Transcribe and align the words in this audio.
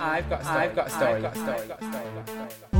I've 0.00 0.30
got, 0.30 0.44
I've 0.46 0.74
got 0.74 0.86
a 0.86 0.90
story. 0.90 1.12
I've 1.12 1.22
got 1.22 1.36
a 1.36 1.38
story. 1.40 1.58
I've 1.60 1.68
got 1.68 1.82
a 1.82 1.90
story. 1.90 2.04
I've 2.06 2.26
got 2.26 2.48
a 2.48 2.50
story. 2.50 2.79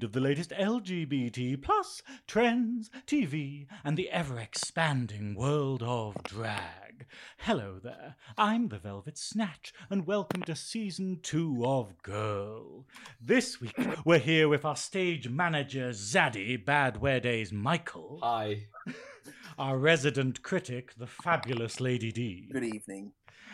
Regular 0.00 0.02
read 0.02 0.04
of 0.04 0.12
the 0.12 0.20
latest 0.20 0.50
LGBT 0.50 1.60
plus 1.60 2.02
trends, 2.26 2.90
TV, 3.06 3.66
and 3.84 3.96
the 3.96 4.10
ever-expanding 4.10 5.34
world 5.34 5.82
of 5.82 6.14
drag. 6.24 7.06
Hello 7.38 7.78
there. 7.82 8.16
I'm 8.38 8.68
the 8.68 8.78
Velvet 8.78 9.18
Snatch, 9.18 9.72
and 9.90 10.06
welcome 10.06 10.42
to 10.44 10.54
season 10.54 11.20
two 11.22 11.62
of 11.64 12.00
Girl. 12.02 12.86
This 13.20 13.60
week, 13.60 13.76
we're 14.04 14.18
here 14.18 14.48
with 14.48 14.64
our 14.64 14.76
stage 14.76 15.28
manager, 15.28 15.90
Zaddy 15.90 16.62
Bad 16.64 17.00
Wear 17.00 17.20
Days 17.20 17.52
Michael, 17.52 18.20
Hi. 18.22 18.68
our 19.58 19.76
resident 19.78 20.42
critic, 20.42 20.94
the 20.96 21.06
fabulous 21.06 21.80
Lady 21.80 22.12
D. 22.12 22.48
Good 22.52 22.64
evening. 22.64 23.12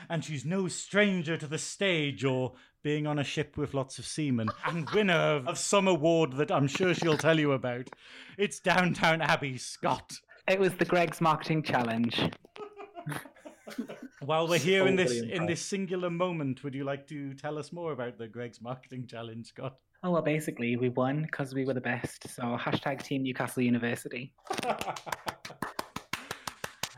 and 0.09 0.25
she's 0.25 0.45
no 0.45 0.69
stranger 0.69 1.37
to 1.37 1.47
the 1.47 1.59
stage 1.59 2.25
or 2.25 2.53
being 2.87 3.09
on 3.09 3.19
a 3.19 3.25
ship 3.25 3.57
with 3.57 3.75
lots 3.75 3.99
of 3.99 4.07
seamen, 4.07 4.49
and 4.65 4.89
winner 4.91 5.13
of, 5.13 5.49
of 5.49 5.59
some 5.59 5.89
award 5.89 6.33
that 6.35 6.53
I'm 6.53 6.69
sure 6.69 6.95
she'll 6.95 7.19
tell 7.19 7.37
you 7.37 7.51
about. 7.51 7.91
It's 8.39 8.61
Downton 8.61 9.21
Abbey 9.23 9.59
Scott. 9.59 10.13
It 10.47 10.61
was 10.61 10.73
the 10.75 10.85
Greggs 10.85 11.21
Marketing 11.21 11.65
Challenge. 11.65 12.31
While 14.21 14.47
we're 14.47 14.61
here 14.61 14.87
in 14.87 14.95
this 14.95 15.21
in 15.21 15.47
this 15.47 15.61
singular 15.61 16.11
moment, 16.11 16.63
would 16.63 16.77
you 16.77 16.85
like 16.85 17.09
to 17.09 17.35
tell 17.35 17.59
us 17.59 17.73
more 17.73 17.91
about 17.91 18.19
the 18.19 18.29
Greggs 18.29 18.61
Marketing 18.61 19.05
Challenge, 19.05 19.45
Scott? 19.45 19.79
Oh, 20.05 20.13
well, 20.13 20.23
basically, 20.23 20.77
we 20.77 20.91
won 20.91 21.23
because 21.23 21.55
we 21.55 21.65
were 21.65 21.75
the 21.75 21.81
best. 21.81 22.29
So, 22.29 22.57
hashtag 22.57 23.03
Team 23.03 23.25
Newcastle 23.25 23.65
University. 23.65 24.33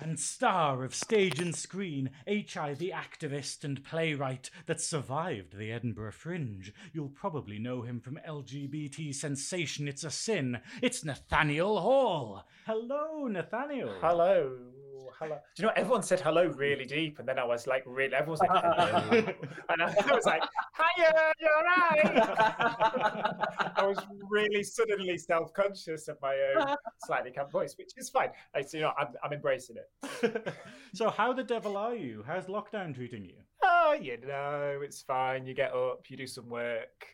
and 0.00 0.18
star 0.18 0.84
of 0.84 0.94
stage 0.94 1.38
and 1.40 1.54
screen, 1.54 2.10
HIV 2.28 2.78
activist 2.78 3.64
and 3.64 3.84
playwright 3.84 4.50
that 4.66 4.80
survived 4.80 5.56
the 5.56 5.72
Edinburgh 5.72 6.12
Fringe. 6.12 6.72
You'll 6.92 7.08
probably 7.08 7.58
know 7.58 7.82
him 7.82 8.00
from 8.00 8.18
LGBT 8.26 9.14
sensation 9.14 9.88
It's 9.88 10.04
a 10.04 10.10
Sin. 10.10 10.60
It's 10.82 11.04
Nathaniel 11.04 11.80
Hall. 11.80 12.44
Hello, 12.66 13.26
Nathaniel. 13.26 13.94
Hello. 14.00 14.77
Hello. 15.18 15.36
Do 15.56 15.62
you 15.62 15.62
know 15.62 15.68
what? 15.68 15.78
everyone 15.78 16.02
said 16.02 16.20
hello 16.20 16.46
really 16.48 16.84
deep, 16.84 17.18
and 17.18 17.28
then 17.28 17.38
I 17.38 17.44
was 17.44 17.66
like, 17.66 17.82
really, 17.86 18.14
everyone's 18.14 18.40
like, 18.40 18.50
hello. 18.52 19.04
Oh. 19.10 19.12
and 19.70 19.82
I 19.82 20.14
was 20.14 20.24
like, 20.24 20.42
hiya, 20.76 21.32
you're 21.40 21.50
right. 21.64 22.24
I 23.76 23.86
was 23.86 23.98
really 24.30 24.62
suddenly 24.62 25.18
self 25.18 25.52
conscious 25.52 26.08
of 26.08 26.18
my 26.20 26.36
own 26.56 26.76
slightly 27.06 27.30
camp 27.30 27.50
voice, 27.50 27.74
which 27.78 27.92
is 27.96 28.10
fine. 28.10 28.30
I, 28.54 28.64
you 28.72 28.80
know, 28.80 28.92
I'm, 28.98 29.08
I'm 29.22 29.32
embracing 29.32 29.76
it. 29.76 30.54
so, 30.94 31.10
how 31.10 31.32
the 31.32 31.44
devil 31.44 31.76
are 31.76 31.94
you? 31.94 32.24
How's 32.26 32.46
lockdown 32.46 32.94
treating 32.94 33.24
you? 33.24 33.36
Oh, 33.62 33.96
you 34.00 34.18
know, 34.26 34.80
it's 34.82 35.02
fine. 35.02 35.46
You 35.46 35.54
get 35.54 35.72
up, 35.72 36.04
you 36.08 36.16
do 36.16 36.26
some 36.26 36.48
work, 36.48 37.06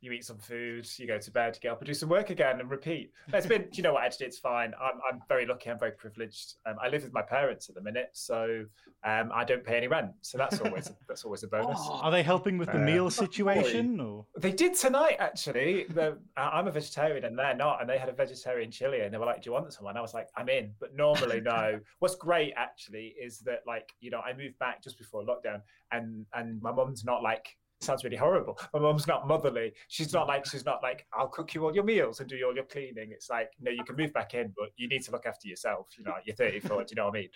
you 0.00 0.12
eat 0.12 0.24
some 0.24 0.38
food, 0.38 0.88
you 0.96 1.06
go 1.06 1.18
to 1.18 1.30
bed, 1.30 1.54
to 1.54 1.60
get 1.60 1.72
up 1.72 1.78
and 1.80 1.86
do 1.86 1.94
some 1.94 2.08
work 2.08 2.30
again 2.30 2.58
and 2.60 2.70
repeat. 2.70 3.12
It's 3.32 3.46
been, 3.46 3.68
you 3.72 3.82
know 3.82 3.92
what, 3.94 4.04
actually, 4.04 4.26
it's 4.26 4.38
fine. 4.38 4.72
I'm, 4.80 4.98
I'm 5.10 5.20
very 5.28 5.44
lucky, 5.46 5.70
I'm 5.70 5.78
very 5.78 5.92
privileged. 5.92 6.54
Um, 6.66 6.76
I 6.82 6.88
live 6.88 7.02
with 7.02 7.12
my 7.12 7.22
parents 7.22 7.68
at 7.68 7.74
the 7.74 7.82
minute, 7.82 8.08
so 8.12 8.64
um, 9.04 9.30
I 9.34 9.44
don't 9.44 9.62
pay 9.64 9.76
any 9.76 9.88
rent. 9.88 10.12
So 10.22 10.38
that's 10.38 10.60
always 10.60 10.90
that's 11.08 11.24
always 11.24 11.42
a 11.42 11.48
bonus. 11.48 11.80
Are 11.90 12.10
they 12.10 12.22
helping 12.22 12.56
with 12.58 12.70
the 12.72 12.78
Uh, 12.78 12.84
meal 12.84 13.10
situation? 13.24 14.00
Or 14.00 14.26
They 14.38 14.52
did 14.52 14.74
tonight, 14.74 15.16
actually. 15.18 15.84
The, 15.84 16.18
I'm 16.36 16.66
a 16.66 16.70
vegetarian 16.70 17.24
and 17.24 17.38
they're 17.38 17.54
not, 17.54 17.80
and 17.80 17.88
they 17.88 17.98
had 17.98 18.08
a 18.08 18.12
vegetarian 18.12 18.70
chili, 18.70 19.00
and 19.02 19.12
they 19.12 19.18
were 19.18 19.26
like, 19.26 19.42
"Do 19.42 19.48
you 19.50 19.52
want 19.52 19.72
some?" 19.72 19.86
And 19.86 19.98
I 19.98 20.00
was 20.00 20.14
like, 20.14 20.28
"I'm 20.36 20.48
in," 20.48 20.72
but 20.80 20.94
normally 20.94 21.40
no. 21.40 21.78
What's 21.98 22.14
great 22.14 22.52
actually 22.56 23.14
is 23.20 23.40
that, 23.40 23.60
like, 23.66 23.92
you 24.00 24.10
know, 24.10 24.20
I 24.20 24.32
moved 24.32 24.58
back 24.58 24.82
just 24.82 24.96
before 24.98 25.22
lockdown, 25.24 25.60
and 25.92 26.24
and 26.34 26.60
my 26.62 26.72
mum's 26.72 27.04
not 27.04 27.22
like. 27.22 27.56
Sounds 27.80 28.04
really 28.04 28.16
horrible. 28.16 28.58
My 28.74 28.80
mum's 28.80 29.06
not 29.06 29.26
motherly. 29.26 29.72
She's 29.88 30.12
not 30.12 30.26
mm. 30.26 30.28
like 30.28 30.46
she's 30.46 30.66
not 30.66 30.82
like 30.82 31.06
I'll 31.14 31.28
cook 31.28 31.54
you 31.54 31.64
all 31.64 31.74
your 31.74 31.84
meals 31.84 32.20
and 32.20 32.28
do 32.28 32.38
all 32.46 32.54
your 32.54 32.64
cleaning. 32.64 33.10
It's 33.10 33.30
like 33.30 33.52
no, 33.58 33.70
you 33.70 33.82
can 33.84 33.96
move 33.96 34.12
back 34.12 34.34
in, 34.34 34.52
but 34.56 34.68
you 34.76 34.86
need 34.86 35.02
to 35.04 35.12
look 35.12 35.24
after 35.24 35.48
yourself. 35.48 35.88
You 35.96 36.04
know, 36.04 36.14
you're 36.24 36.36
34. 36.36 36.84
do 36.84 36.86
you 36.90 36.96
know 36.96 37.06
what 37.06 37.16
I 37.16 37.20
mean? 37.20 37.28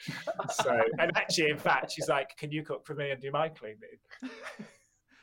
So, 0.52 0.82
and 0.98 1.16
actually, 1.16 1.48
in 1.48 1.56
fact, 1.56 1.92
she's 1.92 2.08
like, 2.08 2.36
"Can 2.36 2.52
you 2.52 2.62
cook 2.62 2.84
for 2.84 2.94
me 2.94 3.10
and 3.10 3.20
do 3.20 3.30
my 3.30 3.48
cleaning?" 3.48 3.78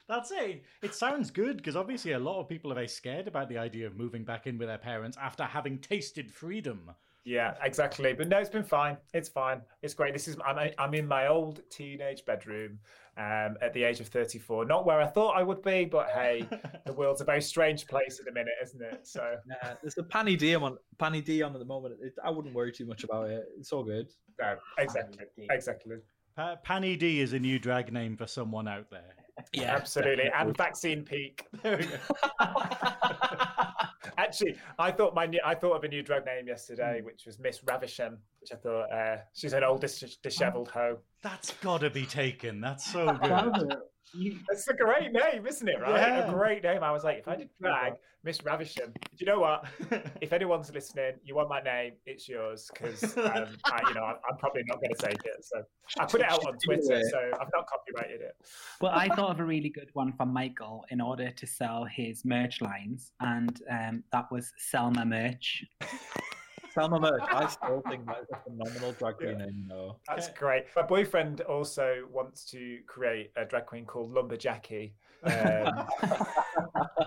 That's 0.08 0.32
it. 0.32 0.64
It 0.82 0.96
sounds 0.96 1.30
good 1.32 1.58
because 1.58 1.76
obviously 1.76 2.14
a 2.14 2.20
lot 2.20 2.40
of 2.40 2.50
people 2.50 2.72
are 2.72 2.76
very 2.76 2.88
scared 2.88 3.28
about 3.28 3.48
the 3.48 3.58
idea 3.58 3.88
of 3.88 3.96
moving 3.96 4.26
back 4.26 4.48
in 4.48 4.58
with 4.58 4.68
their 4.68 4.78
parents 4.78 5.18
after 5.22 5.44
having 5.44 5.78
tasted 5.78 6.32
freedom. 6.32 6.92
Yeah, 7.24 7.54
exactly. 7.62 8.14
But 8.14 8.30
no, 8.30 8.40
it's 8.40 8.50
been 8.50 8.64
fine. 8.64 8.98
It's 9.14 9.30
fine. 9.30 9.62
It's 9.84 9.94
great. 9.94 10.14
This 10.14 10.28
is 10.28 10.38
I'm 10.46 10.72
I'm 10.78 10.94
in 10.94 11.08
my 11.08 11.28
old 11.28 11.62
teenage 11.70 12.26
bedroom 12.26 12.80
um, 13.18 13.58
at 13.62 13.74
the 13.74 13.84
age 13.84 14.00
of 14.00 14.08
34. 14.08 14.66
Not 14.66 14.86
where 14.86 15.00
I 15.00 15.06
thought 15.06 15.38
I 15.38 15.44
would 15.44 15.62
be, 15.62 15.86
but 15.86 16.10
hey, 16.10 16.48
the 16.86 16.94
world's 16.94 17.22
a 17.22 17.24
very 17.26 17.42
strange 17.42 17.86
place 17.86 18.20
at 18.20 18.26
the 18.26 18.32
minute, 18.32 18.54
isn't 18.64 18.82
it? 18.82 19.08
So 19.08 19.36
Nah, 19.46 19.74
there's 19.82 19.98
a 20.00 20.04
Panny 20.04 20.36
D 20.36 20.56
on 20.56 20.78
Panny 20.98 21.22
D 21.22 21.44
on 21.44 21.54
at 21.54 21.60
the 21.60 21.66
moment. 21.66 21.96
It, 22.02 22.14
I 22.24 22.32
wouldn't 22.32 22.56
worry 22.56 22.72
too 22.72 22.86
much 22.86 23.04
about 23.04 23.30
it. 23.30 23.46
It's 23.60 23.72
all 23.72 23.84
good. 23.84 24.10
no, 24.40 24.56
exactly, 24.80 25.26
exactly, 25.52 25.98
Pa- 26.36 26.56
Panny 26.64 26.96
D 26.96 27.22
is 27.22 27.34
a 27.34 27.40
new 27.40 27.60
drag 27.60 27.94
name 27.94 28.18
for 28.18 28.26
someone 28.26 28.68
out 28.68 28.90
there. 28.90 29.14
Yeah, 29.54 29.76
absolutely. 29.76 30.30
And 30.36 30.56
vaccine 30.58 31.04
peak. 31.04 31.46
There 31.62 31.78
we 31.78 31.86
go. 31.86 31.98
Actually, 34.18 34.56
I 34.80 34.92
thought 34.92 35.14
my 35.14 35.26
new, 35.26 35.40
I 35.46 35.56
thought 35.56 35.74
of 35.76 35.84
a 35.84 35.88
new 35.88 36.02
drug 36.04 36.26
name 36.26 36.48
yesterday, 36.48 37.02
which 37.02 37.26
was 37.26 37.40
Miss 37.40 37.64
Ravisham, 37.64 38.18
which 38.40 38.52
I 38.52 38.56
thought 38.56 38.92
uh, 38.92 39.18
she's 39.34 39.54
an 39.54 39.64
old 39.64 39.82
dis- 39.82 40.18
dishevelled 40.24 40.70
hoe. 40.70 40.98
That's 41.22 41.54
got 41.56 41.82
to 41.82 41.90
be 41.90 42.06
taken. 42.06 42.62
That's 42.62 42.92
so 42.92 43.14
good. 43.14 43.76
It's 44.14 44.68
a 44.68 44.74
great 44.74 45.12
name, 45.12 45.48
isn't 45.48 45.68
it? 45.68 45.80
Right, 45.80 46.02
Yeah. 46.02 46.28
a 46.28 46.34
great 46.34 46.64
name. 46.64 46.84
I 46.84 46.92
was 46.92 47.04
like, 47.04 47.20
if 47.20 47.28
I 47.28 47.36
did 47.36 47.50
drag 47.62 47.94
Miss 48.24 48.40
Ravisham, 48.44 48.92
do 48.94 49.02
you 49.18 49.26
know 49.26 49.40
what? 49.40 49.66
If 50.22 50.32
anyone's 50.34 50.72
listening, 50.72 51.14
you 51.24 51.34
want 51.36 51.50
my 51.50 51.62
name, 51.62 51.94
it's 52.06 52.28
yours 52.30 52.70
because 52.74 53.04
um, 53.18 53.48
I, 53.66 53.82
you 53.88 53.94
know 53.96 54.04
I'm, 54.04 54.18
I'm 54.30 54.38
probably 54.38 54.64
not 54.68 54.80
going 54.82 54.94
to 54.94 55.08
take 55.08 55.26
it. 55.26 55.44
So 55.44 55.64
I 56.00 56.06
put 56.06 56.22
it 56.22 56.30
out 56.30 56.46
on 56.46 56.58
Twitter, 56.64 57.02
so 57.10 57.18
I've 57.40 57.50
not 57.54 57.66
copyrighted 57.68 58.22
it. 58.22 58.36
Well, 58.80 58.92
I 58.94 59.08
thought 59.16 59.32
of 59.32 59.40
a 59.40 59.46
really 59.56 59.70
good 59.70 59.90
one 59.94 60.14
from 60.14 60.32
Michael 60.34 60.86
in 60.90 61.02
order 61.02 61.32
to 61.32 61.48
sell 61.48 61.86
his 61.86 62.24
merch 62.26 62.62
lines, 62.62 63.12
and 63.22 63.60
um, 63.72 64.04
that 64.12 64.32
was 64.32 64.52
Selma 64.58 65.06
merch. 65.06 65.64
Selma 66.74 67.00
Merch. 67.00 67.22
I 67.24 67.48
still 67.48 67.82
think 67.90 68.06
that's 68.06 68.32
a 68.32 68.38
phenomenal 68.50 68.94
drag 68.94 69.18
queen 69.18 69.32
Yeah. 69.40 69.46
name, 69.46 69.66
though. 69.68 70.00
That's 70.08 70.30
great. 70.30 70.66
My 70.76 70.82
boyfriend 70.84 71.42
also 71.42 72.08
wants 72.12 72.46
to 72.52 72.80
create 72.88 73.32
a 73.36 73.46
drag 73.46 73.66
queen 73.66 73.86
called 73.86 74.14
Lumberjackie. 74.14 74.94
Um, 75.24 75.88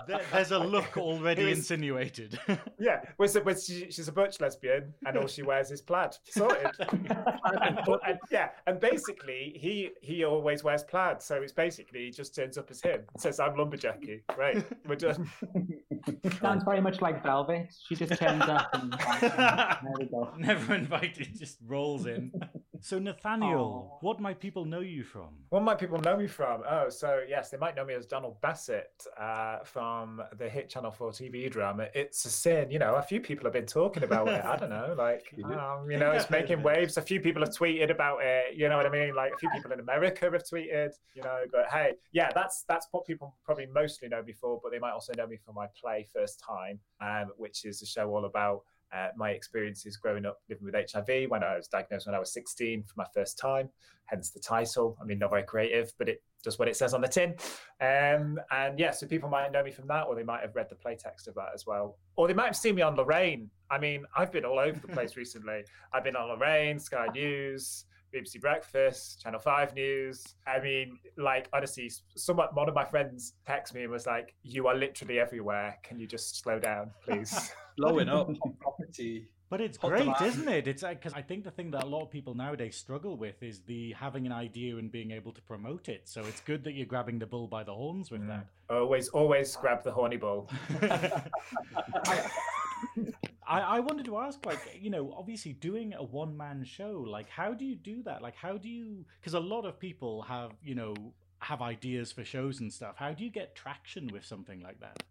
There- 0.07 0.21
There's 0.31 0.51
a 0.51 0.59
look 0.59 0.97
already 0.97 1.45
was- 1.45 1.57
insinuated. 1.57 2.37
yeah, 2.79 3.01
was 3.17 3.35
it? 3.35 3.43
Was 3.43 3.65
she, 3.65 3.89
she's 3.89 4.07
a 4.07 4.11
butch 4.11 4.39
lesbian, 4.39 4.93
and 5.05 5.17
all 5.17 5.25
she 5.25 5.41
wears 5.41 5.71
is 5.71 5.81
plaid. 5.81 6.15
Sorted. 6.25 6.67
and, 6.79 7.79
and- 8.05 8.19
yeah, 8.29 8.49
and 8.67 8.79
basically 8.79 9.53
he 9.59 9.89
he 10.01 10.23
always 10.23 10.63
wears 10.63 10.83
plaid, 10.83 11.21
so 11.23 11.35
it's 11.41 11.53
basically 11.53 12.05
he 12.05 12.11
just 12.11 12.35
turns 12.35 12.57
up 12.57 12.69
as 12.69 12.81
him. 12.81 13.01
Says 13.17 13.39
I'm 13.39 13.55
lumberjacky. 13.55 14.21
Right, 14.37 14.63
we're 14.87 14.95
done. 14.95 15.27
Sounds 16.39 16.63
very 16.63 16.81
much 16.81 17.01
like 17.01 17.23
Velvet. 17.23 17.73
She 17.87 17.95
just 17.95 18.19
turns 18.19 18.43
up 18.43 18.69
and 18.73 18.93
there 18.93 19.79
we 19.97 20.05
go. 20.05 20.29
Never 20.37 20.75
invited, 20.75 21.29
just 21.37 21.57
rolls 21.65 22.05
in. 22.05 22.31
So, 22.81 22.99
Nathaniel, 22.99 23.97
what 24.01 24.19
might 24.19 24.39
people 24.39 24.65
know 24.65 24.79
you 24.79 25.03
from? 25.03 25.29
What 25.49 25.63
might 25.63 25.79
people 25.79 25.99
know 25.99 26.17
me 26.17 26.27
from? 26.27 26.63
Oh, 26.69 26.89
so 26.89 27.21
yes, 27.27 27.49
they 27.49 27.57
might 27.57 27.75
know 27.75 27.85
me 27.85 27.93
as 27.93 28.05
Donald 28.05 28.39
Bassett 28.41 29.05
uh, 29.19 29.59
from 29.63 30.21
the 30.37 30.49
hit 30.49 30.69
Channel 30.69 30.91
4 30.91 31.11
TV 31.11 31.49
drama 31.49 31.87
It's 31.93 32.25
a 32.25 32.29
Sin. 32.29 32.71
You 32.71 32.79
know, 32.79 32.95
a 32.95 33.01
few 33.01 33.19
people 33.19 33.45
have 33.45 33.53
been 33.53 33.65
talking 33.65 34.03
about 34.03 34.27
it. 34.27 34.43
I 34.43 34.55
don't 34.57 34.69
know, 34.69 34.95
like, 34.97 35.33
um, 35.43 35.89
you 35.89 35.97
know, 35.97 36.11
it's 36.11 36.29
making 36.39 36.63
waves. 36.63 36.97
A 36.97 37.01
few 37.01 37.19
people 37.19 37.41
have 37.41 37.53
tweeted 37.53 37.91
about 37.91 38.19
it. 38.21 38.55
You 38.55 38.69
know 38.69 38.77
what 38.77 38.85
I 38.85 38.89
mean? 38.89 39.15
Like, 39.15 39.33
a 39.33 39.37
few 39.37 39.49
people 39.49 39.71
in 39.71 39.79
America 39.79 40.29
have 40.31 40.43
tweeted. 40.43 40.91
You 41.15 41.23
know, 41.23 41.39
but 41.51 41.67
hey, 41.71 41.93
yeah, 42.11 42.31
that's 42.33 42.65
that's 42.67 42.87
what 42.91 43.05
people 43.05 43.35
probably 43.45 43.67
mostly 43.67 44.09
know 44.09 44.23
me 44.23 44.33
for. 44.33 44.59
But 44.61 44.71
they 44.71 44.79
might 44.79 44.91
also 44.91 45.13
know 45.17 45.27
me 45.27 45.37
for 45.45 45.53
my 45.53 45.67
play 45.79 46.07
First 46.13 46.41
Time, 46.45 46.79
um, 47.01 47.31
which 47.37 47.65
is 47.65 47.81
a 47.81 47.85
show 47.85 48.09
all 48.09 48.25
about 48.25 48.61
uh, 48.95 49.09
my 49.15 49.31
experiences 49.31 49.97
growing 49.97 50.25
up 50.25 50.39
living 50.49 50.65
with 50.65 50.75
HIV 50.75 51.29
when 51.29 51.43
I 51.43 51.55
was 51.55 51.67
diagnosed 51.67 52.05
when 52.05 52.15
I 52.15 52.19
was 52.19 52.31
16 52.33 52.83
for 52.83 52.93
my 52.95 53.05
first 53.13 53.37
time, 53.37 53.69
hence 54.05 54.29
the 54.29 54.39
title. 54.39 54.97
I 55.01 55.05
mean, 55.05 55.19
not 55.19 55.31
very 55.31 55.43
creative, 55.43 55.91
but 55.97 56.07
it 56.07 56.23
does 56.43 56.57
what 56.57 56.67
it 56.67 56.77
says 56.77 56.93
on 56.93 57.01
the 57.01 57.07
tin. 57.07 57.35
Um, 57.81 58.39
and 58.51 58.79
yeah, 58.79 58.91
so 58.91 59.07
people 59.07 59.29
might 59.29 59.51
know 59.51 59.63
me 59.63 59.71
from 59.71 59.87
that, 59.87 60.03
or 60.03 60.15
they 60.15 60.23
might 60.23 60.41
have 60.41 60.55
read 60.55 60.69
the 60.69 60.75
playtext 60.75 61.27
of 61.27 61.35
that 61.35 61.49
as 61.53 61.65
well. 61.65 61.97
Or 62.15 62.27
they 62.27 62.33
might 62.33 62.45
have 62.45 62.55
seen 62.55 62.75
me 62.75 62.81
on 62.81 62.95
Lorraine. 62.95 63.49
I 63.69 63.79
mean, 63.79 64.05
I've 64.15 64.31
been 64.31 64.45
all 64.45 64.59
over 64.59 64.79
the 64.79 64.87
place 64.87 65.17
recently. 65.17 65.63
I've 65.93 66.03
been 66.03 66.15
on 66.15 66.29
Lorraine, 66.29 66.79
Sky 66.79 67.07
News, 67.13 67.85
BBC 68.15 68.39
Breakfast, 68.39 69.21
Channel 69.21 69.39
5 69.39 69.73
News. 69.73 70.23
I 70.47 70.59
mean, 70.59 70.97
like, 71.17 71.49
honestly, 71.51 71.91
someone, 72.15 72.47
one 72.53 72.69
of 72.69 72.75
my 72.75 72.85
friends 72.85 73.33
texted 73.47 73.73
me 73.73 73.83
and 73.83 73.91
was 73.91 74.05
like, 74.05 74.33
You 74.43 74.67
are 74.67 74.75
literally 74.75 75.19
everywhere. 75.19 75.77
Can 75.83 75.99
you 75.99 76.07
just 76.07 76.41
slow 76.41 76.59
down, 76.59 76.91
please? 77.03 77.51
Blowing 77.77 78.07
up 78.07 78.29
hot 78.85 78.93
property. 78.93 79.27
But 79.47 79.61
it's 79.61 79.77
great, 79.77 80.05
demand. 80.05 80.25
isn't 80.25 80.47
it? 80.47 80.67
It's 80.67 80.83
uh, 80.83 80.89
because 80.89 81.13
I 81.13 81.21
think 81.21 81.43
the 81.43 81.51
thing 81.51 81.69
that 81.71 81.83
a 81.83 81.85
lot 81.85 82.01
of 82.01 82.09
people 82.09 82.33
nowadays 82.33 82.75
struggle 82.75 83.15
with 83.15 83.43
is 83.43 83.59
the 83.61 83.93
having 83.93 84.25
an 84.25 84.31
idea 84.31 84.77
and 84.77 84.91
being 84.91 85.11
able 85.11 85.31
to 85.33 85.41
promote 85.41 85.87
it. 85.87 86.09
So 86.09 86.23
it's 86.25 86.41
good 86.41 86.63
that 86.63 86.73
you're 86.73 86.87
grabbing 86.87 87.19
the 87.19 87.27
bull 87.27 87.47
by 87.47 87.63
the 87.63 87.73
horns 87.73 88.09
with 88.09 88.21
mm. 88.21 88.27
that. 88.27 88.47
always, 88.69 89.09
always 89.09 89.55
grab 89.55 89.83
the 89.83 89.91
horny 89.91 90.17
bull. 90.17 90.49
I, 93.47 93.59
I 93.59 93.79
wanted 93.81 94.05
to 94.05 94.17
ask, 94.17 94.43
like, 94.45 94.79
you 94.81 94.89
know, 94.89 95.13
obviously 95.15 95.53
doing 95.53 95.93
a 95.93 96.03
one 96.03 96.35
man 96.35 96.63
show, 96.63 97.05
like, 97.07 97.29
how 97.29 97.53
do 97.53 97.63
you 97.65 97.75
do 97.75 98.01
that? 98.03 98.23
Like, 98.23 98.35
how 98.35 98.57
do 98.57 98.67
you, 98.67 99.05
because 99.21 99.35
a 99.35 99.39
lot 99.39 99.65
of 99.65 99.79
people 99.79 100.23
have, 100.23 100.51
you 100.63 100.73
know, 100.73 100.95
have 101.39 101.61
ideas 101.61 102.11
for 102.11 102.23
shows 102.23 102.59
and 102.59 102.73
stuff. 102.73 102.95
How 102.97 103.13
do 103.13 103.23
you 103.23 103.29
get 103.29 103.55
traction 103.55 104.09
with 104.11 104.25
something 104.25 104.61
like 104.61 104.79
that? 104.79 105.03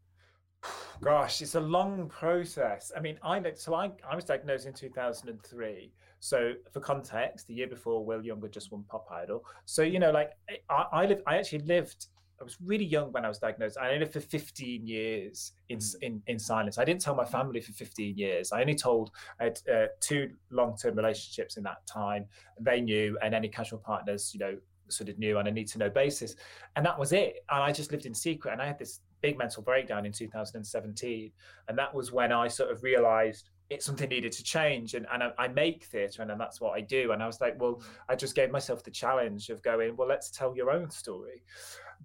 Gosh, 1.02 1.42
it's 1.42 1.54
a 1.54 1.60
long 1.60 2.08
process. 2.08 2.92
I 2.96 3.00
mean, 3.00 3.18
I 3.22 3.42
so 3.56 3.74
I, 3.74 3.90
I 4.08 4.14
was 4.14 4.24
diagnosed 4.24 4.66
in 4.66 4.72
2003. 4.72 5.92
So 6.20 6.52
for 6.72 6.80
context, 6.80 7.46
the 7.46 7.54
year 7.54 7.66
before, 7.66 8.04
Will 8.04 8.24
Younger 8.24 8.48
just 8.48 8.72
won 8.72 8.84
Pop 8.88 9.06
Idol. 9.10 9.44
So 9.66 9.82
you 9.82 9.98
know, 9.98 10.10
like 10.10 10.30
I, 10.70 10.84
I 10.92 11.06
lived, 11.06 11.22
I 11.26 11.36
actually 11.36 11.60
lived. 11.60 12.06
I 12.40 12.44
was 12.44 12.56
really 12.60 12.84
young 12.84 13.12
when 13.12 13.24
I 13.24 13.28
was 13.28 13.38
diagnosed. 13.38 13.78
I 13.78 13.96
lived 13.96 14.12
for 14.12 14.20
15 14.20 14.86
years 14.86 15.52
in 15.68 15.76
s- 15.76 15.94
in 16.02 16.22
in 16.26 16.38
silence. 16.38 16.78
I 16.78 16.84
didn't 16.84 17.00
tell 17.00 17.14
my 17.14 17.24
family 17.24 17.60
for 17.60 17.72
15 17.72 18.16
years. 18.16 18.50
I 18.52 18.60
only 18.60 18.74
told 18.74 19.10
I 19.40 19.44
had 19.44 19.58
uh, 19.72 19.86
two 20.00 20.30
long 20.50 20.76
term 20.76 20.96
relationships 20.96 21.56
in 21.56 21.62
that 21.64 21.86
time. 21.86 22.26
They 22.60 22.80
knew, 22.80 23.18
and 23.22 23.34
any 23.34 23.48
casual 23.48 23.78
partners, 23.78 24.32
you 24.34 24.40
know, 24.40 24.56
sort 24.88 25.08
of 25.08 25.18
knew 25.18 25.38
on 25.38 25.46
a 25.46 25.50
need 25.50 25.68
to 25.68 25.78
know 25.78 25.90
basis, 25.90 26.34
and 26.76 26.84
that 26.86 26.98
was 26.98 27.12
it. 27.12 27.44
And 27.50 27.62
I 27.62 27.72
just 27.72 27.92
lived 27.92 28.06
in 28.06 28.14
secret. 28.14 28.52
And 28.52 28.60
I 28.62 28.66
had 28.66 28.78
this 28.78 29.00
big 29.26 29.38
mental 29.38 29.62
breakdown 29.62 30.04
in 30.04 30.12
2017 30.12 31.32
and 31.68 31.78
that 31.78 31.94
was 31.94 32.12
when 32.12 32.30
i 32.30 32.46
sort 32.46 32.70
of 32.70 32.82
realized 32.82 33.50
it 33.70 33.82
something 33.82 34.08
needed 34.08 34.32
to 34.32 34.42
change. 34.42 34.94
And, 34.94 35.06
and 35.12 35.22
I, 35.22 35.30
I 35.38 35.48
make 35.48 35.84
theatre 35.84 36.22
and, 36.22 36.40
that's 36.40 36.60
what 36.60 36.72
i 36.76 36.80
do. 36.80 37.12
And 37.12 37.22
i 37.22 37.26
was 37.26 37.40
like 37.40 37.60
well 37.60 37.82
i 38.08 38.14
just 38.14 38.34
gave 38.34 38.50
myself 38.50 38.82
the 38.82 38.90
challenge 38.90 39.48
of 39.50 39.62
going 39.62 39.96
well 39.96 40.08
let's 40.08 40.30
tell 40.30 40.56
your 40.56 40.70
own 40.70 40.90
story. 40.90 41.42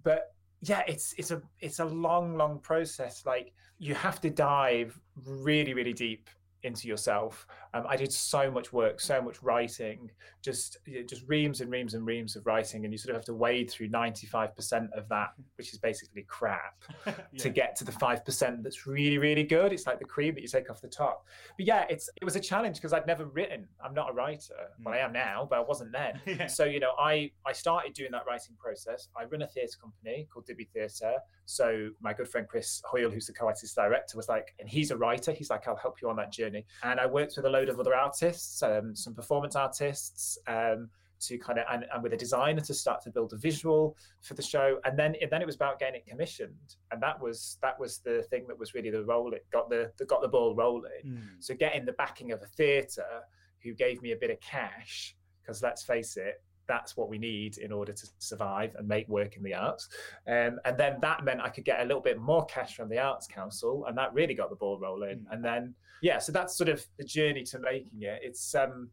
But 0.02 0.32
yeah 0.62 0.82
it's 0.86 1.14
it's 1.18 1.30
a 1.30 1.42
it's 1.60 1.80
a 1.80 1.84
long 1.84 2.36
long 2.36 2.60
process. 2.60 3.24
Like 3.26 3.52
you 3.78 3.94
have 3.94 4.20
to 4.22 4.30
dive 4.30 4.98
really 5.24 5.74
really 5.74 5.92
deep 5.92 6.28
into 6.62 6.88
yourself 6.88 7.46
um, 7.74 7.84
i 7.88 7.96
did 7.96 8.12
so 8.12 8.50
much 8.50 8.72
work 8.72 9.00
so 9.00 9.20
much 9.20 9.42
writing 9.42 10.10
just 10.42 10.78
just 11.06 11.22
reams 11.28 11.60
and 11.60 11.70
reams 11.70 11.94
and 11.94 12.06
reams 12.06 12.36
of 12.36 12.46
writing 12.46 12.84
and 12.84 12.92
you 12.92 12.98
sort 12.98 13.10
of 13.10 13.16
have 13.16 13.24
to 13.24 13.34
wade 13.34 13.70
through 13.70 13.88
95% 13.88 14.90
of 14.96 15.08
that 15.08 15.32
which 15.56 15.72
is 15.72 15.78
basically 15.78 16.22
crap 16.28 16.82
to 17.38 17.50
get 17.50 17.76
to 17.76 17.84
the 17.84 17.92
5% 17.92 18.62
that's 18.62 18.86
really 18.86 19.18
really 19.18 19.44
good. 19.44 19.72
It's 19.72 19.86
like 19.86 19.98
the 19.98 20.04
cream 20.04 20.34
that 20.34 20.42
you 20.42 20.48
take 20.48 20.70
off 20.70 20.80
the 20.80 20.88
top. 20.88 21.26
But 21.56 21.66
yeah 21.66 21.84
it's 21.88 22.08
it 22.20 22.24
was 22.24 22.36
a 22.36 22.40
challenge 22.40 22.76
because 22.76 22.92
i'd 22.92 23.06
never 23.06 23.26
written. 23.26 23.68
I'm 23.84 23.94
not 23.94 24.10
a 24.10 24.12
writer 24.12 24.54
well 24.84 24.94
i 24.94 24.98
am 24.98 25.12
now 25.12 25.46
but 25.48 25.58
i 25.58 25.62
wasn't 25.62 25.92
then. 25.92 26.20
Yeah. 26.30 26.46
so 26.46 26.64
you 26.64 26.80
know 26.80 26.92
i 26.98 27.30
i 27.44 27.52
started 27.52 27.92
doing 27.92 28.12
that 28.12 28.22
writing 28.26 28.56
process. 28.58 29.08
I 29.16 29.24
run 29.24 29.42
a 29.42 29.46
theatre 29.46 29.78
company 29.80 30.26
called 30.32 30.46
Dibby 30.46 30.68
Theatre. 30.72 31.16
So 31.46 31.90
my 32.00 32.12
good 32.12 32.28
friend 32.28 32.46
chris 32.48 32.80
hoyle 32.84 33.10
who's 33.10 33.26
the 33.26 33.32
co-artist 33.32 33.74
director 33.74 34.16
was 34.16 34.28
like 34.28 34.54
and 34.58 34.68
he's 34.68 34.90
a 34.90 34.96
writer. 34.96 35.32
He's 35.32 35.50
like 35.50 35.66
i'll 35.68 35.76
help 35.76 36.00
you 36.00 36.08
on 36.08 36.16
that 36.16 36.32
journey. 36.32 36.64
And 36.82 36.98
i 37.00 37.06
worked 37.06 37.34
with 37.36 37.44
a 37.44 37.50
load 37.60 37.68
of 37.68 37.80
other 37.80 37.94
artists 37.94 38.62
um, 38.62 38.94
some 38.94 39.14
performance 39.14 39.56
artists 39.56 40.38
um, 40.46 40.88
to 41.20 41.38
kind 41.38 41.58
of 41.58 41.66
and, 41.70 41.84
and 41.92 42.02
with 42.02 42.12
a 42.12 42.16
designer 42.16 42.60
to 42.60 42.74
start 42.74 43.02
to 43.02 43.10
build 43.10 43.32
a 43.32 43.36
visual 43.36 43.96
for 44.22 44.34
the 44.34 44.42
show. 44.42 44.78
And 44.84 44.98
then 44.98 45.14
and 45.20 45.30
then 45.30 45.42
it 45.42 45.46
was 45.46 45.54
about 45.54 45.78
getting 45.78 45.96
it 45.96 46.06
commissioned. 46.06 46.76
And 46.90 47.02
that 47.02 47.20
was 47.20 47.58
that 47.62 47.78
was 47.78 47.98
the 47.98 48.22
thing 48.24 48.46
that 48.48 48.58
was 48.58 48.74
really 48.74 48.90
the 48.90 49.04
role 49.04 49.32
it 49.32 49.46
got 49.52 49.68
the, 49.68 49.92
the 49.98 50.06
got 50.06 50.22
the 50.22 50.28
ball 50.28 50.54
rolling. 50.54 51.04
Mm. 51.06 51.20
so 51.38 51.54
getting 51.54 51.84
the 51.84 51.92
backing 51.92 52.32
of 52.32 52.42
a 52.42 52.46
theatre 52.46 53.22
who 53.62 53.74
gave 53.74 54.00
me 54.02 54.12
a 54.12 54.16
bit 54.16 54.30
of 54.30 54.40
cash, 54.40 55.14
because 55.42 55.62
let's 55.62 55.82
face 55.82 56.16
it, 56.16 56.42
that's 56.70 56.96
what 56.96 57.08
we 57.08 57.18
need 57.18 57.58
in 57.58 57.72
order 57.72 57.92
to 57.92 58.08
survive 58.18 58.74
and 58.76 58.86
make 58.86 59.08
work 59.08 59.36
in 59.36 59.42
the 59.42 59.54
arts. 59.54 59.88
Um, 60.28 60.60
and 60.64 60.78
then 60.78 60.98
that 61.02 61.24
meant 61.24 61.40
I 61.40 61.48
could 61.48 61.64
get 61.64 61.80
a 61.80 61.84
little 61.84 62.00
bit 62.00 62.18
more 62.20 62.46
cash 62.46 62.76
from 62.76 62.88
the 62.88 62.98
Arts 62.98 63.26
Council, 63.26 63.84
and 63.86 63.98
that 63.98 64.14
really 64.14 64.34
got 64.34 64.50
the 64.50 64.56
ball 64.56 64.78
rolling. 64.78 65.18
Mm. 65.18 65.32
And 65.32 65.44
then 65.44 65.74
yeah, 66.02 66.18
so 66.18 66.32
that's 66.32 66.56
sort 66.56 66.68
of 66.68 66.84
the 66.98 67.04
journey 67.04 67.42
to 67.44 67.58
making 67.58 68.02
it. 68.02 68.20
It's 68.22 68.54
um, 68.54 68.88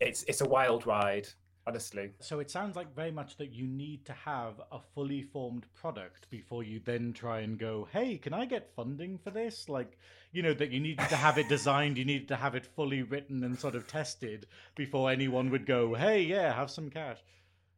it's 0.00 0.22
it's 0.28 0.40
a 0.40 0.48
wild 0.48 0.86
ride, 0.86 1.26
honestly. 1.66 2.10
So 2.20 2.38
it 2.40 2.50
sounds 2.50 2.76
like 2.76 2.94
very 2.94 3.10
much 3.10 3.36
that 3.38 3.52
you 3.52 3.66
need 3.66 4.04
to 4.06 4.12
have 4.12 4.60
a 4.70 4.78
fully 4.94 5.22
formed 5.22 5.66
product 5.74 6.28
before 6.30 6.62
you 6.62 6.80
then 6.84 7.12
try 7.12 7.40
and 7.40 7.58
go, 7.58 7.88
hey, 7.92 8.18
can 8.18 8.32
I 8.32 8.44
get 8.46 8.72
funding 8.76 9.18
for 9.18 9.30
this? 9.30 9.68
Like, 9.68 9.98
you 10.32 10.42
know, 10.42 10.54
that 10.54 10.70
you 10.70 10.78
needed 10.80 11.08
to 11.08 11.16
have 11.16 11.38
it 11.38 11.48
designed, 11.48 11.98
you 11.98 12.04
needed 12.04 12.28
to 12.28 12.36
have 12.36 12.54
it 12.54 12.66
fully 12.66 13.02
written 13.02 13.42
and 13.44 13.58
sort 13.58 13.74
of 13.74 13.86
tested 13.88 14.46
before 14.76 15.10
anyone 15.10 15.50
would 15.50 15.66
go, 15.66 15.94
hey, 15.94 16.22
yeah, 16.22 16.52
have 16.54 16.70
some 16.70 16.88
cash. 16.90 17.18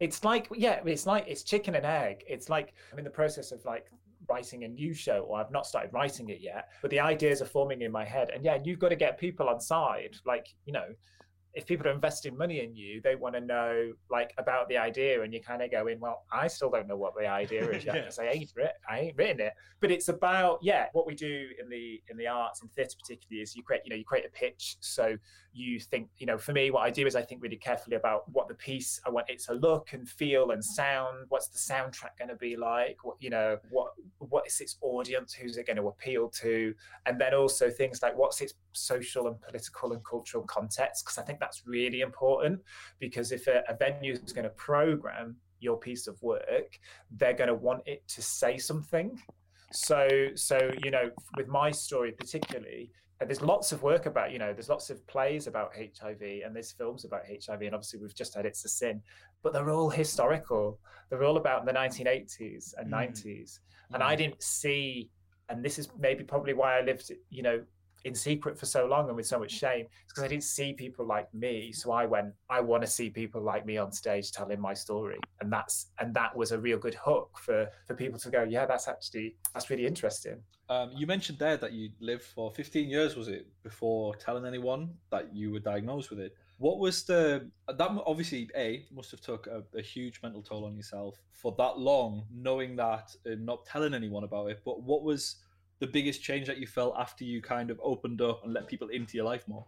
it's 0.01 0.23
like 0.25 0.49
yeah 0.55 0.81
it's 0.85 1.07
like 1.07 1.25
it's 1.27 1.43
chicken 1.43 1.75
and 1.75 1.85
egg 1.85 2.23
it's 2.29 2.49
like 2.49 2.75
i'm 2.93 2.99
in 2.99 3.05
the 3.05 3.11
process 3.11 3.51
of 3.53 3.65
like 3.65 3.87
writing 4.29 4.63
a 4.65 4.69
new 4.69 4.95
show 4.95 5.21
or 5.29 5.41
i've 5.41 5.51
not 5.51 5.67
started 5.67 5.93
writing 5.93 6.29
it 6.29 6.41
yet 6.41 6.69
but 6.83 6.91
the 6.91 7.01
ideas 7.01 7.43
are 7.43 7.47
forming 7.47 7.83
in 7.83 7.91
my 7.91 8.05
head 8.05 8.31
and 8.33 8.45
yeah 8.45 8.59
you've 8.65 8.79
got 8.79 8.91
to 8.91 8.97
get 8.97 9.19
people 9.19 9.49
on 9.49 9.61
side 9.61 10.15
like 10.25 10.47
you 10.67 10.73
know 10.73 10.89
if 11.55 11.67
people 11.67 11.87
are 11.89 11.93
investing 11.93 12.37
money 12.37 12.61
in 12.63 12.75
you 12.77 13.01
they 13.03 13.17
want 13.17 13.35
to 13.35 13.41
know 13.41 13.93
like 14.11 14.33
about 14.39 14.69
the 14.69 14.77
idea 14.77 15.23
and 15.23 15.33
you 15.33 15.41
kind 15.41 15.63
of 15.63 15.71
go 15.71 15.87
in 15.87 15.99
well 15.99 16.25
i 16.31 16.47
still 16.47 16.71
don't 16.71 16.87
know 16.87 16.97
what 16.97 17.15
the 17.19 17.27
idea 17.27 17.69
is 17.71 17.85
yet 17.85 17.95
Yeah. 18.19 18.25
i 18.25 18.29
ain't 18.29 18.53
writ- 18.55 18.77
i 18.89 18.99
ain't 19.01 19.17
written 19.17 19.41
it. 19.41 19.53
But 19.81 19.91
it's 19.91 20.09
about 20.09 20.59
yeah 20.61 20.87
what 20.93 21.07
we 21.07 21.15
do 21.15 21.47
in 21.61 21.69
the 21.69 22.03
in 22.09 22.17
the 22.17 22.27
arts 22.27 22.63
in 22.63 22.69
theatre 22.69 22.97
particularly 23.01 23.43
is 23.43 23.55
you 23.57 23.63
create 23.63 23.83
you 23.85 23.91
know 23.91 23.97
you 23.97 24.05
create 24.05 24.27
a 24.27 24.31
pitch. 24.31 24.77
So 24.81 25.17
you 25.53 25.81
think 25.81 26.09
you 26.19 26.27
know 26.27 26.37
for 26.37 26.53
me 26.53 26.71
what 26.71 26.83
i 26.83 26.91
do 26.91 27.07
is 27.07 27.17
i 27.17 27.23
think 27.23 27.43
really 27.43 27.57
carefully 27.57 27.97
about 27.97 28.31
what 28.33 28.47
the 28.49 28.55
piece 28.55 29.01
i 29.07 29.11
want 29.11 29.29
it 29.31 29.41
to 29.41 29.55
look 29.55 29.93
and 29.93 30.09
feel 30.09 30.51
and 30.51 30.65
sound. 30.65 31.25
What's 31.29 31.49
the 31.49 31.59
soundtrack 31.59 32.19
going 32.19 32.29
to 32.29 32.37
be 32.37 32.57
like? 32.57 32.99
What 33.03 33.17
you 33.21 33.31
know 33.31 33.59
what 33.71 33.93
what 34.19 34.47
is 34.47 34.61
its 34.61 34.77
audience? 34.83 35.33
Who's 35.33 35.57
it 35.57 35.67
going 35.67 35.77
to 35.79 35.89
appeal 35.89 36.29
to? 36.43 36.75
And 37.07 37.21
then 37.21 37.35
also 37.35 37.71
things 37.71 38.03
like 38.03 38.17
what's 38.17 38.41
its 38.41 38.55
social 38.79 39.27
and 39.27 39.41
political 39.41 39.93
and 39.93 40.05
cultural 40.05 40.45
context 40.45 41.05
because 41.05 41.19
i 41.19 41.23
think 41.23 41.39
that's 41.41 41.63
really 41.67 42.01
important 42.01 42.61
because 42.99 43.33
if 43.33 43.47
a, 43.47 43.63
a 43.69 43.77
venue 43.77 44.13
is 44.13 44.33
going 44.33 44.45
to 44.45 44.51
program 44.51 45.37
your 45.61 45.77
piece 45.79 46.07
of 46.07 46.21
work 46.23 46.79
they're 47.17 47.35
going 47.35 47.49
to 47.49 47.55
want 47.55 47.83
it 47.87 48.07
to 48.09 48.23
say 48.23 48.57
something. 48.59 49.21
So 49.73 50.09
so 50.35 50.57
you 50.85 50.91
know 50.91 51.11
with 51.37 51.49
my 51.49 51.71
story 51.71 52.13
particularly 52.13 52.91
uh, 53.21 53.27
there's 53.27 53.43
lots 53.43 53.73
of 53.73 53.83
work 53.83 54.07
about 54.07 54.33
you 54.33 54.39
know 54.39 54.53
there's 54.53 54.69
lots 54.71 54.89
of 54.89 55.07
plays 55.07 55.47
about 55.47 55.73
hiv 55.75 56.23
and 56.23 56.55
there's 56.55 56.73
films 56.73 57.05
about 57.05 57.23
hiv 57.27 57.61
and 57.61 57.75
obviously 57.75 57.99
we've 58.01 58.15
just 58.15 58.35
had 58.35 58.47
it's 58.47 58.65
a 58.65 58.69
sin 58.69 59.03
but 59.43 59.53
they're 59.53 59.71
all 59.71 59.91
historical. 59.91 60.79
They're 61.11 61.25
all 61.25 61.37
about 61.37 61.65
the 61.67 61.73
1980s 61.73 62.75
and 62.79 62.91
Mm. 62.93 63.11
90s 63.11 63.59
and 63.93 64.03
i 64.03 64.15
didn't 64.15 64.43
see 64.43 65.11
and 65.49 65.65
this 65.65 65.79
is 65.79 65.89
maybe 65.99 66.25
probably 66.25 66.55
why 66.55 66.79
i 66.79 66.81
lived 66.83 67.11
you 67.31 67.43
know 67.43 67.63
in 68.05 68.15
secret 68.15 68.59
for 68.59 68.67
so 68.67 68.87
long 68.87 69.09
and 69.09 69.17
with 69.17 69.27
so 69.27 69.39
much 69.39 69.51
shame 69.51 69.87
it's 70.03 70.13
because 70.13 70.25
i 70.25 70.29
didn't 70.29 70.45
see 70.45 70.73
people 70.73 71.05
like 71.05 71.33
me 71.35 71.73
so 71.73 71.93
i 71.93 72.05
went 72.07 72.33
i 72.49 72.61
want 72.61 72.83
to 72.83 72.89
see 72.89 73.11
people 73.11 73.41
like 73.41 73.67
me 73.67 73.77
on 73.77 73.91
stage 73.93 74.33
telling 74.33 74.61
my 74.61 74.75
story 74.75 75.19
and 75.41 75.53
that's 75.53 75.91
and 75.99 76.15
that 76.15 76.35
was 76.37 76.53
a 76.53 76.59
real 76.59 76.79
good 76.79 76.95
hook 76.95 77.31
for 77.39 77.69
for 77.87 77.95
people 77.95 78.19
to 78.19 78.31
go 78.31 78.43
yeah 78.45 78.67
that's 78.67 78.89
actually 78.89 79.35
that's 79.53 79.71
really 79.71 79.87
interesting 79.87 80.41
Um, 80.71 80.91
you 80.95 81.07
mentioned 81.07 81.39
there 81.39 81.57
that 81.57 81.73
you 81.73 81.91
lived 81.99 82.25
for 82.25 82.51
15 82.51 82.91
years, 82.91 83.17
was 83.17 83.29
it, 83.29 83.47
before 83.63 84.15
telling 84.17 84.45
anyone 84.45 84.91
that 85.11 85.35
you 85.35 85.51
were 85.51 85.61
diagnosed 85.61 86.11
with 86.11 86.21
it? 86.21 86.37
What 86.59 86.79
was 86.79 87.05
the 87.05 87.49
that 87.69 87.89
obviously 88.05 88.51
a 88.57 88.85
must 88.93 89.13
have 89.13 89.21
took 89.21 89.47
a, 89.47 89.63
a 89.77 89.81
huge 89.81 90.21
mental 90.23 90.43
toll 90.43 90.67
on 90.67 90.77
yourself 90.77 91.17
for 91.33 91.55
that 91.57 91.79
long, 91.79 92.25
knowing 92.35 92.77
that 92.77 93.15
and 93.25 93.47
not 93.47 93.65
telling 93.65 93.95
anyone 93.95 94.25
about 94.25 94.51
it. 94.51 94.61
But 94.65 94.83
what 94.83 95.05
was 95.05 95.37
the 95.81 95.87
biggest 95.87 96.23
change 96.23 96.47
that 96.47 96.59
you 96.59 96.67
felt 96.67 96.95
after 96.99 97.25
you 97.25 97.41
kind 97.41 97.71
of 97.71 97.81
opened 97.83 98.21
up 98.21 98.45
and 98.45 98.53
let 98.53 98.67
people 98.67 98.89
into 98.89 99.17
your 99.17 99.25
life 99.27 99.47
more? 99.47 99.67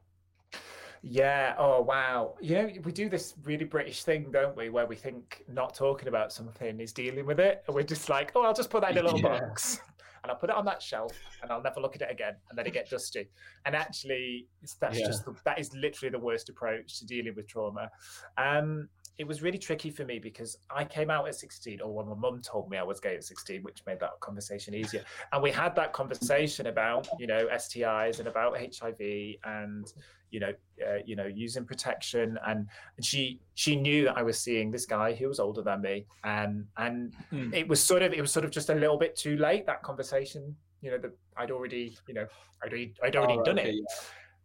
Yeah. 1.03 1.55
Oh, 1.59 1.81
wow. 1.81 2.35
You 2.41 2.55
know, 2.57 2.71
we 2.85 2.93
do 2.93 3.09
this 3.09 3.35
really 3.45 3.65
British 3.65 4.05
thing, 4.05 4.31
don't 4.31 4.57
we, 4.57 4.69
where 4.69 4.87
we 4.87 4.97
think 4.97 5.45
not 5.49 5.75
talking 5.75 6.09
about 6.09 6.33
something 6.33 6.79
is 6.81 6.93
dealing 6.93 7.25
with 7.27 7.41
it. 7.41 7.63
And 7.67 7.75
we're 7.75 7.83
just 7.85 8.09
like, 8.09 8.33
oh, 8.35 8.43
I'll 8.43 8.55
just 8.55 8.71
put 8.71 8.83
that 8.83 8.93
in 8.93 8.99
a 8.99 9.03
little 9.03 9.19
Yeah. 9.23 9.41
box 9.41 9.81
and 10.23 10.31
I'll 10.31 10.37
put 10.37 10.51
it 10.51 10.57
on 10.57 10.67
that 10.67 10.83
shelf 10.83 11.17
and 11.43 11.51
I'll 11.51 11.63
never 11.63 11.81
look 11.81 11.97
at 11.97 12.03
it 12.03 12.11
again 12.11 12.35
and 12.51 12.57
let 12.59 12.67
it 12.67 12.75
get 12.75 12.91
dusty. 12.91 13.31
And 13.65 13.75
actually, 13.75 14.49
that's 14.79 14.99
Yeah. 14.99 15.07
just 15.07 15.25
the, 15.25 15.35
that 15.45 15.59
is 15.59 15.73
literally 15.75 16.11
the 16.11 16.19
worst 16.19 16.51
approach 16.51 16.99
to 16.99 17.07
dealing 17.07 17.35
with 17.35 17.49
trauma. 17.49 17.91
Um, 18.37 18.91
it 19.19 19.27
was 19.27 19.43
really 19.43 19.59
tricky 19.59 19.91
for 19.91 20.05
me 20.05 20.19
because 20.19 20.57
I 20.71 20.85
came 20.85 21.11
out 21.11 21.29
at 21.29 21.35
16, 21.35 21.81
or 21.81 21.93
when 21.95 22.09
my 22.09 22.15
mum 22.15 22.41
told 22.43 22.71
me 22.71 22.79
I 22.79 22.83
was 22.83 23.01
gay 23.01 23.17
at 23.17 23.25
16, 23.25 23.63
which 23.63 23.83
made 23.87 24.01
that 24.01 24.13
conversation 24.21 24.75
easier. 24.75 25.03
And 25.33 25.43
we 25.43 25.51
had 25.51 25.75
that 25.77 25.93
conversation 25.93 26.67
about, 26.67 27.09
you 27.19 27.27
know, 27.27 27.47
STIs 27.53 28.19
and 28.19 28.29
about 28.29 28.57
HIV 28.59 29.37
and, 29.45 29.87
you 30.31 30.41
know, 30.41 30.53
uh, 30.87 30.99
you 31.05 31.17
know, 31.17 31.27
using 31.27 31.67
protection. 31.67 32.39
And, 32.47 32.69
she 33.03 33.41
she 33.55 33.77
knew 33.77 34.05
that 34.05 34.17
I 34.17 34.23
was 34.23 34.41
seeing 34.41 34.71
this 34.71 34.87
guy 34.87 35.13
who 35.15 35.29
was 35.29 35.41
older 35.41 35.63
than 35.63 35.83
me, 35.83 36.07
and 36.25 36.67
and 36.77 37.13
Hmm. 37.31 37.51
it 37.53 37.69
was 37.69 37.83
sort 37.85 38.03
of 38.03 38.13
it 38.13 38.21
was 38.21 38.33
sort 38.33 38.45
of 38.45 38.51
just 38.51 38.71
a 38.71 38.75
little 38.75 38.99
bit 38.99 39.17
too 39.17 39.37
late 39.37 39.67
that 39.67 39.83
conversation. 39.83 40.57
You 40.81 40.93
know, 40.93 40.99
that 40.99 41.13
I'd 41.37 41.51
already, 41.51 41.99
you 42.07 42.15
know, 42.15 42.27
I'd 42.63 42.71
already, 42.73 42.95
I'd 43.03 43.17
already 43.17 43.37
Oh, 43.37 43.43
done 43.43 43.59
okay, 43.59 43.71
it 43.71 43.81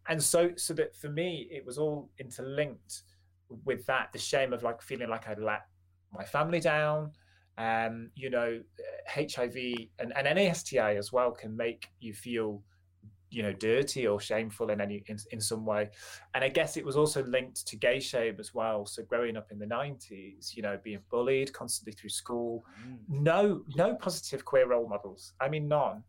and 0.08 0.22
so 0.22 0.52
so 0.56 0.74
that 0.74 0.96
for 0.96 1.10
me 1.10 1.48
it 1.52 1.66
was 1.66 1.78
all 1.78 2.12
interlinked 2.20 3.04
with 3.64 3.86
that 3.86 4.10
the 4.14 4.20
shame 4.20 4.54
of 4.54 4.64
like 4.64 4.82
feeling 4.82 5.10
like 5.10 5.28
i'd 5.28 5.40
let 5.40 5.62
my 6.14 6.24
family 6.24 6.60
down. 6.60 7.12
Um 7.58 8.12
you 8.16 8.30
know 8.30 8.62
hiv 9.08 9.56
and, 10.00 10.14
and 10.16 10.28
any 10.28 10.54
sti 10.54 10.96
as 10.98 11.12
well 11.14 11.32
can 11.32 11.56
make 11.56 11.88
you 12.00 12.14
feel 12.14 12.62
you 13.30 13.44
know 13.44 13.54
dirty 13.54 14.08
or 14.08 14.20
shameful 14.20 14.70
in 14.70 14.82
any 14.82 15.04
in, 15.08 15.18
in 15.32 15.40
some 15.40 15.66
way. 15.66 15.90
And 16.34 16.44
i 16.44 16.50
guess 16.50 16.76
it 16.76 16.86
was 16.86 16.98
also 16.98 17.24
linked 17.24 17.66
to 17.68 17.78
gay 17.78 18.00
shame 18.00 18.36
as 18.40 18.54
well. 18.54 18.86
So 18.86 19.04
growing 19.04 19.38
up 19.38 19.52
in 19.52 19.60
the 19.60 19.66
90s 19.66 20.56
you 20.56 20.64
know 20.64 20.78
being 20.84 21.00
bullied 21.10 21.54
constantly 21.54 21.94
through 21.94 22.10
school 22.10 22.66
no 23.08 23.64
no 23.76 23.96
positive 23.96 24.44
queer 24.44 24.68
role 24.68 24.90
models. 24.90 25.34
I 25.40 25.48
mean 25.48 25.68
none 25.68 26.04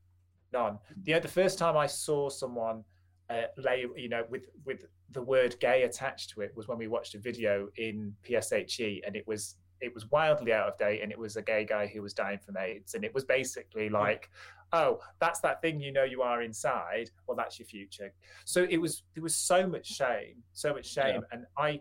none. 0.52 0.78
You 1.04 1.14
know 1.14 1.20
the 1.20 1.28
first 1.28 1.58
time 1.58 1.76
i 1.76 1.86
saw 1.86 2.28
someone 2.28 2.82
uh, 3.30 3.42
lay 3.56 3.84
you 3.96 4.08
know 4.08 4.24
with 4.30 4.46
with 4.64 4.84
the 5.12 5.22
word 5.22 5.56
gay 5.60 5.82
attached 5.84 6.30
to 6.30 6.40
it 6.40 6.52
was 6.56 6.68
when 6.68 6.78
we 6.78 6.88
watched 6.88 7.14
a 7.14 7.18
video 7.18 7.68
in 7.76 8.12
pshe 8.28 9.00
and 9.06 9.14
it 9.16 9.26
was 9.26 9.56
it 9.80 9.92
was 9.94 10.10
wildly 10.10 10.52
out 10.52 10.68
of 10.68 10.76
date 10.78 11.02
and 11.02 11.12
it 11.12 11.18
was 11.18 11.36
a 11.36 11.42
gay 11.42 11.64
guy 11.64 11.86
who 11.86 12.02
was 12.02 12.14
dying 12.14 12.38
from 12.38 12.56
aids 12.56 12.94
and 12.94 13.04
it 13.04 13.14
was 13.14 13.24
basically 13.24 13.88
like 13.88 14.30
oh 14.72 14.98
that's 15.20 15.40
that 15.40 15.60
thing 15.62 15.78
you 15.80 15.92
know 15.92 16.02
you 16.04 16.22
are 16.22 16.42
inside? 16.42 17.10
Well 17.26 17.36
that's 17.36 17.58
your 17.58 17.66
future. 17.66 18.12
So 18.44 18.66
it 18.68 18.78
was 18.78 19.02
there 19.14 19.22
was 19.22 19.36
so 19.36 19.66
much 19.66 19.86
shame 19.86 20.42
so 20.52 20.72
much 20.74 20.86
shame 20.86 21.22
and 21.30 21.44
i 21.56 21.80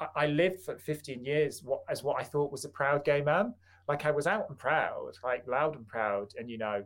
I- 0.00 0.08
I 0.24 0.26
lived 0.28 0.60
for 0.60 0.76
15 0.78 1.24
years 1.24 1.62
what, 1.64 1.80
as 1.88 2.02
what 2.04 2.20
I 2.20 2.24
thought 2.24 2.52
was 2.52 2.64
a 2.64 2.68
proud 2.68 3.04
gay 3.04 3.20
man. 3.20 3.54
Like 3.88 4.04
I 4.06 4.10
was 4.10 4.26
out 4.26 4.46
and 4.48 4.56
proud, 4.58 5.12
like 5.24 5.46
loud 5.48 5.74
and 5.74 5.86
proud, 5.88 6.32
and 6.38 6.48
you 6.50 6.58
know, 6.58 6.84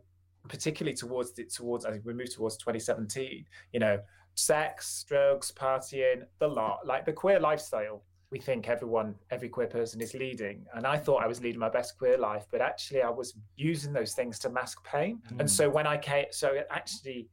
particularly 0.48 0.96
towards 0.96 1.32
the, 1.34 1.44
towards 1.44 1.84
as 1.84 1.98
we 2.04 2.14
moved 2.14 2.32
towards 2.32 2.56
2017, 2.56 3.44
you 3.72 3.80
know, 3.80 3.98
sex, 4.34 5.04
drugs, 5.08 5.52
partying, 5.52 6.24
the 6.38 6.48
lot, 6.48 6.86
like 6.86 7.04
the 7.04 7.12
queer 7.12 7.40
lifestyle. 7.40 8.02
We 8.30 8.38
think 8.38 8.68
everyone, 8.68 9.14
every 9.30 9.50
queer 9.50 9.66
person 9.66 10.00
is 10.00 10.14
leading, 10.14 10.64
and 10.74 10.86
I 10.86 10.96
thought 10.96 11.22
I 11.22 11.26
was 11.26 11.42
leading 11.42 11.60
my 11.60 11.68
best 11.68 11.98
queer 11.98 12.16
life, 12.16 12.46
but 12.50 12.62
actually 12.62 13.02
I 13.02 13.10
was 13.10 13.34
using 13.56 13.92
those 13.92 14.14
things 14.14 14.38
to 14.40 14.48
mask 14.48 14.82
pain. 14.84 15.20
And 15.38 15.50
so 15.50 15.68
when 15.68 15.86
I 15.86 15.98
came, 15.98 16.26
so 16.30 16.48
it 16.48 16.66
actually, 16.70 17.28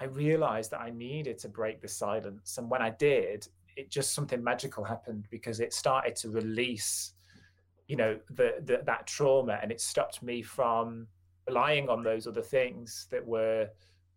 I 0.00 0.04
realized 0.04 0.70
that 0.70 0.80
I 0.80 0.88
needed 0.88 1.36
to 1.40 1.48
break 1.50 1.82
the 1.82 1.88
silence, 1.88 2.56
and 2.56 2.70
when 2.70 2.80
I 2.80 2.90
did, 2.90 3.46
it 3.76 3.90
just 3.90 4.14
something 4.14 4.42
magical 4.42 4.84
happened 4.84 5.26
because 5.30 5.60
it 5.60 5.72
started 5.74 6.16
to 6.16 6.30
release 6.30 7.12
you 7.88 7.96
know 7.96 8.18
the, 8.30 8.54
the 8.64 8.82
that 8.84 9.06
trauma. 9.06 9.58
And 9.60 9.72
it 9.72 9.80
stopped 9.80 10.22
me 10.22 10.42
from 10.42 11.08
relying 11.48 11.88
on 11.88 12.02
those 12.02 12.26
other 12.26 12.42
things 12.42 13.08
that 13.10 13.26
were 13.26 13.68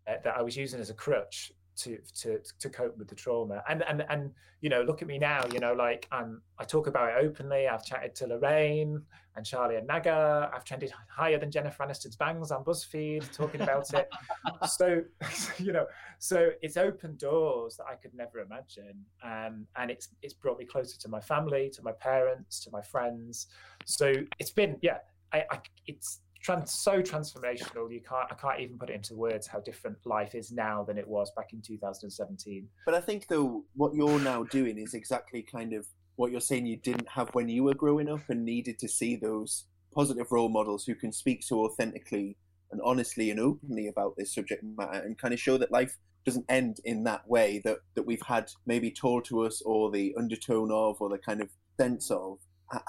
uh, 0.08 0.16
that 0.24 0.38
I 0.38 0.42
was 0.42 0.56
using 0.56 0.80
as 0.80 0.90
a 0.90 0.94
crutch 0.94 1.52
to 1.78 1.98
to 2.22 2.40
to 2.60 2.70
cope 2.70 2.98
with 2.98 3.08
the 3.08 3.16
trauma. 3.16 3.64
And 3.70 3.84
and 3.84 4.06
and 4.10 4.32
you 4.62 4.70
know 4.70 4.82
look 4.82 5.02
at 5.02 5.08
me 5.08 5.18
now 5.18 5.44
you 5.52 5.60
know 5.60 5.74
like 5.74 6.08
I'm 6.12 6.42
I 6.60 6.64
talk 6.64 6.88
about 6.88 7.10
it 7.10 7.26
openly. 7.26 7.68
I've 7.68 7.86
chatted 7.86 8.16
to 8.16 8.28
Lorraine 8.28 9.02
and 9.36 9.46
Charlie 9.46 9.78
and 9.78 9.88
Naga. 9.88 10.52
I've 10.54 10.64
trended 10.64 10.94
higher 11.10 11.40
than 11.40 11.52
Jennifer 11.52 11.84
Aniston's 11.84 12.16
bangs 12.16 12.52
on 12.52 12.64
BuzzFeed 12.64 13.32
talking 13.34 13.62
about 13.62 13.94
it. 13.94 14.10
So 14.68 15.02
you 15.58 15.72
know 15.72 15.86
so 16.20 16.52
it's 16.62 16.78
opened 16.78 17.18
doors 17.18 17.78
that 17.78 17.86
I 17.86 17.96
could 17.96 18.14
never 18.14 18.40
imagine. 18.40 19.06
Um, 19.24 19.66
and 19.76 19.90
it's 19.90 20.10
it's 20.22 20.34
brought 20.34 20.60
me 20.60 20.66
closer 20.66 21.00
to 21.00 21.08
my 21.08 21.20
family 21.20 21.70
to 21.74 21.82
my 21.82 21.94
parents 21.94 22.60
to 22.64 22.72
my 22.72 22.82
friends. 22.82 23.48
So 23.86 24.14
it's 24.40 24.52
been 24.52 24.78
yeah 24.82 24.98
I, 25.34 25.46
I 25.50 25.60
it's 25.88 26.20
trans, 26.42 26.72
so 26.72 27.02
transformational 27.02 27.92
you 27.92 28.02
can't 28.02 28.28
I 28.32 28.36
can't 28.36 28.60
even 28.60 28.78
put 28.78 28.90
it 28.90 28.94
into 28.94 29.16
words 29.16 29.48
how 29.48 29.60
different 29.60 29.98
life 30.06 30.36
is 30.36 30.52
now 30.52 30.84
than 30.84 30.98
it 30.98 31.08
was 31.08 31.32
back 31.36 31.54
in 31.54 31.62
2017 31.62 32.68
But 32.86 32.96
I 32.96 33.02
think 33.02 33.28
though 33.28 33.64
what 33.76 33.94
you're 33.94 34.20
now 34.20 34.44
doing 34.44 34.78
is 34.78 34.94
exactly 34.94 35.42
kind 35.42 35.74
of 35.74 35.86
what 36.16 36.32
you're 36.32 36.42
saying 36.42 36.66
you 36.66 36.78
didn't 36.78 37.08
have 37.10 37.30
when 37.34 37.50
you 37.50 37.64
were 37.64 37.74
growing 37.74 38.10
up 38.10 38.30
and 38.30 38.46
needed 38.46 38.78
to 38.80 38.88
see 38.88 39.16
those 39.16 39.66
positive 39.94 40.32
role 40.32 40.50
models 40.50 40.86
who 40.86 40.96
can 40.96 41.12
speak 41.12 41.44
so 41.44 41.66
authentically 41.66 42.38
and 42.72 42.82
honestly 42.84 43.32
and 43.32 43.40
openly 43.40 43.88
about 43.88 44.16
this 44.18 44.34
subject 44.34 44.64
matter 44.78 45.00
and 45.00 45.18
kind 45.18 45.34
of 45.34 45.40
show 45.40 45.58
that 45.58 45.72
life 45.72 45.98
doesn't 46.26 46.46
end 46.50 46.80
in 46.86 47.04
that 47.04 47.28
way 47.28 47.62
that, 47.64 47.78
that 47.96 48.04
we've 48.04 48.22
had 48.22 48.50
maybe 48.66 48.92
told 48.92 49.26
to 49.26 49.42
us 49.42 49.62
or 49.66 49.92
the 49.92 50.14
undertone 50.18 50.72
of 50.72 50.98
or 51.00 51.10
the 51.10 51.18
kind 51.18 51.42
of 51.42 51.50
sense 51.80 52.12
of. 52.12 52.38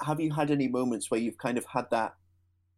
Have 0.05 0.19
you 0.19 0.31
had 0.31 0.51
any 0.51 0.67
moments 0.67 1.11
where 1.11 1.19
you've 1.19 1.37
kind 1.37 1.57
of 1.57 1.65
had 1.65 1.85
that, 1.91 2.13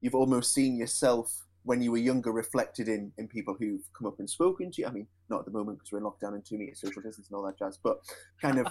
you've 0.06 0.16
almost 0.16 0.54
seen 0.54 0.78
yourself 0.78 1.46
when 1.64 1.82
you 1.82 1.92
were 1.92 1.98
younger 1.98 2.32
reflected 2.32 2.88
in, 2.88 3.12
in 3.18 3.28
people 3.28 3.56
who've 3.60 3.82
come 3.98 4.08
up 4.08 4.20
and 4.20 4.30
spoken 4.30 4.72
to 4.72 4.82
you? 4.82 4.88
I 4.88 4.92
mean, 4.92 5.08
not 5.30 5.40
at 5.40 5.46
the 5.46 5.52
moment 5.52 5.80
because 5.80 5.92
we're 5.92 5.98
in 5.98 6.04
lockdown 6.06 6.36
and 6.36 6.46
two 6.46 6.60
meter 6.60 6.76
social 6.76 7.02
distance 7.02 7.28
and 7.28 7.36
all 7.36 7.44
that 7.46 7.58
jazz, 7.58 7.80
but 7.84 7.98
kind 8.40 8.60
of 8.60 8.68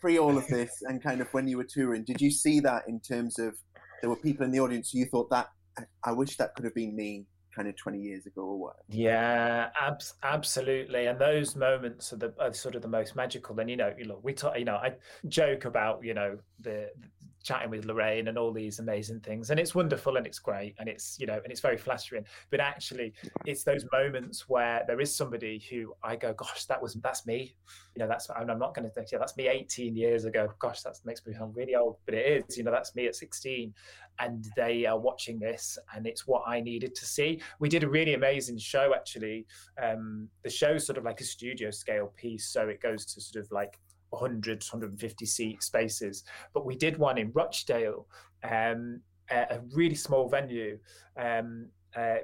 pre 0.00 0.18
all 0.18 0.36
of 0.36 0.46
this 0.48 0.70
and 0.82 1.02
kind 1.02 1.20
of 1.20 1.28
when 1.32 1.46
you 1.46 1.56
were 1.56 1.64
touring, 1.64 2.04
did 2.04 2.20
you 2.20 2.30
see 2.30 2.58
that 2.60 2.82
in 2.88 2.98
terms 3.00 3.38
of 3.38 3.56
there 4.00 4.10
were 4.10 4.16
people 4.16 4.44
in 4.44 4.50
the 4.50 4.58
audience 4.60 4.90
who 4.90 4.98
you 4.98 5.06
thought 5.06 5.30
that 5.30 5.48
I, 5.78 5.82
I 6.04 6.12
wish 6.12 6.36
that 6.38 6.54
could 6.56 6.64
have 6.64 6.74
been 6.74 6.94
me 6.96 7.26
kind 7.54 7.68
of 7.68 7.76
20 7.76 7.98
years 7.98 8.26
ago 8.26 8.42
or 8.42 8.58
whatever? 8.58 8.82
Yeah, 8.88 9.68
abs- 9.80 10.14
absolutely. 10.22 11.06
And 11.06 11.18
those 11.18 11.56
moments 11.56 12.12
are 12.12 12.16
the 12.16 12.34
are 12.40 12.52
sort 12.52 12.74
of 12.74 12.82
the 12.82 12.88
most 12.88 13.16
magical. 13.16 13.58
And 13.58 13.70
you 13.70 13.76
know, 13.76 13.92
you 13.96 14.04
look, 14.04 14.20
we 14.22 14.32
talk, 14.32 14.58
you 14.58 14.64
know, 14.64 14.76
I 14.76 14.94
joke 15.28 15.64
about 15.64 16.04
you 16.04 16.14
know 16.14 16.38
the, 16.60 16.90
the 17.00 17.37
chatting 17.42 17.70
with 17.70 17.84
Lorraine 17.84 18.28
and 18.28 18.38
all 18.38 18.52
these 18.52 18.78
amazing 18.78 19.20
things, 19.20 19.50
and 19.50 19.58
it's 19.58 19.74
wonderful 19.74 20.16
and 20.16 20.26
it's 20.26 20.38
great 20.38 20.74
and 20.78 20.88
it's 20.88 21.16
you 21.18 21.26
know 21.26 21.40
and 21.42 21.50
it's 21.50 21.60
very 21.60 21.76
flattering. 21.76 22.24
But 22.50 22.60
actually, 22.60 23.12
it's 23.46 23.64
those 23.64 23.84
moments 23.92 24.48
where 24.48 24.84
there 24.86 25.00
is 25.00 25.14
somebody 25.14 25.62
who 25.70 25.94
I 26.02 26.16
go, 26.16 26.32
gosh, 26.32 26.64
that 26.66 26.80
was 26.80 26.94
that's 26.94 27.26
me. 27.26 27.54
You 27.94 28.00
know, 28.00 28.08
that's 28.08 28.28
I'm 28.30 28.46
not 28.46 28.74
going 28.74 28.88
to 28.88 28.90
think, 28.90 29.12
yeah, 29.12 29.18
that's 29.18 29.36
me 29.36 29.48
18 29.48 29.96
years 29.96 30.24
ago. 30.24 30.48
Gosh, 30.58 30.82
that 30.82 30.98
makes 31.04 31.24
me 31.26 31.34
sound 31.34 31.56
really 31.56 31.74
old, 31.74 31.96
but 32.04 32.14
it 32.14 32.44
is. 32.48 32.56
You 32.56 32.64
know, 32.64 32.70
that's 32.70 32.94
me 32.94 33.06
at 33.06 33.16
16 33.16 33.74
and 34.20 34.46
they 34.56 34.84
are 34.84 34.98
watching 34.98 35.38
this 35.38 35.78
and 35.94 36.06
it's 36.06 36.26
what 36.26 36.42
i 36.46 36.60
needed 36.60 36.94
to 36.94 37.06
see 37.06 37.40
we 37.58 37.68
did 37.68 37.84
a 37.84 37.88
really 37.88 38.14
amazing 38.14 38.58
show 38.58 38.92
actually 38.94 39.46
um 39.82 40.28
the 40.42 40.50
show's 40.50 40.86
sort 40.86 40.98
of 40.98 41.04
like 41.04 41.20
a 41.20 41.24
studio 41.24 41.70
scale 41.70 42.12
piece 42.16 42.48
so 42.48 42.68
it 42.68 42.80
goes 42.80 43.04
to 43.04 43.20
sort 43.20 43.44
of 43.44 43.50
like 43.52 43.78
100 44.10 44.62
150 44.62 45.26
seat 45.26 45.62
spaces. 45.62 46.24
But 46.54 46.66
we 46.66 46.76
did 46.76 46.96
one 46.98 47.18
in 47.18 47.32
rochdale 47.32 48.06
um 48.44 49.00
a 49.30 49.60
really 49.74 49.94
small 49.94 50.28
venue 50.28 50.78
um 51.18 51.66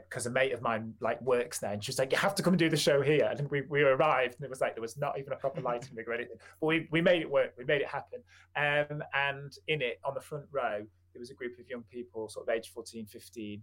because 0.09 0.27
a 0.27 0.31
mate 0.31 0.53
of 0.53 0.63
mine 0.63 0.95
like 1.01 1.21
works 1.23 1.59
there 1.59 1.73
and 1.73 1.83
she 1.83 1.91
was 1.91 1.99
like 1.99 2.13
you 2.13 2.19
have 2.19 2.35
to 2.35 2.43
come 2.43 2.53
and 2.53 2.59
do 2.59 2.69
the 2.69 2.77
show 2.77 3.01
here. 3.01 3.35
And 3.37 3.51
we, 3.51 3.63
we 3.63 3.83
arrived 3.83 4.37
and 4.37 4.45
it 4.45 4.51
was 4.51 4.61
like 4.61 4.75
there 4.75 4.83
was 4.83 4.97
not 4.97 5.19
even 5.19 5.33
a 5.33 5.37
proper 5.37 5.61
lighting 5.61 5.97
rig 5.97 6.07
or 6.07 6.13
anything. 6.13 6.37
But 6.61 6.67
we, 6.67 6.89
we 6.93 7.01
made 7.01 7.23
it 7.23 7.31
work 7.31 7.53
we 7.59 7.65
made 7.65 7.81
it 7.81 7.89
happen. 7.89 8.21
Um 8.57 9.03
and 9.15 9.53
in 9.69 9.83
it 9.83 10.01
on 10.05 10.15
the 10.15 10.21
front 10.21 10.45
row 10.53 10.83
there 11.13 11.21
was 11.21 11.31
a 11.31 11.35
group 11.35 11.59
of 11.59 11.69
young 11.69 11.83
people 11.91 12.29
sort 12.29 12.49
of 12.49 12.55
age 12.55 12.71
14 12.75 13.07
15 13.07 13.63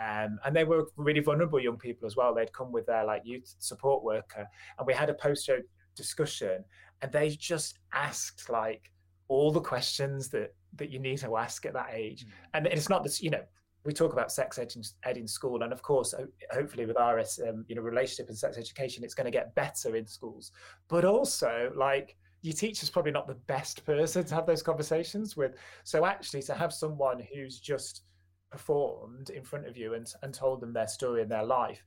um, 0.00 0.38
and 0.44 0.56
they 0.56 0.64
were 0.64 0.86
really 0.96 1.20
vulnerable 1.20 1.60
young 1.60 1.76
people 1.76 2.06
as 2.06 2.16
well. 2.16 2.34
They'd 2.34 2.52
come 2.52 2.72
with 2.72 2.86
their 2.86 3.04
like 3.04 3.22
youth 3.24 3.54
support 3.58 4.02
worker 4.02 4.48
and 4.78 4.86
we 4.86 4.94
had 4.94 5.10
a 5.10 5.14
post-show 5.14 5.58
discussion 5.94 6.64
and 7.02 7.12
they 7.12 7.30
just 7.30 7.78
asked 7.92 8.48
like 8.48 8.90
all 9.28 9.50
the 9.50 9.60
questions 9.60 10.28
that 10.28 10.54
that 10.76 10.90
you 10.90 10.98
need 10.98 11.18
to 11.18 11.36
ask 11.36 11.66
at 11.66 11.74
that 11.74 11.90
age. 11.92 12.26
And 12.54 12.66
it's 12.66 12.88
not 12.88 13.02
this 13.02 13.22
you 13.22 13.30
know 13.30 13.42
we 13.84 13.92
talk 13.92 14.12
about 14.12 14.30
sex 14.30 14.58
ed 14.58 14.72
in, 14.76 14.82
ed 15.04 15.16
in 15.16 15.26
school 15.26 15.62
and 15.62 15.72
of 15.72 15.82
course 15.82 16.14
hopefully 16.52 16.86
with 16.86 16.96
RS 16.96 17.40
um, 17.48 17.64
you 17.68 17.74
know 17.74 17.82
relationship 17.82 18.28
and 18.28 18.38
sex 18.38 18.56
education 18.56 19.02
it's 19.02 19.14
going 19.14 19.24
to 19.24 19.30
get 19.30 19.54
better 19.54 19.96
in 19.96 20.06
schools. 20.06 20.52
But 20.88 21.04
also 21.04 21.72
like 21.76 22.16
your 22.42 22.54
teacher's 22.54 22.90
probably 22.90 23.12
not 23.12 23.26
the 23.26 23.34
best 23.34 23.84
person 23.84 24.24
to 24.24 24.34
have 24.34 24.46
those 24.46 24.62
conversations 24.62 25.36
with. 25.36 25.54
So 25.84 26.04
actually 26.04 26.42
to 26.42 26.54
have 26.54 26.72
someone 26.72 27.22
who's 27.32 27.60
just 27.60 28.02
performed 28.50 29.30
in 29.30 29.42
front 29.42 29.66
of 29.66 29.76
you 29.76 29.94
and, 29.94 30.06
and 30.22 30.34
told 30.34 30.60
them 30.60 30.72
their 30.72 30.88
story 30.88 31.22
and 31.22 31.30
their 31.30 31.44
life 31.44 31.82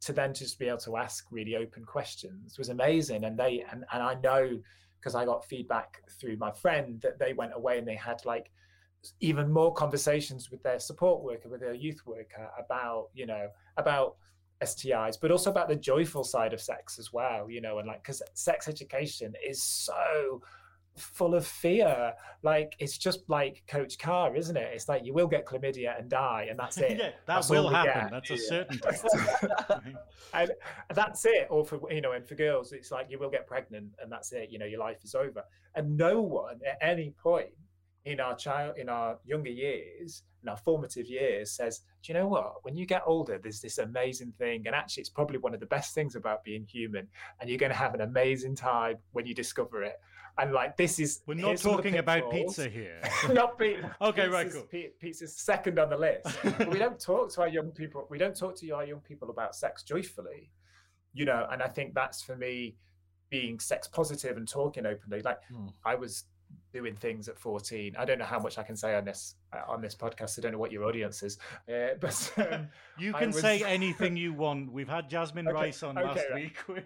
to 0.00 0.12
then 0.12 0.32
just 0.32 0.58
be 0.58 0.68
able 0.68 0.78
to 0.78 0.96
ask 0.96 1.26
really 1.30 1.56
open 1.56 1.84
questions 1.84 2.58
was 2.58 2.68
amazing. 2.68 3.24
And 3.24 3.38
they 3.38 3.64
and, 3.70 3.84
and 3.92 4.02
i 4.02 4.14
know 4.14 4.58
because 4.98 5.14
i 5.14 5.24
got 5.24 5.44
feedback 5.44 6.02
through 6.18 6.36
my 6.36 6.50
friend 6.50 7.00
that 7.02 7.18
they 7.18 7.32
went 7.32 7.52
away 7.54 7.78
and 7.78 7.86
they 7.86 7.96
had 7.96 8.24
like 8.24 8.50
even 9.20 9.50
more 9.50 9.72
conversations 9.72 10.50
with 10.50 10.62
their 10.62 10.78
support 10.78 11.22
worker 11.22 11.48
with 11.48 11.60
their 11.60 11.74
youth 11.74 12.00
worker 12.06 12.50
about 12.58 13.08
you 13.14 13.26
know 13.26 13.48
about 13.76 14.16
STIs, 14.62 15.16
but 15.20 15.30
also 15.30 15.50
about 15.50 15.68
the 15.68 15.76
joyful 15.76 16.22
side 16.22 16.52
of 16.52 16.60
sex 16.60 16.98
as 16.98 17.12
well, 17.12 17.50
you 17.50 17.60
know, 17.60 17.78
and 17.78 17.88
like 17.88 18.02
because 18.02 18.22
sex 18.34 18.68
education 18.68 19.32
is 19.46 19.62
so 19.62 20.42
full 21.00 21.34
of 21.34 21.46
fear. 21.46 22.12
Like 22.42 22.74
it's 22.78 22.98
just 22.98 23.20
like 23.28 23.62
Coach 23.66 23.98
Carr, 23.98 24.36
isn't 24.36 24.56
it? 24.56 24.70
It's 24.74 24.88
like 24.88 25.04
you 25.04 25.12
will 25.12 25.26
get 25.26 25.46
chlamydia 25.46 25.98
and 25.98 26.08
die, 26.08 26.46
and 26.50 26.58
that's 26.58 26.78
it. 26.78 26.90
yeah, 26.98 26.98
that 26.98 27.14
That's 27.26 27.50
will 27.50 27.68
happen. 27.68 28.02
get. 28.02 28.10
That's 28.10 28.30
a 28.30 28.36
certainty. 28.38 28.88
and 30.34 30.50
that's 30.94 31.24
it. 31.24 31.46
Or 31.50 31.64
for 31.64 31.80
you 31.92 32.00
know, 32.00 32.12
and 32.12 32.26
for 32.26 32.34
girls, 32.34 32.72
it's 32.72 32.90
like 32.90 33.06
you 33.10 33.18
will 33.18 33.30
get 33.30 33.46
pregnant, 33.46 33.90
and 34.02 34.10
that's 34.10 34.32
it. 34.32 34.50
You 34.50 34.58
know, 34.58 34.66
your 34.66 34.80
life 34.80 35.04
is 35.04 35.14
over. 35.14 35.42
And 35.74 35.96
no 35.96 36.20
one 36.20 36.60
at 36.66 36.78
any 36.80 37.14
point 37.22 37.50
in 38.04 38.18
our 38.20 38.34
child, 38.34 38.78
in 38.78 38.88
our 38.88 39.18
younger 39.24 39.50
years, 39.50 40.22
in 40.42 40.48
our 40.48 40.56
formative 40.56 41.06
years, 41.06 41.52
says, 41.52 41.80
"Do 42.02 42.12
you 42.12 42.18
know 42.18 42.28
what? 42.28 42.64
When 42.64 42.76
you 42.76 42.86
get 42.86 43.02
older, 43.04 43.38
there's 43.38 43.60
this 43.60 43.78
amazing 43.78 44.32
thing, 44.38 44.66
and 44.66 44.74
actually, 44.74 45.02
it's 45.02 45.10
probably 45.10 45.38
one 45.38 45.52
of 45.52 45.60
the 45.60 45.66
best 45.66 45.94
things 45.94 46.16
about 46.16 46.42
being 46.44 46.64
human, 46.64 47.08
and 47.40 47.50
you're 47.50 47.58
going 47.58 47.72
to 47.72 47.76
have 47.78 47.94
an 47.94 48.00
amazing 48.00 48.56
time 48.56 48.96
when 49.12 49.26
you 49.26 49.34
discover 49.34 49.82
it." 49.82 49.96
And 50.40 50.52
like 50.52 50.76
this 50.76 50.98
is 50.98 51.20
We're 51.26 51.34
not 51.34 51.48
here's 51.48 51.60
some 51.62 51.72
of 51.72 51.76
the 51.78 51.82
talking 51.82 51.98
about 51.98 52.30
pizza 52.30 52.68
here. 52.68 52.98
not 53.32 53.58
pizza. 53.58 53.94
Okay, 54.00 54.26
right, 54.28 54.50
cool. 54.50 54.62
pi- 54.62 54.90
Pizza's 54.98 55.36
second 55.36 55.78
on 55.78 55.90
the 55.90 55.96
list. 55.98 56.26
we 56.70 56.78
don't 56.78 56.98
talk 56.98 57.30
to 57.34 57.42
our 57.42 57.48
young 57.48 57.70
people. 57.70 58.06
We 58.08 58.16
don't 58.18 58.34
talk 58.36 58.56
to 58.56 58.70
our 58.70 58.84
young 58.86 59.00
people 59.00 59.28
about 59.30 59.54
sex 59.54 59.82
joyfully, 59.82 60.50
you 61.12 61.26
know. 61.26 61.46
And 61.50 61.62
I 61.62 61.68
think 61.68 61.92
that's 61.94 62.22
for 62.22 62.36
me 62.36 62.76
being 63.28 63.60
sex 63.60 63.86
positive 63.86 64.36
and 64.38 64.48
talking 64.48 64.86
openly. 64.86 65.20
Like 65.22 65.38
Hmm. 65.52 65.66
I 65.84 65.94
was 65.94 66.24
doing 66.72 66.94
things 66.94 67.28
at 67.28 67.38
14. 67.38 67.96
I 67.98 68.04
don't 68.04 68.18
know 68.18 68.24
how 68.24 68.38
much 68.38 68.56
I 68.58 68.62
can 68.62 68.76
say 68.76 68.94
on 68.94 69.04
this 69.04 69.34
uh, 69.52 69.60
on 69.68 69.80
this 69.80 69.94
podcast. 69.94 70.38
I 70.38 70.42
don't 70.42 70.52
know 70.52 70.58
what 70.58 70.70
your 70.70 70.84
audience 70.84 71.22
is, 71.22 71.38
uh, 71.68 71.94
but 72.00 72.32
um, 72.38 72.68
You 72.98 73.12
can 73.12 73.28
was- 73.32 73.40
say 73.40 73.62
anything 73.66 74.16
you 74.16 74.32
want. 74.32 74.72
We've 74.72 74.88
had 74.88 75.08
Jasmine 75.10 75.48
Okay, 75.48 75.54
Rice 75.54 75.82
on 75.82 75.98
okay, 75.98 76.06
last 76.06 76.24
right. 76.30 76.34
week. 76.42 76.56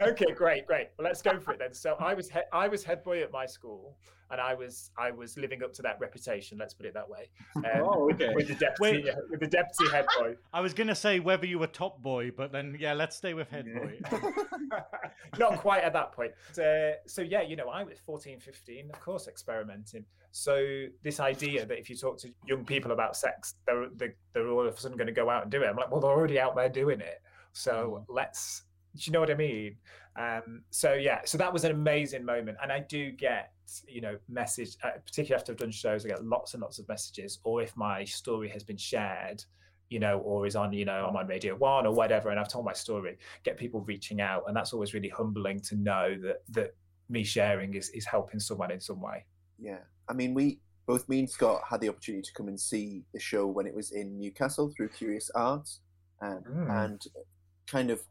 Had... 0.00 0.08
okay 0.10 0.32
great 0.34 0.66
great 0.66 0.88
well 0.98 1.04
let's 1.04 1.20
go 1.22 1.38
for 1.38 1.52
it 1.52 1.58
then 1.58 1.74
so 1.74 1.94
i 1.98 2.14
was 2.14 2.30
he- 2.30 2.40
i 2.52 2.66
was 2.68 2.82
head 2.84 3.02
boy 3.02 3.22
at 3.22 3.30
my 3.32 3.44
school 3.44 3.96
and 4.34 4.40
i 4.42 4.52
was 4.52 4.90
i 4.98 5.10
was 5.10 5.38
living 5.38 5.62
up 5.62 5.72
to 5.72 5.80
that 5.82 5.96
reputation 6.00 6.58
let's 6.58 6.74
put 6.74 6.84
it 6.86 6.92
that 6.94 7.08
way 7.08 7.30
um, 7.56 7.82
Oh, 7.84 8.10
okay. 8.12 8.32
with 8.34 8.48
the 8.48 8.54
deputy 8.54 9.04
Wait. 9.04 9.14
with 9.30 9.40
the 9.40 9.46
deputy 9.46 9.90
head 9.92 10.06
boy. 10.18 10.34
I 10.52 10.60
was 10.60 10.74
gonna 10.74 10.94
say 10.94 11.20
whether 11.20 11.46
you 11.46 11.58
were 11.58 11.66
top 11.68 12.02
boy, 12.02 12.30
but 12.36 12.50
then 12.52 12.76
yeah, 12.78 12.92
let's 12.92 13.14
stay 13.16 13.32
with 13.34 13.48
head 13.48 13.66
boy. 13.72 14.00
not 15.38 15.58
quite 15.58 15.82
at 15.84 15.92
that 15.92 16.12
point. 16.12 16.32
Uh, 16.58 16.96
so 17.06 17.22
yeah 17.22 17.42
you 17.42 17.56
know 17.56 17.68
i 17.68 17.82
was 17.82 17.98
14 18.04 18.40
15 18.40 18.90
of 18.92 19.00
course 19.00 19.28
experimenting. 19.28 20.04
So 20.32 20.86
this 21.02 21.20
idea 21.20 21.64
that 21.66 21.78
if 21.78 21.88
you 21.88 21.96
talk 21.96 22.18
to 22.18 22.28
young 22.46 22.64
people 22.64 22.92
about 22.92 23.16
sex 23.16 23.54
they're 23.66 23.88
they're, 23.96 24.14
they're 24.32 24.48
all 24.48 24.66
of 24.66 24.74
a 24.74 24.80
sudden 24.80 24.96
going 24.96 25.06
to 25.06 25.12
go 25.12 25.30
out 25.30 25.42
and 25.42 25.50
do 25.50 25.62
it. 25.62 25.66
I'm 25.66 25.76
like 25.76 25.90
well 25.90 26.00
they're 26.00 26.10
already 26.10 26.40
out 26.40 26.56
there 26.56 26.68
doing 26.68 27.00
it. 27.00 27.22
So 27.52 28.04
let's 28.08 28.62
do 28.96 29.02
you 29.06 29.12
know 29.12 29.20
what 29.20 29.30
i 29.30 29.34
mean? 29.34 29.76
Um 30.16 30.62
so 30.70 30.94
yeah 30.94 31.20
so 31.24 31.38
that 31.38 31.52
was 31.52 31.64
an 31.64 31.72
amazing 31.72 32.24
moment. 32.24 32.58
And 32.62 32.72
i 32.72 32.80
do 32.80 33.10
get 33.12 33.53
you 33.88 34.00
know 34.00 34.16
message 34.28 34.76
uh, 34.82 34.90
particularly 35.04 35.38
after 35.40 35.52
i've 35.52 35.58
done 35.58 35.70
shows 35.70 36.04
i 36.04 36.08
get 36.08 36.24
lots 36.24 36.54
and 36.54 36.62
lots 36.62 36.78
of 36.78 36.88
messages 36.88 37.38
or 37.44 37.62
if 37.62 37.76
my 37.76 38.04
story 38.04 38.48
has 38.48 38.62
been 38.62 38.76
shared 38.76 39.42
you 39.90 39.98
know 39.98 40.18
or 40.20 40.46
is 40.46 40.56
on 40.56 40.72
you 40.72 40.84
know 40.84 41.06
i'm 41.08 41.16
on 41.16 41.26
radio 41.26 41.54
one 41.54 41.86
or 41.86 41.94
whatever 41.94 42.30
and 42.30 42.38
i've 42.40 42.48
told 42.48 42.64
my 42.64 42.72
story 42.72 43.16
get 43.44 43.56
people 43.56 43.80
reaching 43.82 44.20
out 44.20 44.42
and 44.46 44.56
that's 44.56 44.72
always 44.72 44.94
really 44.94 45.08
humbling 45.08 45.60
to 45.60 45.76
know 45.76 46.14
that 46.22 46.42
that 46.48 46.74
me 47.08 47.22
sharing 47.22 47.74
is 47.74 47.90
is 47.90 48.04
helping 48.06 48.40
someone 48.40 48.70
in 48.70 48.80
some 48.80 49.00
way 49.00 49.24
Yeah, 49.58 49.78
I 50.08 50.14
mean, 50.14 50.34
we 50.34 50.60
both 50.86 51.08
me 51.08 51.18
and 51.20 51.30
Scott 51.30 51.62
had 51.70 51.80
the 51.80 51.88
opportunity 51.88 52.22
to 52.22 52.32
come 52.36 52.48
and 52.48 52.58
see 52.60 53.04
the 53.14 53.20
show 53.20 53.46
when 53.46 53.66
it 53.66 53.74
was 53.74 53.92
in 53.92 54.18
Newcastle 54.18 54.70
through 54.76 54.88
Curious 54.90 55.30
Arts, 55.34 55.80
um, 56.20 56.42
Mm. 56.46 56.84
and 56.84 57.00
kind 57.66 57.90
of, 57.90 58.02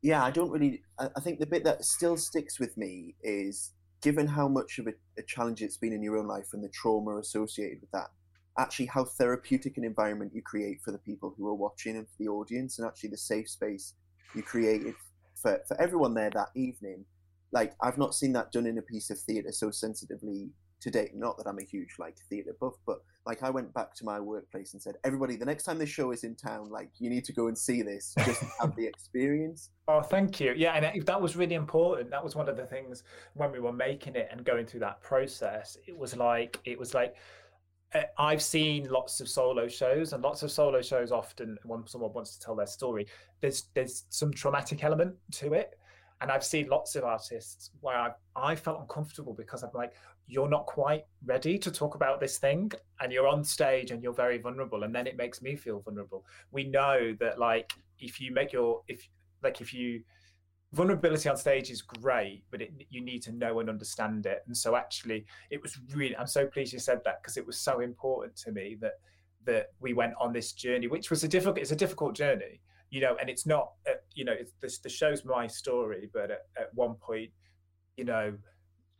yeah, 0.00 0.22
I 0.24 0.30
don't 0.30 0.50
really. 0.50 0.82
I, 0.98 1.08
I 1.16 1.20
think 1.20 1.40
the 1.40 1.46
bit 1.46 1.64
that 1.64 1.84
still 1.84 2.16
sticks 2.16 2.58
with 2.60 2.76
me 2.76 3.16
is 3.22 3.72
given 4.02 4.26
how 4.26 4.48
much 4.48 4.78
of 4.78 4.88
a, 4.88 4.92
a 5.18 5.22
challenge 5.22 5.62
it's 5.62 5.76
been 5.76 5.92
in 5.92 6.02
your 6.02 6.18
own 6.18 6.26
life 6.26 6.48
and 6.52 6.62
the 6.62 6.68
trauma 6.68 7.16
associated 7.18 7.80
with 7.80 7.90
that. 7.92 8.08
Actually, 8.58 8.86
how 8.86 9.04
therapeutic 9.04 9.78
an 9.78 9.84
environment 9.84 10.32
you 10.34 10.42
create 10.42 10.82
for 10.82 10.90
the 10.92 10.98
people 10.98 11.32
who 11.36 11.46
are 11.46 11.54
watching 11.54 11.96
and 11.96 12.06
for 12.06 12.16
the 12.18 12.28
audience, 12.28 12.78
and 12.78 12.86
actually 12.86 13.08
the 13.08 13.16
safe 13.16 13.48
space 13.48 13.94
you 14.34 14.42
created 14.42 14.94
for, 15.34 15.60
for 15.66 15.80
everyone 15.80 16.12
there 16.12 16.30
that 16.30 16.50
evening. 16.54 17.04
Like 17.52 17.74
I've 17.80 17.98
not 17.98 18.14
seen 18.14 18.32
that 18.34 18.52
done 18.52 18.66
in 18.66 18.78
a 18.78 18.82
piece 18.82 19.10
of 19.10 19.18
theatre 19.18 19.52
so 19.52 19.70
sensitively 19.70 20.50
to 20.80 20.90
date. 20.90 21.14
Not 21.14 21.38
that 21.38 21.46
I'm 21.46 21.58
a 21.58 21.64
huge 21.64 21.94
like 21.98 22.16
theatre 22.28 22.56
buff, 22.60 22.74
but 22.86 22.98
like 23.24 23.42
I 23.42 23.50
went 23.50 23.72
back 23.72 23.94
to 23.94 24.04
my 24.04 24.18
workplace 24.18 24.72
and 24.72 24.82
said, 24.82 24.96
everybody, 25.04 25.36
the 25.36 25.44
next 25.44 25.64
time 25.64 25.78
this 25.78 25.88
show 25.88 26.10
is 26.10 26.24
in 26.24 26.34
town, 26.34 26.70
like 26.70 26.90
you 26.98 27.08
need 27.08 27.24
to 27.24 27.32
go 27.32 27.46
and 27.46 27.56
see 27.56 27.82
this, 27.82 28.14
just 28.24 28.42
have 28.60 28.74
the 28.76 28.86
experience. 28.86 29.70
Oh, 29.88 30.00
thank 30.00 30.38
you. 30.38 30.54
Yeah, 30.56 30.74
and 30.74 31.04
that 31.04 31.20
was 31.20 31.34
really 31.34 31.56
important. 31.56 32.08
That 32.08 32.22
was 32.22 32.36
one 32.36 32.48
of 32.48 32.56
the 32.56 32.64
things 32.64 33.02
when 33.34 33.50
we 33.50 33.58
were 33.58 33.72
making 33.72 34.14
it 34.14 34.28
and 34.30 34.44
going 34.44 34.64
through 34.64 34.80
that 34.80 35.02
process. 35.02 35.76
It 35.88 35.98
was 35.98 36.16
like 36.16 36.60
it 36.64 36.78
was 36.78 36.94
like 36.94 37.16
uh, 37.92 38.02
I've 38.16 38.40
seen 38.40 38.88
lots 38.88 39.20
of 39.20 39.28
solo 39.28 39.66
shows, 39.66 40.12
and 40.12 40.22
lots 40.22 40.44
of 40.44 40.52
solo 40.52 40.82
shows 40.82 41.10
often 41.10 41.58
when 41.64 41.84
someone 41.88 42.12
wants 42.12 42.36
to 42.36 42.44
tell 42.44 42.54
their 42.54 42.68
story, 42.68 43.08
there's 43.40 43.64
there's 43.74 44.04
some 44.08 44.32
traumatic 44.32 44.84
element 44.84 45.16
to 45.32 45.52
it. 45.52 45.76
And 46.22 46.30
I've 46.30 46.44
seen 46.44 46.68
lots 46.68 46.94
of 46.94 47.04
artists 47.04 47.70
where 47.80 47.96
I 47.96 48.10
I 48.34 48.54
felt 48.54 48.80
uncomfortable 48.80 49.34
because 49.34 49.62
I'm 49.62 49.70
like, 49.74 49.92
you're 50.28 50.48
not 50.48 50.66
quite 50.66 51.04
ready 51.26 51.58
to 51.58 51.70
talk 51.70 51.96
about 51.96 52.20
this 52.20 52.38
thing, 52.38 52.72
and 53.00 53.12
you're 53.12 53.28
on 53.28 53.44
stage 53.44 53.90
and 53.90 54.02
you're 54.02 54.14
very 54.14 54.38
vulnerable, 54.38 54.84
and 54.84 54.94
then 54.94 55.06
it 55.06 55.16
makes 55.16 55.42
me 55.42 55.56
feel 55.56 55.80
vulnerable. 55.80 56.24
We 56.52 56.64
know 56.64 57.14
that 57.20 57.38
like 57.38 57.74
if 57.98 58.20
you 58.20 58.32
make 58.32 58.52
your 58.52 58.82
if 58.88 59.06
like 59.42 59.60
if 59.60 59.74
you 59.74 60.02
vulnerability 60.72 61.28
on 61.28 61.36
stage 61.36 61.70
is 61.70 61.82
great 61.82 62.44
but 62.50 62.62
it, 62.62 62.72
you 62.88 63.02
need 63.02 63.20
to 63.22 63.32
know 63.32 63.60
and 63.60 63.68
understand 63.68 64.24
it 64.24 64.42
and 64.46 64.56
so 64.56 64.74
actually 64.74 65.24
it 65.50 65.60
was 65.62 65.78
really 65.94 66.16
i'm 66.16 66.26
so 66.26 66.46
pleased 66.46 66.72
you 66.72 66.78
said 66.78 67.00
that 67.04 67.22
because 67.22 67.36
it 67.36 67.46
was 67.46 67.58
so 67.58 67.80
important 67.80 68.34
to 68.34 68.50
me 68.52 68.76
that 68.80 68.94
that 69.44 69.66
we 69.80 69.92
went 69.92 70.14
on 70.18 70.32
this 70.32 70.52
journey 70.52 70.86
which 70.86 71.10
was 71.10 71.24
a 71.24 71.28
difficult 71.28 71.58
it's 71.58 71.72
a 71.72 71.76
difficult 71.76 72.14
journey 72.14 72.60
you 72.92 73.00
know 73.00 73.16
and 73.18 73.28
it's 73.28 73.46
not 73.46 73.72
uh, 73.88 73.94
you 74.14 74.24
know 74.24 74.34
it's 74.38 74.52
the, 74.60 74.78
the 74.84 74.88
show's 74.88 75.24
my 75.24 75.46
story 75.46 76.08
but 76.12 76.30
at, 76.30 76.42
at 76.56 76.72
one 76.74 76.94
point 76.94 77.30
you 77.96 78.04
know 78.04 78.32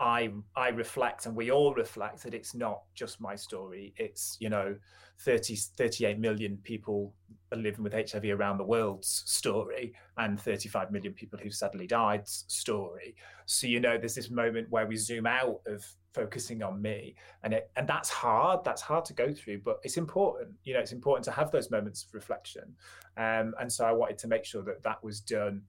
I 0.03 0.31
I 0.57 0.69
reflect 0.71 1.27
and 1.27 1.37
we 1.37 1.53
all 1.53 1.73
reflect 1.75 2.25
that 2.25 2.35
it's 2.35 2.55
not 2.55 2.83
just 2.95 3.21
my 3.21 3.37
story. 3.37 3.95
It's 3.97 4.37
you 4.41 4.51
know 4.51 4.75
30 5.21 5.55
38 5.55 6.19
million 6.19 6.59
people 6.65 7.15
are 7.53 7.59
living 7.59 7.85
with 7.85 7.93
HIV 7.93 8.25
around 8.25 8.59
the 8.59 8.65
world's 8.65 9.23
story 9.27 9.95
and 10.19 10.41
35 10.41 10.91
million 10.91 11.13
people 11.13 11.39
who 11.39 11.51
sadly 11.51 11.87
died's 11.87 12.45
story. 12.49 13.15
So 13.47 13.69
you 13.69 13.79
know 13.79 13.97
there's 13.97 14.17
this 14.17 14.29
moment 14.29 14.69
where 14.71 14.89
we 14.89 14.97
zoom 14.97 15.25
out 15.25 15.61
of 15.69 15.87
focusing 16.13 16.63
on 16.63 16.83
me 16.83 17.15
and 17.45 17.55
it 17.55 17.71
and 17.77 17.89
that's 17.89 18.11
hard 18.11 18.63
that's 18.65 18.83
hard 18.83 19.03
to 19.03 19.15
go 19.15 19.33
through 19.33 19.59
but 19.65 19.79
it's 19.83 19.97
important 19.97 20.51
you 20.63 20.75
know 20.75 20.81
it's 20.81 20.93
important 20.93 21.25
to 21.25 21.31
have 21.31 21.51
those 21.51 21.71
moments 21.71 22.05
of 22.05 22.13
reflection 22.13 22.75
um, 23.17 23.55
and 23.59 23.73
so 23.73 23.87
I 23.87 23.93
wanted 23.93 24.19
to 24.19 24.29
make 24.29 24.45
sure 24.45 24.63
that 24.63 24.83
that 24.83 25.03
was 25.03 25.21
done 25.21 25.63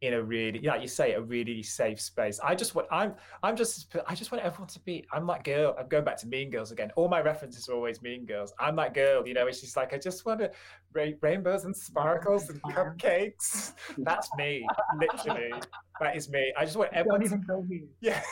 in 0.00 0.14
a 0.14 0.22
really 0.22 0.58
yeah 0.62 0.76
you 0.76 0.86
say 0.86 1.12
a 1.12 1.20
really 1.20 1.62
safe 1.62 2.00
space. 2.00 2.38
I 2.42 2.54
just 2.54 2.74
want 2.74 2.88
i'm 2.90 3.14
i'm 3.42 3.56
just 3.56 3.94
i 4.06 4.14
just 4.14 4.32
want 4.32 4.44
everyone 4.44 4.68
to 4.68 4.80
be 4.80 5.04
i'm 5.12 5.26
that 5.28 5.44
girl 5.44 5.74
i'm 5.78 5.88
going 5.88 6.04
back 6.04 6.18
to 6.18 6.26
mean 6.26 6.50
girls 6.50 6.72
again. 6.72 6.90
All 6.96 7.08
my 7.08 7.20
references 7.20 7.68
are 7.68 7.74
always 7.74 8.02
mean 8.02 8.26
girls. 8.26 8.52
I'm 8.58 8.76
that 8.76 8.92
girl 8.94 9.26
you 9.26 9.34
know 9.34 9.46
it's 9.46 9.60
just 9.60 9.76
like 9.76 9.94
i 9.94 9.98
just 9.98 10.26
want 10.26 10.40
to 10.40 10.50
ra- 10.92 11.06
rainbows 11.20 11.64
and 11.64 11.74
sparkles 11.74 12.48
and 12.50 12.60
cupcakes. 12.62 13.72
That's 13.98 14.28
me 14.36 14.66
literally. 14.98 15.52
That 16.00 16.16
is 16.16 16.28
me. 16.28 16.52
I 16.58 16.64
just 16.64 16.76
want 16.76 16.92
everyone 16.92 17.20
Don't 17.20 17.30
to, 17.30 17.36
even 17.36 17.46
go 17.46 17.62
here. 17.68 17.86
yeah 18.00 18.22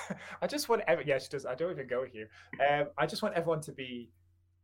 i 0.42 0.46
just 0.46 0.68
want 0.68 0.82
every 0.86 1.06
yeah 1.06 1.18
she 1.18 1.28
does 1.28 1.46
i 1.46 1.54
don't 1.54 1.70
even 1.70 1.86
go 1.86 2.04
here. 2.04 2.28
Um 2.68 2.88
i 2.98 3.06
just 3.06 3.22
want 3.22 3.34
everyone 3.34 3.60
to 3.62 3.72
be 3.72 4.10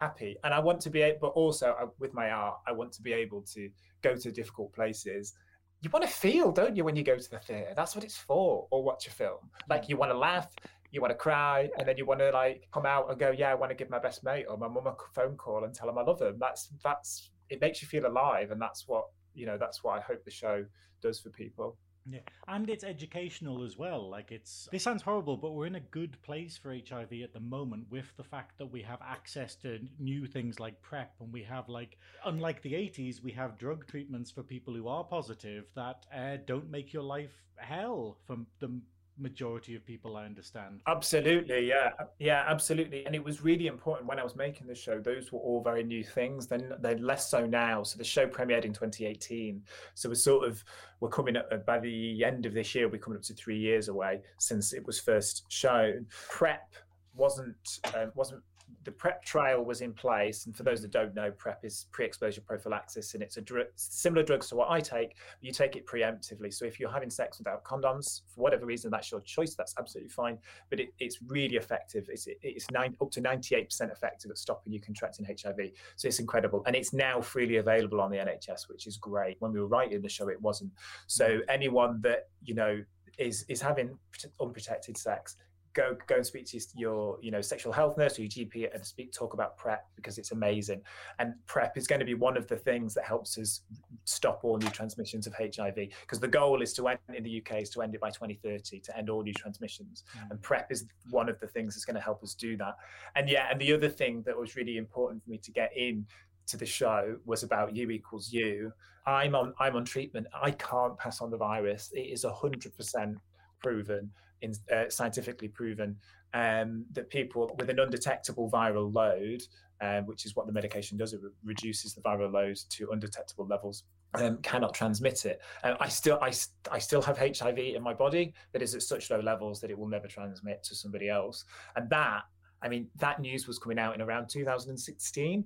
happy 0.00 0.37
and 0.44 0.54
i 0.54 0.61
want 0.61 0.80
to 0.80 0.90
be 0.90 1.12
but 1.20 1.28
also 1.28 1.74
uh, 1.80 1.87
with 1.98 2.14
my 2.14 2.30
art 2.30 2.56
i 2.68 2.72
want 2.72 2.92
to 2.92 3.02
be 3.02 3.12
able 3.12 3.42
to 3.42 3.68
go 4.00 4.14
to 4.14 4.30
difficult 4.30 4.72
places 4.72 5.34
you 5.80 5.90
want 5.90 6.04
to 6.04 6.10
feel, 6.10 6.50
don't 6.50 6.76
you, 6.76 6.84
when 6.84 6.96
you 6.96 7.04
go 7.04 7.16
to 7.16 7.30
the 7.30 7.38
theatre? 7.38 7.72
That's 7.76 7.94
what 7.94 8.04
it's 8.04 8.16
for, 8.16 8.66
or 8.70 8.82
watch 8.82 9.06
a 9.06 9.10
film. 9.10 9.50
Like 9.68 9.88
you 9.88 9.96
want 9.96 10.10
to 10.10 10.18
laugh, 10.18 10.48
you 10.90 11.00
want 11.00 11.12
to 11.12 11.16
cry, 11.16 11.70
and 11.78 11.86
then 11.86 11.96
you 11.96 12.06
want 12.06 12.20
to 12.20 12.30
like 12.30 12.66
come 12.72 12.86
out 12.86 13.10
and 13.10 13.18
go, 13.18 13.30
"Yeah, 13.30 13.50
I 13.50 13.54
want 13.54 13.70
to 13.70 13.76
give 13.76 13.90
my 13.90 13.98
best 13.98 14.24
mate 14.24 14.46
or 14.48 14.56
my 14.56 14.68
mum 14.68 14.86
a 14.86 14.94
phone 15.14 15.36
call 15.36 15.64
and 15.64 15.74
tell 15.74 15.88
him 15.88 15.98
I 15.98 16.02
love 16.02 16.20
him." 16.20 16.36
That's 16.38 16.70
that's 16.82 17.30
it 17.50 17.60
makes 17.60 17.80
you 17.82 17.88
feel 17.88 18.06
alive, 18.06 18.50
and 18.50 18.60
that's 18.60 18.88
what 18.88 19.04
you 19.34 19.46
know. 19.46 19.58
That's 19.58 19.84
what 19.84 19.98
I 19.98 20.00
hope 20.00 20.24
the 20.24 20.30
show 20.30 20.64
does 21.00 21.20
for 21.20 21.30
people. 21.30 21.76
Yeah, 22.10 22.20
and 22.46 22.70
it's 22.70 22.84
educational 22.84 23.64
as 23.64 23.76
well. 23.76 24.08
Like 24.08 24.32
it's 24.32 24.68
this 24.72 24.82
sounds 24.82 25.02
horrible, 25.02 25.36
but 25.36 25.52
we're 25.52 25.66
in 25.66 25.74
a 25.74 25.80
good 25.80 26.20
place 26.22 26.56
for 26.56 26.72
HIV 26.72 27.12
at 27.22 27.32
the 27.32 27.40
moment 27.40 27.86
with 27.90 28.06
the 28.16 28.24
fact 28.24 28.56
that 28.58 28.66
we 28.66 28.82
have 28.82 29.00
access 29.02 29.54
to 29.56 29.78
new 29.98 30.26
things 30.26 30.58
like 30.58 30.80
PrEP, 30.80 31.12
and 31.20 31.32
we 31.32 31.42
have 31.42 31.68
like, 31.68 31.98
unlike 32.24 32.62
the 32.62 32.72
'80s, 32.72 33.22
we 33.22 33.32
have 33.32 33.58
drug 33.58 33.86
treatments 33.86 34.30
for 34.30 34.42
people 34.42 34.74
who 34.74 34.88
are 34.88 35.04
positive 35.04 35.64
that 35.74 36.06
uh, 36.14 36.36
don't 36.46 36.70
make 36.70 36.92
your 36.92 37.02
life 37.02 37.42
hell 37.56 38.16
for 38.26 38.38
the 38.60 38.80
majority 39.18 39.74
of 39.74 39.85
people 39.85 40.16
I 40.16 40.24
understand. 40.24 40.81
Absolutely, 40.87 41.68
yeah, 41.68 41.90
yeah, 42.18 42.44
absolutely. 42.46 43.04
And 43.07 43.14
it 43.14 43.22
was 43.22 43.42
really 43.42 43.66
important 43.66 44.09
when 44.09 44.18
I 44.18 44.24
was 44.24 44.37
making 44.37 44.66
the 44.66 44.74
show. 44.74 45.00
Those 45.00 45.33
were 45.33 45.40
all 45.40 45.62
very 45.62 45.83
new 45.83 46.04
things. 46.04 46.46
Then 46.46 46.72
they're 46.81 46.98
less 46.98 47.31
so 47.31 47.46
now. 47.46 47.83
So 47.83 47.98
the 47.98 48.04
show 48.04 48.26
premiered 48.26 48.64
in 48.64 48.72
2018. 48.72 49.62
So 49.94 50.09
we're 50.09 50.14
sort 50.14 50.46
of 50.48 50.62
we're 51.00 51.09
coming 51.09 51.37
up 51.37 51.66
by 51.66 51.78
the 51.78 52.24
end 52.24 52.46
of 52.46 52.54
this 52.54 52.74
year. 52.74 52.88
We're 52.88 52.98
coming 52.98 53.18
up 53.18 53.24
to 53.24 53.35
three 53.35 53.59
years 53.59 53.88
away 53.88 54.20
since 54.38 54.72
it 54.72 54.87
was 54.87 54.98
first 54.98 55.44
shown. 55.48 56.07
Prep 56.31 56.74
wasn't 57.14 57.81
uh, 57.94 58.07
wasn't 58.14 58.42
the 58.85 58.92
PrEP 58.92 59.24
trial 59.24 59.64
was 59.64 59.81
in 59.81 59.92
place, 59.92 60.46
and 60.46 60.57
for 60.57 60.62
those 60.62 60.81
that 60.83 60.90
don't 60.90 61.14
know, 61.14 61.31
PrEP 61.31 61.64
is 61.64 61.87
pre-exposure 61.92 62.40
prophylaxis, 62.40 63.14
and 63.14 63.22
it's 63.22 63.37
a 63.37 63.42
dr- 63.42 63.68
similar 63.74 64.22
drugs 64.22 64.48
to 64.48 64.57
what 64.57 64.70
I 64.70 64.81
take. 64.81 65.16
But 65.40 65.46
you 65.46 65.52
take 65.52 65.76
it 65.76 65.87
preemptively. 65.87 66.52
So 66.52 66.64
if 66.64 66.81
you're 66.81 66.90
having 66.90 67.11
sex 67.11 67.38
without 67.38 67.64
condoms, 67.64 68.22
for 68.35 68.40
whatever 68.40 68.66
reason, 68.66 68.90
that's 68.90 69.11
your 69.11 69.20
choice. 69.20 69.54
That's 69.54 69.74
absolutely 69.78 70.11
fine. 70.11 70.38
But 70.70 70.81
it, 70.81 70.88
it's 70.98 71.18
really 71.26 71.57
effective. 71.57 72.09
It's 72.11 72.26
it's 72.42 72.70
nine, 72.70 72.96
up 73.00 73.11
to 73.12 73.20
98% 73.20 73.92
effective 73.92 74.31
at 74.31 74.38
stopping 74.38 74.72
you 74.72 74.81
contracting 74.81 75.26
HIV. 75.26 75.72
So 75.96 76.09
it's 76.09 76.20
incredible, 76.20 76.62
and 76.66 76.74
it's 76.74 76.92
now 76.92 77.20
freely 77.20 77.57
available 77.57 78.00
on 78.00 78.11
the 78.11 78.18
NHS, 78.18 78.68
which 78.68 78.87
is 78.87 78.96
great. 78.96 79.37
When 79.40 79.52
we 79.52 79.61
were 79.61 79.66
writing 79.66 80.00
the 80.00 80.09
show, 80.09 80.28
it 80.28 80.40
wasn't. 80.40 80.72
So 81.09 81.28
mm-hmm. 81.28 81.50
anyone 81.50 82.00
that 82.02 82.28
you 82.42 82.54
know 82.54 82.83
is 83.18 83.44
is 83.48 83.61
having 83.61 83.98
unprotected 84.40 84.96
sex 84.96 85.37
go 85.74 85.96
go 86.07 86.16
and 86.16 86.26
speak 86.26 86.46
to 86.46 86.61
your 86.74 87.18
you 87.20 87.31
know 87.31 87.40
sexual 87.40 87.72
health 87.72 87.96
nurse 87.96 88.18
or 88.18 88.22
your 88.22 88.31
GP 88.31 88.74
and 88.74 88.85
speak 88.85 89.12
talk 89.12 89.35
about 89.35 89.57
PrEP 89.57 89.85
because 89.96 90.18
it's 90.18 90.33
amazing. 90.33 90.81
And 91.18 91.35
PrEP 91.46 91.76
is 91.76 91.87
going 91.87 92.00
to 92.00 92.04
be 92.07 92.14
one 92.14 92.37
of 92.37 92.46
the 92.46 92.57
things 92.57 92.94
that 92.94 93.04
helps 93.04 93.38
us 93.38 93.62
stop 94.04 94.40
all 94.42 94.59
new 94.59 94.70
transmissions 94.70 95.26
of 95.26 95.35
HIV 95.35 95.74
because 95.74 96.20
the 96.20 96.28
goal 96.28 96.62
is 96.62 96.72
to 96.74 96.88
end 96.88 96.98
in 97.14 97.22
the 97.22 97.42
UK 97.42 97.62
is 97.62 97.70
to 97.70 97.83
end 97.83 97.94
it 97.94 98.00
by 98.00 98.11
2030 98.11 98.81
to 98.81 98.96
end 98.96 99.11
all 99.11 99.22
new 99.22 99.35
transmissions. 99.35 100.04
Mm. 100.16 100.31
And 100.31 100.42
PrEP 100.42 100.70
is 100.72 100.87
one 101.11 101.28
of 101.28 101.38
the 101.40 101.46
things 101.46 101.74
that's 101.74 101.85
going 101.85 101.96
to 101.96 102.02
help 102.02 102.22
us 102.22 102.35
do 102.35 102.57
that. 102.57 102.76
And 103.16 103.28
yeah, 103.28 103.48
and 103.50 103.61
the 103.61 103.72
other 103.72 103.88
thing 103.88 104.22
that 104.26 104.37
was 104.37 104.57
really 104.57 104.76
important 104.76 105.22
for 105.22 105.31
me 105.31 105.38
to 105.38 105.50
get 105.50 105.70
in 105.76 106.07
to 106.48 106.57
the 106.57 106.66
show 106.66 107.16
was 107.24 107.42
about 107.42 107.76
U 107.76 107.90
equals 107.90 108.33
U. 108.33 108.72
I'm 109.07 109.35
on 109.35 109.54
I'm 109.59 109.76
on 109.76 109.85
treatment. 109.85 110.26
I 110.35 110.50
can't 110.50 110.98
pass 110.98 111.20
on 111.20 111.31
the 111.31 111.37
virus. 111.37 111.90
It 111.94 112.00
is 112.00 112.24
hundred 112.24 112.76
percent 112.76 113.18
proven 113.61 114.11
in, 114.42 114.55
uh, 114.74 114.88
scientifically 114.88 115.48
proven 115.48 115.96
um, 116.35 116.85
that 116.92 117.09
people 117.11 117.55
with 117.59 117.70
an 117.70 117.79
undetectable 117.79 118.51
viral 118.51 118.92
load, 118.92 119.42
um, 119.81 120.07
which 120.07 120.27
is 120.27 120.37
what 120.37 120.46
the 120.46 120.53
medication 120.53 120.98
does, 120.98 121.12
it 121.12 121.20
re- 121.22 121.31
reduces 121.44 121.94
the 121.94 122.01
viral 122.01 122.33
load 122.33 122.57
to 122.70 122.90
undetectable 122.90 123.46
levels. 123.46 123.85
Um, 124.14 124.38
cannot 124.38 124.72
transmit 124.72 125.27
it. 125.27 125.42
And 125.62 125.77
I 125.81 125.88
still, 125.88 126.18
I, 126.22 126.33
I 126.72 126.79
still 126.79 127.03
have 127.03 127.18
HIV 127.18 127.59
in 127.59 127.83
my 127.83 127.92
body 127.92 128.33
that 128.53 128.62
is 128.62 128.74
at 128.74 128.83
such 128.83 129.11
low 129.11 129.20
levels 129.20 129.61
that 129.61 129.70
it 129.70 129.79
will 129.79 129.88
never 129.88 130.09
transmit 130.09 130.62
to 130.64 130.74
somebody 130.74 131.11
else. 131.11 131.44
And 131.77 131.90
that, 131.90 132.22
I 132.62 132.68
mean, 132.68 132.88
that 132.96 133.20
news 133.20 133.46
was 133.46 133.59
coming 133.59 133.79
out 133.79 133.94
in 133.94 134.01
around 134.01 134.29
2016. 134.31 135.44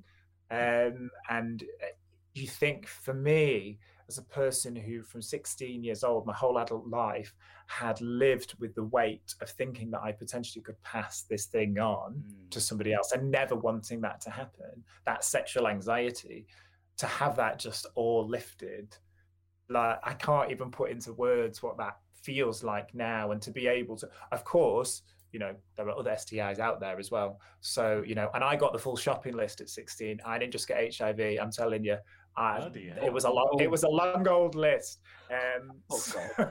Um, 0.53 1.11
and 1.29 1.65
uh, 1.83 1.87
you 2.35 2.47
think 2.47 2.87
for 2.87 3.15
me, 3.15 3.79
as 4.09 4.19
a 4.19 4.23
person 4.23 4.75
who, 4.75 5.03
from 5.03 5.23
16 5.23 5.83
years 5.83 6.05
old, 6.05 6.27
my 6.27 6.33
whole 6.33 6.59
adult 6.59 6.87
life, 6.87 7.35
had 7.67 8.01
lived 8.01 8.55
with 8.59 8.75
the 8.75 8.85
weight 8.85 9.35
of 9.41 9.51
thinking 9.51 9.91
that 9.91 10.03
I 10.03 10.12
potentially 10.12 10.62
could 10.62 10.81
pass 10.83 11.23
this 11.23 11.47
thing 11.47 11.79
on 11.79 12.15
mm. 12.15 12.51
to 12.51 12.61
somebody 12.61 12.93
else 12.93 13.12
and 13.12 13.31
never 13.31 13.55
wanting 13.55 14.01
that 14.03 14.21
to 14.23 14.31
happen, 14.31 14.85
that 15.07 15.25
sexual 15.25 15.69
anxiety, 15.69 16.47
to 16.99 17.07
have 17.07 17.37
that 17.37 17.59
just 17.59 17.87
all 17.95 18.27
lifted. 18.27 18.97
Like, 19.69 19.99
I 20.03 20.12
can't 20.15 20.51
even 20.51 20.71
put 20.71 20.91
into 20.91 21.12
words 21.15 21.62
what 21.62 21.79
that 21.79 21.97
feels 22.23 22.62
like 22.62 22.95
now. 22.95 23.33
And 23.33 23.41
to 23.43 23.51
be 23.51 23.67
able 23.67 23.97
to, 23.97 24.09
of 24.31 24.45
course, 24.45 25.03
you 25.33 25.38
know 25.38 25.55
there 25.77 25.88
are 25.88 25.99
other 25.99 26.11
STIs 26.11 26.59
out 26.59 26.79
there 26.79 26.99
as 26.99 27.11
well. 27.11 27.41
So 27.61 28.03
you 28.07 28.15
know, 28.15 28.31
and 28.35 28.45
I 28.45 28.55
got 28.55 28.73
the 28.73 28.79
full 28.79 28.97
shopping 28.97 29.35
list 29.35 29.61
at 29.61 29.69
16. 29.69 30.21
I 30.25 30.38
didn't 30.38 30.53
just 30.53 30.69
get 30.69 30.95
HIV. 30.95 31.38
I'm 31.41 31.51
telling 31.51 31.85
you, 31.85 31.97
uh, 32.37 32.71
it 32.75 33.12
was 33.12 33.25
a 33.25 33.31
long, 33.31 33.59
it 33.61 33.71
was 33.71 33.83
a 33.83 33.88
long 33.88 34.27
old 34.27 34.55
list. 34.55 35.01
Um, 35.31 35.73
oh, 35.90 35.99
so, 35.99 36.21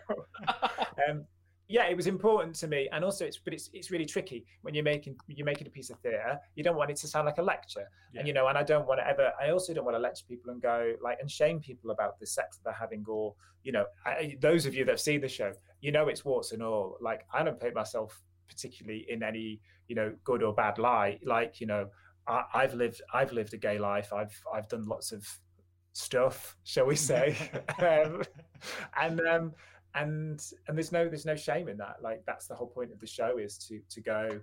um, 1.10 1.26
yeah, 1.68 1.86
it 1.86 1.96
was 1.96 2.08
important 2.08 2.56
to 2.58 2.68
me, 2.68 2.90
and 2.92 3.04
also 3.04 3.26
it's 3.26 3.38
but 3.38 3.54
it's 3.54 3.70
it's 3.74 3.92
really 3.92 4.06
tricky 4.06 4.46
when 4.62 4.74
you're 4.74 4.84
making 4.84 5.16
you're 5.28 5.46
making 5.46 5.68
a 5.68 5.70
piece 5.70 5.90
of 5.90 5.98
theatre. 6.00 6.38
You 6.56 6.64
don't 6.64 6.76
want 6.76 6.92
it 6.92 6.98
to 6.98 7.08
sound 7.08 7.26
like 7.26 7.38
a 7.38 7.42
lecture, 7.42 7.88
yeah. 8.14 8.20
and 8.20 8.28
you 8.28 8.34
know, 8.34 8.48
and 8.48 8.58
I 8.58 8.64
don't 8.64 8.86
want 8.86 9.00
to 9.00 9.08
ever. 9.08 9.32
I 9.42 9.52
also 9.52 9.74
don't 9.74 9.86
want 9.86 9.96
to 9.96 10.00
lecture 10.00 10.26
people 10.28 10.52
and 10.52 10.62
go 10.62 10.94
like 11.02 11.18
and 11.22 11.32
shame 11.32 11.60
people 11.60 11.92
about 11.92 12.20
the 12.20 12.28
sex 12.28 12.58
that 12.58 12.64
they're 12.66 12.74
having, 12.74 13.06
or 13.08 13.34
you 13.64 13.72
know, 13.72 13.86
I, 14.06 14.36
those 14.42 14.66
of 14.66 14.76
you 14.76 14.84
that 14.86 14.92
have 14.92 15.00
seen 15.00 15.22
the 15.22 15.30
show, 15.30 15.54
you 15.80 15.92
know, 15.92 16.10
it's 16.10 16.26
warts 16.26 16.52
and 16.52 16.62
all. 16.62 16.98
Like 17.00 17.26
I 17.34 17.42
don't 17.42 17.60
paint 17.60 17.74
myself 17.74 18.22
particularly 18.50 19.06
in 19.08 19.24
any 19.24 19.62
you 19.88 19.96
know 19.96 20.14
good 20.24 20.44
or 20.44 20.54
bad 20.54 20.78
light. 20.78 21.22
Like 21.26 21.62
you 21.62 21.68
know, 21.68 21.88
I, 22.28 22.44
I've 22.54 22.74
lived 22.74 23.02
I've 23.14 23.32
lived 23.32 23.54
a 23.54 23.58
gay 23.58 23.80
life. 23.80 24.12
I've 24.14 24.38
I've 24.54 24.68
done 24.68 24.86
lots 24.86 25.12
of 25.12 25.26
stuff, 25.94 26.56
shall 26.64 26.86
we 26.86 26.96
say? 26.96 27.36
um, 27.80 28.22
and 29.00 29.22
um, 29.22 29.54
and 29.96 30.42
and 30.68 30.78
there's 30.78 30.92
no 30.92 31.08
there's 31.08 31.26
no 31.26 31.36
shame 31.36 31.68
in 31.68 31.78
that. 31.78 31.98
Like 32.02 32.24
that's 32.26 32.48
the 32.48 32.56
whole 32.56 32.68
point 32.68 32.92
of 32.92 33.00
the 33.00 33.08
show 33.08 33.38
is 33.38 33.58
to 33.70 33.82
to 33.90 34.02
go. 34.02 34.40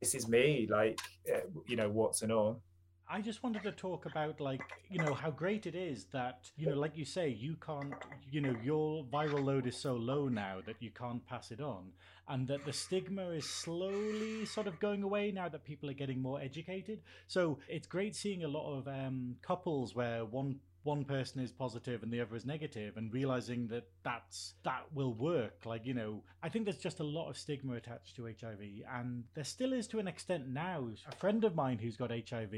This 0.00 0.14
is 0.14 0.28
me, 0.28 0.66
like 0.70 0.98
uh, 1.32 1.40
you 1.66 1.76
know, 1.76 1.88
what's 1.88 2.22
and 2.22 2.32
all. 2.32 2.60
I 3.08 3.20
just 3.20 3.42
wanted 3.42 3.62
to 3.64 3.72
talk 3.72 4.06
about 4.06 4.40
like 4.40 4.62
you 4.90 4.98
know 4.98 5.14
how 5.14 5.30
great 5.30 5.66
it 5.66 5.74
is 5.74 6.06
that 6.12 6.50
you 6.56 6.66
know 6.66 6.74
like 6.74 6.96
you 6.96 7.04
say 7.04 7.28
you 7.28 7.56
can't 7.64 7.92
you 8.30 8.40
know 8.40 8.56
your 8.62 9.04
viral 9.04 9.44
load 9.44 9.66
is 9.66 9.76
so 9.76 9.94
low 9.94 10.28
now 10.28 10.60
that 10.66 10.76
you 10.80 10.90
can't 10.90 11.24
pass 11.26 11.50
it 11.50 11.60
on 11.60 11.92
and 12.28 12.48
that 12.48 12.64
the 12.64 12.72
stigma 12.72 13.28
is 13.30 13.44
slowly 13.44 14.46
sort 14.46 14.66
of 14.66 14.80
going 14.80 15.02
away 15.02 15.30
now 15.30 15.48
that 15.48 15.64
people 15.64 15.90
are 15.90 15.94
getting 15.94 16.20
more 16.22 16.40
educated. 16.40 17.00
So 17.26 17.58
it's 17.68 17.86
great 17.86 18.16
seeing 18.16 18.44
a 18.44 18.48
lot 18.48 18.78
of 18.78 18.88
um, 18.88 19.36
couples 19.42 19.94
where 19.94 20.24
one 20.24 20.60
one 20.84 21.04
person 21.04 21.40
is 21.40 21.50
positive 21.50 22.02
and 22.02 22.12
the 22.12 22.20
other 22.20 22.36
is 22.36 22.46
negative 22.46 22.96
and 22.96 23.12
realizing 23.12 23.66
that 23.68 23.88
that's 24.04 24.54
that 24.64 24.84
will 24.94 25.14
work. 25.14 25.66
Like 25.66 25.84
you 25.84 25.94
know 25.94 26.22
i 26.42 26.48
think 26.48 26.64
there's 26.64 26.78
just 26.78 27.00
a 27.00 27.04
lot 27.04 27.28
of 27.28 27.36
stigma 27.36 27.74
attached 27.74 28.16
to 28.16 28.24
hiv 28.26 28.60
and 28.92 29.24
there 29.34 29.44
still 29.44 29.72
is 29.72 29.88
to 29.88 29.98
an 29.98 30.08
extent 30.08 30.48
now. 30.48 30.88
A 31.08 31.14
friend 31.16 31.42
of 31.44 31.54
mine 31.54 31.78
who's 31.78 31.96
got 31.96 32.10
hiv 32.10 32.54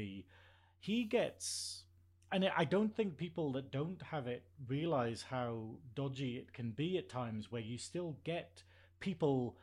he 0.79 1.03
gets 1.03 1.83
and 2.31 2.49
I 2.55 2.65
don't 2.65 2.93
think 2.93 3.15
people 3.15 3.53
that 3.53 3.71
don't 3.71 4.01
have 4.01 4.27
it 4.27 4.43
realize 4.67 5.23
how 5.29 5.77
dodgy 5.95 6.35
it 6.35 6.51
can 6.51 6.71
be 6.71 6.97
at 6.97 7.09
times 7.09 7.51
where 7.51 7.61
you 7.61 7.77
still 7.77 8.17
get 8.25 8.63
people 8.99 9.55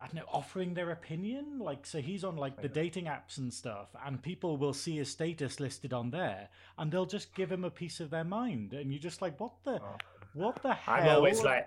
I 0.00 0.06
don't 0.06 0.16
know, 0.16 0.28
offering 0.30 0.74
their 0.74 0.90
opinion. 0.90 1.58
Like, 1.58 1.86
so 1.86 2.00
he's 2.00 2.22
on 2.22 2.36
like 2.36 2.60
the 2.60 2.68
dating 2.68 3.06
apps 3.06 3.38
and 3.38 3.52
stuff, 3.52 3.88
and 4.04 4.22
people 4.22 4.56
will 4.56 4.74
see 4.74 4.96
his 4.96 5.10
status 5.10 5.58
listed 5.58 5.92
on 5.92 6.10
there, 6.10 6.48
and 6.78 6.90
they'll 6.90 7.06
just 7.06 7.34
give 7.34 7.50
him 7.50 7.64
a 7.64 7.70
piece 7.70 8.00
of 8.00 8.10
their 8.10 8.24
mind, 8.24 8.72
and 8.72 8.92
you're 8.92 9.00
just 9.00 9.22
like, 9.22 9.40
what 9.40 9.52
the, 9.64 9.80
oh. 9.82 9.96
what 10.34 10.62
the 10.62 10.74
hell? 10.74 10.94
I'm 10.94 11.08
always 11.08 11.42
like, 11.42 11.66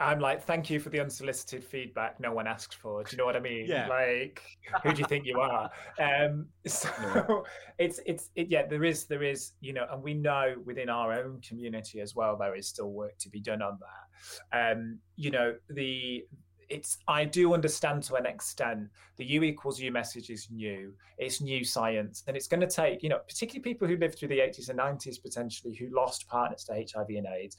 I'm 0.00 0.20
like, 0.20 0.42
thank 0.42 0.68
you 0.68 0.80
for 0.80 0.90
the 0.90 1.00
unsolicited 1.00 1.64
feedback 1.64 2.18
no 2.18 2.32
one 2.32 2.46
asked 2.46 2.74
for. 2.74 3.02
Do 3.04 3.10
you 3.12 3.18
know 3.18 3.24
what 3.24 3.36
I 3.36 3.40
mean? 3.40 3.66
Yeah. 3.66 3.88
Like, 3.88 4.42
who 4.82 4.92
do 4.92 5.00
you 5.00 5.06
think 5.06 5.26
you 5.26 5.40
are? 5.40 5.70
Um, 6.00 6.46
so 6.66 7.44
it's 7.78 8.00
it's 8.04 8.30
it, 8.34 8.48
yeah. 8.48 8.66
There 8.66 8.84
is 8.84 9.06
there 9.06 9.22
is 9.22 9.52
you 9.60 9.72
know, 9.72 9.86
and 9.90 10.02
we 10.02 10.12
know 10.14 10.54
within 10.64 10.88
our 10.88 11.12
own 11.12 11.40
community 11.40 12.00
as 12.00 12.14
well 12.14 12.36
there 12.36 12.54
is 12.56 12.66
still 12.68 12.90
work 12.90 13.16
to 13.18 13.28
be 13.28 13.40
done 13.40 13.62
on 13.62 13.78
that. 13.80 14.72
Um, 14.72 14.98
you 15.16 15.30
know, 15.30 15.54
the 15.70 16.24
it's 16.74 16.98
I 17.06 17.24
do 17.24 17.54
understand 17.54 18.02
to 18.04 18.16
an 18.16 18.26
extent 18.26 18.88
the 19.16 19.24
U 19.24 19.44
equals 19.44 19.78
U 19.78 19.92
message 19.92 20.28
is 20.28 20.48
new. 20.50 20.92
It's 21.18 21.40
new 21.40 21.64
science, 21.64 22.24
and 22.26 22.36
it's 22.36 22.48
going 22.48 22.60
to 22.60 22.66
take 22.66 23.02
you 23.02 23.08
know 23.08 23.20
particularly 23.28 23.62
people 23.62 23.86
who 23.86 23.96
lived 23.96 24.18
through 24.18 24.28
the 24.28 24.40
80s 24.40 24.68
and 24.68 24.78
90s 24.78 25.22
potentially 25.22 25.74
who 25.74 25.94
lost 25.94 26.26
partners 26.26 26.64
to 26.64 26.72
HIV 26.72 27.10
and 27.10 27.26
AIDS. 27.26 27.56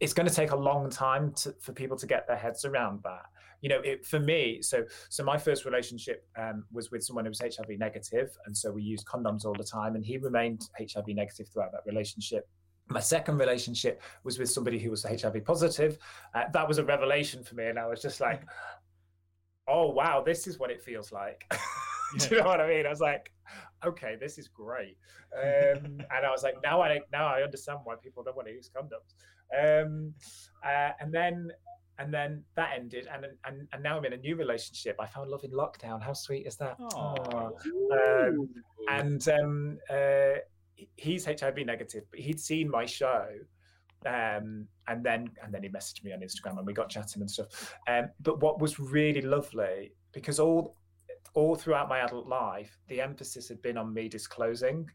It's 0.00 0.12
going 0.12 0.28
to 0.28 0.34
take 0.34 0.50
a 0.50 0.56
long 0.56 0.90
time 0.90 1.32
to, 1.34 1.54
for 1.60 1.72
people 1.72 1.96
to 1.96 2.06
get 2.06 2.26
their 2.26 2.36
heads 2.36 2.64
around 2.64 3.00
that. 3.04 3.26
You 3.60 3.68
know, 3.68 3.80
it, 3.80 4.04
for 4.04 4.20
me, 4.20 4.60
so 4.60 4.84
so 5.08 5.22
my 5.22 5.38
first 5.38 5.64
relationship 5.64 6.26
um, 6.36 6.64
was 6.72 6.90
with 6.90 7.04
someone 7.04 7.24
who 7.24 7.30
was 7.30 7.40
HIV 7.40 7.78
negative, 7.78 8.30
and 8.46 8.56
so 8.56 8.72
we 8.72 8.82
used 8.82 9.06
condoms 9.06 9.44
all 9.44 9.54
the 9.54 9.64
time, 9.64 9.94
and 9.94 10.04
he 10.04 10.18
remained 10.18 10.62
HIV 10.78 11.06
negative 11.08 11.46
throughout 11.48 11.70
that 11.72 11.86
relationship 11.86 12.48
my 12.90 13.00
second 13.00 13.38
relationship 13.38 14.02
was 14.24 14.38
with 14.38 14.50
somebody 14.50 14.78
who 14.78 14.90
was 14.90 15.04
HIV 15.04 15.44
positive. 15.44 15.98
Uh, 16.34 16.44
that 16.52 16.66
was 16.66 16.78
a 16.78 16.84
revelation 16.84 17.42
for 17.42 17.54
me, 17.54 17.66
and 17.66 17.78
I 17.78 17.86
was 17.86 18.00
just 18.00 18.20
like, 18.20 18.42
"Oh 19.68 19.90
wow, 19.90 20.22
this 20.24 20.46
is 20.46 20.58
what 20.58 20.70
it 20.70 20.82
feels 20.82 21.12
like." 21.12 21.44
Do 22.18 22.36
you 22.36 22.40
know 22.40 22.46
what 22.46 22.60
I 22.60 22.68
mean? 22.68 22.86
I 22.86 22.90
was 22.90 23.00
like, 23.00 23.30
"Okay, 23.84 24.16
this 24.18 24.38
is 24.38 24.48
great," 24.48 24.96
um, 25.36 25.84
and 26.10 26.26
I 26.26 26.30
was 26.30 26.42
like, 26.42 26.56
"Now 26.62 26.80
I 26.80 27.00
now 27.12 27.26
I 27.26 27.42
understand 27.42 27.80
why 27.84 27.96
people 28.02 28.22
don't 28.22 28.36
want 28.36 28.48
to 28.48 28.54
use 28.54 28.70
condoms." 28.74 29.14
Um, 29.50 30.14
uh, 30.64 30.90
and 31.00 31.12
then 31.12 31.50
and 31.98 32.14
then 32.14 32.44
that 32.54 32.70
ended, 32.74 33.08
and, 33.12 33.26
and 33.44 33.68
and 33.72 33.82
now 33.82 33.98
I'm 33.98 34.04
in 34.04 34.12
a 34.12 34.16
new 34.16 34.36
relationship. 34.36 34.96
I 35.00 35.06
found 35.06 35.30
love 35.30 35.44
in 35.44 35.50
lockdown. 35.50 36.00
How 36.02 36.12
sweet 36.12 36.46
is 36.46 36.56
that? 36.56 36.78
Um, 37.92 38.48
and 38.88 39.28
um, 39.28 39.78
uh, 39.90 40.40
he's 40.96 41.24
HIV 41.24 41.58
negative, 41.66 42.04
but 42.10 42.20
he'd 42.20 42.40
seen 42.40 42.70
my 42.70 42.86
show 42.86 43.26
Um, 44.06 44.68
and 44.86 45.04
then 45.04 45.30
and 45.42 45.52
then 45.52 45.62
he 45.62 45.68
messaged 45.68 46.04
me 46.04 46.12
on 46.12 46.20
Instagram 46.20 46.58
and 46.58 46.66
we 46.66 46.72
got 46.72 46.88
chatting 46.88 47.20
and 47.22 47.30
stuff. 47.30 47.74
Um, 47.88 48.10
but 48.20 48.40
what 48.40 48.60
was 48.60 48.78
really 48.78 49.22
lovely 49.22 49.92
because 50.12 50.38
all 50.38 50.76
all 51.34 51.56
throughout 51.56 51.88
my 51.88 52.00
adult 52.00 52.26
life, 52.26 52.78
the 52.88 53.00
emphasis 53.00 53.48
had 53.48 53.60
been 53.62 53.76
on 53.76 53.92
me 53.92 54.08
disclosing. 54.08 54.88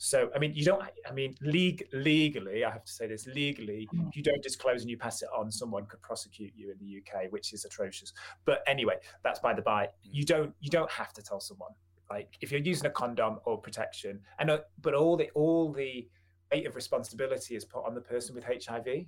So, 0.00 0.30
I 0.34 0.38
mean, 0.38 0.52
you 0.54 0.64
don't, 0.64 0.80
I 1.08 1.12
mean, 1.12 1.34
league, 1.40 1.84
legally, 1.92 2.64
I 2.64 2.70
have 2.70 2.84
to 2.84 2.92
say 2.92 3.08
this 3.08 3.26
legally, 3.26 3.88
if 4.06 4.16
you 4.16 4.22
don't 4.22 4.42
disclose 4.42 4.82
and 4.82 4.90
you 4.90 4.96
pass 4.96 5.22
it 5.22 5.28
on, 5.36 5.50
someone 5.50 5.86
could 5.86 6.00
prosecute 6.02 6.52
you 6.54 6.70
in 6.70 6.78
the 6.78 6.98
UK, 6.98 7.32
which 7.32 7.52
is 7.52 7.64
atrocious. 7.64 8.12
But 8.44 8.62
anyway, 8.68 8.94
that's 9.24 9.40
by 9.40 9.54
the 9.54 9.62
by. 9.62 9.88
You 10.04 10.24
don't, 10.24 10.54
you 10.60 10.70
don't 10.70 10.90
have 10.90 11.12
to 11.14 11.22
tell 11.22 11.40
someone. 11.40 11.72
Like 12.10 12.36
if 12.40 12.50
you're 12.50 12.60
using 12.60 12.86
a 12.86 12.90
condom 12.90 13.38
or 13.44 13.58
protection, 13.58 14.20
and 14.38 14.50
uh, 14.50 14.58
but 14.80 14.94
all 14.94 15.16
the 15.16 15.30
all 15.34 15.72
the 15.72 16.08
weight 16.52 16.66
of 16.66 16.74
responsibility 16.74 17.54
is 17.54 17.64
put 17.64 17.84
on 17.84 17.94
the 17.94 18.00
person 18.00 18.34
with 18.34 18.44
HIV 18.44 19.06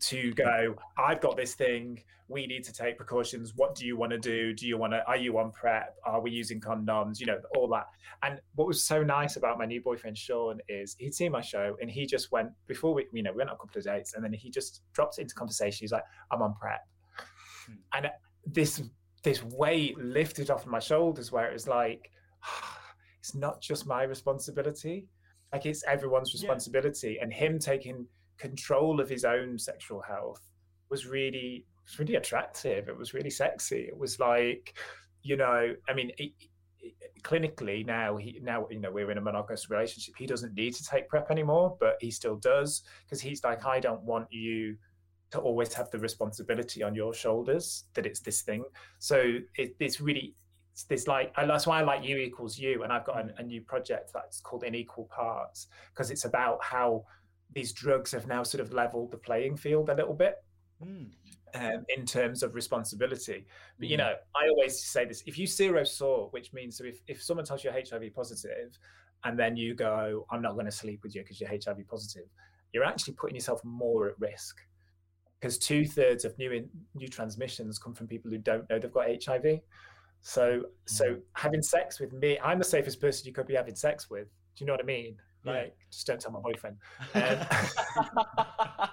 to 0.00 0.32
go 0.32 0.74
i've 0.98 1.20
got 1.20 1.36
this 1.36 1.54
thing. 1.54 2.02
We 2.28 2.46
need 2.46 2.62
to 2.64 2.72
take 2.72 2.96
precautions. 2.96 3.54
What 3.56 3.74
do 3.74 3.84
you 3.84 3.96
want 3.96 4.12
to 4.12 4.18
do? 4.18 4.54
Do 4.54 4.68
you 4.68 4.78
want 4.78 4.92
to 4.92 5.04
are 5.06 5.16
you 5.16 5.36
on 5.38 5.50
prep? 5.50 5.96
Are 6.04 6.20
we 6.20 6.30
using 6.30 6.60
condoms? 6.60 7.18
You 7.18 7.26
know 7.26 7.40
all 7.56 7.68
that. 7.70 7.86
And 8.22 8.40
what 8.54 8.68
was 8.68 8.82
so 8.82 9.02
nice 9.02 9.34
about 9.34 9.58
my 9.58 9.66
new 9.66 9.80
boyfriend 9.80 10.16
sean 10.16 10.60
is 10.68 10.94
he'd 11.00 11.12
seen 11.12 11.32
my 11.32 11.40
show 11.40 11.76
and 11.80 11.90
he 11.90 12.06
just 12.06 12.30
went 12.30 12.50
before 12.68 12.94
we 12.94 13.06
you 13.12 13.24
know 13.24 13.32
we 13.32 13.38
went 13.38 13.50
on 13.50 13.56
a 13.56 13.58
couple 13.58 13.78
of 13.78 13.84
dates 13.84 14.14
and 14.14 14.24
then 14.24 14.32
he 14.32 14.48
just 14.48 14.82
dropped 14.92 15.18
into 15.18 15.34
conversation. 15.34 15.82
He's 15.82 15.92
like 15.92 16.04
i'm 16.30 16.40
on 16.40 16.54
prep. 16.54 16.80
And 17.92 18.08
this 18.46 18.82
this 19.22 19.42
weight 19.42 19.98
lifted 19.98 20.50
off 20.50 20.66
my 20.66 20.78
shoulders 20.78 21.30
where 21.32 21.46
it 21.50 21.52
was 21.52 21.68
like 21.68 22.10
it's 23.18 23.34
not 23.34 23.60
just 23.60 23.86
my 23.86 24.02
responsibility. 24.04 25.06
Like 25.52 25.66
it's 25.66 25.84
everyone's 25.84 26.32
Yeah. 26.32 26.40
responsibility 26.40 27.18
and 27.20 27.32
him 27.32 27.58
taking 27.58 28.06
control 28.38 29.00
of 29.00 29.08
his 29.08 29.24
own 29.24 29.58
sexual 29.58 30.00
health 30.00 30.40
was 30.90 31.06
really 31.06 31.66
was 31.84 31.98
really 31.98 32.16
attractive. 32.16 32.88
It 32.88 32.96
was 32.96 33.14
really 33.14 33.30
sexy. 33.30 33.80
It 33.88 33.96
was 33.96 34.18
like 34.20 34.78
you 35.22 35.36
know 35.36 35.74
i 35.86 35.92
mean 35.92 36.10
it, 36.16 36.32
it- 36.80 36.94
clinically 37.22 37.84
now 37.84 38.16
he 38.16 38.40
now 38.42 38.66
you 38.70 38.80
know 38.80 38.90
we're 38.90 39.10
in 39.10 39.18
a 39.18 39.20
monogamous 39.20 39.68
relationship 39.68 40.14
he 40.16 40.24
doesn't 40.24 40.54
need 40.54 40.72
to 40.72 40.82
take 40.82 41.06
prep 41.10 41.30
anymore 41.30 41.76
but 41.78 41.96
he 42.00 42.10
still 42.10 42.36
does 42.36 42.84
because 43.04 43.20
he's 43.20 43.44
like 43.44 43.66
i 43.66 43.78
don't 43.78 44.00
want 44.02 44.26
you 44.32 44.74
to 45.30 45.38
always 45.38 45.74
have 45.74 45.90
the 45.90 45.98
responsibility 45.98 46.82
on 46.82 46.94
your 46.94 47.12
shoulders 47.14 47.84
that 47.94 48.04
it's 48.06 48.20
this 48.20 48.40
thing. 48.42 48.64
So 48.98 49.36
it, 49.56 49.76
it's 49.78 50.00
really 50.00 50.34
it's 50.80 50.88
this 50.88 51.06
like 51.06 51.32
and 51.36 51.48
that's 51.50 51.66
why 51.66 51.78
i 51.78 51.82
like 51.82 52.06
U 52.06 52.16
equals 52.16 52.58
U 52.58 52.82
and 52.82 52.92
i've 52.92 53.04
got 53.04 53.18
a, 53.18 53.34
a 53.38 53.42
new 53.42 53.60
project 53.60 54.10
that's 54.14 54.40
called 54.40 54.64
in 54.64 54.74
equal 54.74 55.08
parts 55.14 55.66
because 55.92 56.10
it's 56.10 56.24
about 56.24 56.58
how 56.62 57.04
these 57.52 57.72
drugs 57.72 58.12
have 58.12 58.26
now 58.26 58.42
sort 58.42 58.60
of 58.60 58.72
leveled 58.72 59.10
the 59.10 59.16
playing 59.18 59.56
field 59.56 59.90
a 59.90 59.94
little 59.94 60.14
bit 60.14 60.36
Mm. 60.82 61.10
um, 61.54 61.84
in 61.94 62.06
terms 62.06 62.42
of 62.42 62.54
responsibility. 62.54 63.44
But 63.78 63.88
you 63.88 63.98
Mm. 63.98 64.04
know, 64.04 64.14
I 64.34 64.48
always 64.48 64.82
say 64.82 65.04
this: 65.04 65.22
if 65.26 65.36
you 65.36 65.46
zero 65.46 65.84
saw, 65.84 66.30
which 66.30 66.54
means 66.54 66.78
so 66.78 66.84
if 66.84 67.02
if 67.06 67.22
someone 67.22 67.44
tells 67.44 67.62
you're 67.62 67.74
HIV 67.74 68.14
positive, 68.14 68.78
and 69.24 69.38
then 69.38 69.58
you 69.58 69.74
go, 69.74 70.24
"I'm 70.30 70.40
not 70.40 70.54
going 70.54 70.64
to 70.64 70.72
sleep 70.72 71.02
with 71.02 71.14
you 71.14 71.20
because 71.20 71.38
you're 71.38 71.50
HIV 71.50 71.86
positive," 71.86 72.24
you're 72.72 72.84
actually 72.84 73.12
putting 73.12 73.34
yourself 73.34 73.62
more 73.62 74.08
at 74.08 74.18
risk 74.18 74.56
because 75.38 75.58
two 75.58 75.84
thirds 75.84 76.24
of 76.24 76.38
new 76.38 76.52
in, 76.52 76.70
new 76.94 77.08
transmissions 77.08 77.78
come 77.78 77.92
from 77.92 78.06
people 78.06 78.30
who 78.30 78.38
don't 78.38 78.66
know 78.70 78.78
they've 78.78 78.90
got 78.90 79.08
HIV. 79.22 79.60
So 80.22 80.64
so 80.86 81.16
having 81.34 81.62
sex 81.62 81.98
with 82.00 82.12
me, 82.12 82.38
I'm 82.42 82.58
the 82.58 82.64
safest 82.64 83.00
person 83.00 83.26
you 83.26 83.32
could 83.32 83.46
be 83.46 83.54
having 83.54 83.74
sex 83.74 84.10
with. 84.10 84.26
Do 84.56 84.64
you 84.64 84.66
know 84.66 84.74
what 84.74 84.80
I 84.82 84.86
mean? 84.86 85.16
Yeah. 85.44 85.52
Like, 85.52 85.76
just 85.90 86.06
don't 86.06 86.20
tell 86.20 86.32
my 86.32 86.40
boyfriend. 86.40 86.76
Um, 87.14 87.38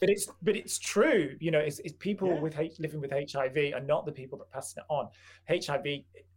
but 0.00 0.08
it's 0.10 0.26
but 0.42 0.56
it's 0.56 0.78
true 0.78 1.36
you 1.40 1.50
know 1.50 1.58
it's, 1.58 1.78
it's 1.80 1.94
people 1.98 2.28
Yeah. 2.28 2.40
with 2.40 2.58
H, 2.58 2.78
living 2.78 3.00
with 3.00 3.10
hiv 3.12 3.56
are 3.74 3.80
not 3.80 4.06
the 4.06 4.12
people 4.12 4.38
that 4.38 4.50
pass 4.50 4.74
it 4.76 4.84
on 4.88 5.08
hiv 5.48 5.86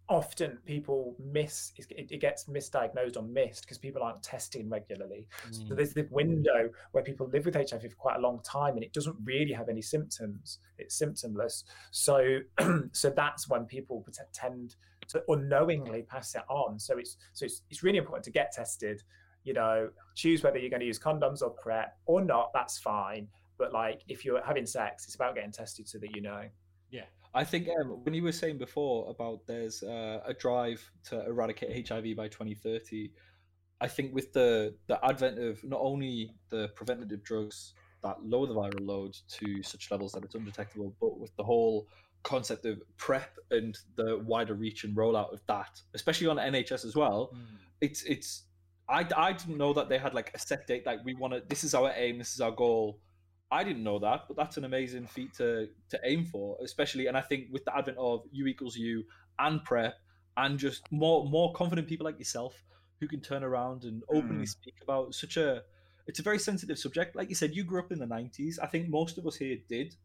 often 0.07 0.59
people 0.65 1.15
miss 1.19 1.71
it, 1.77 2.11
it 2.11 2.21
gets 2.21 2.45
misdiagnosed 2.45 3.17
or 3.17 3.23
missed 3.23 3.61
because 3.61 3.77
people 3.77 4.03
aren't 4.03 4.21
testing 4.21 4.69
regularly. 4.69 5.27
So 5.51 5.63
mm. 5.63 5.75
there's 5.75 5.93
the 5.93 6.07
window 6.11 6.69
where 6.91 7.03
people 7.03 7.27
live 7.27 7.45
with 7.45 7.55
hiv 7.55 7.81
for 7.81 7.89
quite 7.97 8.17
a 8.17 8.19
long 8.19 8.39
time 8.43 8.75
and 8.75 8.83
it 8.83 8.93
doesn't 8.93 9.15
really 9.23 9.53
have 9.53 9.69
any 9.69 9.81
symptoms. 9.81 10.59
It's 10.77 10.99
symptomless. 10.99 11.63
So 11.91 12.39
so 12.91 13.09
that's 13.09 13.49
when 13.49 13.65
people 13.65 14.05
tend 14.33 14.75
to 15.07 15.23
unknowingly 15.27 16.03
pass 16.03 16.35
it 16.35 16.43
on. 16.49 16.79
So 16.79 16.97
it's 16.97 17.17
so 17.33 17.45
it's, 17.45 17.63
it's 17.69 17.83
really 17.83 17.97
important 17.97 18.25
to 18.25 18.31
get 18.31 18.51
tested 18.51 19.01
you 19.43 19.53
know 19.53 19.89
choose 20.15 20.41
whether 20.41 20.57
you're 20.57 20.71
going 20.71 20.79
to 20.79 20.87
use 20.87 20.97
condoms 20.97 21.43
or 21.43 21.51
prep 21.51 21.97
or 22.05 22.21
not 22.21 22.51
that's 22.53 22.77
fine. 22.77 23.27
But 23.57 23.73
like 23.73 24.01
if 24.07 24.25
you're 24.25 24.43
having 24.43 24.65
sex 24.65 25.05
it's 25.05 25.15
about 25.15 25.35
getting 25.35 25.51
tested 25.51 25.87
so 25.87 25.97
that 25.99 26.15
you 26.15 26.21
know 26.21 26.43
I 27.35 27.43
think 27.43 27.67
um, 27.67 28.03
when 28.03 28.13
you 28.13 28.23
were 28.23 28.31
saying 28.31 28.57
before 28.57 29.09
about 29.09 29.45
there's 29.45 29.83
uh, 29.83 30.21
a 30.25 30.33
drive 30.33 30.89
to 31.09 31.25
eradicate 31.25 31.87
HIV 31.87 32.15
by 32.15 32.29
2030, 32.29 33.11
I 33.81 33.87
think 33.87 34.15
with 34.15 34.31
the 34.31 34.73
the 34.87 35.03
advent 35.05 35.37
of 35.39 35.61
not 35.63 35.81
only 35.81 36.33
the 36.49 36.69
preventative 36.75 37.23
drugs 37.23 37.73
that 38.03 38.23
lower 38.23 38.47
the 38.47 38.55
viral 38.55 38.87
load 38.87 39.17
to 39.27 39.61
such 39.61 39.91
levels 39.91 40.13
that 40.13 40.23
it's 40.23 40.35
undetectable, 40.35 40.95
but 41.01 41.19
with 41.19 41.35
the 41.35 41.43
whole 41.43 41.89
concept 42.23 42.65
of 42.65 42.81
PrEP 42.97 43.37
and 43.51 43.77
the 43.95 44.19
wider 44.25 44.53
reach 44.53 44.85
and 44.85 44.95
rollout 44.95 45.33
of 45.33 45.41
that, 45.47 45.81
especially 45.93 46.27
on 46.27 46.37
NHS 46.37 46.85
as 46.85 46.95
well, 46.95 47.35
it's 47.81 48.03
it's 48.03 48.43
I, 48.87 49.05
I 49.17 49.33
didn't 49.33 49.57
know 49.57 49.73
that 49.73 49.89
they 49.89 49.97
had 49.97 50.13
like 50.13 50.31
a 50.33 50.39
set 50.39 50.67
date 50.67 50.85
like 50.85 51.03
we 51.03 51.15
want 51.15 51.33
to 51.33 51.43
this 51.49 51.65
is 51.65 51.73
our 51.73 51.91
aim 51.95 52.17
this 52.17 52.33
is 52.33 52.39
our 52.39 52.51
goal 52.51 52.99
i 53.51 53.63
didn't 53.63 53.83
know 53.83 53.99
that 53.99 54.21
but 54.27 54.35
that's 54.35 54.57
an 54.57 54.65
amazing 54.65 55.05
feat 55.07 55.33
to 55.33 55.67
to 55.89 55.99
aim 56.03 56.25
for 56.25 56.57
especially 56.63 57.07
and 57.07 57.15
i 57.17 57.21
think 57.21 57.47
with 57.51 57.63
the 57.65 57.75
advent 57.77 57.97
of 57.97 58.23
u 58.31 58.47
equals 58.47 58.75
u 58.75 59.03
and 59.39 59.63
prep 59.63 59.95
and 60.37 60.57
just 60.59 60.81
more 60.91 61.27
more 61.29 61.53
confident 61.53 61.87
people 61.87 62.05
like 62.05 62.17
yourself 62.19 62.63
who 62.99 63.07
can 63.07 63.21
turn 63.21 63.43
around 63.43 63.83
and 63.83 64.03
openly 64.09 64.45
speak 64.45 64.73
about 64.81 65.13
such 65.13 65.37
a 65.37 65.61
it's 66.07 66.19
a 66.19 66.23
very 66.23 66.39
sensitive 66.39 66.77
subject 66.79 67.15
like 67.15 67.29
you 67.29 67.35
said 67.35 67.53
you 67.55 67.63
grew 67.63 67.79
up 67.79 67.91
in 67.91 67.99
the 67.99 68.05
90s 68.05 68.57
i 68.61 68.67
think 68.67 68.89
most 68.89 69.17
of 69.17 69.25
us 69.27 69.35
here 69.35 69.57
did 69.69 69.95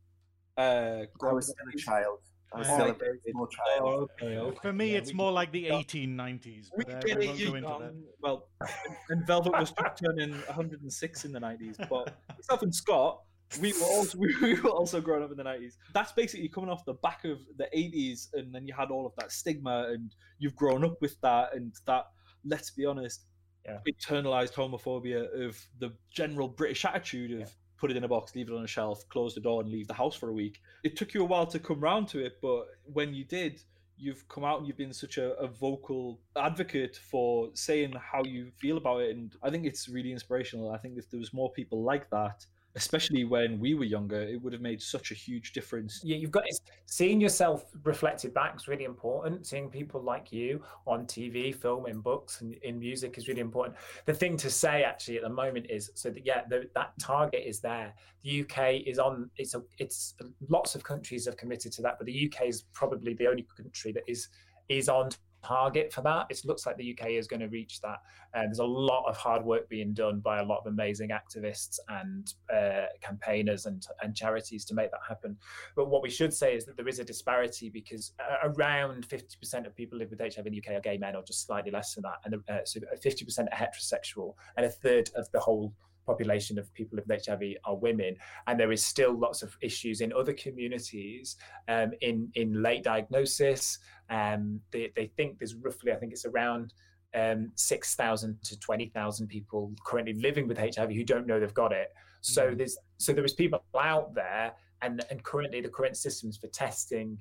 uh 0.59 1.05
I 1.23 1.33
was 1.33 1.47
still 1.47 1.67
a 1.73 1.79
child. 1.79 2.19
I 2.53 2.59
was 2.59 2.69
Oh, 2.69 2.73
still 2.75 2.87
a 2.87 2.89
like, 2.89 2.99
very 2.99 3.19
small 3.31 3.47
child. 3.47 3.81
Oh, 3.83 4.09
okay, 4.23 4.37
okay. 4.39 4.59
For 4.61 4.73
me, 4.73 4.93
Yeah, 4.93 4.99
it's 4.99 5.13
we 5.13 5.17
more 5.17 5.31
like 5.31 5.53
the 5.53 5.67
1890s. 5.67 6.71
We 6.77 6.85
but, 6.85 6.95
uh, 6.95 7.01
get 7.01 7.19
we 7.19 7.29
it, 7.29 7.39
you 7.39 7.47
go 7.47 7.55
into 7.55 7.69
that. 7.69 7.95
Well, 8.21 8.49
and- 8.61 8.97
and 9.11 9.27
Velvet 9.27 9.53
was 9.59 9.71
just 9.71 10.03
turning 10.03 10.33
106 10.33 11.25
in 11.25 11.33
the 11.33 11.39
90s, 11.39 11.77
but 11.89 12.13
myself 12.37 12.63
and 12.63 12.75
Scott, 12.75 13.23
we 13.61 13.73
were 13.73 13.87
also 13.87 14.19
we, 14.19 14.35
we 14.43 14.61
were 14.61 14.71
also 14.71 15.01
growing 15.01 15.23
up 15.25 15.31
in 15.31 15.37
the 15.37 15.45
90s. 15.45 15.75
That's 15.93 16.13
basically 16.13 16.49
coming 16.49 16.71
off 16.71 16.85
the 16.85 16.95
back 16.95 17.25
of 17.25 17.41
the 17.57 17.69
80s, 17.77 18.29
and 18.35 18.55
then 18.55 18.67
you 18.67 18.75
had 18.75 18.91
all 18.91 19.07
of 19.07 19.13
that 19.17 19.33
stigma, 19.33 19.89
and 19.91 20.15
you've 20.39 20.57
grown 20.57 20.85
up 20.85 21.01
with 21.01 21.21
that, 21.23 21.55
and 21.55 21.73
that. 21.87 22.07
Let's 22.45 22.71
be 22.71 22.87
honest, 22.87 23.27
Yeah. 23.67 23.81
internalized 23.87 24.55
homophobia 24.55 25.47
of 25.47 25.59
the 25.79 25.93
general 26.11 26.49
British 26.49 26.85
attitude 26.87 27.33
of 27.33 27.41
Yeah. 27.41 27.47
put 27.77 27.91
it 27.91 27.97
in 27.99 28.05
a 28.05 28.09
box, 28.09 28.35
leave 28.35 28.49
it 28.49 28.55
on 28.55 28.65
a 28.65 28.67
shelf, 28.67 29.07
close 29.11 29.35
the 29.35 29.41
door, 29.43 29.61
and 29.61 29.71
leave 29.71 29.89
the 29.89 29.95
house 29.95 30.15
for 30.17 30.31
a 30.31 30.33
week. 30.33 30.61
It 30.83 30.97
took 30.97 31.13
you 31.13 31.21
a 31.23 31.25
while 31.27 31.47
to 31.49 31.59
come 31.59 31.81
round 31.81 32.09
to 32.09 32.25
it, 32.25 32.41
but 32.41 32.67
when 32.85 33.13
you 33.13 33.25
did, 33.25 33.63
you've 33.99 34.27
come 34.29 34.45
out 34.45 34.59
and 34.59 34.67
you've 34.67 34.79
been 34.79 34.95
such 34.95 35.19
a, 35.19 35.35
a 35.39 35.47
vocal 35.47 36.19
advocate 36.37 36.97
for 36.97 37.51
saying 37.55 37.93
how 37.93 38.25
you 38.25 38.51
feel 38.53 38.79
about 38.79 39.03
it. 39.03 39.15
And 39.15 39.37
I 39.43 39.51
think 39.51 39.67
it's 39.67 39.87
really 39.89 40.13
inspirational. 40.13 40.71
I 40.71 40.79
think 40.79 40.97
if 40.97 41.11
there 41.11 41.21
was 41.21 41.35
more 41.35 41.53
people 41.53 41.83
like 41.83 42.09
that, 42.09 42.47
especially 42.77 43.25
when 43.25 43.59
we 43.59 43.75
were 43.75 43.85
younger, 43.85 44.21
it 44.21 44.41
would 44.41 44.53
have 44.53 44.63
made 44.63 44.81
such 44.81 45.11
a 45.11 45.15
huge 45.15 45.53
difference. 45.53 46.01
yeah, 46.05 46.17
you've 46.17 46.31
got 46.31 46.45
it's, 46.47 46.61
seeing 46.87 47.21
yourself 47.21 47.65
reflected 47.83 48.33
back 48.33 48.55
is 48.57 48.69
really 48.69 48.85
important. 48.85 49.47
Seeing 49.47 49.69
people 49.69 50.03
like 50.03 50.33
you 50.33 50.63
on 50.87 51.07
TV, 51.07 51.55
film, 51.55 51.87
in 51.87 52.01
books, 52.01 52.41
and 52.41 52.55
in 52.63 52.79
music 52.79 53.19
is 53.19 53.29
really 53.29 53.41
important. 53.41 53.77
The 54.07 54.15
thing 54.15 54.37
to 54.39 54.51
say 54.51 54.85
actually 54.85 55.17
at 55.17 55.23
the 55.23 55.31
moment 55.31 55.67
is 55.69 55.91
so 55.95 56.11
that 56.11 56.25
yeah, 56.25 56.43
the, 56.49 56.69
that 56.75 56.93
target 57.01 57.43
is 57.45 57.61
there. 57.61 57.93
The 58.23 58.43
UK 58.43 58.87
is 58.87 58.99
on. 58.99 59.31
It's 59.37 59.55
a. 59.55 59.63
It's 59.79 60.15
lots 60.49 60.75
of 60.75 60.85
countries 60.85 61.27
have 61.27 61.37
committed 61.37 61.73
to 61.73 61.83
that, 61.83 61.97
but 61.99 62.07
the 62.07 62.31
UK 62.33 62.47
is 62.47 62.63
probably 62.73 63.15
the 63.15 63.27
only 63.27 63.47
country 63.57 63.93
that 63.93 64.05
is 64.07 64.29
is 64.69 64.89
on 64.89 65.11
target 65.43 65.93
for 65.93 66.03
that. 66.03 66.27
It 66.31 66.41
looks 66.45 66.67
like 66.67 66.77
the 66.77 66.97
UK 66.97 67.11
is 67.11 67.27
going 67.27 67.41
to 67.41 67.49
reach 67.49 67.81
that. 67.81 67.99
And 68.35 68.49
there's 68.49 68.59
a 68.59 68.65
lot 68.65 69.09
of 69.09 69.17
hard 69.17 69.45
work 69.45 69.69
being 69.69 69.93
done 69.93 70.21
by 70.21 70.41
a 70.41 70.45
lot 70.45 70.59
of 70.59 70.67
amazing 70.67 71.11
activists 71.11 71.79
and 71.89 72.33
uh, 72.53 72.87
campaigners 73.01 73.67
and, 73.67 73.85
and 74.03 74.15
charities 74.15 74.65
to 74.67 74.75
make 74.75 74.91
that 74.91 75.01
happen. 75.09 75.37
But 75.77 75.89
what 75.89 76.03
we 76.03 76.11
should 76.11 76.33
say 76.33 76.55
is 76.55 76.65
that 76.67 76.77
there 76.77 76.89
is 76.89 76.99
a 76.99 77.05
disparity 77.05 77.71
because 77.71 78.13
uh, 78.21 78.49
around 78.49 79.09
50% 79.09 79.67
of 79.67 79.75
people 79.75 79.99
live 79.99 80.11
with 80.11 80.21
HIV 80.21 80.47
in 80.47 80.53
the 80.53 80.59
UK 80.59 80.79
are 80.79 80.81
gay 80.81 80.99
men, 80.99 81.17
or 81.17 81.23
just 81.23 81.47
slightly 81.47 81.71
less 81.71 81.95
than 81.95 82.03
that. 82.03 82.19
And 82.25 82.35
uh, 82.49 82.65
so 82.65 82.81
50% 82.81 83.39
are 83.39 83.57
heterosexual, 83.57 84.35
and 84.57 84.67
a 84.67 84.71
third 84.71 85.11
of 85.15 85.31
the 85.33 85.41
whole 85.41 85.73
population 86.07 86.59
of 86.59 86.73
people 86.75 86.99
with 86.99 87.25
HIV 87.27 87.43
are 87.65 87.77
women, 87.77 88.17
and 88.47 88.59
there 88.59 88.73
is 88.73 88.85
still 88.85 89.17
lots 89.17 89.43
of 89.43 89.57
issues 89.61 90.01
in 90.01 90.13
other 90.13 90.33
communities 90.33 91.37
um, 91.69 91.93
in 92.01 92.31
in 92.35 92.63
late 92.63 92.85
diagnosis. 92.85 93.79
Um, 94.11 94.61
they, 94.73 94.93
they 94.95 95.07
think 95.07 95.39
there's 95.39 95.55
roughly, 95.55 95.93
I 95.93 95.97
think 95.97 96.13
it's 96.13 96.27
around 96.27 96.75
um, 97.15 97.53
6,000 97.55 98.43
to 98.43 98.59
20,000 98.59 99.29
people 99.29 99.73
currently 99.85 100.15
living 100.15 100.47
with 100.47 100.59
HIV 100.59 100.91
who 100.91 101.05
don't 101.05 101.27
know 101.27 101.41
they've 101.41 101.55
got 101.55 101.73
it. 101.73 101.89
So 102.21 102.51
mm. 102.51 102.59
there's 102.59 102.79
so 102.99 103.13
there 103.13 103.25
is 103.25 103.35
people 103.35 103.65
out 103.79 104.15
there, 104.15 104.53
and 104.83 105.05
and 105.11 105.23
currently 105.23 105.61
the 105.61 105.69
current 105.69 105.97
systems 105.97 106.37
for 106.37 106.49
testing, 106.49 107.19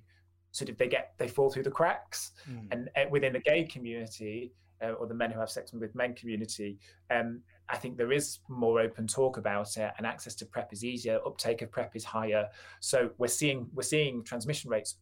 sort 0.51 0.69
of 0.69 0.77
they 0.77 0.87
get 0.87 1.13
they 1.17 1.27
fall 1.27 1.49
through 1.49 1.63
the 1.63 1.71
cracks, 1.71 2.31
mm. 2.49 2.67
and 2.71 2.89
uh, 2.95 3.05
within 3.09 3.33
the 3.33 3.39
gay 3.39 3.63
community 3.63 4.51
uh, 4.83 4.91
or 4.91 5.07
the 5.07 5.13
men 5.13 5.31
who 5.31 5.39
have 5.39 5.49
sex 5.49 5.71
with 5.73 5.95
men 5.95 6.13
community, 6.13 6.77
um, 7.11 7.41
I 7.69 7.77
think 7.77 7.97
there 7.97 8.11
is 8.11 8.39
more 8.49 8.79
open 8.81 9.07
talk 9.07 9.37
about 9.37 9.77
it, 9.77 9.91
and 9.97 10.05
access 10.05 10.35
to 10.35 10.45
PrEP 10.45 10.73
is 10.73 10.83
easier. 10.83 11.19
Uptake 11.25 11.61
of 11.61 11.71
PrEP 11.71 11.95
is 11.95 12.03
higher. 12.03 12.47
So 12.79 13.11
we're 13.17 13.27
seeing 13.27 13.67
we're 13.73 13.83
seeing 13.83 14.23
transmission 14.23 14.69
rates 14.69 14.97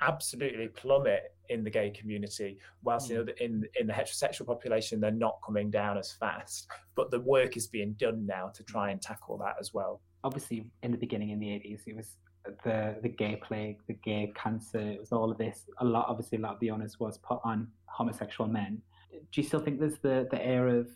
absolutely 0.00 0.68
plummet 0.68 1.34
in 1.48 1.64
the 1.64 1.70
gay 1.70 1.90
community, 1.90 2.58
whilst 2.82 3.10
mm. 3.10 3.28
in 3.38 3.64
in 3.78 3.86
the 3.86 3.92
heterosexual 3.92 4.46
population 4.46 5.00
they're 5.00 5.10
not 5.10 5.38
coming 5.44 5.70
down 5.70 5.98
as 5.98 6.12
fast. 6.12 6.68
But 6.94 7.10
the 7.10 7.20
work 7.20 7.56
is 7.56 7.66
being 7.66 7.94
done 7.94 8.26
now 8.26 8.48
to 8.54 8.62
try 8.64 8.90
and 8.90 9.00
tackle 9.00 9.38
that 9.38 9.56
as 9.60 9.72
well. 9.72 10.00
Obviously, 10.24 10.70
in 10.82 10.90
the 10.90 10.98
beginning 10.98 11.30
in 11.30 11.38
the 11.38 11.52
eighties, 11.52 11.82
it 11.86 11.96
was 11.96 12.16
the 12.64 12.96
the 13.02 13.08
gay 13.08 13.36
plague, 13.36 13.78
the 13.86 13.94
gay 13.94 14.32
cancer. 14.34 14.80
It 14.80 15.00
was 15.00 15.12
all 15.12 15.30
of 15.30 15.38
this. 15.38 15.66
A 15.78 15.84
lot, 15.84 16.06
obviously, 16.08 16.38
a 16.38 16.40
lot 16.40 16.54
of 16.54 16.60
the 16.60 16.70
onus 16.70 16.98
was 16.98 17.18
put 17.18 17.40
on 17.44 17.68
homosexual 17.86 18.48
men. 18.48 18.82
Do 19.12 19.40
you 19.40 19.46
still 19.46 19.60
think 19.60 19.80
there's 19.80 19.98
the 19.98 20.28
the 20.30 20.44
air 20.44 20.68
of 20.68 20.88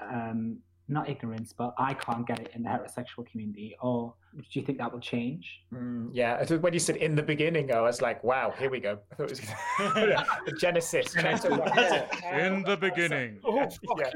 um, 0.00 0.58
not 0.88 1.08
ignorance, 1.08 1.52
but 1.52 1.74
I 1.78 1.94
can't 1.94 2.26
get 2.26 2.40
it 2.40 2.50
in 2.54 2.62
the 2.62 2.68
heterosexual 2.68 3.26
community? 3.26 3.76
Or 3.80 4.14
do 4.38 4.60
you 4.60 4.64
think 4.64 4.78
that 4.78 4.92
will 4.92 5.00
change? 5.00 5.62
Mm, 5.74 6.10
yeah, 6.12 6.44
when 6.44 6.72
you 6.72 6.78
said 6.78 6.96
in 6.96 7.14
the 7.14 7.22
beginning, 7.22 7.72
I 7.72 7.80
was 7.80 8.00
like, 8.00 8.22
wow, 8.22 8.54
here 8.56 8.70
we 8.70 8.80
go. 8.80 8.98
I 9.12 9.14
thought 9.16 9.24
it 9.24 9.30
was 9.30 9.40
the 10.46 10.52
Genesis. 10.58 11.14
in 11.16 12.62
the 12.62 12.76
beginning. 12.80 13.40
Oh, 13.44 13.68
yeah, 13.98 14.10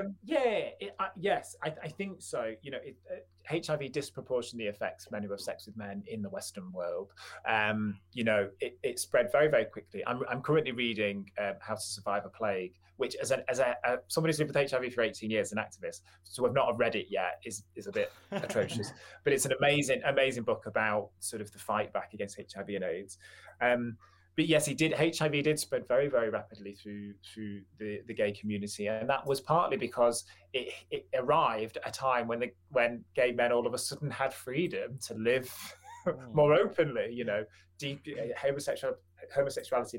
um, 0.00 0.14
yeah 0.24 0.70
it, 0.80 0.94
uh, 0.98 1.08
yes, 1.16 1.56
I, 1.62 1.74
I, 1.82 1.88
think 1.88 2.22
so. 2.22 2.54
You 2.62 2.70
know, 2.70 2.78
it, 2.82 2.96
uh, 3.10 3.16
HIV 3.50 3.92
disproportionately 3.92 4.68
affects 4.68 5.10
men 5.10 5.22
who 5.22 5.30
have 5.30 5.40
sex 5.40 5.66
with 5.66 5.76
men 5.76 6.02
in 6.06 6.22
the 6.22 6.30
Western 6.30 6.72
world. 6.72 7.12
Um, 7.46 7.98
you 8.12 8.24
know, 8.24 8.48
it, 8.60 8.78
it, 8.82 8.98
spread 8.98 9.30
very, 9.30 9.48
very 9.48 9.66
quickly. 9.66 10.02
I'm, 10.06 10.22
I'm 10.30 10.40
currently 10.40 10.72
reading 10.72 11.30
um, 11.38 11.54
How 11.60 11.74
to 11.74 11.80
Survive 11.80 12.24
a 12.24 12.30
Plague, 12.30 12.74
which, 13.00 13.16
as, 13.16 13.30
a, 13.30 13.42
as 13.50 13.60
a, 13.60 13.74
a, 13.84 13.96
somebody 14.08 14.30
who's 14.30 14.38
lived 14.40 14.54
with 14.54 14.70
HIV 14.70 14.92
for 14.92 15.00
18 15.00 15.30
years, 15.30 15.52
an 15.52 15.58
activist, 15.58 16.02
so 16.22 16.46
I've 16.46 16.52
not 16.52 16.76
read 16.76 16.94
it 16.94 17.06
yet, 17.08 17.40
is, 17.46 17.64
is 17.74 17.86
a 17.86 17.92
bit 17.92 18.12
atrocious. 18.30 18.92
But 19.24 19.32
it's 19.32 19.46
an 19.46 19.52
amazing, 19.58 20.02
amazing 20.04 20.42
book 20.42 20.64
about 20.66 21.08
sort 21.18 21.40
of 21.40 21.50
the 21.50 21.58
fight 21.58 21.94
back 21.94 22.12
against 22.12 22.38
HIV 22.38 22.68
and 22.68 22.84
AIDS. 22.84 23.16
Um, 23.62 23.96
but 24.36 24.46
yes, 24.46 24.66
he 24.66 24.74
did. 24.74 24.92
HIV 24.92 25.32
did 25.44 25.58
spread 25.58 25.88
very, 25.88 26.08
very 26.08 26.28
rapidly 26.28 26.74
through 26.74 27.14
through 27.24 27.62
the, 27.78 28.00
the 28.06 28.14
gay 28.14 28.32
community, 28.32 28.86
and 28.86 29.08
that 29.08 29.26
was 29.26 29.40
partly 29.40 29.76
because 29.76 30.24
it, 30.52 30.72
it 30.90 31.06
arrived 31.14 31.78
at 31.78 31.88
a 31.88 31.90
time 31.90 32.28
when 32.28 32.40
the 32.40 32.50
when 32.68 33.02
gay 33.14 33.32
men 33.32 33.50
all 33.50 33.66
of 33.66 33.74
a 33.74 33.78
sudden 33.78 34.10
had 34.10 34.32
freedom 34.32 34.98
to 35.06 35.14
live 35.14 35.50
mm. 36.06 36.34
more 36.34 36.54
openly. 36.54 37.12
You 37.12 37.24
know, 37.24 37.44
deep 37.78 38.06
uh, 38.08 38.38
homosexual 38.40 38.94
homosexuality 39.34 39.98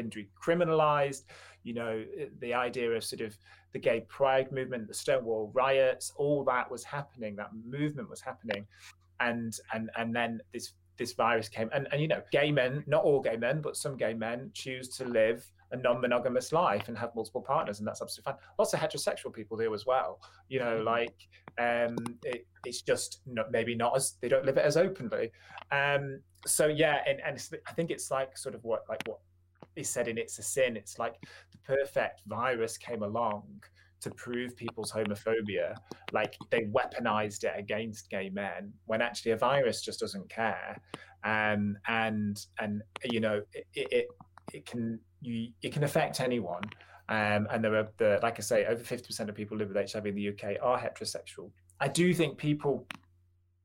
been 0.00 0.10
decriminalized. 0.10 1.24
You 1.62 1.74
know, 1.74 2.04
the 2.40 2.54
idea 2.54 2.90
of 2.92 3.04
sort 3.04 3.20
of 3.20 3.36
the 3.72 3.78
gay 3.78 4.00
pride 4.08 4.50
movement, 4.50 4.88
the 4.88 4.94
Stonewall 4.94 5.50
riots, 5.54 6.12
all 6.16 6.44
that 6.44 6.70
was 6.70 6.82
happening. 6.84 7.36
That 7.36 7.50
movement 7.64 8.08
was 8.08 8.20
happening, 8.20 8.66
and 9.20 9.52
and 9.74 9.90
and 9.96 10.14
then 10.14 10.40
this 10.52 10.72
this 11.00 11.12
virus 11.14 11.48
came. 11.48 11.70
And, 11.72 11.88
and, 11.92 12.02
you 12.02 12.08
know, 12.08 12.20
gay 12.30 12.52
men, 12.52 12.84
not 12.86 13.02
all 13.04 13.20
gay 13.20 13.36
men, 13.36 13.62
but 13.62 13.74
some 13.74 13.96
gay 13.96 14.12
men 14.12 14.50
choose 14.52 14.86
to 14.98 15.06
live 15.06 15.50
a 15.72 15.76
non-monogamous 15.76 16.52
life 16.52 16.88
and 16.88 16.98
have 16.98 17.14
multiple 17.14 17.40
partners, 17.40 17.78
and 17.78 17.88
that's 17.88 18.02
absolutely 18.02 18.32
fine. 18.32 18.40
Lots 18.58 18.74
of 18.74 18.80
heterosexual 18.80 19.32
people 19.32 19.56
do 19.56 19.72
as 19.72 19.86
well. 19.86 20.20
You 20.48 20.58
know, 20.58 20.76
mm-hmm. 20.76 20.86
like 20.86 21.16
um, 21.58 21.96
it, 22.24 22.46
it's 22.66 22.82
just 22.82 23.20
not, 23.24 23.50
maybe 23.50 23.74
not 23.74 23.96
as 23.96 24.16
they 24.20 24.28
don't 24.28 24.44
live 24.44 24.58
it 24.58 24.64
as 24.64 24.76
openly. 24.76 25.32
Um, 25.72 26.20
so 26.46 26.66
yeah, 26.66 26.98
and, 27.06 27.20
and 27.24 27.48
I 27.66 27.72
think 27.72 27.90
it's 27.90 28.10
like 28.10 28.36
sort 28.36 28.54
of 28.54 28.62
what 28.64 28.82
like 28.88 29.02
what 29.06 29.20
is 29.76 29.88
said 29.88 30.08
in 30.08 30.18
"It's 30.18 30.38
a 30.38 30.42
Sin." 30.42 30.76
It's 30.76 30.98
like 30.98 31.16
the 31.52 31.58
perfect 31.58 32.22
virus 32.26 32.76
came 32.76 33.02
along 33.02 33.62
to 34.00 34.10
prove 34.10 34.56
people's 34.56 34.92
homophobia. 34.92 35.76
Like 36.12 36.36
they 36.50 36.62
weaponized 36.62 37.44
it 37.44 37.52
against 37.56 38.10
gay 38.10 38.30
men 38.30 38.72
when 38.86 39.02
actually 39.02 39.32
a 39.32 39.36
virus 39.36 39.82
just 39.82 40.00
doesn't 40.00 40.28
care. 40.28 40.76
Um, 41.24 41.76
and 41.86 42.38
and 42.58 42.82
you 43.04 43.20
know 43.20 43.42
it, 43.52 43.66
it 43.74 44.06
it 44.52 44.66
can 44.66 44.98
you 45.20 45.50
it 45.62 45.72
can 45.72 45.84
affect 45.84 46.20
anyone. 46.20 46.62
Um, 47.08 47.48
and 47.50 47.64
there 47.64 47.74
are 47.74 47.88
the 47.98 48.20
like 48.22 48.38
I 48.38 48.42
say, 48.42 48.66
over 48.66 48.82
fifty 48.82 49.06
percent 49.08 49.28
of 49.28 49.34
people 49.34 49.56
live 49.56 49.68
with 49.68 49.92
HIV 49.92 50.06
in 50.06 50.14
the 50.14 50.28
UK 50.28 50.56
are 50.62 50.78
heterosexual. 50.78 51.50
I 51.80 51.88
do 51.88 52.14
think 52.14 52.38
people 52.38 52.86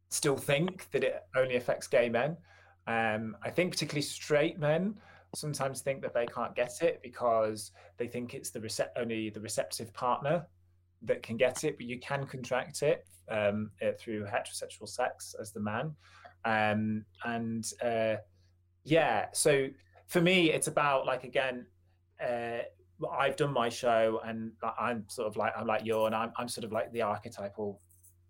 still 0.09 0.37
think 0.37 0.89
that 0.91 1.03
it 1.03 1.23
only 1.35 1.55
affects 1.55 1.87
gay 1.87 2.09
men. 2.09 2.37
Um, 2.87 3.35
I 3.43 3.49
think 3.49 3.71
particularly 3.71 4.03
straight 4.03 4.59
men 4.59 4.99
sometimes 5.35 5.81
think 5.81 6.01
that 6.01 6.13
they 6.13 6.25
can't 6.25 6.55
get 6.55 6.81
it 6.81 6.99
because 7.03 7.71
they 7.97 8.07
think 8.07 8.33
it's 8.33 8.49
the 8.49 8.89
only 8.97 9.29
the 9.29 9.39
receptive 9.39 9.93
partner 9.93 10.45
that 11.03 11.23
can 11.23 11.37
get 11.37 11.63
it, 11.63 11.77
but 11.77 11.85
you 11.85 11.99
can 11.99 12.25
contract 12.25 12.81
it 12.81 13.05
um, 13.29 13.71
uh, 13.81 13.91
through 13.99 14.25
heterosexual 14.25 14.87
sex 14.87 15.35
as 15.39 15.51
the 15.51 15.59
man. 15.59 15.95
Um, 16.45 17.05
and 17.23 17.65
uh, 17.83 18.15
yeah, 18.83 19.27
so 19.33 19.67
for 20.07 20.21
me, 20.21 20.51
it's 20.51 20.67
about 20.67 21.05
like 21.05 21.23
again, 21.23 21.65
uh, 22.23 22.59
I've 23.11 23.35
done 23.35 23.51
my 23.51 23.69
show, 23.69 24.21
and 24.23 24.51
I'm 24.79 25.05
sort 25.09 25.27
of 25.27 25.37
like 25.37 25.53
I'm 25.57 25.67
like 25.67 25.85
you, 25.85 26.05
and 26.05 26.15
I'm 26.15 26.31
I'm 26.37 26.47
sort 26.47 26.63
of 26.63 26.71
like 26.71 26.91
the 26.91 27.01
archetypal 27.01 27.81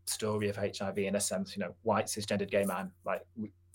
story 0.06 0.50
of 0.50 0.56
HIV 0.56 0.98
in 0.98 1.16
a 1.16 1.20
sense. 1.20 1.56
You 1.56 1.64
know, 1.64 1.76
white 1.84 2.06
cisgendered 2.06 2.50
gay 2.50 2.64
man, 2.64 2.92
like 3.06 3.22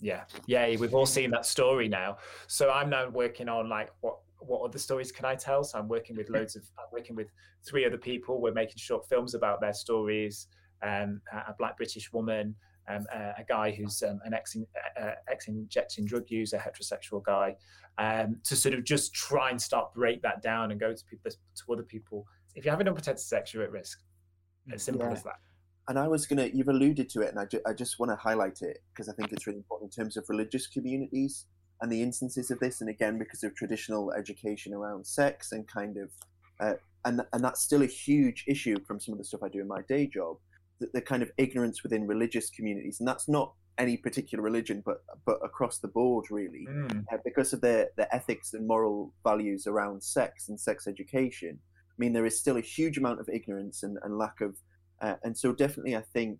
yeah, 0.01 0.23
yeah, 0.47 0.75
we've 0.77 0.93
all 0.93 1.05
seen 1.05 1.29
that 1.31 1.45
story 1.45 1.87
now. 1.87 2.17
So 2.47 2.71
I'm 2.71 2.89
now 2.89 3.09
working 3.09 3.47
on 3.47 3.69
like 3.69 3.91
what 4.01 4.17
what 4.39 4.61
other 4.61 4.79
stories 4.79 5.11
can 5.11 5.25
I 5.25 5.35
tell? 5.35 5.63
So 5.63 5.77
I'm 5.77 5.87
working 5.87 6.15
with 6.17 6.29
loads 6.29 6.55
of 6.55 6.63
I'm 6.77 6.85
working 6.91 7.15
with 7.15 7.27
three 7.65 7.85
other 7.85 7.97
people. 7.97 8.41
We're 8.41 8.53
making 8.53 8.77
short 8.77 9.07
films 9.07 9.35
about 9.35 9.61
their 9.61 9.73
stories. 9.73 10.47
Um, 10.83 11.21
a 11.31 11.53
black 11.59 11.77
British 11.77 12.11
woman, 12.11 12.55
um, 12.89 13.05
a, 13.13 13.33
a, 13.37 13.43
guy 13.47 13.69
who's 13.69 14.01
um, 14.01 14.19
an 14.25 14.33
ex 14.33 14.57
uh, 14.99 15.11
ex 15.29 15.47
injecting 15.47 16.05
drug 16.05 16.23
user, 16.29 16.57
heterosexual 16.57 17.23
guy, 17.23 17.55
um, 17.99 18.37
to 18.45 18.55
sort 18.55 18.73
of 18.73 18.83
just 18.83 19.13
try 19.13 19.51
and 19.51 19.61
start 19.61 19.93
break 19.93 20.23
that 20.23 20.41
down 20.41 20.71
and 20.71 20.79
go 20.79 20.91
to 20.91 21.05
people 21.05 21.29
to 21.29 21.73
other 21.73 21.83
people. 21.83 22.25
If 22.55 22.65
you 22.65 22.71
have 22.71 22.79
an 22.79 22.87
unprotected 22.87 23.23
sex, 23.23 23.53
you're 23.53 23.63
at 23.63 23.71
risk. 23.71 23.99
As 24.73 24.81
simple 24.81 25.05
yeah. 25.05 25.13
as 25.13 25.23
that 25.23 25.35
and 25.87 25.97
I 25.97 26.07
was 26.07 26.25
gonna, 26.25 26.49
you've 26.53 26.67
alluded 26.67 27.09
to 27.09 27.21
it, 27.21 27.29
and 27.29 27.39
I, 27.39 27.45
ju- 27.45 27.61
I 27.65 27.73
just 27.73 27.99
want 27.99 28.11
to 28.11 28.15
highlight 28.15 28.61
it 28.61 28.83
because 28.93 29.09
I 29.09 29.13
think 29.13 29.31
it's 29.31 29.47
really 29.47 29.59
important 29.59 29.95
in 29.95 30.03
terms 30.03 30.17
of 30.17 30.25
religious 30.29 30.67
communities 30.67 31.45
and 31.81 31.91
the 31.91 32.01
instances 32.01 32.51
of 32.51 32.59
this, 32.59 32.81
and 32.81 32.89
again 32.89 33.17
because 33.17 33.43
of 33.43 33.55
traditional 33.55 34.11
education 34.13 34.73
around 34.73 35.05
sex 35.05 35.51
and 35.51 35.67
kind 35.67 35.97
of, 35.97 36.09
uh, 36.59 36.73
and 37.05 37.21
and 37.33 37.43
that's 37.43 37.61
still 37.61 37.81
a 37.81 37.87
huge 37.87 38.45
issue 38.47 38.77
from 38.85 38.99
some 38.99 39.13
of 39.13 39.17
the 39.17 39.25
stuff 39.25 39.43
I 39.43 39.49
do 39.49 39.61
in 39.61 39.67
my 39.67 39.81
day 39.87 40.07
job, 40.07 40.37
the, 40.79 40.89
the 40.93 41.01
kind 41.01 41.23
of 41.23 41.31
ignorance 41.37 41.83
within 41.83 42.07
religious 42.07 42.49
communities, 42.49 42.99
and 42.99 43.07
that's 43.07 43.27
not 43.27 43.53
any 43.77 43.97
particular 43.97 44.43
religion, 44.43 44.83
but 44.85 45.03
but 45.25 45.39
across 45.43 45.79
the 45.79 45.87
board 45.87 46.25
really, 46.29 46.67
mm. 46.69 47.05
uh, 47.11 47.17
because 47.25 47.53
of 47.53 47.61
the 47.61 47.89
the 47.97 48.13
ethics 48.13 48.53
and 48.53 48.67
moral 48.67 49.13
values 49.23 49.65
around 49.65 50.03
sex 50.03 50.49
and 50.49 50.59
sex 50.59 50.87
education. 50.87 51.59
I 51.89 51.95
mean, 51.97 52.13
there 52.13 52.25
is 52.25 52.39
still 52.39 52.57
a 52.57 52.61
huge 52.61 52.97
amount 52.97 53.19
of 53.19 53.29
ignorance 53.29 53.83
and, 53.83 53.97
and 54.03 54.17
lack 54.17 54.41
of 54.41 54.55
uh, 55.01 55.15
and 55.23 55.37
so 55.37 55.53
definitely, 55.53 55.95
I 55.95 56.03
think 56.13 56.39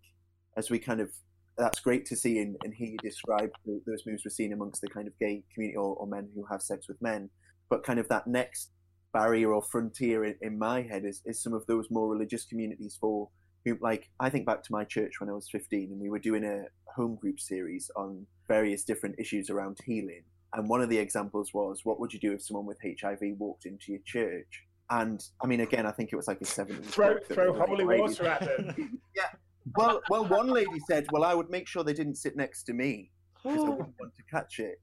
as 0.58 0.70
we 0.70 0.80
kind 0.80 1.02
of 1.02 1.10
that's 1.58 1.80
great 1.80 2.06
to 2.06 2.16
see 2.16 2.40
and, 2.40 2.56
and 2.64 2.74
hear 2.74 2.90
you 2.90 2.98
describe 3.04 3.52
those 3.66 4.06
moves 4.06 4.24
we're 4.26 4.32
seeing 4.32 4.54
amongst 4.54 4.82
the 4.82 4.88
kind 4.88 5.08
of 5.08 5.18
gay 5.20 5.44
community 5.54 5.78
or, 5.78 5.96
or, 5.96 6.08
men 6.08 6.30
who 6.34 6.46
have 6.50 6.62
sex 6.62 6.88
with 6.88 7.02
men. 7.02 7.30
But 7.70 7.84
kind 7.84 8.00
of 8.00 8.08
that 8.10 8.26
next 8.26 8.72
barrier 9.14 9.54
or 9.54 9.62
frontier 9.62 10.24
in, 10.24 10.36
in 10.42 10.58
my 10.58 10.82
head 10.82 11.06
is, 11.06 11.22
is 11.26 11.42
some 11.42 11.54
of 11.54 11.66
those 11.68 11.92
more 11.92 12.10
religious 12.10 12.46
communities 12.46 12.98
for 13.00 13.30
who, 13.66 13.78
like, 13.82 14.10
I 14.20 14.30
think 14.30 14.46
back 14.46 14.64
to 14.64 14.72
my 14.72 14.84
church 14.86 15.20
when 15.20 15.30
I 15.30 15.34
was 15.34 15.50
15 15.52 15.92
and 15.92 16.02
we 16.02 16.10
were 16.10 16.20
doing 16.20 16.44
a 16.44 16.64
home 16.96 17.16
group 17.16 17.40
series 17.40 17.92
on 17.96 18.26
various 18.48 18.84
different 18.84 19.16
issues 19.20 19.50
around 19.50 19.78
healing. 19.86 20.24
And 20.54 20.68
one 20.68 20.82
of 20.82 20.90
the 20.90 20.98
examples 20.98 21.54
was, 21.54 21.82
what 21.84 22.00
would 22.00 22.14
you 22.14 22.20
do 22.20 22.34
if 22.34 22.42
someone 22.42 22.66
with 22.66 22.80
HIV 22.82 23.20
walked 23.38 23.66
into 23.66 23.92
your 23.92 24.02
church? 24.06 24.66
And 24.92 25.26
I 25.42 25.48
mean, 25.48 25.62
again, 25.62 25.86
I 25.86 25.92
think 25.92 26.12
it 26.12 26.18
was 26.18 26.28
like 26.28 26.42
a 26.42 26.46
seven. 26.46 26.84
Throw, 26.84 27.18
throw 27.20 27.54
holy 27.54 27.86
water 27.86 28.28
at 28.28 28.42
them. 28.42 29.00
yeah. 29.16 29.30
Well, 29.76 30.02
well, 30.10 30.26
one 30.26 30.48
lady 30.48 30.80
said, 30.86 31.08
"Well, 31.12 31.24
I 31.24 31.34
would 31.34 31.50
make 31.50 31.66
sure 31.68 31.84
they 31.84 31.94
didn't 31.94 32.16
sit 32.16 32.36
next 32.36 32.64
to 32.64 32.74
me 32.74 33.10
because 33.42 33.58
I 33.58 33.62
oh. 33.62 33.72
wouldn't 33.72 33.96
want 34.00 34.16
to 34.18 34.24
catch 34.30 34.60
it." 34.60 34.82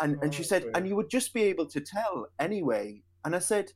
And 0.00 0.18
and 0.22 0.34
she 0.34 0.42
oh, 0.42 0.46
said, 0.46 0.66
"And 0.74 0.88
you 0.88 0.96
would 0.96 1.08
just 1.08 1.32
be 1.32 1.44
able 1.44 1.66
to 1.66 1.80
tell 1.80 2.26
anyway." 2.40 3.02
And 3.24 3.36
I 3.36 3.38
said, 3.38 3.72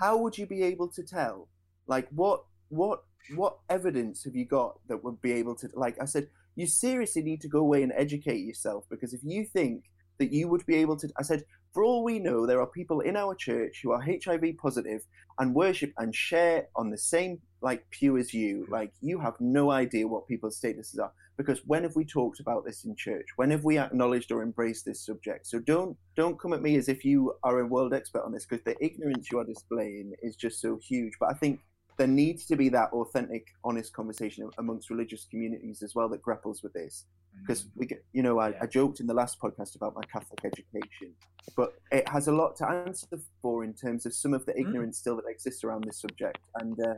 "How 0.00 0.16
would 0.16 0.38
you 0.38 0.46
be 0.46 0.62
able 0.62 0.88
to 0.88 1.02
tell? 1.02 1.48
Like, 1.86 2.08
what 2.10 2.44
what 2.70 3.02
what 3.36 3.58
evidence 3.68 4.24
have 4.24 4.34
you 4.34 4.46
got 4.46 4.78
that 4.88 5.04
would 5.04 5.20
be 5.20 5.32
able 5.32 5.56
to 5.56 5.68
like?" 5.74 6.00
I 6.00 6.06
said, 6.06 6.28
"You 6.56 6.66
seriously 6.66 7.22
need 7.22 7.42
to 7.42 7.48
go 7.48 7.58
away 7.58 7.82
and 7.82 7.92
educate 7.94 8.46
yourself 8.46 8.86
because 8.88 9.12
if 9.12 9.20
you 9.22 9.44
think 9.44 9.84
that 10.18 10.32
you 10.32 10.48
would 10.48 10.64
be 10.66 10.76
able 10.76 10.96
to. 10.96 11.08
I 11.18 11.22
said, 11.22 11.44
for 11.72 11.84
all 11.84 12.02
we 12.02 12.18
know, 12.18 12.46
there 12.46 12.60
are 12.60 12.66
people 12.66 13.00
in 13.00 13.16
our 13.16 13.34
church 13.34 13.80
who 13.82 13.92
are 13.92 14.00
HIV 14.00 14.56
positive 14.60 15.02
and 15.38 15.54
worship 15.54 15.92
and 15.98 16.14
share 16.14 16.68
on 16.76 16.90
the 16.90 16.98
same 16.98 17.40
like 17.60 17.88
pew 17.90 18.16
as 18.16 18.32
you. 18.32 18.66
Like 18.70 18.92
you 19.00 19.18
have 19.20 19.34
no 19.40 19.70
idea 19.70 20.06
what 20.08 20.28
people's 20.28 20.60
statuses 20.60 20.98
are 21.00 21.12
because 21.36 21.60
when 21.66 21.84
have 21.84 21.94
we 21.94 22.04
talked 22.04 22.40
about 22.40 22.64
this 22.64 22.84
in 22.84 22.96
church? 22.96 23.26
When 23.36 23.50
have 23.50 23.64
we 23.64 23.78
acknowledged 23.78 24.32
or 24.32 24.42
embraced 24.42 24.84
this 24.84 25.04
subject? 25.04 25.46
So 25.46 25.60
don't 25.60 25.96
don't 26.16 26.38
come 26.38 26.52
at 26.52 26.62
me 26.62 26.76
as 26.76 26.88
if 26.88 27.04
you 27.04 27.34
are 27.44 27.60
a 27.60 27.66
world 27.66 27.94
expert 27.94 28.24
on 28.24 28.32
this 28.32 28.44
because 28.44 28.64
the 28.64 28.76
ignorance 28.84 29.30
you 29.30 29.38
are 29.38 29.44
displaying 29.44 30.12
is 30.22 30.36
just 30.36 30.60
so 30.60 30.78
huge. 30.82 31.12
But 31.20 31.30
I 31.30 31.34
think 31.34 31.60
there 31.98 32.06
needs 32.06 32.46
to 32.46 32.56
be 32.56 32.68
that 32.70 32.90
authentic, 32.92 33.48
honest 33.64 33.92
conversation 33.92 34.48
amongst 34.58 34.88
religious 34.88 35.24
communities 35.24 35.82
as 35.82 35.94
well 35.94 36.08
that 36.08 36.22
grapples 36.22 36.62
with 36.62 36.72
this. 36.72 37.04
Because 37.40 37.66
we 37.76 37.86
get, 37.86 38.04
you 38.12 38.22
know, 38.22 38.40
I, 38.40 38.54
I, 38.60 38.66
joked 38.66 38.98
in 38.98 39.06
the 39.06 39.14
last 39.14 39.40
podcast 39.40 39.76
about 39.76 39.94
my 39.94 40.02
Catholic 40.12 40.40
education, 40.44 41.14
but 41.56 41.74
it 41.92 42.08
has 42.08 42.26
a 42.26 42.32
lot 42.32 42.56
to 42.56 42.68
answer 42.68 43.06
for 43.40 43.62
in 43.62 43.74
terms 43.74 44.06
of 44.06 44.14
some 44.14 44.34
of 44.34 44.44
the 44.44 44.58
ignorance 44.58 44.96
mm. 44.96 45.00
still 45.00 45.16
that 45.16 45.26
exists 45.28 45.62
around 45.62 45.84
this 45.84 46.00
subject, 46.00 46.40
and 46.56 46.76
uh, 46.80 46.94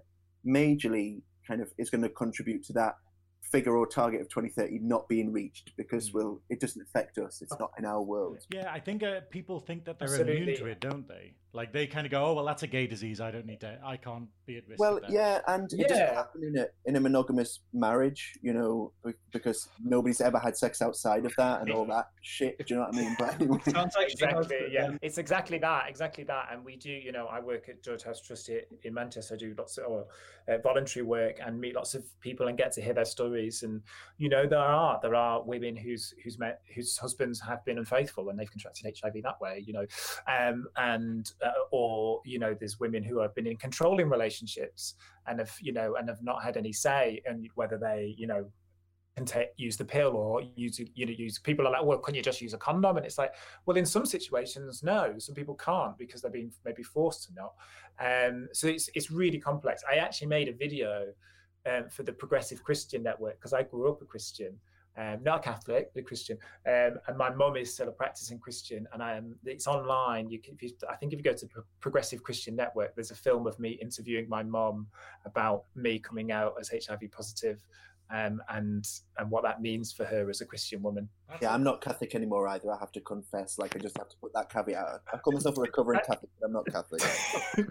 majorly 0.46 1.20
kind 1.46 1.60
of 1.60 1.70
is 1.76 1.90
going 1.90 2.02
to 2.02 2.08
contribute 2.08 2.64
to 2.64 2.72
that 2.72 2.94
figure 3.42 3.76
or 3.76 3.86
target 3.86 4.20
of 4.20 4.28
2030 4.28 4.78
not 4.80 5.08
being 5.08 5.32
reached 5.32 5.72
because 5.76 6.10
mm. 6.10 6.14
we'll 6.14 6.40
it 6.48 6.60
doesn't 6.60 6.82
affect 6.82 7.18
us 7.18 7.42
it's 7.42 7.58
not 7.58 7.70
in 7.78 7.84
our 7.84 8.00
world 8.00 8.38
yeah 8.52 8.70
i 8.72 8.78
think 8.78 9.02
uh, 9.02 9.20
people 9.30 9.58
think 9.58 9.84
that 9.84 9.98
they're 9.98 10.08
Absolutely. 10.08 10.42
immune 10.42 10.56
to 10.56 10.66
it 10.66 10.80
don't 10.80 11.08
they 11.08 11.34
like 11.52 11.72
they 11.72 11.86
kind 11.86 12.06
of 12.06 12.10
go 12.10 12.24
oh 12.24 12.34
well 12.34 12.44
that's 12.44 12.62
a 12.62 12.66
gay 12.66 12.86
disease 12.86 13.20
i 13.20 13.30
don't 13.30 13.46
need 13.46 13.60
to 13.60 13.78
i 13.84 13.96
can't 13.96 14.28
be 14.46 14.56
at 14.56 14.68
risk 14.68 14.80
well 14.80 15.00
yeah 15.08 15.40
and 15.48 15.70
yeah. 15.72 15.84
it 15.84 15.88
doesn't 15.88 16.14
happen 16.14 16.44
in 16.44 16.58
a, 16.58 16.66
in 16.86 16.96
a 16.96 17.00
monogamous 17.00 17.60
marriage 17.72 18.38
you 18.42 18.52
know 18.52 18.92
because 19.32 19.68
nobody's 19.82 20.20
ever 20.20 20.38
had 20.38 20.56
sex 20.56 20.82
outside 20.82 21.24
of 21.24 21.34
that 21.36 21.60
and 21.62 21.70
all 21.72 21.84
that 21.84 22.10
shit 22.22 22.58
do 22.58 22.74
you 22.74 22.76
know 22.76 22.86
what 22.86 22.94
i 22.94 22.98
mean 22.98 23.16
but 23.18 23.34
anyway. 23.34 23.58
Sounds 23.68 23.94
like 23.96 24.12
exactly 24.12 24.56
yeah 24.70 24.90
it's 25.02 25.18
exactly 25.18 25.58
that 25.58 25.88
exactly 25.88 26.24
that 26.24 26.48
and 26.52 26.64
we 26.64 26.76
do 26.76 26.90
you 26.90 27.12
know 27.12 27.26
i 27.26 27.40
work 27.40 27.68
at 27.68 27.82
george 27.82 28.02
house 28.02 28.20
trust 28.20 28.48
in 28.48 28.94
manchester 28.94 29.34
i 29.34 29.36
do 29.36 29.54
lots 29.56 29.78
of 29.78 30.06
uh, 30.48 30.58
voluntary 30.62 31.04
work 31.04 31.38
and 31.44 31.60
meet 31.60 31.74
lots 31.74 31.94
of 31.94 32.04
people 32.20 32.48
and 32.48 32.58
get 32.58 32.72
to 32.72 32.80
hear 32.80 32.94
their 32.94 33.04
stories 33.04 33.30
stories 33.30 33.62
and 33.62 33.82
you 34.18 34.28
know 34.28 34.46
there 34.46 34.58
are 34.58 34.98
there 35.02 35.14
are 35.14 35.42
women 35.42 35.76
whose 35.76 36.14
whose 36.22 36.38
met 36.38 36.60
whose 36.74 36.96
husbands 36.98 37.40
have 37.40 37.64
been 37.64 37.78
unfaithful 37.78 38.28
and 38.28 38.38
they've 38.38 38.50
contracted 38.50 38.94
hiv 39.02 39.14
that 39.22 39.40
way 39.40 39.62
you 39.66 39.72
know 39.72 39.86
um, 40.26 40.66
and 40.76 41.32
uh, 41.44 41.50
or 41.70 42.20
you 42.24 42.38
know 42.38 42.54
there's 42.58 42.80
women 42.80 43.02
who 43.02 43.18
have 43.18 43.34
been 43.34 43.46
in 43.46 43.56
controlling 43.56 44.08
relationships 44.08 44.94
and 45.26 45.38
have 45.38 45.54
you 45.60 45.72
know 45.72 45.96
and 45.96 46.08
have 46.08 46.22
not 46.22 46.42
had 46.42 46.56
any 46.56 46.72
say 46.72 47.20
and 47.26 47.48
whether 47.54 47.78
they 47.78 48.14
you 48.16 48.26
know 48.26 48.44
can 49.16 49.26
take, 49.26 49.48
use 49.56 49.76
the 49.76 49.84
pill 49.84 50.16
or 50.16 50.42
use 50.54 50.78
you 50.78 51.06
know 51.06 51.12
use 51.12 51.38
people 51.38 51.66
are 51.66 51.72
like 51.72 51.84
well 51.84 51.98
can 51.98 52.14
you 52.14 52.22
just 52.22 52.40
use 52.40 52.54
a 52.54 52.58
condom? 52.58 52.96
And 52.96 53.04
it's 53.04 53.18
like 53.18 53.34
well 53.66 53.76
in 53.76 53.86
some 53.86 54.06
situations 54.06 54.82
no 54.82 55.14
some 55.18 55.34
people 55.34 55.54
can't 55.54 55.96
because 55.98 56.22
they're 56.22 56.30
being 56.30 56.52
maybe 56.64 56.82
forced 56.82 57.28
to 57.28 57.34
not. 57.34 57.52
Um 58.00 58.48
so 58.52 58.68
it's 58.68 58.88
it's 58.94 59.10
really 59.10 59.38
complex. 59.38 59.82
I 59.90 59.96
actually 59.96 60.28
made 60.28 60.48
a 60.48 60.54
video 60.54 61.06
um, 61.66 61.88
for 61.90 62.02
the 62.02 62.12
Progressive 62.12 62.62
Christian 62.62 63.02
Network 63.02 63.38
because 63.38 63.52
I 63.52 63.62
grew 63.62 63.90
up 63.90 64.00
a 64.02 64.04
Christian, 64.04 64.58
um, 64.96 65.22
not 65.22 65.38
a 65.38 65.42
Catholic, 65.42 65.90
but 65.94 66.00
a 66.00 66.04
Christian, 66.04 66.38
um, 66.66 66.98
and 67.06 67.16
my 67.16 67.30
mum 67.30 67.56
is 67.56 67.72
still 67.72 67.88
a 67.88 67.92
practicing 67.92 68.38
Christian, 68.38 68.86
and 68.92 69.02
I 69.02 69.16
am. 69.16 69.36
It's 69.44 69.66
online. 69.66 70.28
You 70.28 70.40
can, 70.40 70.56
you, 70.60 70.70
I 70.88 70.96
think, 70.96 71.12
if 71.12 71.18
you 71.18 71.22
go 71.22 71.32
to 71.32 71.46
Progressive 71.80 72.22
Christian 72.22 72.56
Network, 72.56 72.94
there's 72.94 73.10
a 73.10 73.16
film 73.16 73.46
of 73.46 73.58
me 73.58 73.78
interviewing 73.80 74.28
my 74.28 74.42
mum 74.42 74.88
about 75.24 75.64
me 75.74 75.98
coming 75.98 76.32
out 76.32 76.54
as 76.60 76.70
HIV 76.70 77.10
positive, 77.12 77.64
um, 78.12 78.42
and 78.48 78.84
and 79.18 79.30
what 79.30 79.44
that 79.44 79.62
means 79.62 79.92
for 79.92 80.04
her 80.04 80.28
as 80.28 80.40
a 80.40 80.44
Christian 80.44 80.82
woman. 80.82 81.08
Yeah, 81.40 81.54
I'm 81.54 81.62
not 81.62 81.80
Catholic 81.80 82.14
anymore 82.14 82.48
either. 82.48 82.72
I 82.72 82.78
have 82.78 82.92
to 82.92 83.00
confess. 83.00 83.58
Like, 83.58 83.76
I 83.76 83.78
just 83.78 83.96
have 83.96 84.08
to 84.08 84.16
put 84.16 84.32
that 84.34 84.52
caveat. 84.52 85.00
I 85.12 85.16
call 85.18 85.32
myself 85.32 85.56
a 85.58 85.60
recovering 85.60 86.00
Catholic, 86.00 86.30
but 86.40 86.46
I'm 86.46 86.52
not 86.52 86.66
Catholic. 86.66 87.02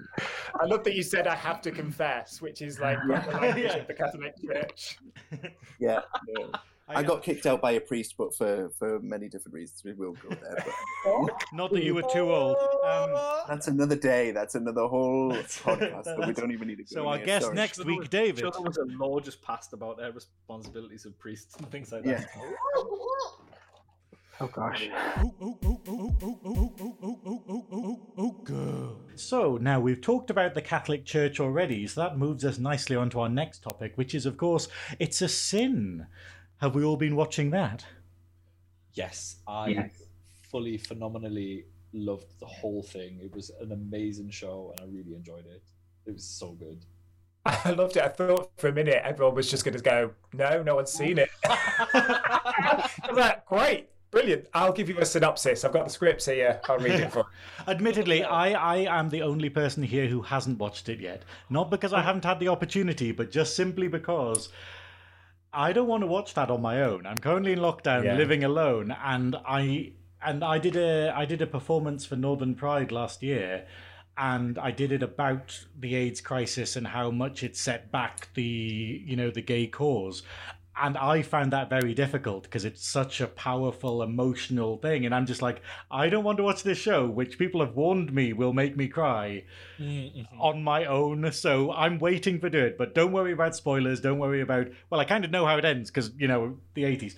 I 0.59 0.65
love 0.65 0.83
that 0.85 0.95
you 0.95 1.03
said 1.03 1.27
I 1.27 1.35
have 1.35 1.61
to 1.61 1.71
confess, 1.71 2.41
which 2.41 2.61
is 2.61 2.79
like 2.79 2.97
yeah. 3.09 3.25
the 3.25 3.37
language 3.37 3.75
of 3.75 3.87
the 3.87 3.93
Catholic 3.93 4.33
Church. 4.41 4.97
Yeah. 5.79 6.01
yeah. 6.37 6.45
I 6.89 7.03
got 7.03 7.23
kicked 7.23 7.45
out 7.45 7.61
by 7.61 7.71
a 7.71 7.79
priest, 7.79 8.15
but 8.17 8.35
for, 8.35 8.69
for 8.77 8.99
many 8.99 9.29
different 9.29 9.53
reasons. 9.53 9.83
We 9.83 9.93
will 9.93 10.13
go 10.13 10.29
there. 10.29 10.65
But... 11.05 11.43
Not 11.53 11.71
that 11.71 11.83
you 11.83 11.93
were 11.93 12.03
too 12.13 12.33
old. 12.33 12.57
Um, 12.83 13.11
that's 13.47 13.67
another 13.67 13.95
day. 13.95 14.31
That's 14.31 14.55
another 14.55 14.87
whole 14.87 15.31
podcast. 15.31 16.03
that 16.05 16.27
we 16.27 16.33
don't 16.33 16.51
even 16.51 16.67
need 16.67 16.77
to 16.77 16.83
go. 16.83 17.01
So 17.03 17.07
I 17.07 17.19
guess 17.19 17.43
Sorry. 17.43 17.55
next 17.55 17.85
week, 17.85 18.09
David. 18.09 18.39
Sure 18.39 18.51
there 18.51 18.61
was 18.61 18.77
a 18.77 18.85
law 18.85 19.19
just 19.19 19.41
passed 19.41 19.73
about 19.73 19.97
their 19.97 20.11
responsibilities 20.11 21.05
of 21.05 21.17
priests 21.19 21.55
and 21.57 21.69
things 21.69 21.91
like 21.91 22.03
that. 22.03 22.21
Yeah. 22.21 22.83
Oh 24.41 24.47
gosh. 24.47 24.89
So 29.15 29.57
now 29.57 29.81
we've 29.81 29.99
talked 29.99 30.29
about 30.29 30.53
the 30.53 30.61
Catholic 30.61 31.05
Church 31.05 31.41
already, 31.41 31.85
so 31.87 32.01
that 32.01 32.17
moves 32.17 32.45
us 32.45 32.57
nicely 32.57 32.95
on 32.95 33.09
to 33.09 33.19
our 33.19 33.29
next 33.29 33.63
topic, 33.63 33.93
which 33.95 34.15
is, 34.15 34.25
of 34.25 34.37
course, 34.37 34.69
it's 34.97 35.21
a 35.21 35.27
sin. 35.27 36.07
Have 36.59 36.75
we 36.75 36.83
all 36.83 36.97
been 36.97 37.15
watching 37.15 37.51
that? 37.51 37.85
Yes, 38.93 39.37
I 39.47 39.69
yes. 39.69 40.03
fully, 40.51 40.77
phenomenally 40.77 41.63
loved 41.93 42.37
the 42.39 42.45
whole 42.45 42.83
thing. 42.83 43.19
It 43.23 43.33
was 43.33 43.49
an 43.61 43.71
amazing 43.71 44.29
show, 44.29 44.73
and 44.75 44.81
I 44.81 44.93
really 44.93 45.15
enjoyed 45.15 45.45
it. 45.45 45.63
It 46.05 46.13
was 46.13 46.25
so 46.25 46.51
good. 46.51 46.83
I 47.45 47.71
loved 47.71 47.95
it. 47.95 48.03
I 48.03 48.09
thought 48.09 48.51
for 48.57 48.67
a 48.67 48.73
minute 48.73 49.01
everyone 49.05 49.35
was 49.35 49.49
just 49.49 49.63
going 49.63 49.77
to 49.77 49.81
go, 49.81 50.11
"No, 50.33 50.61
no 50.61 50.75
one's 50.75 50.91
seen 50.91 51.17
it." 51.17 51.29
I 51.45 52.89
was 53.07 53.17
like, 53.17 53.45
"Great, 53.45 53.87
brilliant! 54.11 54.47
I'll 54.53 54.73
give 54.73 54.89
you 54.89 54.97
a 54.99 55.05
synopsis. 55.05 55.63
I've 55.63 55.71
got 55.71 55.85
the 55.85 55.91
scripts 55.91 56.25
here. 56.25 56.59
I'll 56.67 56.77
read 56.77 56.99
it 56.99 57.13
for." 57.13 57.25
Admittedly, 57.69 58.25
I 58.25 58.51
I 58.51 58.99
am 58.99 59.09
the 59.09 59.21
only 59.21 59.49
person 59.49 59.81
here 59.81 60.07
who 60.07 60.23
hasn't 60.23 60.59
watched 60.59 60.89
it 60.89 60.99
yet. 60.99 61.23
Not 61.49 61.71
because 61.71 61.93
I 61.93 62.01
haven't 62.01 62.25
had 62.25 62.41
the 62.41 62.49
opportunity, 62.49 63.13
but 63.13 63.31
just 63.31 63.55
simply 63.55 63.87
because 63.87 64.49
I 65.53 65.73
don't 65.73 65.87
want 65.87 66.01
to 66.01 66.07
watch 66.07 66.33
that 66.35 66.51
on 66.51 66.61
my 66.61 66.81
own. 66.81 67.05
I'm 67.05 67.17
currently 67.17 67.53
in 67.53 67.59
lockdown, 67.59 68.03
yeah. 68.03 68.15
living 68.15 68.43
alone, 68.43 68.95
and 69.03 69.35
I 69.45 69.93
and 70.21 70.43
I 70.43 70.59
did 70.59 70.75
a 70.75 71.13
I 71.15 71.25
did 71.25 71.41
a 71.41 71.47
performance 71.47 72.05
for 72.05 72.15
Northern 72.15 72.55
Pride 72.55 72.91
last 72.91 73.23
year, 73.23 73.65
and 74.17 74.59
I 74.59 74.71
did 74.71 74.91
it 74.91 75.01
about 75.01 75.65
the 75.77 75.95
AIDS 75.95 76.21
crisis 76.21 76.75
and 76.75 76.87
how 76.87 77.09
much 77.09 77.41
it 77.43 77.55
set 77.55 77.91
back 77.91 78.29
the 78.35 78.43
you 79.05 79.15
know 79.15 79.31
the 79.31 79.41
gay 79.41 79.65
cause 79.65 80.23
and 80.81 80.97
I 80.97 81.21
found 81.21 81.53
that 81.53 81.69
very 81.69 81.93
difficult 81.93 82.43
because 82.43 82.65
it's 82.65 82.87
such 82.87 83.21
a 83.21 83.27
powerful 83.27 84.01
emotional 84.01 84.77
thing, 84.77 85.05
and 85.05 85.13
I'm 85.13 85.25
just 85.25 85.41
like, 85.41 85.61
I 85.91 86.09
don't 86.09 86.23
want 86.23 86.37
to 86.37 86.43
watch 86.43 86.63
this 86.63 86.77
show, 86.77 87.07
which 87.07 87.37
people 87.37 87.61
have 87.61 87.75
warned 87.75 88.13
me 88.13 88.33
will 88.33 88.53
make 88.53 88.75
me 88.77 88.87
cry 88.87 89.43
mm-hmm. 89.79 90.21
on 90.39 90.63
my 90.63 90.85
own. 90.85 91.31
So 91.31 91.71
I'm 91.71 91.99
waiting 91.99 92.39
for 92.39 92.47
it, 92.47 92.77
but 92.77 92.95
don't 92.95 93.11
worry 93.11 93.33
about 93.33 93.55
spoilers. 93.55 94.01
Don't 94.01 94.19
worry 94.19 94.41
about. 94.41 94.67
Well, 94.89 94.99
I 94.99 95.05
kind 95.05 95.25
of 95.25 95.31
know 95.31 95.45
how 95.45 95.57
it 95.57 95.65
ends 95.65 95.89
because 95.89 96.11
you 96.17 96.27
know 96.27 96.57
the 96.73 96.83
80s. 96.83 97.15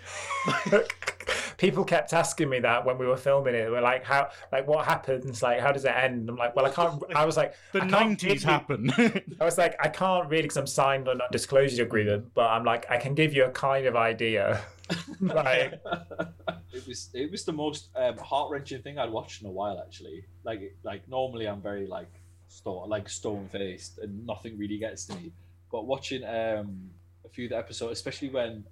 people 1.61 1.83
kept 1.83 2.11
asking 2.11 2.49
me 2.49 2.59
that 2.59 2.83
when 2.83 2.97
we 2.97 3.05
were 3.05 3.15
filming 3.15 3.53
it. 3.53 3.69
We're 3.69 3.81
like, 3.81 4.03
how, 4.03 4.29
like, 4.51 4.67
what 4.67 4.83
happens? 4.83 5.43
Like, 5.43 5.59
how 5.59 5.71
does 5.71 5.85
it 5.85 5.93
end? 5.95 6.27
I'm 6.27 6.35
like, 6.35 6.55
well, 6.55 6.65
I 6.65 6.71
can't. 6.71 7.01
I 7.13 7.23
was 7.23 7.37
like, 7.37 7.53
the 7.71 7.85
nineties 7.85 8.43
happen. 8.43 8.91
I 9.39 9.45
was 9.45 9.59
like, 9.59 9.75
I 9.79 9.87
can't 9.87 10.27
really 10.27 10.41
because 10.41 10.57
I'm 10.57 10.65
signed 10.65 11.07
on 11.07 11.21
a 11.21 11.31
disclosure 11.31 11.83
agreement, 11.83 12.33
but 12.33 12.47
I'm 12.47 12.63
like, 12.65 12.89
I 12.89 12.97
can 12.97 13.13
give 13.13 13.35
you 13.35 13.45
a 13.45 13.51
kind 13.51 13.85
of 13.85 13.95
idea. 13.95 14.59
like, 15.21 15.79
it 16.73 16.87
was 16.87 17.09
it 17.13 17.29
was 17.29 17.45
the 17.45 17.53
most 17.53 17.89
um, 17.95 18.17
heart 18.17 18.49
wrenching 18.49 18.81
thing 18.81 18.97
I'd 18.97 19.11
watched 19.11 19.43
in 19.43 19.47
a 19.47 19.51
while. 19.51 19.79
Actually, 19.79 20.25
like 20.43 20.75
like 20.83 21.07
normally 21.07 21.47
I'm 21.47 21.61
very 21.61 21.85
like 21.85 22.11
stone 22.47 22.89
like 22.89 23.07
stone 23.07 23.47
faced 23.49 23.99
and 23.99 24.25
nothing 24.25 24.57
really 24.57 24.79
gets 24.79 25.05
to 25.05 25.15
me, 25.15 25.31
but 25.71 25.85
watching 25.85 26.23
um 26.23 26.89
a 27.23 27.29
few 27.29 27.45
of 27.45 27.51
the 27.51 27.57
episodes, 27.57 27.99
especially 27.99 28.29
when 28.29 28.63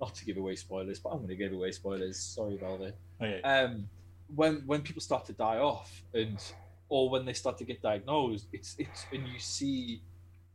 not 0.00 0.14
to 0.14 0.24
give 0.24 0.36
away 0.36 0.56
spoilers, 0.56 0.98
but 0.98 1.10
I'm 1.10 1.18
going 1.18 1.28
to 1.28 1.36
give 1.36 1.52
away 1.52 1.72
spoilers. 1.72 2.18
Sorry, 2.18 2.56
Velvet. 2.56 2.96
Okay. 3.20 3.40
Um, 3.42 3.88
when 4.34 4.62
when 4.66 4.82
people 4.82 5.00
start 5.00 5.24
to 5.26 5.32
die 5.32 5.58
off, 5.58 6.02
and 6.14 6.42
or 6.88 7.10
when 7.10 7.24
they 7.24 7.32
start 7.32 7.58
to 7.58 7.64
get 7.64 7.82
diagnosed, 7.82 8.48
it's 8.52 8.76
it's 8.78 9.06
and 9.12 9.26
you 9.26 9.38
see 9.38 10.02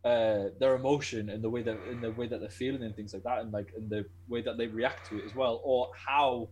uh, 0.03 0.45
their 0.59 0.75
emotion 0.75 1.29
and 1.29 1.43
the 1.43 1.49
way 1.49 1.61
that 1.61 1.77
in 1.89 2.01
the 2.01 2.11
way 2.11 2.27
that 2.27 2.39
they're 2.39 2.49
feeling 2.49 2.83
and 2.83 2.95
things 2.95 3.13
like 3.13 3.23
that, 3.23 3.39
and 3.39 3.51
like 3.51 3.73
and 3.75 3.89
the 3.89 4.05
way 4.27 4.41
that 4.41 4.57
they 4.57 4.67
react 4.67 5.09
to 5.09 5.17
it 5.17 5.25
as 5.25 5.35
well, 5.35 5.61
or 5.63 5.89
how 5.95 6.49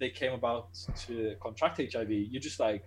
they 0.00 0.10
came 0.10 0.32
about 0.32 0.68
to 1.06 1.36
contract 1.40 1.78
HIV. 1.78 2.10
You're 2.10 2.42
just 2.42 2.60
like, 2.60 2.84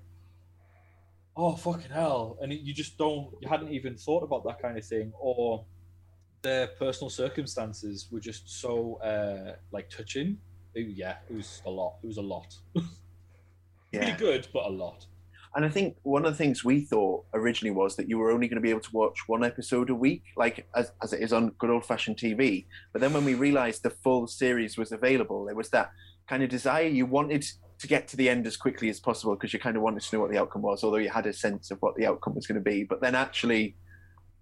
oh 1.36 1.56
fucking 1.56 1.92
hell, 1.92 2.38
and 2.42 2.52
you 2.52 2.74
just 2.74 2.98
don't, 2.98 3.30
you 3.42 3.48
hadn't 3.48 3.72
even 3.72 3.96
thought 3.96 4.24
about 4.24 4.44
that 4.46 4.62
kind 4.62 4.78
of 4.78 4.86
thing, 4.86 5.14
or 5.20 5.66
their 6.42 6.68
personal 6.68 7.10
circumstances 7.10 8.08
were 8.12 8.20
just 8.20 8.50
so 8.62 8.96
uh, 9.02 9.56
like 9.72 9.90
touching. 9.90 10.38
It, 10.74 10.88
yeah, 10.96 11.18
it 11.30 11.36
was 11.36 11.62
a 11.66 11.70
lot. 11.70 11.96
It 12.04 12.08
was 12.08 12.18
a 12.18 12.22
lot. 12.22 12.56
yeah. 13.92 14.04
Pretty 14.04 14.18
good, 14.18 14.48
but 14.54 14.66
a 14.66 14.70
lot. 14.70 15.06
And 15.56 15.66
I 15.66 15.70
think 15.70 15.98
one 16.04 16.26
of 16.26 16.32
the 16.32 16.38
things 16.38 16.64
we 16.64 16.82
thought 16.82 17.26
originally 17.34 17.74
was 17.74 17.96
that 17.96 18.08
you 18.08 18.20
were 18.20 18.32
only 18.32 18.48
going 18.48 18.58
to 18.58 18.62
be 18.62 18.70
able 18.70 18.82
to 18.82 18.92
watch 18.92 19.28
one 19.28 19.44
episode 19.44 19.90
a 19.90 19.96
week, 19.96 20.24
like 20.36 20.68
as, 20.76 20.92
as 21.02 21.14
it 21.14 21.22
is 21.22 21.34
on 21.34 21.50
good 21.58 21.72
old 21.72 21.86
fashioned 21.86 22.18
TV. 22.18 22.66
But 22.94 23.02
then 23.02 23.12
when 23.12 23.26
we 23.26 23.34
realized 23.34 23.82
the 23.82 23.90
full 23.90 24.28
series 24.28 24.78
was 24.78 24.92
available, 24.92 25.46
there 25.46 25.56
was 25.56 25.70
that 25.70 25.92
kind 26.30 26.44
of 26.44 26.50
desire 26.50 26.86
you 26.86 27.06
wanted 27.06 27.44
to 27.80 27.88
get 27.88 28.08
to 28.10 28.18
the 28.18 28.30
end 28.30 28.46
as 28.46 28.58
quickly 28.58 28.90
as 28.90 29.00
possible 29.00 29.36
because 29.36 29.54
you 29.54 29.60
kind 29.60 29.78
of 29.78 29.84
wanted 29.84 30.02
to 30.02 30.16
know 30.16 30.22
what 30.22 30.32
the 30.32 30.38
outcome 30.38 30.62
was, 30.62 30.84
although 30.84 30.98
you 30.98 31.10
had 31.10 31.26
a 31.26 31.34
sense 31.34 31.72
of 31.72 31.80
what 31.80 31.96
the 31.96 32.06
outcome 32.06 32.36
was 32.36 32.46
going 32.46 32.62
to 32.62 32.70
be. 32.70 32.84
But 32.84 33.02
then 33.02 33.16
actually, 33.16 33.76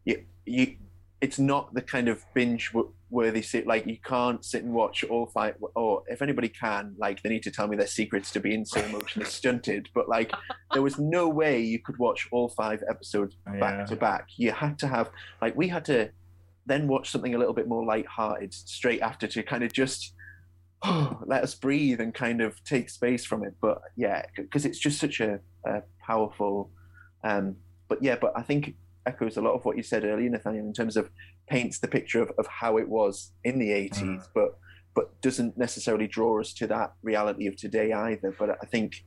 you, 0.05 0.23
you 0.45 0.75
it's 1.21 1.39
not 1.39 1.73
the 1.73 1.81
kind 1.81 2.07
of 2.07 2.23
binge 2.33 2.71
worthy 3.09 3.41
sit 3.41 3.65
like 3.65 3.85
you 3.87 3.97
can't 4.03 4.43
sit 4.43 4.63
and 4.63 4.73
watch 4.73 5.03
all 5.05 5.27
five 5.27 5.55
or 5.75 6.03
if 6.07 6.21
anybody 6.21 6.49
can 6.49 6.93
like 6.97 7.21
they 7.23 7.29
need 7.29 7.43
to 7.43 7.51
tell 7.51 7.67
me 7.67 7.77
their 7.77 7.87
secrets 7.87 8.31
to 8.31 8.39
being 8.39 8.65
so 8.65 8.81
emotionally 8.81 9.27
stunted 9.29 9.87
but 9.95 10.09
like 10.09 10.31
there 10.73 10.81
was 10.81 10.99
no 10.99 11.29
way 11.29 11.59
you 11.61 11.79
could 11.79 11.97
watch 11.97 12.27
all 12.31 12.49
five 12.49 12.83
episodes 12.89 13.37
Oh, 13.47 13.59
back 13.59 13.75
yeah. 13.79 13.85
to 13.85 13.95
back 13.95 14.27
you 14.37 14.51
had 14.51 14.77
to 14.79 14.87
have 14.87 15.09
like 15.41 15.55
we 15.55 15.67
had 15.69 15.85
to 15.85 16.09
then 16.65 16.87
watch 16.87 17.09
something 17.11 17.33
a 17.35 17.37
little 17.37 17.53
bit 17.53 17.67
more 17.67 17.85
light-hearted 17.85 18.53
straight 18.53 19.01
after 19.01 19.27
to 19.27 19.43
kind 19.43 19.63
of 19.63 19.71
just 19.71 20.13
let 21.25 21.43
us 21.43 21.55
breathe 21.55 22.01
and 22.01 22.13
kind 22.13 22.41
of 22.41 22.61
take 22.65 22.89
space 22.89 23.23
from 23.23 23.43
it 23.45 23.53
but 23.61 23.79
yeah 23.95 24.23
because 24.35 24.65
it's 24.65 24.79
just 24.79 24.99
such 24.99 25.21
a, 25.21 25.39
a 25.65 25.81
powerful 26.05 26.69
um 27.23 27.55
but 27.87 28.03
yeah 28.03 28.15
but 28.19 28.33
i 28.35 28.41
think 28.41 28.75
echoes 29.05 29.37
a 29.37 29.41
lot 29.41 29.53
of 29.53 29.63
what 29.65 29.77
you 29.77 29.83
said 29.83 30.03
earlier 30.03 30.29
nathaniel 30.29 30.65
in 30.65 30.73
terms 30.73 30.97
of 30.97 31.09
paints 31.49 31.79
the 31.79 31.87
picture 31.87 32.21
of, 32.21 32.31
of 32.37 32.47
how 32.47 32.77
it 32.77 32.87
was 32.89 33.31
in 33.43 33.59
the 33.59 33.69
80s 33.69 34.01
Mm. 34.01 34.27
but 34.33 34.57
but 34.95 35.21
doesn't 35.21 35.57
necessarily 35.57 36.07
draw 36.07 36.39
us 36.39 36.53
to 36.53 36.67
that 36.67 36.93
reality 37.03 37.47
of 37.47 37.55
today 37.55 37.91
either 37.93 38.35
but 38.39 38.49
i 38.61 38.65
think 38.65 39.03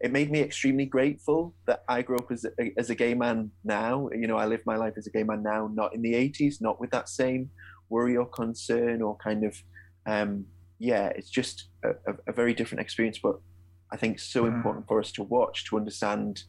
it 0.00 0.12
made 0.12 0.30
me 0.30 0.40
extremely 0.40 0.86
grateful 0.86 1.54
that 1.66 1.82
i 1.88 2.02
grew 2.02 2.16
up 2.16 2.30
as 2.30 2.44
a, 2.44 2.72
as 2.78 2.90
a 2.90 2.94
gay 2.94 3.14
man 3.14 3.50
now 3.64 4.08
you 4.12 4.26
know 4.26 4.36
i 4.36 4.46
live 4.46 4.60
my 4.66 4.76
life 4.76 4.94
as 4.96 5.06
a 5.06 5.10
gay 5.10 5.22
man 5.24 5.42
now 5.42 5.68
not 5.72 5.94
in 5.94 6.02
the 6.02 6.14
80s 6.14 6.60
not 6.60 6.80
with 6.80 6.90
that 6.90 7.08
same 7.08 7.50
worry 7.88 8.16
or 8.16 8.26
concern 8.26 9.02
or 9.02 9.16
kind 9.16 9.44
of 9.44 9.56
um 10.06 10.44
yeah 10.78 11.06
it's 11.08 11.30
just 11.30 11.68
a, 11.84 11.90
a, 12.28 12.32
very 12.32 12.54
different 12.54 12.80
experience 12.80 13.18
but 13.22 13.36
i 13.92 13.96
think 13.96 14.18
so 14.18 14.44
Mhm. 14.44 14.54
important 14.54 14.86
for 14.86 14.98
us 15.00 15.10
to 15.12 15.22
watch 15.22 15.64
to 15.66 15.76
understand 15.76 16.44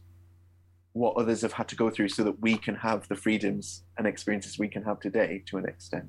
what 0.92 1.16
others 1.16 1.42
have 1.42 1.52
had 1.52 1.68
to 1.68 1.76
go 1.76 1.88
through 1.88 2.08
so 2.08 2.22
that 2.22 2.40
we 2.40 2.56
can 2.56 2.74
have 2.74 3.08
the 3.08 3.16
freedoms 3.16 3.82
and 3.96 4.06
experiences 4.06 4.58
we 4.58 4.68
can 4.68 4.82
have 4.82 5.00
today 5.00 5.42
to 5.46 5.56
an 5.56 5.66
extent 5.66 6.08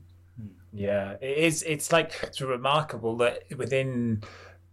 Yeah, 0.73 1.15
it 1.21 1.37
is. 1.37 1.63
It's 1.63 1.91
like 1.91 2.13
it's 2.23 2.41
remarkable 2.41 3.15
that 3.17 3.43
within 3.55 4.23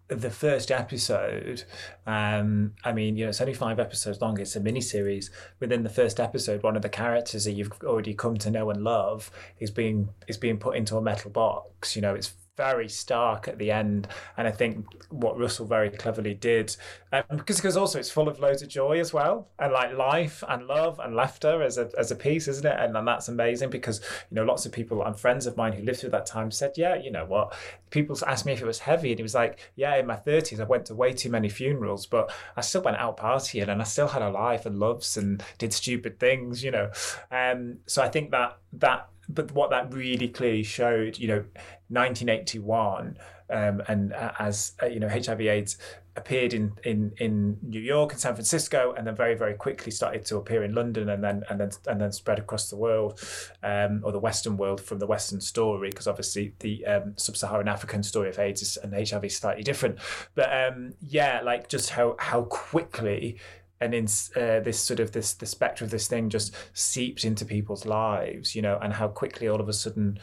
the 0.08 0.30
first 0.30 0.72
episode, 0.72 1.64
um, 2.06 2.72
I 2.84 2.92
mean, 2.92 3.16
you 3.16 3.24
know, 3.24 3.28
it's 3.28 3.40
only 3.40 3.54
five 3.54 3.78
episodes 3.78 4.20
long. 4.20 4.40
It's 4.40 4.56
a 4.56 4.60
mini 4.60 4.80
series. 4.80 5.30
Within 5.60 5.82
the 5.82 5.90
first 5.90 6.18
episode, 6.18 6.62
one 6.62 6.74
of 6.74 6.82
the 6.82 6.88
characters 6.88 7.44
that 7.44 7.52
you've 7.52 7.72
already 7.84 8.14
come 8.14 8.36
to 8.38 8.50
know 8.50 8.70
and 8.70 8.82
love 8.82 9.30
is 9.58 9.70
being 9.70 10.08
is 10.26 10.38
being 10.38 10.58
put 10.58 10.76
into 10.76 10.96
a 10.96 11.02
metal 11.02 11.30
box. 11.30 11.94
You 11.94 12.02
know, 12.02 12.14
it's 12.14 12.32
very 12.60 12.90
stark 12.90 13.48
at 13.48 13.56
the 13.56 13.70
end, 13.70 14.06
and 14.36 14.46
I 14.46 14.50
think 14.50 14.86
what 15.08 15.38
Russell 15.38 15.64
very 15.64 15.88
cleverly 15.88 16.34
did, 16.34 16.76
um, 17.10 17.22
because 17.30 17.56
because 17.56 17.74
also 17.74 17.98
it's 17.98 18.10
full 18.10 18.28
of 18.28 18.38
loads 18.38 18.60
of 18.60 18.68
joy 18.68 19.00
as 19.00 19.14
well, 19.14 19.48
and 19.58 19.72
like 19.72 19.96
life 19.96 20.44
and 20.46 20.66
love 20.66 21.00
and 21.02 21.16
laughter 21.16 21.62
as 21.62 21.78
a 21.78 21.90
as 21.96 22.10
a 22.10 22.14
piece, 22.14 22.48
isn't 22.48 22.66
it? 22.66 22.76
And, 22.78 22.94
and 22.94 23.08
that's 23.08 23.28
amazing 23.28 23.70
because 23.70 24.02
you 24.30 24.34
know 24.34 24.44
lots 24.44 24.66
of 24.66 24.72
people 24.72 25.02
and 25.02 25.18
friends 25.18 25.46
of 25.46 25.56
mine 25.56 25.72
who 25.72 25.82
lived 25.82 26.00
through 26.00 26.10
that 26.10 26.26
time 26.26 26.50
said, 26.50 26.72
yeah, 26.76 26.96
you 26.96 27.10
know 27.10 27.24
what? 27.24 27.56
People 27.88 28.14
asked 28.26 28.44
me 28.44 28.52
if 28.52 28.60
it 28.60 28.66
was 28.66 28.80
heavy, 28.80 29.10
and 29.10 29.20
it 29.20 29.22
was 29.22 29.34
like, 29.34 29.58
yeah, 29.74 29.96
in 29.96 30.06
my 30.06 30.16
thirties 30.16 30.60
I 30.60 30.64
went 30.64 30.84
to 30.86 30.94
way 30.94 31.14
too 31.14 31.30
many 31.30 31.48
funerals, 31.48 32.04
but 32.04 32.30
I 32.58 32.60
still 32.60 32.82
went 32.82 32.98
out 32.98 33.16
partying 33.16 33.68
and 33.68 33.80
I 33.80 33.84
still 33.84 34.08
had 34.08 34.20
a 34.20 34.28
life 34.28 34.66
and 34.66 34.78
loves 34.78 35.16
and 35.16 35.42
did 35.56 35.72
stupid 35.72 36.20
things, 36.20 36.62
you 36.62 36.72
know. 36.72 36.90
Um, 37.30 37.78
so 37.86 38.02
I 38.02 38.10
think 38.10 38.32
that 38.32 38.58
that 38.74 39.08
but 39.34 39.52
what 39.52 39.70
that 39.70 39.92
really 39.92 40.28
clearly 40.28 40.62
showed, 40.62 41.18
you 41.18 41.28
know, 41.28 41.44
1981, 41.88 43.18
um, 43.50 43.82
and 43.88 44.12
uh, 44.12 44.32
as 44.38 44.72
uh, 44.82 44.86
you 44.86 45.00
know, 45.00 45.08
HIV/AIDS 45.08 45.76
appeared 46.16 46.52
in, 46.52 46.72
in 46.84 47.12
in 47.18 47.56
New 47.62 47.80
York 47.80 48.12
and 48.12 48.20
San 48.20 48.34
Francisco, 48.34 48.94
and 48.96 49.06
then 49.06 49.16
very 49.16 49.34
very 49.34 49.54
quickly 49.54 49.90
started 49.90 50.24
to 50.26 50.36
appear 50.36 50.62
in 50.62 50.74
London, 50.74 51.08
and 51.08 51.22
then 51.22 51.42
and 51.48 51.60
then 51.60 51.70
and 51.86 52.00
then 52.00 52.12
spread 52.12 52.38
across 52.38 52.70
the 52.70 52.76
world, 52.76 53.20
um, 53.62 54.02
or 54.04 54.12
the 54.12 54.18
Western 54.18 54.56
world 54.56 54.80
from 54.80 54.98
the 54.98 55.06
Western 55.06 55.40
story, 55.40 55.90
because 55.90 56.06
obviously 56.06 56.54
the 56.60 56.84
um, 56.86 57.14
sub-Saharan 57.16 57.68
African 57.68 58.02
story 58.02 58.28
of 58.28 58.38
AIDS 58.38 58.76
and 58.76 58.94
HIV 58.94 59.24
is 59.24 59.36
slightly 59.36 59.62
different. 59.62 59.98
But 60.34 60.52
um, 60.52 60.94
yeah, 61.00 61.40
like 61.42 61.68
just 61.68 61.90
how 61.90 62.16
how 62.18 62.42
quickly 62.42 63.38
and 63.80 63.94
in 63.94 64.04
uh, 64.36 64.60
this 64.60 64.78
sort 64.78 65.00
of 65.00 65.12
this 65.12 65.34
the 65.34 65.46
spectre 65.46 65.84
of 65.84 65.90
this 65.90 66.06
thing 66.06 66.28
just 66.28 66.54
seeps 66.74 67.24
into 67.24 67.44
people's 67.44 67.86
lives, 67.86 68.54
you 68.54 68.62
know, 68.62 68.78
and 68.82 68.92
how 68.92 69.08
quickly 69.08 69.48
all 69.48 69.60
of 69.60 69.68
a 69.68 69.72
sudden, 69.72 70.18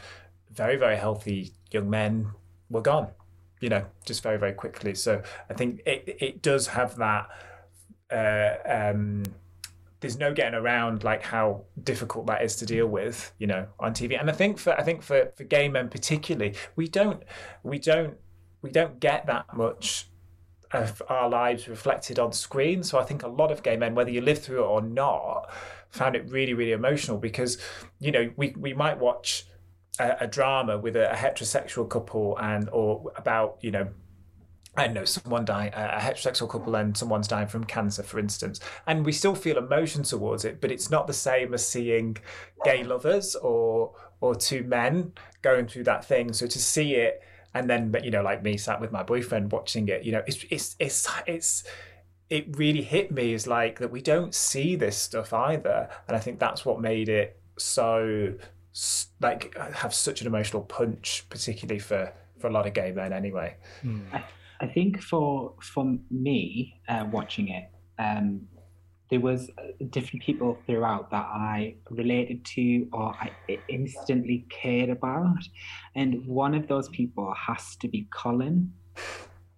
very 0.50 0.76
very 0.76 0.96
healthy 0.96 1.52
young 1.70 1.90
men 1.90 2.30
were 2.70 2.82
gone, 2.82 3.08
you 3.60 3.68
know, 3.68 3.84
just 4.04 4.22
very 4.22 4.38
very 4.38 4.52
quickly. 4.52 4.94
So 4.94 5.22
I 5.50 5.54
think 5.54 5.80
it 5.86 6.16
it 6.20 6.42
does 6.42 6.68
have 6.68 6.96
that. 6.96 7.28
Uh, 8.10 8.56
um, 8.66 9.24
there's 10.00 10.18
no 10.18 10.32
getting 10.32 10.54
around 10.54 11.02
like 11.02 11.22
how 11.22 11.64
difficult 11.82 12.26
that 12.26 12.42
is 12.42 12.54
to 12.56 12.64
deal 12.66 12.86
with, 12.86 13.32
you 13.38 13.48
know, 13.48 13.66
on 13.80 13.92
TV. 13.92 14.18
And 14.18 14.30
I 14.30 14.32
think 14.32 14.58
for 14.58 14.72
I 14.78 14.82
think 14.82 15.02
for 15.02 15.32
for 15.36 15.44
gay 15.44 15.68
men 15.68 15.88
particularly, 15.88 16.54
we 16.76 16.86
don't 16.86 17.22
we 17.64 17.78
don't 17.78 18.16
we 18.62 18.70
don't 18.70 19.00
get 19.00 19.26
that 19.26 19.56
much 19.56 20.08
of 20.72 21.02
our 21.08 21.28
lives 21.28 21.68
reflected 21.68 22.18
on 22.18 22.32
screen. 22.32 22.82
So 22.82 22.98
I 22.98 23.04
think 23.04 23.22
a 23.22 23.28
lot 23.28 23.50
of 23.50 23.62
gay 23.62 23.76
men, 23.76 23.94
whether 23.94 24.10
you 24.10 24.20
live 24.20 24.38
through 24.38 24.62
it 24.62 24.66
or 24.66 24.82
not, 24.82 25.50
found 25.90 26.14
it 26.14 26.30
really, 26.30 26.54
really 26.54 26.72
emotional 26.72 27.18
because, 27.18 27.58
you 27.98 28.12
know, 28.12 28.30
we, 28.36 28.54
we 28.58 28.74
might 28.74 28.98
watch 28.98 29.46
a, 29.98 30.16
a 30.20 30.26
drama 30.26 30.78
with 30.78 30.96
a, 30.96 31.10
a 31.12 31.14
heterosexual 31.14 31.88
couple 31.88 32.36
and 32.38 32.68
or 32.70 33.12
about, 33.16 33.58
you 33.60 33.70
know, 33.70 33.88
I 34.76 34.84
don't 34.84 34.94
know, 34.94 35.04
someone 35.04 35.44
dying, 35.44 35.72
a 35.74 35.98
heterosexual 35.98 36.48
couple 36.48 36.76
and 36.76 36.96
someone's 36.96 37.26
dying 37.26 37.48
from 37.48 37.64
cancer, 37.64 38.04
for 38.04 38.20
instance, 38.20 38.60
and 38.86 39.04
we 39.04 39.10
still 39.10 39.34
feel 39.34 39.58
emotion 39.58 40.04
towards 40.04 40.44
it, 40.44 40.60
but 40.60 40.70
it's 40.70 40.88
not 40.88 41.08
the 41.08 41.12
same 41.12 41.52
as 41.52 41.66
seeing 41.66 42.16
gay 42.64 42.84
lovers 42.84 43.34
or 43.34 43.94
or 44.20 44.34
two 44.34 44.62
men 44.64 45.12
going 45.42 45.66
through 45.66 45.84
that 45.84 46.04
thing. 46.04 46.32
So 46.32 46.46
to 46.46 46.58
see 46.58 46.94
it 46.94 47.22
and 47.58 47.68
then 47.68 47.94
you 48.02 48.10
know 48.10 48.22
like 48.22 48.42
me 48.42 48.56
sat 48.56 48.80
with 48.80 48.92
my 48.92 49.02
boyfriend 49.02 49.50
watching 49.52 49.88
it 49.88 50.04
you 50.04 50.12
know 50.12 50.22
it's 50.26 50.44
it's 50.50 50.76
it's 50.78 51.08
it's 51.26 51.64
it 52.30 52.56
really 52.56 52.82
hit 52.82 53.10
me 53.10 53.32
is 53.32 53.46
like 53.46 53.78
that 53.78 53.90
we 53.90 54.02
don't 54.02 54.34
see 54.34 54.76
this 54.76 54.96
stuff 54.96 55.32
either. 55.32 55.88
And 56.06 56.16
i 56.16 56.20
think 56.20 56.38
that's 56.38 56.64
what 56.64 56.80
made 56.80 57.08
it 57.08 57.40
so 57.56 58.34
like 59.20 59.56
have 59.56 59.92
such 59.92 60.20
an 60.20 60.26
emotional 60.26 60.62
punch 60.62 61.26
particularly 61.30 61.80
for 61.80 62.12
for 62.38 62.46
a 62.46 62.52
lot 62.52 62.66
of 62.66 62.74
gay 62.74 62.92
men 62.92 63.12
anyway. 63.12 63.56
I 64.60 64.66
think 64.66 65.02
for 65.02 65.54
for 65.60 65.96
me 66.10 66.80
uh, 66.88 67.06
watching 67.10 67.48
it, 67.48 67.70
um, 67.98 68.48
there 69.10 69.20
was 69.20 69.50
uh, 69.58 69.62
different 69.90 70.22
people 70.22 70.58
throughout 70.66 71.10
that 71.10 71.26
I 71.26 71.76
related 71.90 72.44
to 72.56 72.88
or 72.92 73.14
I 73.14 73.30
instantly 73.68 74.46
cared 74.50 74.90
about, 74.90 75.42
and 75.94 76.26
one 76.26 76.54
of 76.54 76.68
those 76.68 76.88
people 76.90 77.32
has 77.34 77.76
to 77.76 77.88
be 77.88 78.08
Colin, 78.12 78.72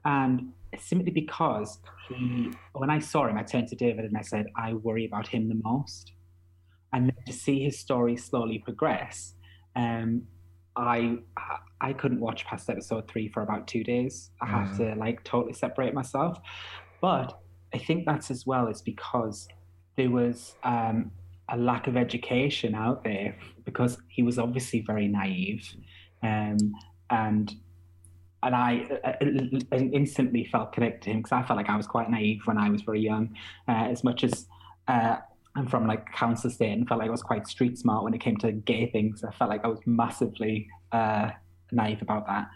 and 0.04 0.52
simply 0.78 1.10
because 1.10 1.78
he, 2.08 2.52
when 2.74 2.90
I 2.90 3.00
saw 3.00 3.26
him, 3.26 3.36
I 3.36 3.42
turned 3.42 3.68
to 3.68 3.76
David 3.76 4.04
and 4.04 4.16
I 4.16 4.22
said, 4.22 4.46
I 4.56 4.74
worry 4.74 5.04
about 5.04 5.26
him 5.26 5.48
the 5.48 5.60
most, 5.64 6.12
and 6.92 7.06
then 7.06 7.24
to 7.26 7.32
see 7.32 7.62
his 7.64 7.78
story 7.78 8.16
slowly 8.16 8.58
progress, 8.58 9.34
um, 9.76 10.22
I 10.76 11.18
I 11.80 11.92
couldn't 11.92 12.20
watch 12.20 12.44
past 12.44 12.70
episode 12.70 13.08
three 13.08 13.28
for 13.28 13.42
about 13.42 13.66
two 13.66 13.82
days. 13.82 14.30
I 14.40 14.46
had 14.46 14.76
to 14.76 14.94
like 14.94 15.24
totally 15.24 15.54
separate 15.54 15.94
myself. 15.94 16.38
But 17.00 17.38
I 17.72 17.78
think 17.78 18.06
that's 18.06 18.30
as 18.30 18.46
well 18.46 18.68
is 18.68 18.82
because 18.82 19.48
there 19.96 20.10
was 20.10 20.54
um, 20.64 21.12
a 21.48 21.56
lack 21.56 21.86
of 21.86 21.96
education 21.96 22.74
out 22.74 23.04
there 23.04 23.36
because 23.64 23.98
he 24.08 24.22
was 24.22 24.38
obviously 24.38 24.80
very 24.80 25.08
naive, 25.08 25.68
um, 26.22 26.74
and 27.10 27.54
and 28.42 28.56
I, 28.56 28.86
uh, 29.04 29.12
I 29.72 29.76
instantly 29.76 30.44
felt 30.50 30.72
connected 30.72 31.02
to 31.02 31.10
him 31.10 31.18
because 31.18 31.32
I 31.32 31.42
felt 31.42 31.58
like 31.58 31.68
I 31.68 31.76
was 31.76 31.86
quite 31.86 32.10
naive 32.10 32.40
when 32.46 32.56
I 32.56 32.70
was 32.70 32.82
very 32.82 33.00
young, 33.00 33.36
uh, 33.68 33.88
as 33.90 34.04
much 34.04 34.24
as. 34.24 34.46
Uh, 34.88 35.16
I'm 35.56 35.66
from 35.66 35.88
like 35.88 36.12
council 36.12 36.48
state 36.48 36.72
and 36.72 36.86
felt 36.86 37.00
like 37.00 37.08
I 37.08 37.10
was 37.10 37.24
quite 37.24 37.48
street 37.48 37.76
smart 37.76 38.04
when 38.04 38.14
it 38.14 38.20
came 38.20 38.36
to 38.36 38.52
gay 38.52 38.88
things. 38.88 39.24
I 39.24 39.32
felt 39.32 39.50
like 39.50 39.64
I 39.64 39.68
was 39.68 39.80
massively 39.84 40.68
uh, 40.92 41.30
naive 41.72 42.02
about 42.02 42.26
that. 42.28 42.48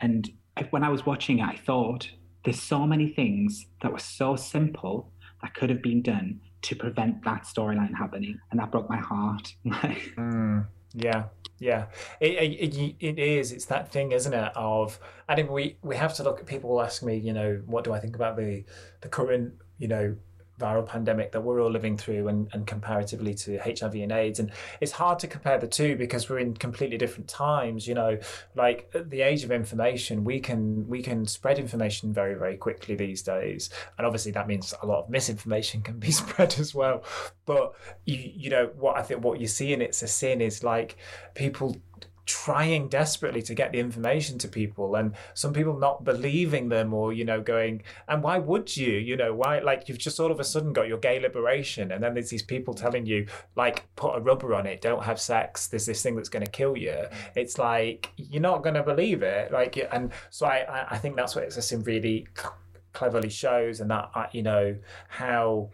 And 0.00 0.30
when 0.70 0.84
I 0.84 0.88
was 0.88 1.04
watching 1.04 1.40
it, 1.40 1.42
I 1.42 1.56
thought 1.56 2.08
there's 2.46 2.62
so 2.62 2.86
many 2.86 3.08
things 3.08 3.66
that 3.82 3.90
were 3.90 3.98
so 3.98 4.36
simple 4.36 5.10
that 5.42 5.52
could 5.54 5.68
have 5.68 5.82
been 5.82 6.00
done 6.00 6.40
to 6.62 6.76
prevent 6.76 7.24
that 7.24 7.42
storyline 7.42 7.92
happening, 7.92 8.38
and 8.50 8.60
that 8.60 8.70
broke 8.70 8.88
my 8.88 8.96
heart. 8.96 9.54
Mm, 10.16 10.66
yeah, 10.94 11.24
yeah, 11.58 11.86
it, 12.20 12.74
it, 12.74 12.96
it 13.00 13.18
is. 13.18 13.52
It's 13.52 13.66
that 13.66 13.90
thing, 13.90 14.12
isn't 14.12 14.32
it? 14.32 14.52
Of 14.56 14.98
I 15.28 15.34
think 15.34 15.50
we 15.50 15.76
we 15.82 15.96
have 15.96 16.14
to 16.14 16.22
look 16.22 16.38
at 16.38 16.46
people 16.46 16.80
ask 16.80 17.02
me, 17.02 17.16
you 17.16 17.32
know, 17.32 17.60
what 17.66 17.84
do 17.84 17.92
I 17.92 17.98
think 17.98 18.14
about 18.14 18.36
the 18.36 18.64
the 19.00 19.08
current, 19.08 19.54
you 19.78 19.88
know, 19.88 20.16
viral 20.58 20.86
pandemic 20.86 21.32
that 21.32 21.42
we're 21.42 21.60
all 21.60 21.70
living 21.70 21.96
through 21.96 22.28
and, 22.28 22.48
and 22.52 22.66
comparatively 22.66 23.34
to 23.34 23.58
HIV 23.58 23.94
and 23.94 24.12
AIDS. 24.12 24.38
And 24.38 24.50
it's 24.80 24.92
hard 24.92 25.18
to 25.20 25.26
compare 25.26 25.58
the 25.58 25.66
two 25.66 25.96
because 25.96 26.28
we're 26.28 26.38
in 26.38 26.54
completely 26.54 26.96
different 26.96 27.28
times. 27.28 27.86
You 27.86 27.94
know, 27.94 28.18
like 28.54 28.90
the 28.92 29.22
age 29.22 29.44
of 29.44 29.50
information, 29.50 30.24
we 30.24 30.40
can 30.40 30.86
we 30.88 31.02
can 31.02 31.26
spread 31.26 31.58
information 31.58 32.12
very, 32.12 32.34
very 32.34 32.56
quickly 32.56 32.94
these 32.94 33.22
days. 33.22 33.70
And 33.98 34.06
obviously 34.06 34.32
that 34.32 34.46
means 34.46 34.74
a 34.82 34.86
lot 34.86 35.04
of 35.04 35.10
misinformation 35.10 35.82
can 35.82 35.98
be 35.98 36.10
spread 36.22 36.58
as 36.58 36.74
well. 36.74 37.04
But 37.44 37.74
you 38.04 38.16
you 38.34 38.50
know, 38.50 38.70
what 38.76 38.96
I 38.96 39.02
think 39.02 39.22
what 39.22 39.40
you 39.40 39.46
see 39.46 39.72
in 39.72 39.82
it's 39.82 40.02
a 40.02 40.08
sin 40.08 40.40
is 40.40 40.64
like 40.64 40.96
people 41.34 41.76
trying 42.26 42.88
desperately 42.88 43.40
to 43.40 43.54
get 43.54 43.72
the 43.72 43.78
information 43.78 44.36
to 44.38 44.48
people 44.48 44.96
and 44.96 45.14
some 45.34 45.52
people 45.52 45.78
not 45.78 46.04
believing 46.04 46.68
them 46.68 46.92
or 46.92 47.12
you 47.12 47.24
know 47.24 47.40
going 47.40 47.82
and 48.08 48.22
why 48.22 48.38
would 48.38 48.76
you? 48.76 48.92
You 48.92 49.16
know 49.16 49.32
why 49.32 49.60
like 49.60 49.88
you've 49.88 49.98
just 49.98 50.18
all 50.20 50.32
of 50.32 50.40
a 50.40 50.44
sudden 50.44 50.72
got 50.72 50.88
your 50.88 50.98
gay 50.98 51.20
liberation 51.20 51.92
and 51.92 52.02
then 52.02 52.14
there's 52.14 52.30
these 52.30 52.42
people 52.42 52.74
telling 52.74 53.06
you 53.06 53.26
like 53.54 53.86
put 53.96 54.16
a 54.16 54.20
rubber 54.20 54.54
on 54.54 54.66
it 54.66 54.80
don't 54.80 55.04
have 55.04 55.20
sex 55.20 55.68
there's 55.68 55.86
this 55.86 56.02
thing 56.02 56.16
that's 56.16 56.28
going 56.28 56.44
to 56.44 56.50
kill 56.50 56.76
you. 56.76 57.04
It's 57.34 57.58
like 57.58 58.12
you're 58.16 58.42
not 58.42 58.62
going 58.62 58.74
to 58.74 58.82
believe 58.82 59.22
it 59.22 59.52
like 59.52 59.76
and 59.92 60.12
so 60.30 60.46
i 60.46 60.86
i 60.90 60.98
think 60.98 61.16
that's 61.16 61.34
what 61.34 61.44
it's 61.44 61.72
a 61.72 61.78
really 61.78 62.26
cleverly 62.92 63.28
shows 63.28 63.80
and 63.80 63.90
that 63.90 64.10
uh, 64.14 64.26
you 64.32 64.42
know 64.42 64.76
how 65.08 65.68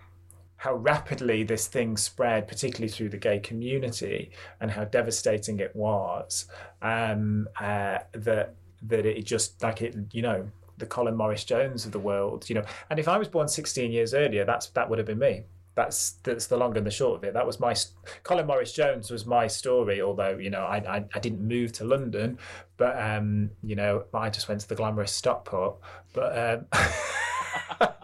how 0.62 0.74
rapidly 0.74 1.42
this 1.42 1.66
thing 1.66 1.96
spread, 1.96 2.46
particularly 2.46 2.88
through 2.88 3.08
the 3.08 3.16
gay 3.16 3.40
community, 3.40 4.30
and 4.60 4.70
how 4.70 4.84
devastating 4.84 5.58
it 5.58 5.74
was. 5.74 6.46
Um, 6.80 7.48
uh, 7.58 7.98
that 8.12 8.54
that 8.82 9.04
it 9.04 9.24
just 9.24 9.60
like 9.60 9.82
it, 9.82 9.96
you 10.12 10.22
know, 10.22 10.48
the 10.78 10.86
Colin 10.86 11.16
Morris 11.16 11.42
Jones 11.42 11.84
of 11.84 11.90
the 11.90 11.98
world, 11.98 12.48
you 12.48 12.54
know. 12.54 12.62
And 12.90 13.00
if 13.00 13.08
I 13.08 13.18
was 13.18 13.26
born 13.26 13.48
16 13.48 13.90
years 13.90 14.14
earlier, 14.14 14.44
that's 14.44 14.68
that 14.68 14.88
would 14.88 15.00
have 15.00 15.06
been 15.08 15.18
me. 15.18 15.42
That's 15.74 16.12
that's 16.22 16.46
the 16.46 16.56
long 16.56 16.76
and 16.76 16.86
the 16.86 16.92
short 16.92 17.16
of 17.16 17.24
it. 17.24 17.34
That 17.34 17.44
was 17.44 17.58
my 17.58 17.74
Colin 18.22 18.46
Morris 18.46 18.72
Jones 18.72 19.10
was 19.10 19.26
my 19.26 19.48
story. 19.48 20.00
Although 20.00 20.38
you 20.38 20.50
know 20.50 20.62
I 20.62 20.76
I, 20.76 21.04
I 21.12 21.18
didn't 21.18 21.40
move 21.40 21.72
to 21.72 21.84
London, 21.84 22.38
but 22.76 22.96
um 23.02 23.50
you 23.64 23.74
know 23.74 24.04
I 24.14 24.30
just 24.30 24.48
went 24.48 24.60
to 24.60 24.68
the 24.68 24.76
glamorous 24.76 25.10
Stockport. 25.10 25.78
But 26.12 26.38
um, 26.38 27.88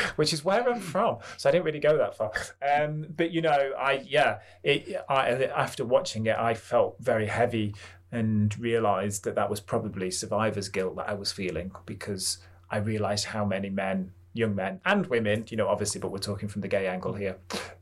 which 0.16 0.32
is 0.32 0.44
where 0.44 0.68
I'm 0.68 0.80
from. 0.80 1.18
So 1.36 1.48
I 1.48 1.52
didn't 1.52 1.64
really 1.64 1.80
go 1.80 1.96
that 1.98 2.16
far. 2.16 2.32
Um, 2.62 3.06
but 3.16 3.30
you 3.30 3.42
know, 3.42 3.72
I 3.78 4.04
yeah, 4.06 4.38
it, 4.62 4.96
I, 5.08 5.30
after 5.44 5.84
watching 5.84 6.26
it, 6.26 6.36
I 6.36 6.54
felt 6.54 6.96
very 7.00 7.26
heavy 7.26 7.74
and 8.10 8.56
realised 8.58 9.24
that 9.24 9.34
that 9.34 9.48
was 9.48 9.60
probably 9.60 10.10
survivor's 10.10 10.68
guilt 10.68 10.96
that 10.96 11.08
I 11.08 11.14
was 11.14 11.32
feeling 11.32 11.72
because 11.86 12.38
I 12.70 12.76
realised 12.78 13.26
how 13.26 13.44
many 13.44 13.70
men, 13.70 14.12
young 14.34 14.54
men 14.54 14.80
and 14.84 15.06
women, 15.06 15.46
you 15.48 15.56
know, 15.56 15.68
obviously, 15.68 16.00
but 16.00 16.10
we're 16.10 16.18
talking 16.18 16.48
from 16.48 16.60
the 16.60 16.68
gay 16.68 16.86
angle 16.86 17.14
here, 17.14 17.38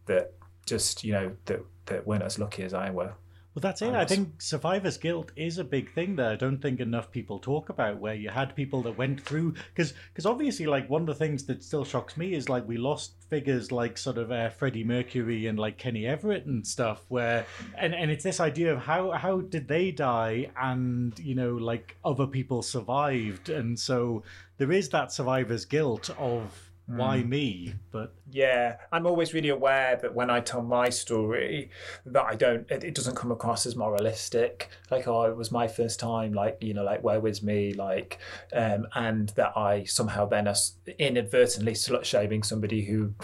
that 0.07 0.33
just 0.67 1.05
you 1.05 1.13
know 1.13 1.33
that 1.47 1.61
that 1.87 2.07
weren't 2.07 2.23
as 2.23 2.39
lucky 2.39 2.63
as 2.63 2.73
I 2.73 2.91
were. 2.91 3.15
Well, 3.55 3.61
that's 3.61 3.83
it. 3.83 3.95
I 3.95 4.05
think 4.05 4.41
survivor's 4.41 4.97
guilt 4.97 5.33
is 5.35 5.59
a 5.59 5.65
big 5.65 5.93
thing 5.93 6.15
that 6.17 6.31
I 6.31 6.37
don't 6.37 6.63
think 6.63 6.79
enough 6.79 7.11
people 7.11 7.41
talk 7.41 7.69
about. 7.69 7.99
Where 7.99 8.15
you 8.15 8.29
had 8.29 8.55
people 8.55 8.81
that 8.83 8.97
went 8.97 9.21
through, 9.21 9.55
because 9.75 9.93
because 10.13 10.25
obviously, 10.25 10.67
like 10.67 10.89
one 10.89 11.03
of 11.03 11.09
the 11.09 11.17
things 11.17 11.45
that 11.47 11.65
still 11.65 11.85
shocks 11.85 12.17
me 12.17 12.35
is 12.35 12.49
like 12.49 12.69
we 12.69 12.77
lost 12.77 13.15
figures 13.29 13.73
like 13.73 13.99
sort 13.99 14.19
of 14.19 14.31
uh, 14.31 14.51
Freddie 14.51 14.85
Mercury 14.85 15.49
and 15.49 15.59
like 15.59 15.79
Kenny 15.79 16.07
Everett 16.07 16.47
and 16.47 16.65
stuff. 16.65 17.05
Where 17.09 17.45
and 17.77 17.93
and 17.93 18.09
it's 18.09 18.23
this 18.23 18.39
idea 18.39 18.73
of 18.73 18.83
how 18.83 19.11
how 19.11 19.41
did 19.41 19.67
they 19.67 19.91
die, 19.91 20.53
and 20.57 21.19
you 21.19 21.35
know 21.35 21.57
like 21.57 21.97
other 22.05 22.29
people 22.29 22.63
survived, 22.63 23.49
and 23.49 23.77
so 23.77 24.23
there 24.59 24.71
is 24.71 24.91
that 24.91 25.13
survivor's 25.13 25.65
guilt 25.65 26.09
of 26.19 26.70
why 26.97 27.21
hmm. 27.21 27.29
me 27.29 27.75
but 27.93 28.15
yeah 28.31 28.77
i'm 28.91 29.07
always 29.07 29.33
really 29.33 29.49
aware 29.49 29.97
that 29.97 30.15
when 30.15 30.29
i 30.29 30.41
tell 30.41 30.63
my 30.63 30.89
story 30.89 31.71
that 32.05 32.25
i 32.25 32.35
don't 32.35 32.71
it, 32.71 32.83
it, 32.83 32.95
doesn't 32.95 33.17
come 33.17 33.31
across 33.31 33.65
as 33.67 33.77
moralistic 33.77 34.69
like 34.91 35.07
oh 35.07 35.23
it 35.25 35.37
was 35.37 35.53
my 35.53 35.69
first 35.69 36.01
time 36.01 36.33
like 36.33 36.59
you 36.61 36.75
know 36.75 36.83
like 36.83 37.03
where 37.05 37.21
was 37.21 37.43
me 37.43 37.73
like 37.75 38.19
um 38.53 38.87
and 38.95 39.31
that 39.31 39.57
i 39.57 39.85
somehow 39.85 40.27
then 40.27 40.49
as 40.49 40.73
inadvertently 40.99 41.73
slut 41.73 42.05
shaming 42.05 42.43
somebody 42.43 42.85
who 42.85 43.15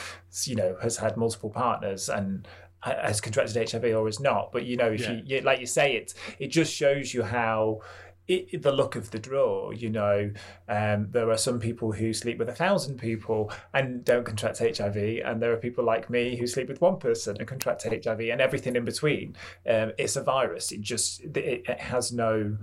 you 0.45 0.55
know 0.55 0.77
has 0.81 0.99
had 0.99 1.17
multiple 1.17 1.51
partners 1.51 2.09
and 2.09 2.47
has 2.81 3.21
contracted 3.21 3.71
hiv 3.71 3.85
or 3.85 4.07
is 4.07 4.21
not 4.21 4.53
but 4.53 4.65
you 4.65 4.77
know 4.77 4.93
if 4.93 5.01
yeah. 5.01 5.21
you, 5.25 5.41
like 5.41 5.59
you 5.59 5.67
say 5.67 5.97
it 5.97 6.15
it 6.39 6.49
just 6.49 6.73
shows 6.73 7.13
you 7.13 7.23
how 7.23 7.81
it, 8.29 8.63
the 8.63 8.73
look 8.73 8.97
of 8.97 9.11
the 9.11 9.19
draw. 9.19 9.71
You 9.71 9.91
know, 9.91 10.31
um, 10.69 11.09
there 11.11 11.31
are 11.31 11.37
some 11.37 11.61
people 11.61 11.93
who 11.93 12.13
sleep 12.13 12.39
with 12.39 12.49
a 12.49 12.55
thousand 12.55 12.99
people 12.99 13.53
and 13.73 14.05
don't 14.05 14.25
contract 14.25 14.59
HIV, 14.59 14.97
and 15.25 15.41
there 15.41 15.53
are 15.53 15.57
people 15.57 15.85
like 15.85 16.11
me 16.11 16.37
who 16.37 16.47
sleep 16.47 16.69
with 16.69 16.81
one 16.81 16.99
person 16.99 17.37
and 17.39 17.47
contract 17.47 17.85
HIV, 17.85 18.21
and 18.21 18.41
everything 18.41 18.77
in 18.77 18.85
between. 18.85 19.37
Um, 19.69 19.93
it's 19.99 20.17
a 20.17 20.23
virus. 20.23 20.73
It 20.73 20.81
just 20.81 21.23
it, 21.23 21.65
it 21.69 21.81
has 21.81 22.13
no. 22.13 22.57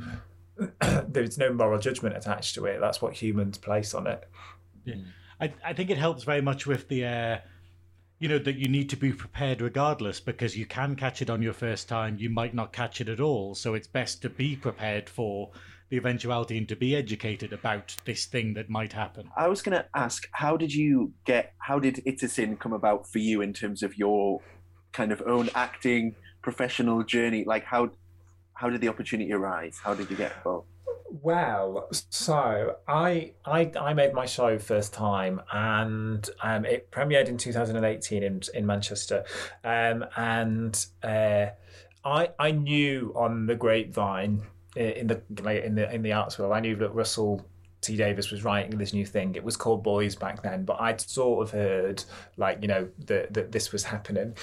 there's 1.07 1.38
no 1.38 1.51
moral 1.51 1.80
judgment 1.80 2.16
attached 2.16 2.55
to 2.55 2.66
it. 2.66 2.80
That's 2.80 3.01
what 3.01 3.14
humans 3.14 3.57
place 3.57 3.93
on 3.93 4.05
it. 4.07 4.30
Yeah. 4.86 4.95
I, 5.41 5.53
I 5.66 5.74
think 5.74 5.89
it 5.89 5.97
helps 5.97 6.24
very 6.24 6.41
much 6.41 6.68
with 6.68 6.88
the 6.88 7.05
uh, 7.05 7.38
you 8.24 8.30
know 8.30 8.39
that 8.39 8.55
you 8.55 8.69
need 8.69 8.89
to 8.89 8.95
be 8.95 9.11
prepared 9.11 9.59
regardless 9.59 10.21
because 10.21 10.55
you 10.57 10.65
can 10.65 10.95
catch 10.95 11.21
it 11.21 11.30
on 11.30 11.41
your 11.41 11.51
first 11.51 11.89
time 11.89 12.15
you 12.17 12.30
might 12.30 12.53
not 12.53 12.71
catch 12.71 13.01
it 13.01 13.09
at 13.09 13.19
all. 13.19 13.53
So 13.53 13.74
it's 13.74 13.86
best 13.86 14.21
to 14.21 14.30
be 14.30 14.55
prepared 14.55 15.09
for 15.09 15.51
the 15.89 15.97
eventuality 15.97 16.57
and 16.57 16.65
to 16.69 16.78
be 16.78 16.95
educated 16.95 17.51
about 17.51 17.97
this 18.05 18.26
thing 18.26 18.53
that 18.53 18.69
might 18.69 18.93
happen. 18.93 19.30
I 19.36 19.49
was 19.49 19.61
going 19.61 19.78
to 19.78 19.86
ask 19.93 20.26
how 20.32 20.55
did 20.55 20.74
you 20.74 21.11
get 21.26 21.51
how 21.57 21.80
did 21.80 22.01
it's 22.05 22.24
a 22.24 22.30
sin 22.30 22.55
come 22.55 22.71
about 22.71 23.05
for 23.05 23.19
you 23.19 23.41
in 23.41 23.51
terms 23.51 23.84
of 23.84 23.97
your 23.97 24.39
kind 24.93 25.11
of 25.11 25.21
own 25.28 25.49
acting 25.53 26.15
professional 26.41 27.03
journey? 27.03 27.43
Like 27.43 27.65
how 27.65 27.91
how 28.53 28.69
did 28.69 28.80
the 28.80 28.88
opportunity 28.88 29.34
arise? 29.34 29.82
How 29.84 29.95
did 29.95 30.09
you 30.09 30.15
get 30.15 30.32
involved 30.38 30.72
well, 31.22 31.89
so 32.09 32.78
I 32.88 33.34
I 33.45 33.72
I 33.80 33.93
made 33.93 34.14
my 34.14 34.26
show 34.26 34.57
first 34.57 34.93
time, 34.93 35.41
and 35.51 36.28
um, 36.41 36.66
it 36.66 36.89
premiered 36.89 37.28
in 37.28 37.38
2018 37.38 38.24
in 38.24 38.41
in 38.55 38.66
Manchester, 38.66 39.24
um, 39.64 40.05
and 40.18 40.86
uh, 41.03 41.47
I 42.03 42.30
I 42.39 42.51
knew 42.51 43.14
on 43.16 43.45
the 43.45 43.53
grapevine 43.53 44.41
uh, 44.76 44.80
in 44.80 45.07
the 45.07 45.22
in 45.64 45.76
the 45.76 45.93
in 45.93 46.01
the 46.01 46.14
arts 46.14 46.39
world, 46.39 46.51
I 46.51 46.59
knew 46.59 46.76
that 46.78 46.95
Russell 46.95 47.45
T 47.82 47.95
Davies 47.95 48.32
was 48.32 48.43
writing 48.43 48.76
this 48.78 48.91
new 48.91 49.05
thing. 49.05 49.36
It 49.36 49.43
was 49.43 49.55
called 49.55 49.84
Boys 49.84 50.16
back 50.16 50.41
then, 50.41 50.66
but 50.66 50.82
I'd 50.82 50.99
sort 50.99 51.47
of 51.47 51.51
heard 51.51 52.03
like 52.38 52.57
you 52.64 52.68
know 52.68 52.89
that 53.05 53.36
that 53.36 53.51
this 53.51 53.72
was 53.72 53.84
happening, 53.84 54.36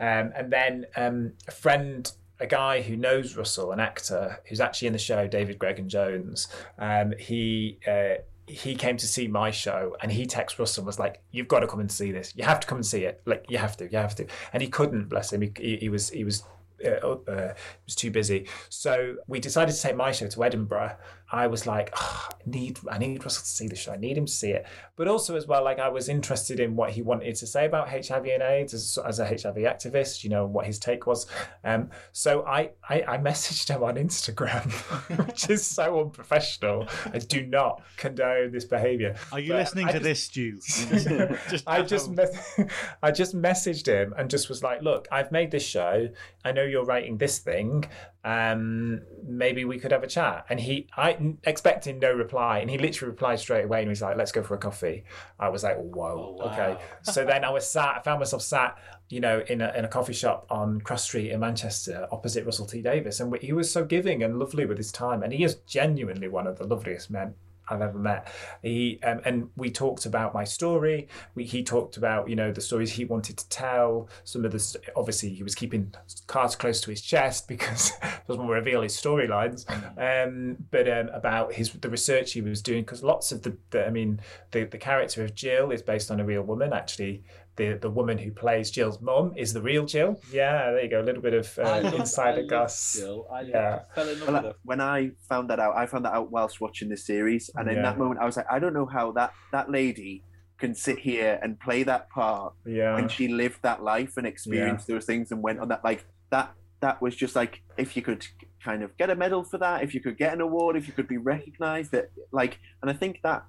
um, 0.00 0.32
and 0.34 0.52
then 0.52 0.86
um, 0.96 1.34
a 1.46 1.52
friend 1.52 2.10
a 2.38 2.46
guy 2.46 2.82
who 2.82 2.96
knows 2.96 3.36
Russell, 3.36 3.72
an 3.72 3.80
actor 3.80 4.40
who's 4.48 4.60
actually 4.60 4.88
in 4.88 4.92
the 4.92 4.98
show, 4.98 5.26
David 5.26 5.58
Gregan 5.58 5.86
Jones. 5.86 6.48
Um, 6.78 7.14
he 7.18 7.78
uh, 7.86 8.16
he 8.46 8.76
came 8.76 8.96
to 8.96 9.06
see 9.06 9.26
my 9.26 9.50
show 9.50 9.96
and 10.00 10.12
he 10.12 10.24
texted 10.24 10.60
Russell 10.60 10.82
and 10.82 10.86
was 10.86 10.98
like, 10.98 11.22
"You've 11.32 11.48
got 11.48 11.60
to 11.60 11.66
come 11.66 11.80
and 11.80 11.90
see 11.90 12.12
this. 12.12 12.32
You 12.36 12.44
have 12.44 12.60
to 12.60 12.66
come 12.66 12.78
and 12.78 12.86
see 12.86 13.04
it. 13.04 13.20
Like 13.24 13.46
you 13.48 13.58
have 13.58 13.76
to, 13.78 13.90
you 13.90 13.98
have 13.98 14.14
to." 14.16 14.26
And 14.52 14.62
he 14.62 14.68
couldn't. 14.68 15.08
Bless 15.08 15.32
him. 15.32 15.42
He, 15.42 15.52
he, 15.58 15.76
he 15.76 15.88
was 15.88 16.10
he 16.10 16.24
was 16.24 16.44
uh, 16.84 16.88
uh, 16.90 17.54
was 17.86 17.94
too 17.94 18.10
busy. 18.10 18.46
So 18.68 19.16
we 19.26 19.40
decided 19.40 19.74
to 19.74 19.80
take 19.80 19.96
my 19.96 20.12
show 20.12 20.28
to 20.28 20.44
Edinburgh. 20.44 20.96
I 21.30 21.48
was 21.48 21.66
like, 21.66 21.92
oh, 21.96 22.28
I 22.30 22.34
need 22.46 22.78
I 22.90 22.98
need 22.98 23.24
Russell 23.24 23.42
to 23.42 23.48
see 23.48 23.66
the 23.66 23.74
show. 23.74 23.92
I 23.92 23.96
need 23.96 24.16
him 24.16 24.26
to 24.26 24.32
see 24.32 24.50
it. 24.50 24.66
But 24.94 25.08
also 25.08 25.36
as 25.36 25.46
well, 25.46 25.64
like 25.64 25.78
I 25.78 25.88
was 25.88 26.08
interested 26.08 26.60
in 26.60 26.76
what 26.76 26.90
he 26.90 27.02
wanted 27.02 27.34
to 27.36 27.46
say 27.46 27.66
about 27.66 27.88
HIV 27.88 28.26
and 28.26 28.42
AIDS 28.42 28.74
as, 28.74 28.98
as 29.04 29.18
a 29.18 29.26
HIV 29.26 29.56
activist. 29.56 30.22
You 30.22 30.30
know 30.30 30.46
what 30.46 30.66
his 30.66 30.78
take 30.78 31.06
was. 31.06 31.26
Um, 31.64 31.90
so 32.12 32.46
I, 32.46 32.70
I 32.88 33.02
I 33.02 33.18
messaged 33.18 33.68
him 33.68 33.82
on 33.82 33.96
Instagram, 33.96 34.70
which 35.26 35.50
is 35.50 35.66
so 35.66 36.00
unprofessional. 36.00 36.86
I 37.12 37.18
do 37.18 37.44
not 37.44 37.82
condone 37.96 38.52
this 38.52 38.64
behaviour. 38.64 39.16
Are 39.32 39.40
you 39.40 39.52
but 39.52 39.58
listening 39.58 39.88
I 39.88 39.92
to 39.92 40.00
just, 40.00 40.34
this, 40.34 41.00
Stu? 41.02 41.56
I 41.66 41.82
just 41.82 42.10
me- 42.10 42.66
I 43.02 43.10
just 43.10 43.34
messaged 43.36 43.86
him 43.86 44.14
and 44.16 44.30
just 44.30 44.48
was 44.48 44.62
like, 44.62 44.82
look, 44.82 45.08
I've 45.10 45.32
made 45.32 45.50
this 45.50 45.64
show. 45.64 46.08
I 46.44 46.52
know 46.52 46.62
you're 46.62 46.84
writing 46.84 47.18
this 47.18 47.40
thing 47.40 47.86
um, 48.26 49.02
maybe 49.24 49.64
we 49.64 49.78
could 49.78 49.92
have 49.92 50.02
a 50.02 50.08
chat. 50.08 50.46
And 50.50 50.58
he, 50.58 50.88
I 50.96 51.16
expecting 51.44 52.00
no 52.00 52.12
reply, 52.12 52.58
and 52.58 52.68
he 52.68 52.76
literally 52.76 53.10
replied 53.10 53.38
straight 53.38 53.64
away, 53.64 53.78
and 53.78 53.86
he 53.86 53.90
was 53.90 54.02
like, 54.02 54.16
"Let's 54.16 54.32
go 54.32 54.42
for 54.42 54.54
a 54.54 54.58
coffee." 54.58 55.04
I 55.38 55.48
was 55.48 55.62
like, 55.62 55.76
"Whoa, 55.76 56.36
oh, 56.40 56.44
wow. 56.44 56.52
okay." 56.52 56.76
so 57.02 57.24
then 57.24 57.44
I 57.44 57.50
was 57.50 57.70
sat, 57.70 57.98
I 57.98 58.02
found 58.02 58.18
myself 58.18 58.42
sat, 58.42 58.76
you 59.08 59.20
know, 59.20 59.44
in 59.46 59.60
a 59.60 59.72
in 59.76 59.84
a 59.84 59.88
coffee 59.88 60.12
shop 60.12 60.44
on 60.50 60.80
Cross 60.80 61.04
Street 61.04 61.30
in 61.30 61.38
Manchester, 61.38 62.08
opposite 62.10 62.44
Russell 62.44 62.66
T 62.66 62.82
Davies, 62.82 63.20
and 63.20 63.34
he 63.40 63.52
was 63.52 63.70
so 63.70 63.84
giving 63.84 64.24
and 64.24 64.40
lovely 64.40 64.66
with 64.66 64.76
his 64.76 64.90
time, 64.90 65.22
and 65.22 65.32
he 65.32 65.44
is 65.44 65.54
genuinely 65.66 66.26
one 66.26 66.48
of 66.48 66.58
the 66.58 66.66
loveliest 66.66 67.10
men 67.10 67.34
I've 67.68 67.82
ever 67.82 67.98
met. 67.98 68.28
He 68.62 69.00
um, 69.02 69.20
and 69.24 69.50
we 69.56 69.70
talked 69.70 70.06
about 70.06 70.34
my 70.34 70.44
story. 70.44 71.08
We, 71.34 71.44
he 71.44 71.62
talked 71.62 71.96
about 71.96 72.28
you 72.28 72.36
know 72.36 72.52
the 72.52 72.60
stories 72.60 72.92
he 72.92 73.04
wanted 73.04 73.36
to 73.38 73.48
tell. 73.48 74.08
Some 74.24 74.44
of 74.44 74.52
the 74.52 74.78
obviously 74.94 75.30
he 75.30 75.42
was 75.42 75.54
keeping 75.54 75.92
cards 76.26 76.56
close 76.56 76.80
to 76.82 76.90
his 76.90 77.00
chest 77.00 77.48
because 77.48 77.92
it 78.02 78.26
doesn't 78.26 78.38
want 78.38 78.50
to 78.50 78.54
reveal 78.54 78.82
his 78.82 78.96
storylines. 78.96 79.66
Um, 79.98 80.56
but 80.70 80.88
um, 80.88 81.08
about 81.08 81.52
his 81.52 81.70
the 81.72 81.90
research 81.90 82.32
he 82.32 82.40
was 82.40 82.62
doing 82.62 82.82
because 82.82 83.02
lots 83.02 83.32
of 83.32 83.42
the, 83.42 83.56
the 83.70 83.86
I 83.86 83.90
mean 83.90 84.20
the 84.52 84.64
the 84.64 84.78
character 84.78 85.24
of 85.24 85.34
Jill 85.34 85.70
is 85.70 85.82
based 85.82 86.10
on 86.10 86.20
a 86.20 86.24
real 86.24 86.42
woman 86.42 86.72
actually 86.72 87.24
the 87.56 87.78
the 87.80 87.90
woman 87.90 88.18
who 88.18 88.30
plays 88.30 88.70
Jill's 88.70 89.00
mum 89.00 89.32
is 89.36 89.52
the 89.52 89.62
real 89.62 89.84
Jill. 89.86 90.20
Yeah, 90.32 90.72
there 90.72 90.84
you 90.84 90.90
go. 90.90 91.00
A 91.00 91.06
little 91.08 91.22
bit 91.22 91.34
of 91.34 91.58
I 91.58 91.62
uh, 91.62 91.82
love- 91.82 91.94
insider 91.94 92.42
love 92.42 92.50
goss. 92.50 92.94
Jill. 92.98 93.26
I 93.32 93.40
Yeah. 93.42 93.80
fell 93.94 94.08
in 94.08 94.20
love 94.20 94.28
Well, 94.28 94.42
with 94.42 94.52
I- 94.52 94.58
when 94.64 94.80
I 94.80 95.10
found 95.28 95.50
that 95.50 95.58
out, 95.60 95.76
I 95.76 95.86
found 95.86 96.04
that 96.04 96.12
out 96.14 96.30
whilst 96.30 96.60
watching 96.60 96.88
this 96.88 97.04
series, 97.04 97.50
and 97.56 97.68
in 97.70 97.82
that 97.82 97.98
moment, 97.98 98.20
I 98.20 98.26
was 98.26 98.36
like, 98.36 98.46
I 98.50 98.58
don't 98.58 98.74
know 98.74 98.86
how 98.86 99.12
that 99.12 99.32
that 99.52 99.70
lady 99.70 100.22
can 100.58 100.74
sit 100.74 100.98
here 100.98 101.38
and 101.42 101.58
play 101.60 101.82
that 101.82 102.08
part 102.10 102.54
Yeah, 102.64 102.94
when 102.94 103.08
she 103.08 103.28
lived 103.28 103.60
that 103.62 103.82
life 103.82 104.16
and 104.16 104.26
experienced 104.26 104.86
those 104.86 105.04
things 105.04 105.30
and 105.30 105.42
went 105.42 105.58
on 105.60 105.68
that 105.68 105.84
like 105.84 106.04
that. 106.30 106.52
That 106.80 107.00
was 107.00 107.16
just 107.16 107.34
like 107.34 107.62
if 107.78 107.96
you 107.96 108.02
could 108.02 108.26
kind 108.62 108.82
of 108.82 108.94
get 108.98 109.08
a 109.08 109.14
medal 109.14 109.44
for 109.44 109.56
that, 109.58 109.82
if 109.82 109.94
you 109.94 110.00
could 110.00 110.18
get 110.18 110.34
an 110.34 110.40
award, 110.42 110.76
if 110.76 110.86
you 110.86 110.92
could 110.92 111.08
be 111.08 111.16
recognised, 111.16 111.90
that 111.92 112.10
like, 112.32 112.58
and 112.82 112.90
I 112.90 112.94
think 112.94 113.20
that 113.22 113.44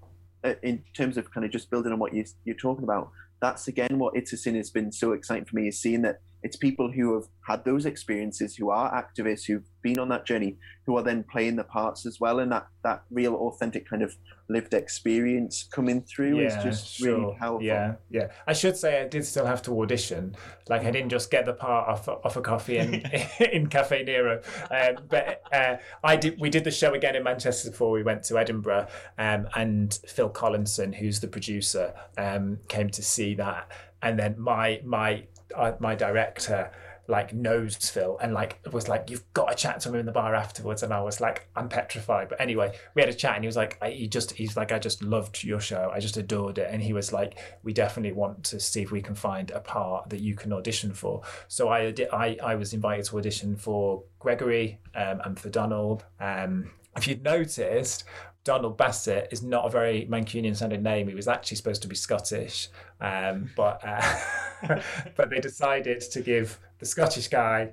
uh, 0.45 0.53
in 0.63 0.81
terms 0.95 1.17
of 1.17 1.29
kind 1.31 1.45
of 1.45 1.51
just 1.51 1.69
building 1.69 1.91
on 1.91 1.99
what 1.99 2.13
you, 2.13 2.23
you're 2.45 2.55
talking 2.55 2.83
about, 2.85 3.11
that's 3.39 3.67
again 3.67 3.99
what 3.99 4.15
It's 4.15 4.33
a 4.33 4.37
has 4.55 4.69
been 4.69 4.91
so 4.91 5.11
exciting 5.13 5.45
for 5.45 5.55
me 5.55 5.67
is 5.67 5.79
seeing 5.79 6.01
that 6.03 6.19
it's 6.47 6.55
people 6.55 6.89
who 6.89 7.13
have 7.13 7.25
had 7.45 7.65
those 7.65 7.85
experiences, 7.85 8.55
who 8.55 8.69
are 8.69 8.89
activists, 9.03 9.45
who've 9.45 9.67
been 9.81 9.99
on 9.99 10.07
that 10.07 10.25
journey, 10.25 10.55
who 10.85 10.95
are 10.97 11.03
then 11.03 11.25
playing 11.29 11.57
the 11.57 11.63
parts 11.65 12.05
as 12.05 12.21
well, 12.21 12.39
and 12.39 12.49
that 12.53 12.67
that 12.83 13.03
real 13.11 13.35
authentic 13.35 13.89
kind 13.89 14.01
of 14.01 14.15
lived 14.47 14.73
experience 14.73 15.67
coming 15.73 16.01
through 16.01 16.39
is 16.39 16.53
just 16.63 17.01
really 17.01 17.35
powerful. 17.37 17.61
Yeah, 17.61 17.95
yeah. 18.09 18.27
I 18.47 18.53
should 18.53 18.77
say 18.77 19.01
I 19.01 19.09
did 19.09 19.25
still 19.25 19.45
have 19.45 19.61
to 19.63 19.81
audition. 19.81 20.37
Like 20.69 20.85
I 20.85 20.91
didn't 20.91 21.09
just 21.09 21.29
get 21.29 21.45
the 21.45 21.53
part 21.53 21.89
off 21.89 22.07
off 22.07 22.37
a 22.37 22.41
coffee 22.41 22.77
in 22.77 22.93
in 23.51 23.67
Cafe 23.67 24.03
Nero. 24.03 24.41
Um, 24.71 24.95
but 25.09 25.41
uh, 25.51 25.75
I 26.01 26.15
did. 26.15 26.39
We 26.39 26.49
did 26.49 26.63
the 26.63 26.71
show 26.71 26.93
again 26.93 27.17
in 27.17 27.23
Manchester 27.23 27.71
before 27.71 27.91
we 27.91 28.03
went 28.03 28.23
to 28.23 28.37
Edinburgh. 28.37 28.87
Um, 29.17 29.49
and 29.53 29.93
Phil 30.07 30.29
Collinson, 30.29 30.93
who's 30.93 31.19
the 31.19 31.27
producer, 31.27 31.93
um, 32.17 32.59
came 32.69 32.89
to 32.91 33.03
see 33.03 33.35
that. 33.35 33.69
And 34.01 34.17
then 34.17 34.39
my 34.39 34.79
my 34.85 35.25
uh, 35.55 35.73
my 35.79 35.95
director 35.95 36.71
like 37.07 37.33
knows 37.33 37.75
Phil 37.75 38.17
and 38.21 38.33
like 38.33 38.59
was 38.71 38.89
like 38.89 39.09
you've 39.09 39.23
got 39.33 39.49
to 39.49 39.55
chat 39.55 39.79
to 39.81 39.89
him 39.89 39.95
in 39.95 40.05
the 40.05 40.11
bar 40.11 40.35
afterwards. 40.35 40.83
And 40.83 40.93
I 40.93 41.01
was 41.01 41.21
like 41.21 41.47
I'm 41.55 41.69
petrified. 41.69 42.29
But 42.29 42.41
anyway 42.41 42.77
we 42.95 43.01
had 43.01 43.09
a 43.09 43.13
chat 43.13 43.35
and 43.35 43.43
he 43.43 43.47
was 43.47 43.55
like 43.55 43.81
he 43.83 44.07
just 44.07 44.33
he's 44.33 44.57
like 44.57 44.71
I 44.71 44.79
just 44.79 45.01
loved 45.01 45.43
your 45.43 45.59
show. 45.59 45.89
I 45.93 45.99
just 45.99 46.17
adored 46.17 46.57
it. 46.57 46.67
And 46.69 46.81
he 46.81 46.93
was 46.93 47.13
like 47.13 47.39
we 47.63 47.73
definitely 47.73 48.11
want 48.13 48.43
to 48.45 48.59
see 48.59 48.81
if 48.81 48.91
we 48.91 49.01
can 49.01 49.15
find 49.15 49.51
a 49.51 49.59
part 49.59 50.09
that 50.09 50.19
you 50.19 50.35
can 50.35 50.51
audition 50.51 50.93
for. 50.93 51.21
So 51.47 51.69
I 51.69 51.93
I, 52.11 52.37
I 52.43 52.55
was 52.55 52.73
invited 52.73 53.05
to 53.05 53.17
audition 53.17 53.55
for 53.55 54.03
Gregory 54.19 54.79
um, 54.95 55.21
and 55.23 55.39
for 55.39 55.49
Donald. 55.49 56.03
Um, 56.19 56.71
if 56.97 57.07
you'd 57.07 57.23
noticed 57.23 58.03
Donald 58.47 58.77
Bassett 58.77 59.27
is 59.29 59.43
not 59.43 59.65
a 59.65 59.69
very 59.69 60.07
Mancunian 60.09 60.55
sounding 60.55 60.81
name. 60.81 61.09
He 61.09 61.15
was 61.15 61.27
actually 61.27 61.57
supposed 61.57 61.81
to 61.81 61.89
be 61.89 61.95
Scottish, 61.95 62.69
um, 63.01 63.49
but 63.57 63.81
uh, 63.83 64.79
but 65.17 65.29
they 65.29 65.41
decided 65.41 65.99
to 65.99 66.21
give 66.21 66.57
the 66.79 66.85
Scottish 66.85 67.27
guy 67.27 67.71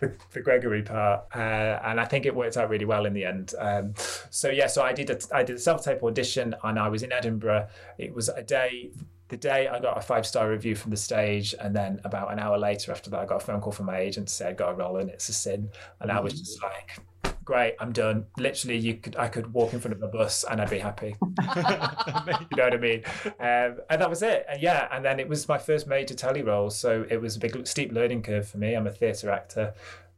the, 0.00 0.12
the 0.32 0.40
Gregory 0.40 0.82
part, 0.82 1.26
uh, 1.32 1.78
and 1.84 2.00
I 2.00 2.06
think 2.06 2.26
it 2.26 2.34
worked 2.34 2.56
out 2.56 2.68
really 2.68 2.84
well 2.84 3.06
in 3.06 3.14
the 3.14 3.24
end. 3.24 3.54
Um, 3.56 3.94
so 4.30 4.50
yeah, 4.50 4.66
so 4.66 4.82
I 4.82 4.92
did 4.92 5.10
a, 5.10 5.18
I 5.32 5.44
did 5.44 5.54
a 5.54 5.60
self 5.60 5.84
tape 5.84 6.02
audition, 6.02 6.56
and 6.64 6.76
I 6.76 6.88
was 6.88 7.04
in 7.04 7.12
Edinburgh. 7.12 7.68
It 7.96 8.12
was 8.12 8.28
a 8.28 8.42
day. 8.42 8.90
The 9.28 9.36
day 9.36 9.68
I 9.68 9.78
got 9.78 9.96
a 9.96 10.00
five 10.00 10.26
star 10.26 10.50
review 10.50 10.74
from 10.74 10.90
the 10.90 10.96
stage, 10.96 11.54
and 11.60 11.74
then 11.74 12.00
about 12.02 12.32
an 12.32 12.40
hour 12.40 12.58
later 12.58 12.90
after 12.90 13.10
that, 13.10 13.20
I 13.20 13.26
got 13.26 13.42
a 13.42 13.46
phone 13.46 13.60
call 13.60 13.72
from 13.72 13.86
my 13.86 13.98
agent 13.98 14.26
to 14.26 14.34
say 14.34 14.48
I 14.48 14.54
got 14.54 14.70
a 14.70 14.74
role 14.74 14.96
and 14.96 15.08
it's 15.08 15.28
a 15.28 15.32
sin, 15.32 15.70
and 16.00 16.10
I 16.10 16.18
was 16.18 16.32
just 16.34 16.60
like, 16.64 16.98
great, 17.46 17.76
I'm 17.80 17.92
done. 17.92 18.26
Literally, 18.36 18.76
you 18.76 18.94
could 18.96 19.16
I 19.16 19.28
could 19.28 19.54
walk 19.54 19.72
in 19.72 19.80
front 19.80 19.94
of 19.96 20.02
a 20.02 20.08
bus 20.08 20.44
and 20.44 20.60
I'd 20.60 20.68
be 20.68 20.78
happy. 20.78 21.16
you 21.20 22.56
know 22.56 22.64
what 22.64 22.74
I 22.74 22.76
mean? 22.76 23.02
Um, 23.24 23.78
and 23.88 24.02
that 24.02 24.10
was 24.10 24.22
it. 24.22 24.44
And 24.50 24.60
yeah, 24.60 24.88
and 24.92 25.02
then 25.02 25.18
it 25.18 25.28
was 25.28 25.48
my 25.48 25.56
first 25.56 25.86
major 25.86 26.12
telly 26.14 26.42
role, 26.42 26.68
so 26.68 27.06
it 27.08 27.18
was 27.18 27.36
a 27.36 27.38
big 27.38 27.66
steep 27.66 27.92
learning 27.92 28.22
curve 28.22 28.46
for 28.46 28.58
me. 28.58 28.74
I'm 28.74 28.86
a 28.86 28.90
theatre 28.90 29.30
actor, 29.30 29.72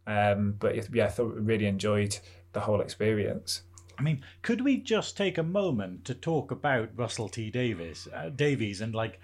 um, 0.09 0.57
but 0.59 0.75
it- 0.75 0.89
yeah, 0.93 1.05
I 1.05 1.09
thought 1.09 1.35
really 1.37 1.67
enjoyed 1.67 2.19
the 2.53 2.61
whole 2.61 2.81
experience. 2.81 3.63
I 3.99 4.03
mean, 4.03 4.23
could 4.43 4.63
we 4.63 4.79
just 4.79 5.17
take 5.17 5.39
a 5.39 5.43
moment 5.43 6.05
to 6.07 6.15
talk 6.15 6.51
about 6.51 6.89
Russell 6.97 7.29
T 7.29 7.51
Davies, 7.51 8.09
uh, 8.15 8.31
Davies, 8.31 8.81
and 8.81 8.95
like 8.95 9.21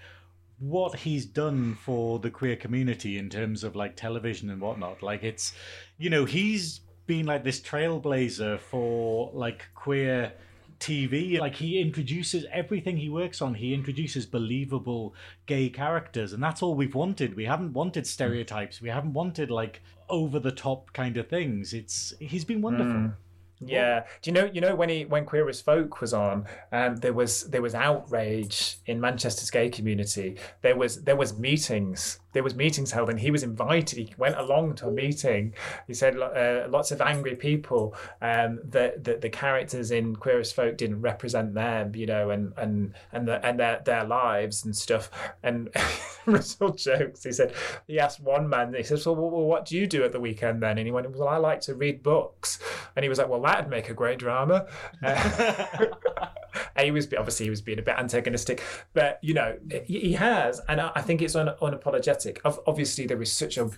what 0.59 0.95
he's 0.99 1.25
done 1.25 1.75
for 1.75 2.19
the 2.19 2.29
queer 2.29 2.55
community 2.55 3.17
in 3.17 3.29
terms 3.29 3.63
of 3.63 3.75
like 3.75 3.95
television 3.95 4.49
and 4.49 4.61
whatnot? 4.61 5.01
Like, 5.01 5.23
it's 5.23 5.53
you 5.97 6.09
know 6.09 6.25
he's 6.25 6.81
been 7.07 7.25
like 7.25 7.43
this 7.43 7.59
trailblazer 7.59 8.59
for 8.59 9.31
like 9.33 9.65
queer 9.75 10.33
TV. 10.79 11.39
Like 11.39 11.55
he 11.55 11.79
introduces 11.79 12.45
everything 12.51 12.97
he 12.97 13.09
works 13.09 13.41
on. 13.41 13.55
He 13.55 13.73
introduces 13.73 14.25
believable 14.25 15.15
gay 15.45 15.69
characters, 15.69 16.33
and 16.33 16.41
that's 16.41 16.61
all 16.61 16.75
we've 16.75 16.95
wanted. 16.95 17.35
We 17.35 17.45
haven't 17.45 17.73
wanted 17.73 18.05
stereotypes. 18.07 18.81
We 18.81 18.89
haven't 18.89 19.13
wanted 19.13 19.51
like 19.51 19.81
over 20.09 20.39
the 20.39 20.51
top 20.51 20.93
kind 20.93 21.17
of 21.17 21.27
things. 21.27 21.73
It's 21.73 22.13
he's 22.19 22.45
been 22.45 22.61
wonderful. 22.61 22.93
Mm. 22.93 23.13
Yeah. 23.61 24.05
Do 24.21 24.29
you 24.29 24.33
know? 24.33 24.49
You 24.51 24.61
know 24.61 24.75
when 24.75 24.89
he 24.89 25.05
when 25.05 25.25
Queer 25.25 25.47
as 25.49 25.61
Folk 25.61 26.01
was 26.01 26.13
on, 26.13 26.45
um, 26.71 26.97
there 26.97 27.13
was 27.13 27.43
there 27.49 27.61
was 27.61 27.73
outrage 27.73 28.77
in 28.85 28.99
Manchester's 28.99 29.49
gay 29.49 29.69
community. 29.69 30.37
There 30.61 30.75
was 30.75 31.03
there 31.03 31.15
was 31.15 31.37
meetings. 31.37 32.19
There 32.35 32.43
was 32.43 32.53
meetings 32.53 32.91
held, 32.91 33.09
and 33.09 33.17
he 33.17 33.31
was 33.31 33.43
invited. 33.43 33.97
He 33.97 34.13
went 34.17 34.37
along 34.37 34.75
to 34.75 34.87
a 34.89 34.91
meeting. 34.91 35.53
He 35.87 35.93
said 35.93 36.19
uh, 36.19 36.67
lots 36.69 36.91
of 36.91 36.99
angry 36.99 37.33
people 37.37 37.95
um, 38.21 38.59
that 38.65 39.05
that 39.05 39.21
the 39.21 39.29
characters 39.29 39.89
in 39.89 40.17
Queer 40.17 40.41
as 40.41 40.51
Folk 40.51 40.75
didn't 40.75 40.99
represent 40.99 41.53
them, 41.53 41.95
you 41.95 42.05
know, 42.05 42.31
and 42.31 42.51
and 42.57 42.93
and 43.13 43.25
the, 43.25 43.43
and 43.45 43.57
their 43.57 43.81
their 43.85 44.03
lives 44.03 44.65
and 44.65 44.75
stuff. 44.75 45.09
And 45.43 45.69
Russell 46.25 46.71
jokes. 46.71 47.23
He 47.23 47.31
said 47.31 47.53
he 47.87 48.01
asked 48.01 48.19
one 48.19 48.49
man. 48.49 48.73
He 48.73 48.83
says, 48.83 49.05
"Well, 49.05 49.15
what 49.15 49.63
do 49.63 49.77
you 49.77 49.87
do 49.87 50.03
at 50.03 50.11
the 50.11 50.19
weekend 50.19 50.61
then?" 50.61 50.77
And 50.77 50.85
he 50.85 50.91
went, 50.91 51.09
"Well, 51.15 51.29
I 51.29 51.37
like 51.37 51.61
to 51.61 51.73
read 51.73 52.03
books." 52.03 52.59
And 52.97 53.03
he 53.03 53.09
was 53.09 53.17
like, 53.17 53.29
"Well, 53.29 53.41
that'd 53.41 53.69
make 53.69 53.89
a 53.89 53.93
great 53.93 54.19
drama." 54.19 54.67
Uh, 55.01 55.85
he 56.79 56.91
was 56.91 57.07
obviously 57.17 57.45
he 57.45 57.49
was 57.49 57.61
being 57.61 57.79
a 57.79 57.83
bit 57.83 57.95
antagonistic, 57.97 58.61
but 58.93 59.19
you 59.21 59.33
know 59.33 59.57
he 59.85 60.13
has, 60.13 60.61
and 60.67 60.81
I 60.81 61.01
think 61.01 61.21
it's 61.21 61.35
un, 61.35 61.49
unapologetic. 61.61 62.39
Ob- 62.45 62.61
Obviously, 62.67 63.05
there 63.05 63.21
is 63.21 63.31
such 63.31 63.57
a 63.57 63.69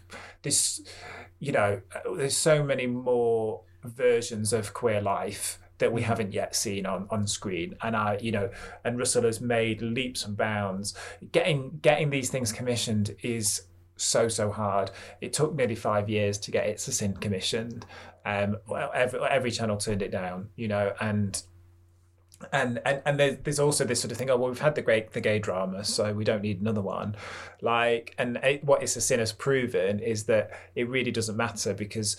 this, 0.41 0.81
you 1.39 1.51
know, 1.51 1.81
uh, 1.95 2.15
there's 2.15 2.35
so 2.35 2.63
many 2.63 2.87
more 2.87 3.61
versions 3.83 4.53
of 4.53 4.73
queer 4.73 5.01
life 5.01 5.59
that 5.79 5.93
we 5.93 6.01
haven't 6.01 6.33
yet 6.33 6.55
seen 6.55 6.85
on, 6.85 7.07
on 7.11 7.27
screen. 7.27 7.75
And 7.81 7.95
I 7.95 8.17
you 8.21 8.31
know 8.31 8.49
and 8.83 8.97
Russell 8.97 9.23
has 9.23 9.41
made 9.41 9.81
leaps 9.81 10.25
and 10.25 10.35
bounds. 10.35 10.95
Getting 11.31 11.79
getting 11.81 12.09
these 12.09 12.29
things 12.29 12.51
commissioned 12.51 13.15
is 13.21 13.63
so 13.95 14.27
so 14.27 14.51
hard. 14.51 14.91
It 15.21 15.33
took 15.33 15.55
nearly 15.55 15.75
five 15.75 16.09
years 16.09 16.37
to 16.39 16.51
get 16.51 16.67
It's 16.67 16.87
a 16.87 16.91
Sin 16.91 17.15
commissioned. 17.17 17.85
Um 18.25 18.57
well, 18.67 18.91
every, 18.93 19.19
every 19.21 19.51
channel 19.51 19.77
turned 19.77 20.01
it 20.01 20.11
down 20.11 20.49
you 20.55 20.67
know 20.67 20.93
and 20.99 21.41
and 22.51 22.79
and 22.85 23.01
and 23.05 23.19
there's, 23.19 23.37
there's 23.43 23.59
also 23.59 23.83
this 23.83 23.99
sort 23.99 24.11
of 24.11 24.17
thing 24.17 24.29
oh 24.29 24.37
well 24.37 24.49
we've 24.49 24.59
had 24.59 24.75
the 24.75 24.81
great 24.81 25.11
the 25.11 25.21
gay 25.21 25.39
drama 25.39 25.83
so 25.83 26.13
we 26.13 26.23
don't 26.23 26.41
need 26.41 26.61
another 26.61 26.81
one. 26.81 27.15
Like 27.61 28.13
and 28.17 28.37
it, 28.37 28.63
what 28.63 28.83
it's 28.83 28.95
a 28.95 29.01
sin 29.01 29.19
has 29.19 29.31
proven 29.31 29.99
is 29.99 30.25
that 30.25 30.51
it 30.75 30.87
really 30.87 31.11
doesn't 31.11 31.35
matter 31.35 31.73
because 31.73 32.17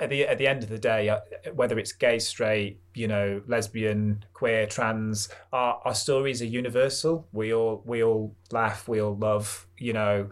at 0.00 0.10
the 0.10 0.26
at 0.26 0.38
the 0.38 0.46
end 0.46 0.62
of 0.62 0.68
the 0.68 0.78
day 0.78 1.08
uh, 1.08 1.20
whether 1.54 1.78
it's 1.78 1.92
gay 1.92 2.18
straight 2.18 2.80
you 2.94 3.08
know 3.08 3.42
lesbian 3.46 4.24
queer 4.32 4.66
trans 4.66 5.28
our, 5.52 5.80
our 5.84 5.94
stories 5.94 6.40
are 6.40 6.46
universal. 6.46 7.28
We 7.32 7.52
all 7.52 7.82
we 7.84 8.02
all 8.02 8.34
laugh 8.50 8.88
we 8.88 9.00
all 9.00 9.16
love 9.16 9.66
you 9.76 9.92
know 9.92 10.30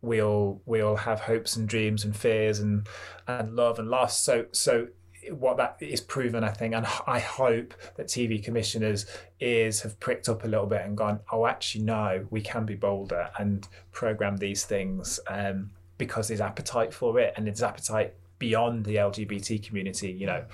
we 0.00 0.22
all 0.22 0.62
we 0.64 0.80
all 0.80 0.96
have 0.96 1.20
hopes 1.20 1.56
and 1.56 1.68
dreams 1.68 2.04
and 2.04 2.16
fears 2.16 2.60
and 2.60 2.88
and 3.26 3.54
love 3.54 3.78
and 3.78 3.88
loss. 3.88 4.18
So 4.20 4.46
so 4.52 4.88
what 5.30 5.56
that 5.58 5.76
is 5.80 6.00
proven, 6.00 6.44
I 6.44 6.50
think, 6.50 6.74
and 6.74 6.86
I 7.06 7.18
hope 7.18 7.74
that 7.96 8.06
TV 8.06 8.42
commissioners' 8.42 9.06
ears 9.40 9.80
have 9.82 9.98
pricked 10.00 10.28
up 10.28 10.44
a 10.44 10.48
little 10.48 10.66
bit 10.66 10.82
and 10.82 10.96
gone, 10.96 11.20
oh, 11.32 11.46
actually, 11.46 11.84
no, 11.84 12.26
we 12.30 12.40
can 12.40 12.64
be 12.64 12.74
bolder 12.74 13.30
and 13.38 13.66
program 13.92 14.36
these 14.36 14.64
things 14.64 15.20
um, 15.28 15.70
because 15.98 16.28
there's 16.28 16.40
appetite 16.40 16.92
for 16.92 17.18
it 17.18 17.34
and 17.36 17.46
there's 17.46 17.62
appetite 17.62 18.14
beyond 18.38 18.84
the 18.84 18.96
LGBT 18.96 19.62
community. 19.62 20.12
You 20.12 20.26
know, 20.26 20.44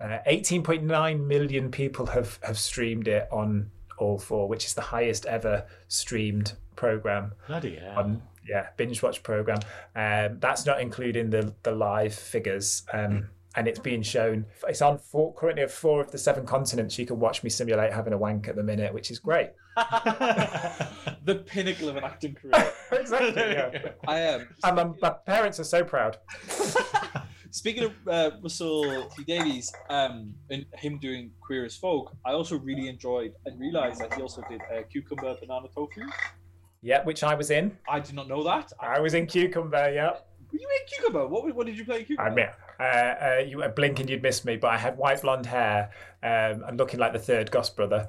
uh, 0.00 0.18
18.9 0.26 1.26
million 1.26 1.70
people 1.70 2.06
have 2.06 2.38
have 2.42 2.58
streamed 2.58 3.08
it 3.08 3.28
on 3.32 3.70
All 3.98 4.18
Four, 4.18 4.48
which 4.48 4.64
is 4.66 4.74
the 4.74 4.82
highest 4.82 5.26
ever 5.26 5.66
streamed 5.88 6.52
program 6.76 7.32
Bloody 7.48 7.74
hell. 7.74 7.98
on 7.98 8.22
yeah 8.48 8.68
binge 8.76 9.02
watch 9.02 9.22
program. 9.22 9.58
Um, 9.96 10.38
that's 10.38 10.64
not 10.66 10.80
including 10.80 11.30
the 11.30 11.52
the 11.62 11.72
live 11.72 12.14
figures. 12.14 12.84
Um, 12.92 13.28
and 13.58 13.66
it's 13.66 13.80
being 13.80 14.02
shown. 14.02 14.46
It's 14.68 14.80
on 14.80 14.98
four, 14.98 15.34
currently 15.34 15.64
of 15.64 15.72
four 15.72 16.00
of 16.00 16.12
the 16.12 16.16
seven 16.16 16.46
continents. 16.46 16.96
You 16.96 17.06
can 17.06 17.18
watch 17.18 17.42
me 17.42 17.50
simulate 17.50 17.92
having 17.92 18.12
a 18.12 18.16
wank 18.16 18.46
at 18.46 18.54
the 18.54 18.62
minute, 18.62 18.94
which 18.94 19.10
is 19.10 19.18
great. 19.18 19.50
the 19.76 21.42
pinnacle 21.44 21.88
of 21.88 21.96
an 21.96 22.04
acting 22.04 22.36
career. 22.36 22.72
exactly. 22.92 23.32
Yeah. 23.34 23.90
I 24.06 24.20
am. 24.20 24.48
And 24.62 24.76
my, 24.76 24.84
my 25.02 25.10
parents 25.26 25.58
are 25.58 25.64
so 25.64 25.82
proud. 25.82 26.18
Speaking 27.50 27.82
of 27.82 27.92
uh, 28.06 28.30
Russell 28.40 29.08
T 29.16 29.24
Davies 29.24 29.72
um, 29.90 30.32
and 30.50 30.64
him 30.74 30.98
doing 30.98 31.32
Queer 31.40 31.64
as 31.64 31.76
Folk, 31.76 32.14
I 32.24 32.32
also 32.32 32.58
really 32.60 32.86
enjoyed 32.86 33.32
and 33.44 33.58
realized 33.58 34.00
that 34.00 34.14
he 34.14 34.22
also 34.22 34.40
did 34.48 34.60
uh, 34.72 34.82
Cucumber 34.88 35.34
Banana 35.40 35.66
Tofu. 35.74 36.02
Yeah, 36.80 37.02
which 37.02 37.24
I 37.24 37.34
was 37.34 37.50
in. 37.50 37.76
I 37.88 37.98
did 37.98 38.14
not 38.14 38.28
know 38.28 38.44
that. 38.44 38.72
I 38.78 39.00
was 39.00 39.14
in 39.14 39.26
Cucumber. 39.26 39.90
Yeah. 39.92 40.10
Were 40.52 40.58
you 40.58 40.68
in 40.80 40.86
Cucumber? 40.86 41.26
What, 41.26 41.52
what 41.56 41.66
did 41.66 41.76
you 41.76 41.84
play 41.84 42.00
in 42.00 42.04
Cucumber? 42.04 42.30
I 42.30 42.34
mean, 42.34 42.46
uh, 42.78 42.82
uh, 42.82 43.42
you 43.46 43.58
were 43.58 43.68
blinking, 43.68 44.08
you'd 44.08 44.22
miss 44.22 44.44
me, 44.44 44.56
but 44.56 44.68
I 44.68 44.78
had 44.78 44.96
white 44.96 45.22
blonde 45.22 45.46
hair 45.46 45.90
um, 46.22 46.64
and 46.66 46.78
looking 46.78 47.00
like 47.00 47.12
the 47.12 47.18
third 47.18 47.50
Goss 47.50 47.70
brother. 47.70 48.06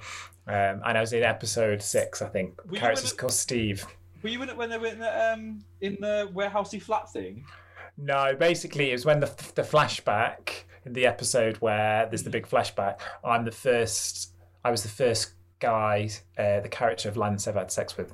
Um, 0.47 0.81
and 0.85 0.97
I 0.97 1.01
was 1.01 1.13
in 1.13 1.23
episode 1.23 1.81
six, 1.81 2.21
I 2.21 2.27
think. 2.27 2.59
Were 2.69 2.77
Character's 2.77 3.13
called 3.13 3.33
Steve. 3.33 3.85
Were 4.23 4.29
you 4.29 4.41
in 4.41 4.49
it 4.49 4.57
when 4.57 4.69
they 4.69 4.77
were 4.77 4.87
in 4.87 4.99
the 4.99 5.33
um 5.33 5.63
in 5.81 5.97
the 6.01 6.29
warehousey 6.33 6.81
flat 6.81 7.11
thing? 7.11 7.45
No, 7.97 8.35
basically, 8.35 8.89
it 8.89 8.93
was 8.93 9.05
when 9.05 9.19
the 9.19 9.27
the 9.55 9.61
flashback 9.61 10.63
in 10.85 10.93
the 10.93 11.05
episode 11.05 11.57
where 11.57 12.07
there's 12.07 12.23
the 12.23 12.29
big 12.29 12.47
flashback. 12.47 12.99
I'm 13.23 13.45
the 13.45 13.51
first. 13.51 14.33
I 14.63 14.71
was 14.71 14.83
the 14.83 14.89
first 14.89 15.33
guy, 15.59 16.09
uh, 16.37 16.59
the 16.61 16.69
character 16.69 17.09
of 17.09 17.17
Lance 17.17 17.47
ever 17.47 17.59
had 17.59 17.71
sex 17.71 17.95
with. 17.97 18.13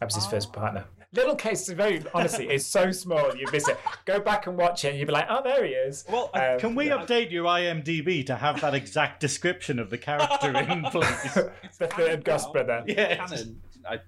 I 0.00 0.04
was 0.04 0.14
his 0.14 0.26
first 0.26 0.52
partner. 0.52 0.84
Little 1.12 1.34
case, 1.34 1.68
very 1.68 2.04
honestly, 2.14 2.48
it's 2.48 2.64
so 2.66 2.92
small 2.92 3.34
you 3.36 3.44
miss 3.50 3.66
it. 3.66 3.76
Go 4.04 4.20
back 4.20 4.46
and 4.46 4.56
watch 4.56 4.84
it, 4.84 4.90
and 4.90 4.98
you'll 4.98 5.08
be 5.08 5.12
like, 5.12 5.26
"Oh, 5.28 5.42
there 5.42 5.64
he 5.64 5.72
is." 5.72 6.04
Well, 6.08 6.30
Um, 6.34 6.60
Can 6.60 6.74
we 6.76 6.86
update 6.86 7.32
your 7.32 7.46
IMDb 7.46 8.24
to 8.26 8.36
have 8.36 8.60
that 8.60 8.74
exact 8.74 9.18
description 9.18 9.80
of 9.80 9.90
the 9.90 9.98
character 9.98 10.56
in 10.56 10.82
place? 10.92 11.34
the 11.78 11.86
third 11.88 12.24
Goss 12.24 12.46
Now, 12.46 12.52
brother. 12.52 12.84
Yeah. 12.86 13.26
Canon. 13.26 13.60
I 13.88 13.98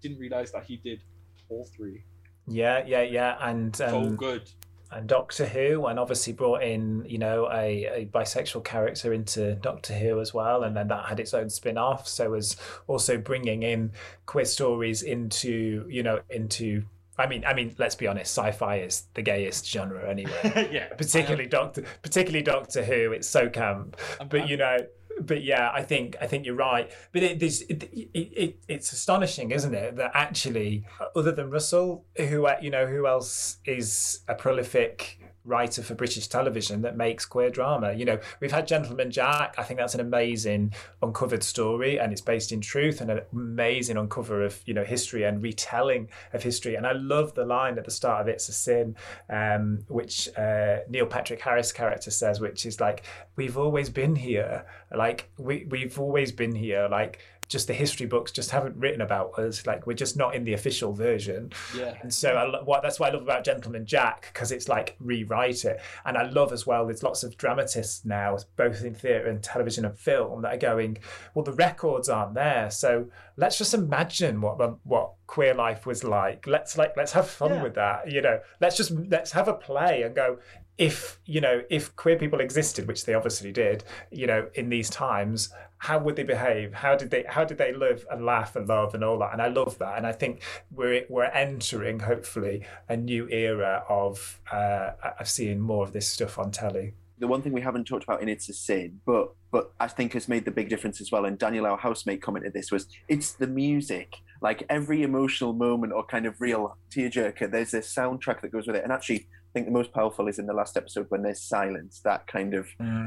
didn't 0.00 0.18
realize 0.18 0.52
that 0.52 0.62
he 0.64 0.76
did 0.76 1.02
all 1.48 1.64
three. 1.76 2.04
Yeah, 2.46 2.84
yeah, 2.86 3.02
yeah, 3.02 3.36
and 3.40 3.74
So 3.74 3.98
um, 3.98 4.14
good. 4.16 4.48
And 4.92 5.08
Doctor 5.08 5.46
Who, 5.46 5.86
and 5.86 5.98
obviously 5.98 6.32
brought 6.32 6.62
in 6.62 7.04
you 7.06 7.18
know 7.18 7.48
a, 7.52 7.86
a 7.86 8.06
bisexual 8.06 8.64
character 8.64 9.12
into 9.12 9.54
Doctor 9.56 9.94
Who 9.94 10.20
as 10.20 10.32
well, 10.34 10.64
and 10.64 10.76
then 10.76 10.88
that 10.88 11.06
had 11.06 11.20
its 11.20 11.34
own 11.34 11.50
spin 11.50 11.78
off. 11.78 12.06
So 12.06 12.30
was 12.30 12.56
also 12.86 13.18
bringing 13.18 13.62
in 13.62 13.92
queer 14.26 14.44
stories 14.44 15.02
into 15.02 15.86
you 15.88 16.02
know 16.02 16.20
into. 16.30 16.84
I 17.18 17.26
mean, 17.26 17.44
I 17.44 17.52
mean, 17.52 17.74
let's 17.76 17.94
be 17.94 18.06
honest. 18.06 18.36
Sci-fi 18.36 18.76
is 18.76 19.04
the 19.12 19.22
gayest 19.22 19.70
genre 19.70 20.08
anyway. 20.08 20.68
yeah. 20.72 20.88
particularly 20.94 21.46
Doctor, 21.46 21.84
particularly 22.00 22.42
Doctor 22.42 22.82
Who. 22.82 23.12
It's 23.12 23.28
so 23.28 23.48
camp, 23.48 23.96
but 24.28 24.48
you 24.48 24.56
know. 24.56 24.78
But 25.20 25.42
yeah, 25.42 25.70
I 25.72 25.82
think 25.82 26.16
I 26.20 26.26
think 26.26 26.46
you're 26.46 26.54
right. 26.54 26.90
But 27.12 27.22
it, 27.22 27.42
it, 27.42 27.90
it, 28.14 28.56
it's 28.68 28.92
astonishing, 28.92 29.50
isn't 29.50 29.74
it, 29.74 29.96
that 29.96 30.12
actually, 30.14 30.84
other 31.14 31.32
than 31.32 31.50
Russell, 31.50 32.04
who 32.16 32.46
uh, 32.46 32.56
you 32.60 32.70
know, 32.70 32.86
who 32.86 33.06
else 33.06 33.58
is 33.64 34.20
a 34.28 34.34
prolific 34.34 35.18
writer 35.44 35.82
for 35.82 35.94
British 35.94 36.26
television 36.28 36.82
that 36.82 36.96
makes 36.96 37.24
queer 37.24 37.50
drama? 37.50 37.92
You 37.92 38.04
know, 38.04 38.18
we've 38.40 38.52
had 38.52 38.66
Gentleman 38.66 39.10
Jack. 39.10 39.54
I 39.58 39.62
think 39.62 39.78
that's 39.78 39.94
an 39.94 40.00
amazing 40.00 40.72
uncovered 41.02 41.42
story, 41.42 41.98
and 41.98 42.12
it's 42.12 42.20
based 42.20 42.52
in 42.52 42.60
truth, 42.60 43.00
and 43.00 43.10
an 43.10 43.20
amazing 43.32 43.96
uncover 43.96 44.42
of 44.44 44.60
you 44.66 44.74
know 44.74 44.84
history 44.84 45.24
and 45.24 45.42
retelling 45.42 46.08
of 46.32 46.42
history. 46.42 46.74
And 46.74 46.86
I 46.86 46.92
love 46.92 47.34
the 47.34 47.44
line 47.44 47.78
at 47.78 47.84
the 47.84 47.90
start 47.90 48.22
of 48.22 48.28
It's 48.28 48.48
a 48.48 48.52
Sin, 48.52 48.96
um, 49.28 49.84
which 49.88 50.28
uh, 50.36 50.78
Neil 50.88 51.06
Patrick 51.06 51.40
Harris 51.40 51.72
character 51.72 52.10
says, 52.10 52.40
which 52.40 52.66
is 52.66 52.80
like, 52.80 53.04
"We've 53.36 53.58
always 53.58 53.90
been 53.90 54.16
here. 54.16 54.64
Like 54.94 55.30
we 55.38 55.66
we've 55.68 55.98
always 55.98 56.32
been 56.32 56.54
here. 56.54 56.88
Like." 56.90 57.18
Just 57.52 57.66
the 57.66 57.74
history 57.74 58.06
books 58.06 58.32
just 58.32 58.50
haven't 58.50 58.76
written 58.76 59.02
about 59.02 59.38
us. 59.38 59.66
Like 59.66 59.86
we're 59.86 59.92
just 59.92 60.16
not 60.16 60.34
in 60.34 60.44
the 60.44 60.54
official 60.54 60.92
version. 60.92 61.52
Yeah. 61.76 61.94
And 62.00 62.12
so 62.12 62.30
I, 62.34 62.62
what 62.64 62.82
that's 62.82 62.98
what 62.98 63.10
I 63.10 63.12
love 63.12 63.22
about 63.22 63.44
Gentleman 63.44 63.84
Jack 63.86 64.30
because 64.32 64.50
it's 64.52 64.68
like 64.68 64.96
rewrite 64.98 65.64
it. 65.66 65.80
And 66.06 66.16
I 66.16 66.22
love 66.30 66.52
as 66.52 66.66
well. 66.66 66.86
There's 66.86 67.02
lots 67.02 67.22
of 67.22 67.36
dramatists 67.36 68.04
now, 68.04 68.38
both 68.56 68.82
in 68.82 68.94
theatre 68.94 69.28
and 69.28 69.42
television 69.42 69.84
and 69.84 69.96
film, 69.98 70.42
that 70.42 70.54
are 70.54 70.58
going. 70.58 70.98
Well, 71.34 71.44
the 71.44 71.52
records 71.52 72.08
aren't 72.08 72.34
there, 72.34 72.70
so 72.70 73.08
let's 73.36 73.58
just 73.58 73.74
imagine 73.74 74.40
what 74.40 74.58
what 74.86 75.12
queer 75.26 75.54
life 75.54 75.84
was 75.86 76.02
like. 76.04 76.46
Let's 76.46 76.76
like 76.78 76.96
let's 76.96 77.12
have 77.12 77.28
fun 77.28 77.50
Yeah. 77.52 77.62
with 77.62 77.74
that. 77.74 78.10
You 78.10 78.22
know, 78.22 78.40
let's 78.60 78.76
just 78.76 78.90
let's 78.90 79.32
have 79.32 79.48
a 79.48 79.54
play 79.54 80.02
and 80.02 80.14
go. 80.14 80.38
If 80.78 81.20
you 81.26 81.40
know, 81.42 81.62
if 81.68 81.94
queer 81.96 82.16
people 82.18 82.40
existed, 82.40 82.88
which 82.88 83.04
they 83.04 83.12
obviously 83.14 83.52
did, 83.52 83.84
you 84.10 84.26
know, 84.26 84.48
in 84.54 84.70
these 84.70 84.88
times, 84.88 85.52
how 85.82 85.98
would 85.98 86.14
they 86.14 86.22
behave? 86.22 86.72
How 86.72 86.94
did 86.94 87.10
they 87.10 87.24
how 87.28 87.44
did 87.44 87.58
they 87.58 87.72
live 87.72 88.06
and 88.08 88.24
laugh 88.24 88.54
and 88.54 88.68
love 88.68 88.94
and 88.94 89.02
all 89.02 89.18
that? 89.18 89.32
And 89.32 89.42
I 89.42 89.48
love 89.48 89.78
that. 89.78 89.98
And 89.98 90.06
I 90.06 90.12
think 90.12 90.42
we're 90.70 91.04
we're 91.08 91.24
entering 91.24 91.98
hopefully 91.98 92.64
a 92.88 92.96
new 92.96 93.28
era 93.30 93.82
of 93.88 94.40
uh, 94.52 94.92
of 95.18 95.28
seeing 95.28 95.58
more 95.58 95.84
of 95.84 95.92
this 95.92 96.06
stuff 96.06 96.38
on 96.38 96.52
telly. 96.52 96.94
the 97.18 97.26
one 97.26 97.42
thing 97.42 97.52
we 97.52 97.60
haven't 97.60 97.84
talked 97.84 98.04
about 98.04 98.22
in 98.22 98.28
It's 98.28 98.48
a 98.48 98.52
Sin, 98.52 99.00
but 99.04 99.34
but 99.50 99.72
I 99.80 99.88
think 99.88 100.12
has 100.12 100.28
made 100.28 100.44
the 100.44 100.52
big 100.52 100.68
difference 100.68 101.00
as 101.00 101.10
well, 101.10 101.24
and 101.24 101.36
Daniel, 101.36 101.66
our 101.66 101.76
housemate, 101.76 102.22
commented 102.22 102.52
this 102.52 102.70
was 102.70 102.86
it's 103.08 103.32
the 103.32 103.48
music. 103.48 104.18
Like 104.40 104.62
every 104.68 105.02
emotional 105.02 105.52
moment 105.52 105.92
or 105.92 106.04
kind 106.04 106.26
of 106.26 106.40
real 106.40 106.76
tearjerker, 106.94 107.50
there's 107.50 107.74
a 107.74 107.80
soundtrack 107.80 108.40
that 108.40 108.52
goes 108.52 108.68
with 108.68 108.76
it. 108.76 108.84
And 108.84 108.92
actually, 108.92 109.26
think 109.52 109.66
the 109.66 109.72
most 109.72 109.92
powerful 109.92 110.28
is 110.28 110.38
in 110.38 110.46
the 110.46 110.52
last 110.54 110.76
episode 110.76 111.06
when 111.10 111.22
there's 111.22 111.40
silence. 111.42 112.00
That 112.04 112.26
kind 112.26 112.54
of 112.54 112.66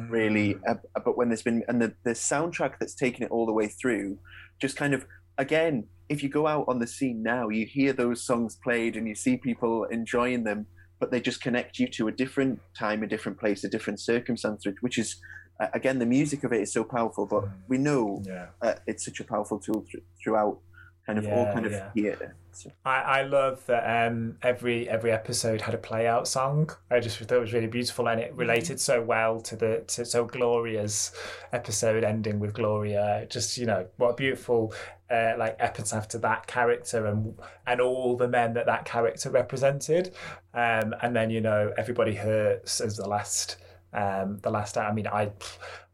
really, 0.09 0.55
uh, 0.67 0.75
but 1.03 1.17
when 1.17 1.29
there's 1.29 1.41
been 1.41 1.63
and 1.67 1.81
the 1.81 1.93
the 2.03 2.11
soundtrack 2.11 2.73
that's 2.79 2.95
taken 2.95 3.23
it 3.23 3.31
all 3.31 3.45
the 3.45 3.53
way 3.53 3.67
through, 3.67 4.17
just 4.59 4.75
kind 4.77 4.93
of 4.93 5.05
again, 5.37 5.85
if 6.07 6.23
you 6.23 6.29
go 6.29 6.47
out 6.47 6.65
on 6.67 6.79
the 6.79 6.87
scene 6.87 7.21
now, 7.23 7.49
you 7.49 7.65
hear 7.65 7.91
those 7.93 8.23
songs 8.23 8.55
played 8.63 8.95
and 8.95 9.07
you 9.07 9.15
see 9.15 9.37
people 9.37 9.83
enjoying 9.85 10.43
them 10.43 10.67
but 10.97 11.11
they 11.11 11.19
just 11.19 11.41
connect 11.41 11.77
you 11.77 11.89
to 11.89 12.07
a 12.07 12.11
different 12.11 12.57
time, 12.73 13.03
a 13.03 13.07
different 13.07 13.37
place, 13.37 13.65
a 13.65 13.67
different 13.67 13.99
circumstance, 13.99 14.65
which- 14.65 14.77
which 14.79 14.97
is, 14.97 15.21
uh, 15.59 15.67
again, 15.73 15.99
the 15.99 16.05
music 16.05 16.45
of 16.45 16.53
it 16.53 16.61
is 16.61 16.71
so 16.71 16.85
powerful. 16.85 17.25
But 17.25 17.49
we 17.67 17.77
know 17.77 18.23
Yeah. 18.25 18.47
uh, 18.61 18.75
it's 18.87 19.03
such 19.03 19.19
a 19.19 19.25
powerful 19.25 19.59
tool 19.59 19.85
thr- 19.91 19.97
throughout, 20.23 20.61
kind 21.05 21.19
of 21.19 21.25
all 21.27 21.43
Yeah, 21.43 21.53
kind 21.53 21.65
of 21.65 21.71
yeah. 21.71 21.89
theatre. 21.91 22.35
So, 22.51 22.71
I, 22.85 23.01
I 23.01 23.21
love 23.23 23.65
that 23.65 24.07
um, 24.07 24.37
every 24.41 24.87
every 24.87 25.11
episode 25.11 25.61
had 25.61 25.73
a 25.73 25.77
play 25.77 26.07
out 26.07 26.25
song. 26.27 26.69
I 26.89 27.01
just 27.01 27.17
thought 27.19 27.31
it 27.31 27.39
was 27.39 27.51
really 27.51 27.67
beautiful 27.67 28.07
and 28.07 28.19
it 28.21 28.33
related 28.33 28.79
so 28.79 29.01
well 29.01 29.41
to 29.41 29.55
the 29.57 29.83
to 29.87 30.05
so 30.05 30.25
Gloria's 30.25 31.11
episode 31.51 32.03
ending 32.05 32.39
with 32.39 32.53
Gloria. 32.53 33.27
Just 33.29 33.57
you 33.57 33.65
know 33.65 33.87
what 33.97 34.11
a 34.11 34.13
beautiful 34.13 34.73
uh, 35.11 35.33
like 35.37 35.57
epitaph 35.59 36.07
to 36.09 36.17
that 36.19 36.47
character 36.47 37.05
and 37.05 37.37
and 37.67 37.81
all 37.81 38.15
the 38.15 38.27
men 38.27 38.53
that 38.53 38.65
that 38.67 38.85
character 38.85 39.29
represented. 39.29 40.15
Um, 40.53 40.95
and 41.01 41.13
then 41.13 41.29
you 41.29 41.41
know 41.41 41.73
everybody 41.77 42.15
hurts 42.15 42.79
as 42.79 42.95
the 42.95 43.07
last 43.07 43.57
um, 43.95 44.39
the 44.41 44.51
last 44.51 44.77
I 44.77 44.91
mean 44.91 45.07
I 45.07 45.31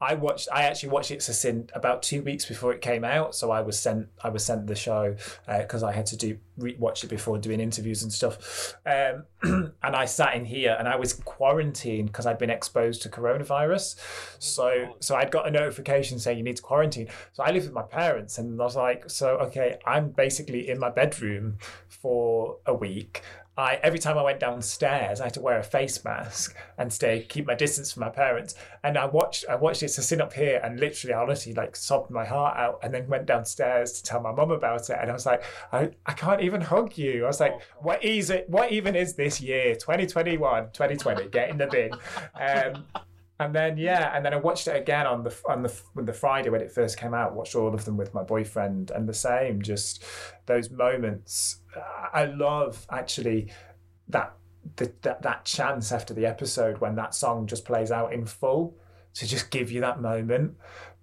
I 0.02 0.16
watched 0.16 0.48
I 0.52 0.64
actually 0.64 0.90
watched 0.90 1.12
It's 1.12 1.30
a 1.30 1.34
Sin 1.34 1.70
about 1.76 2.02
two 2.02 2.24
weeks 2.24 2.46
before 2.46 2.74
it 2.74 2.82
came 2.82 3.04
out. 3.04 3.36
So 3.36 3.52
I 3.52 3.62
was 3.62 3.80
sent 3.80 4.08
I 4.24 4.30
was 4.30 4.44
sent 4.44 4.66
the 4.66 4.76
show 4.76 5.16
because 5.48 5.84
I 5.84 5.92
had 5.92 6.08
to 6.08 6.18
do 6.18 6.38
re- 6.58 6.76
watch 6.80 7.04
it 7.04 7.08
before 7.08 7.38
doing 7.38 7.60
interviews 7.60 8.02
and 8.02 8.12
stuff. 8.12 8.76
Um, 8.88 9.26
and 9.84 9.96
I 9.96 10.06
sat 10.06 10.34
in 10.34 10.46
here 10.46 10.76
and 10.80 10.88
I 10.88 10.96
was 10.96 11.14
quarantined 11.14 12.08
because 12.08 12.26
I'd 12.26 12.40
been 12.40 12.50
exposed 12.50 13.04
to 13.04 13.10
coronavirus. 13.10 14.00
So 14.40 14.96
so 15.00 15.16
I'd 15.16 15.30
got 15.30 15.48
a 15.48 15.52
notification 15.52 16.18
saying 16.18 16.40
you 16.40 16.44
need 16.44 16.56
to 16.56 16.64
quarantine. 16.64 17.08
So 17.34 17.44
I 17.44 17.52
lived 17.52 17.68
with 17.68 17.76
my 17.76 17.84
parents 17.84 18.40
and 18.40 18.60
I 18.60 18.64
was 18.64 18.76
like 18.76 19.12
so 19.12 19.38
okay 19.38 19.78
I'm 19.86 20.10
basically 20.10 20.70
in 20.70 20.80
my 20.80 20.90
bedroom 20.90 21.60
for 21.88 22.58
a 22.66 22.74
week 22.74 23.22
I 23.62 23.80
every 23.84 24.00
time 24.00 24.18
I 24.18 24.24
went 24.24 24.40
downstairs, 24.40 25.22
I 25.22 25.26
had 25.26 25.36
to 25.36 25.42
wear 25.42 25.60
a 25.60 25.64
face 25.64 26.04
mask 26.04 26.56
and 26.80 26.92
stay 26.92 27.22
keep 27.30 27.46
my 27.46 27.54
distance 27.54 27.92
from 27.92 28.02
my 28.02 28.10
parents. 28.10 28.56
And 28.84 28.98
I 28.98 29.06
watched 29.06 29.46
I 29.48 29.56
watched 29.56 29.84
it 29.84 29.90
to 29.90 30.02
sit 30.02 30.20
up 30.20 30.34
here 30.34 30.60
and 30.64 30.80
literally, 30.80 31.14
I 31.14 31.22
honestly, 31.22 31.54
like 31.54 31.76
sobbed 31.76 32.10
my 32.10 32.26
heart 32.26 32.58
out, 32.58 32.80
and 32.82 32.92
then 32.92 33.08
went 33.08 33.28
downstairs 33.28 33.94
to 33.94 34.04
tell 34.04 34.20
my 34.20 34.32
mum 34.32 34.50
about 34.50 34.90
it. 34.90 34.98
And 35.00 35.12
I 35.12 35.14
was 35.14 35.28
like, 35.28 35.44
I, 35.72 35.92
I 36.08 36.14
can't 36.14 36.42
even 36.42 36.62
hug 36.62 36.98
you. 36.98 37.26
I 37.26 37.28
was 37.28 37.40
like, 37.40 37.62
what 37.78 38.04
is 38.04 38.32
it? 38.32 38.50
What 38.50 38.72
even 38.72 38.96
is 38.96 39.14
this 39.14 39.40
year? 39.40 39.76
2021, 39.76 40.72
2020? 40.74 41.30
Get 41.30 41.50
in 41.50 41.58
the 41.58 41.68
bin. 41.68 41.92
Um, 42.34 42.86
and 43.42 43.56
then 43.56 43.78
yeah, 43.78 44.16
and 44.16 44.24
then 44.24 44.34
I 44.34 44.38
watched 44.38 44.68
it 44.68 44.76
again 44.76 45.08
on 45.08 45.24
the 45.24 45.36
on 45.50 45.64
the 45.64 45.82
on 45.98 46.06
the 46.06 46.14
Friday 46.14 46.50
when 46.50 46.62
it 46.62 46.72
first 46.72 46.98
came 46.98 47.14
out. 47.14 47.34
Watched 47.34 47.56
all 47.56 47.74
of 47.74 47.86
them 47.86 47.98
with 47.98 48.14
my 48.14 48.22
boyfriend, 48.22 48.92
and 48.92 49.10
the 49.10 49.14
same. 49.14 49.62
Just 49.62 50.04
those 50.46 50.70
moments. 50.70 51.58
I 52.14 52.26
love 52.26 52.86
actually 52.92 53.52
that 54.10 54.34
the, 54.76 54.94
that 55.02 55.24
that 55.24 55.46
chance 55.46 55.92
after 55.92 56.14
the 56.14 56.28
episode 56.28 56.78
when 56.80 56.96
that 56.96 57.16
song 57.16 57.48
just 57.48 57.66
plays 57.66 57.92
out 57.92 58.14
in 58.14 58.26
full 58.26 58.78
to 59.16 59.28
just 59.28 59.50
give 59.50 59.72
you 59.72 59.82
that 59.82 60.02
moment 60.02 60.56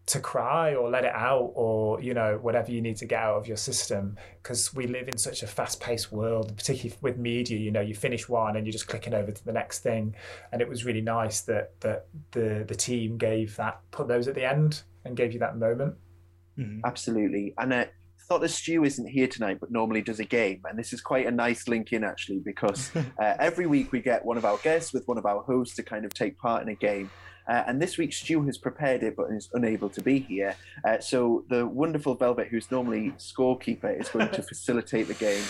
to 0.09 0.21
cry 0.21 0.75
or 0.75 0.89
let 0.91 1.05
it 1.05 1.13
out 1.15 1.53
or 1.55 2.01
you 2.01 2.15
know 2.15 2.39
whatever 2.41 2.71
you 2.73 2.81
need 2.81 2.97
to 2.97 3.07
get 3.07 3.21
out 3.23 3.37
of 3.37 3.47
your 3.47 3.57
system 3.57 4.17
because 4.43 4.75
we 4.75 4.87
live 4.87 5.07
in 5.09 5.17
such 5.19 5.43
a 5.43 5.47
fast-paced 5.47 6.11
world 6.11 6.57
particularly 6.57 6.97
with 7.03 7.17
media 7.19 7.59
you 7.59 7.71
know 7.71 7.81
you 7.83 7.95
finish 7.95 8.29
one 8.29 8.57
and 8.57 8.67
you're 8.67 8.73
just 8.73 8.89
clicking 8.89 9.15
over 9.15 9.31
to 9.31 9.45
the 9.45 9.53
next 9.53 9.81
thing 9.81 10.15
and 10.53 10.61
it 10.63 10.69
was 10.69 10.85
really 10.85 11.01
nice 11.03 11.43
that 11.43 11.79
that 11.81 12.07
the 12.33 12.65
the 12.67 12.75
team 12.75 13.19
gave 13.19 13.55
that 13.57 13.81
put 13.91 14.09
those 14.09 14.27
at 14.29 14.35
the 14.35 14.45
end 14.45 14.83
and 15.05 15.17
gave 15.17 15.33
you 15.33 15.39
that 15.39 15.57
moment 15.57 15.95
Mhm. 16.59 16.81
absolutely. 16.85 17.55
And 17.57 17.73
I 17.73 17.89
thought 18.29 18.41
that 18.41 18.49
Stu 18.49 18.83
isn't 18.85 19.07
here 19.07 19.29
tonight, 19.29 19.59
but 19.61 19.71
normally 19.71 20.03
does 20.03 20.19
a 20.19 20.25
game. 20.25 20.61
And 20.69 20.77
this 20.77 20.93
is 20.93 21.01
quite 21.01 21.27
a 21.27 21.31
nice 21.31 21.69
link 21.69 21.93
in, 21.93 22.03
actually, 22.03 22.41
because 22.41 22.91
uh, 22.97 23.37
every 23.39 23.67
week 23.67 23.93
we 23.93 24.01
get 24.01 24.25
one 24.25 24.37
of 24.37 24.45
our 24.45 24.59
guests 24.59 24.93
with 24.93 25.07
one 25.07 25.19
of 25.19 25.25
our 25.25 25.43
hosts 25.45 25.77
to 25.77 25.85
kind 25.85 26.05
of 26.05 26.13
take 26.13 26.37
part 26.37 26.63
in 26.65 26.69
a 26.69 26.75
game. 26.75 27.11
Uh, 27.49 27.65
and 27.67 27.81
this 27.81 27.97
week, 27.97 28.13
Stu 28.13 28.43
has 28.45 28.59
prepared 28.59 29.03
it 29.03 29.17
but 29.17 29.31
is 29.31 29.49
unable 29.55 29.89
to 29.91 30.03
be 30.03 30.19
here. 30.19 30.55
Uh, 30.85 30.99
so 31.01 31.45
the 31.49 31.67
wonderful 31.67 32.15
Velvet, 32.15 32.49
who's 32.49 32.71
normally 32.71 33.13
scorekeeper, 33.19 33.99
is 33.99 34.09
going 34.11 34.29
to 34.31 34.43
facilitate 34.53 35.09
the 35.09 35.15
game. 35.15 35.43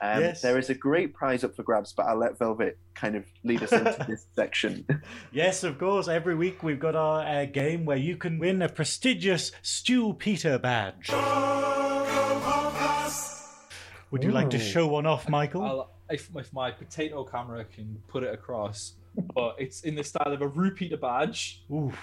Um, 0.00 0.20
Yes. 0.20 0.42
There 0.42 0.58
is 0.58 0.68
a 0.70 0.74
great 0.74 1.14
prize 1.14 1.44
up 1.44 1.54
for 1.54 1.62
grabs, 1.62 1.92
but 1.92 2.06
I'll 2.06 2.18
let 2.18 2.38
Velvet 2.38 2.76
kind 2.94 3.14
of 3.14 3.24
lead 3.44 3.62
us 3.62 3.72
into 3.72 4.04
this 4.08 4.26
section. 4.34 4.84
Yes, 5.32 5.64
of 5.64 5.78
course. 5.78 6.08
Every 6.08 6.34
week 6.34 6.62
we've 6.62 6.78
got 6.78 6.94
our 6.96 7.20
uh, 7.26 7.44
game 7.46 7.84
where 7.84 7.96
you 7.96 8.16
can 8.16 8.38
win 8.38 8.62
a 8.62 8.68
prestigious 8.68 9.52
Stu 9.62 10.14
Peter 10.14 10.58
badge. 10.58 11.10
Would 14.10 14.22
you 14.22 14.30
like 14.30 14.50
to 14.50 14.58
show 14.58 14.86
one 14.86 15.06
off, 15.06 15.28
Michael? 15.28 15.62
I'll, 15.62 15.90
if, 16.08 16.30
if 16.36 16.52
my 16.52 16.70
potato 16.70 17.24
camera 17.24 17.64
can 17.64 18.00
put 18.08 18.22
it 18.22 18.32
across, 18.32 18.94
but 19.34 19.56
it's 19.58 19.82
in 19.82 19.94
the 19.94 20.04
style 20.04 20.32
of 20.32 20.42
a 20.42 20.48
repeater 20.48 20.96
badge, 20.96 21.62
Oof. 21.72 21.98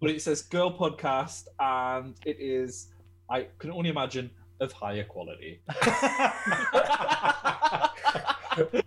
but 0.00 0.10
it 0.10 0.22
says 0.22 0.42
"Girl 0.42 0.76
Podcast" 0.76 1.46
and 1.58 2.14
it 2.24 2.38
is, 2.40 2.88
I 3.30 3.46
can 3.58 3.70
only 3.70 3.90
imagine, 3.90 4.30
of 4.60 4.72
higher 4.72 5.04
quality. 5.04 5.60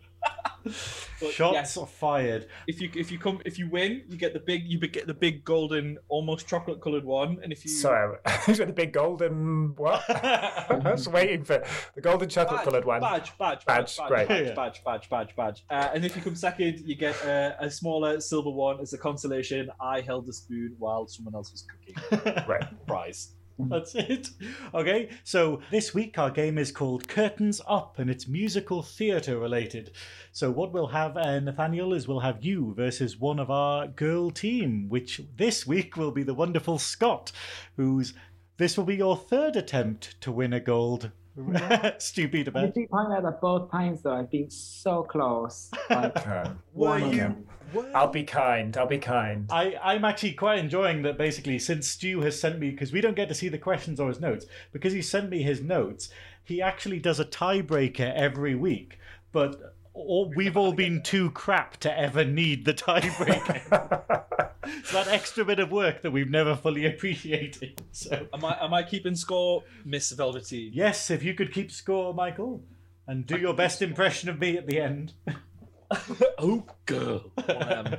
But 1.21 1.33
Shots 1.33 1.53
yes, 1.53 1.77
are 1.77 1.85
fired. 1.85 2.47
if 2.67 2.79
you 2.79 2.89
if 2.95 3.11
you 3.11 3.19
come 3.19 3.41
if 3.45 3.59
you 3.59 3.69
win, 3.69 4.03
you 4.07 4.15
get 4.17 4.31
the 4.33 4.39
big 4.39 4.63
you 4.65 4.79
get 4.79 5.05
the 5.05 5.13
big 5.13 5.43
golden 5.43 5.97
almost 6.07 6.47
chocolate 6.47 6.79
colored 6.81 7.03
one, 7.03 7.39
and 7.43 7.51
if 7.51 7.65
you 7.65 7.71
Sorry, 7.71 8.17
the 8.47 8.71
big 8.73 8.93
golden 8.93 9.73
what? 9.75 10.01
I 10.09 10.79
was 10.91 11.09
waiting 11.09 11.43
for 11.43 11.61
the 11.95 12.01
golden 12.01 12.29
chocolate 12.29 12.61
coloured 12.61 12.85
one. 12.85 13.01
Badge, 13.01 13.37
badge, 13.37 13.65
Badge, 13.65 13.97
badge, 13.97 13.97
badge, 13.97 14.07
great. 14.07 14.27
badge, 14.29 14.47
Yeah. 14.47 14.53
badge, 14.53 14.83
badge, 14.85 15.09
badge, 15.09 15.35
badge. 15.35 15.65
Uh, 15.69 15.89
and 15.93 16.05
if 16.05 16.15
you 16.15 16.21
come 16.21 16.35
second, 16.35 16.79
you 16.85 16.95
get 16.95 17.15
a, 17.25 17.57
a 17.59 17.69
smaller 17.69 18.21
silver 18.21 18.49
one 18.51 18.79
as 18.79 18.93
a 18.93 18.97
consolation. 18.97 19.69
I 19.81 19.99
held 20.01 20.25
the 20.25 20.33
spoon 20.33 20.75
while 20.79 21.05
someone 21.07 21.35
else 21.35 21.51
was 21.51 21.65
cooking. 21.69 22.33
Right. 22.47 22.63
Prize. 22.87 23.33
That's 23.69 23.93
it. 23.95 24.29
Okay, 24.73 25.09
so 25.23 25.59
this 25.69 25.93
week 25.93 26.17
our 26.17 26.31
game 26.31 26.57
is 26.57 26.71
called 26.71 27.07
Curtains 27.07 27.59
Up 27.67 27.99
and 27.99 28.09
it's 28.09 28.27
musical 28.27 28.81
theatre 28.81 29.37
related. 29.37 29.91
So, 30.31 30.49
what 30.49 30.71
we'll 30.71 30.87
have, 30.87 31.17
uh, 31.17 31.39
Nathaniel, 31.41 31.93
is 31.93 32.07
we'll 32.07 32.21
have 32.21 32.43
you 32.43 32.73
versus 32.73 33.19
one 33.19 33.37
of 33.39 33.51
our 33.51 33.87
girl 33.87 34.31
team, 34.31 34.87
which 34.87 35.21
this 35.35 35.67
week 35.67 35.97
will 35.97 36.11
be 36.11 36.23
the 36.23 36.33
wonderful 36.33 36.79
Scott, 36.79 37.31
who's 37.75 38.13
this 38.57 38.77
will 38.77 38.85
be 38.85 38.95
your 38.95 39.17
third 39.17 39.55
attempt 39.55 40.19
to 40.21 40.31
win 40.31 40.53
a 40.53 40.59
gold. 40.59 41.11
Stupid 41.99 42.47
You 42.47 42.49
about. 42.49 42.73
keep 42.73 42.89
pointing 42.89 43.13
out 43.13 43.23
that 43.23 43.39
both 43.41 43.71
times 43.71 44.01
though 44.01 44.13
I've 44.13 44.29
been 44.31 44.49
so 44.49 45.03
close. 45.03 45.71
Like, 45.89 46.25
Were 46.25 46.89
one 46.89 47.03
of 47.03 47.13
you? 47.13 47.35
Them. 47.73 47.91
I'll 47.95 48.07
be 48.11 48.23
kind. 48.23 48.75
I'll 48.77 48.87
be 48.87 48.97
kind. 48.97 49.45
I, 49.49 49.75
I'm 49.83 50.05
actually 50.05 50.33
quite 50.33 50.59
enjoying 50.59 51.01
that 51.03 51.17
basically 51.17 51.59
since 51.59 51.87
Stu 51.87 52.21
has 52.21 52.39
sent 52.39 52.59
me 52.59 52.71
because 52.71 52.91
we 52.91 53.01
don't 53.01 53.15
get 53.15 53.27
to 53.29 53.35
see 53.35 53.49
the 53.49 53.57
questions 53.57 53.99
or 53.99 54.07
his 54.09 54.19
notes 54.19 54.45
because 54.71 54.93
he 54.93 55.01
sent 55.01 55.29
me 55.29 55.43
his 55.43 55.61
notes 55.61 56.09
he 56.43 56.61
actually 56.61 56.99
does 56.99 57.19
a 57.19 57.25
tiebreaker 57.25 58.11
every 58.15 58.55
week 58.55 58.97
but 59.31 59.75
all, 59.93 60.31
we've 60.35 60.57
all 60.57 60.73
been 60.73 61.01
too 61.01 61.29
crap 61.31 61.77
to 61.77 61.99
ever 61.99 62.23
need 62.25 62.65
the 62.65 62.73
tiebreaker 62.73 64.23
it's 64.65 64.91
that 64.91 65.07
extra 65.07 65.45
bit 65.45 65.59
of 65.59 65.71
work 65.71 66.01
that 66.01 66.11
we've 66.11 66.29
never 66.29 66.55
fully 66.55 66.85
appreciated 66.91 67.81
so 67.91 68.27
Am 68.33 68.43
I 68.43 68.57
am 68.63 68.73
I 68.73 68.83
keeping 68.83 69.15
score, 69.15 69.63
Miss 69.85 70.11
Velveteen? 70.11 70.71
yes 70.73 71.11
if 71.11 71.23
you 71.23 71.33
could 71.33 71.53
keep 71.53 71.71
score 71.71 72.13
Michael 72.13 72.63
and 73.07 73.25
do 73.25 73.37
your 73.37 73.53
best 73.53 73.81
impression 73.81 74.29
of 74.29 74.39
me 74.39 74.57
at 74.57 74.65
the 74.67 74.79
end 74.79 75.13
oh, 76.37 76.63
girl. 76.85 77.31
Um, 77.47 77.95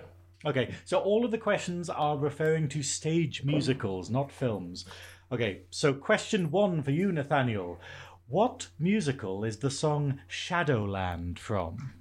Okay, 0.46 0.72
so 0.86 0.98
all 0.98 1.26
of 1.26 1.30
the 1.30 1.38
questions 1.38 1.90
are 1.90 2.16
referring 2.16 2.68
to 2.70 2.82
stage 2.82 3.44
musicals, 3.44 4.08
not 4.08 4.32
films. 4.32 4.86
Okay, 5.30 5.62
so 5.68 5.92
question 5.92 6.50
one 6.50 6.82
for 6.82 6.92
you, 6.92 7.12
Nathaniel. 7.12 7.78
What 8.26 8.68
musical 8.78 9.44
is 9.44 9.58
the 9.58 9.70
song 9.70 10.20
Shadowland 10.28 11.38
from? 11.38 11.92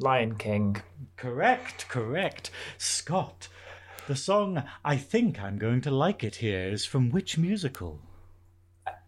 Lion 0.00 0.34
King. 0.34 0.82
Correct, 1.16 1.86
correct. 1.88 2.50
Scott, 2.78 3.46
the 4.08 4.16
song 4.16 4.64
I 4.84 4.96
Think 4.96 5.40
I'm 5.40 5.56
Going 5.56 5.80
to 5.82 5.92
Like 5.92 6.24
It 6.24 6.36
Here 6.36 6.68
is 6.68 6.84
from 6.84 7.10
which 7.10 7.38
musical? 7.38 8.00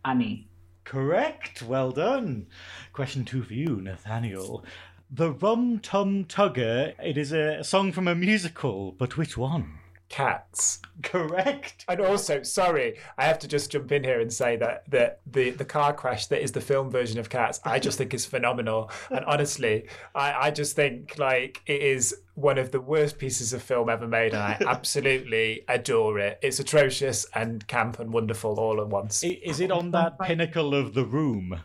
Annie. 0.04 0.46
Correct, 0.84 1.60
well 1.60 1.90
done. 1.90 2.46
Question 2.92 3.24
two 3.24 3.42
for 3.42 3.54
you, 3.54 3.80
Nathaniel. 3.80 4.64
The 5.10 5.32
Rum 5.32 5.78
Tum 5.78 6.24
Tugger, 6.24 6.94
it 7.02 7.16
is 7.16 7.30
a 7.32 7.62
song 7.62 7.92
from 7.92 8.08
a 8.08 8.14
musical, 8.14 8.90
but 8.90 9.16
which 9.16 9.36
one? 9.36 9.78
Cats. 10.08 10.80
Correct. 11.02 11.84
And 11.88 12.00
also, 12.00 12.42
sorry, 12.42 12.98
I 13.16 13.24
have 13.24 13.38
to 13.40 13.48
just 13.48 13.70
jump 13.70 13.92
in 13.92 14.02
here 14.02 14.20
and 14.20 14.32
say 14.32 14.56
that 14.56 14.88
that 14.90 15.20
the, 15.24 15.50
the 15.50 15.64
car 15.64 15.92
crash 15.92 16.26
that 16.26 16.42
is 16.42 16.52
the 16.52 16.60
film 16.60 16.90
version 16.90 17.20
of 17.20 17.30
Cats, 17.30 17.60
I 17.64 17.78
just 17.78 17.98
think 17.98 18.14
is 18.14 18.26
phenomenal. 18.26 18.90
And 19.10 19.24
honestly, 19.26 19.86
I, 20.14 20.48
I 20.48 20.50
just 20.50 20.74
think 20.74 21.18
like 21.18 21.62
it 21.66 21.82
is 21.82 22.14
one 22.34 22.58
of 22.58 22.72
the 22.72 22.80
worst 22.80 23.18
pieces 23.18 23.52
of 23.52 23.62
film 23.62 23.88
ever 23.88 24.08
made, 24.08 24.34
and 24.34 24.42
I 24.42 24.58
absolutely 24.66 25.62
adore 25.68 26.18
it. 26.18 26.40
It's 26.42 26.58
atrocious 26.58 27.26
and 27.32 27.66
camp 27.68 28.00
and 28.00 28.12
wonderful 28.12 28.58
all 28.58 28.80
at 28.80 28.88
once. 28.88 29.22
Is 29.22 29.60
it 29.60 29.70
on 29.70 29.92
that 29.92 30.18
pinnacle 30.18 30.74
of 30.74 30.94
the 30.94 31.04
room? 31.04 31.60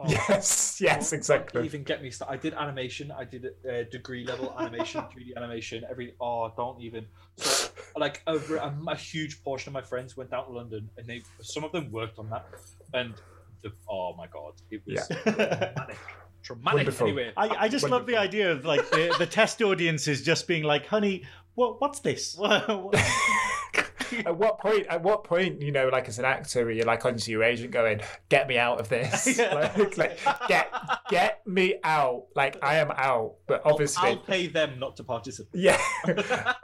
Oh, 0.00 0.08
yes, 0.08 0.78
yes, 0.80 1.10
don't 1.10 1.18
exactly. 1.18 1.64
Even 1.64 1.82
get 1.82 2.02
me 2.02 2.10
started. 2.10 2.32
I 2.32 2.36
did 2.36 2.54
animation. 2.54 3.12
I 3.12 3.24
did 3.24 3.46
uh, 3.46 3.82
degree 3.90 4.24
level 4.24 4.54
animation, 4.58 5.02
3D 5.02 5.36
animation. 5.36 5.84
Every 5.90 6.14
oh, 6.20 6.52
don't 6.56 6.80
even. 6.80 7.06
So, 7.36 7.70
like 7.96 8.22
a, 8.26 8.36
a, 8.36 8.74
a 8.88 8.96
huge 8.96 9.42
portion 9.42 9.70
of 9.70 9.74
my 9.74 9.82
friends 9.82 10.16
went 10.16 10.30
down 10.30 10.46
to 10.46 10.52
London, 10.52 10.88
and 10.96 11.06
they 11.06 11.22
some 11.40 11.64
of 11.64 11.72
them 11.72 11.90
worked 11.90 12.18
on 12.18 12.30
that, 12.30 12.46
and 12.94 13.14
the 13.62 13.72
oh 13.88 14.14
my 14.16 14.26
god, 14.26 14.54
it 14.70 14.82
was 14.86 15.06
traumatic. 15.08 15.98
Traumatic. 16.42 16.76
Wonderful. 16.78 17.06
Anyway, 17.06 17.32
I, 17.36 17.48
I 17.48 17.68
just 17.68 17.88
love 17.88 18.06
the 18.06 18.16
idea 18.16 18.50
of 18.50 18.64
like 18.64 18.88
the, 18.90 19.14
the 19.18 19.26
test 19.26 19.60
audiences 19.60 20.22
just 20.22 20.48
being 20.48 20.62
like, 20.64 20.86
honey, 20.86 21.24
what 21.54 21.80
what's 21.80 22.00
this? 22.00 22.38
What- 24.10 24.26
what-" 24.26 24.26
at 24.26 24.38
what 24.38 24.58
point? 24.60 24.86
At 24.88 25.02
what 25.02 25.24
point? 25.24 25.62
You 25.62 25.72
know, 25.72 25.88
like 25.88 26.08
as 26.08 26.18
an 26.18 26.24
actor, 26.24 26.70
you're 26.70 26.84
like 26.86 27.04
onto 27.04 27.30
your 27.30 27.42
agent, 27.42 27.70
going, 27.70 28.00
"Get 28.28 28.48
me 28.48 28.58
out 28.58 28.80
of 28.80 28.88
this! 28.88 29.26
Yeah. 29.40 29.54
like, 29.76 29.96
like, 29.96 30.18
get 30.48 30.72
get 31.08 31.46
me 31.46 31.76
out! 31.84 32.26
Like 32.34 32.62
I 32.62 32.76
am 32.76 32.90
out." 32.90 33.36
But 33.46 33.62
obviously, 33.64 34.08
I'll 34.08 34.16
pay 34.18 34.46
them 34.46 34.78
not 34.78 34.96
to 34.96 35.04
participate. 35.04 35.60
Yeah, 35.60 35.80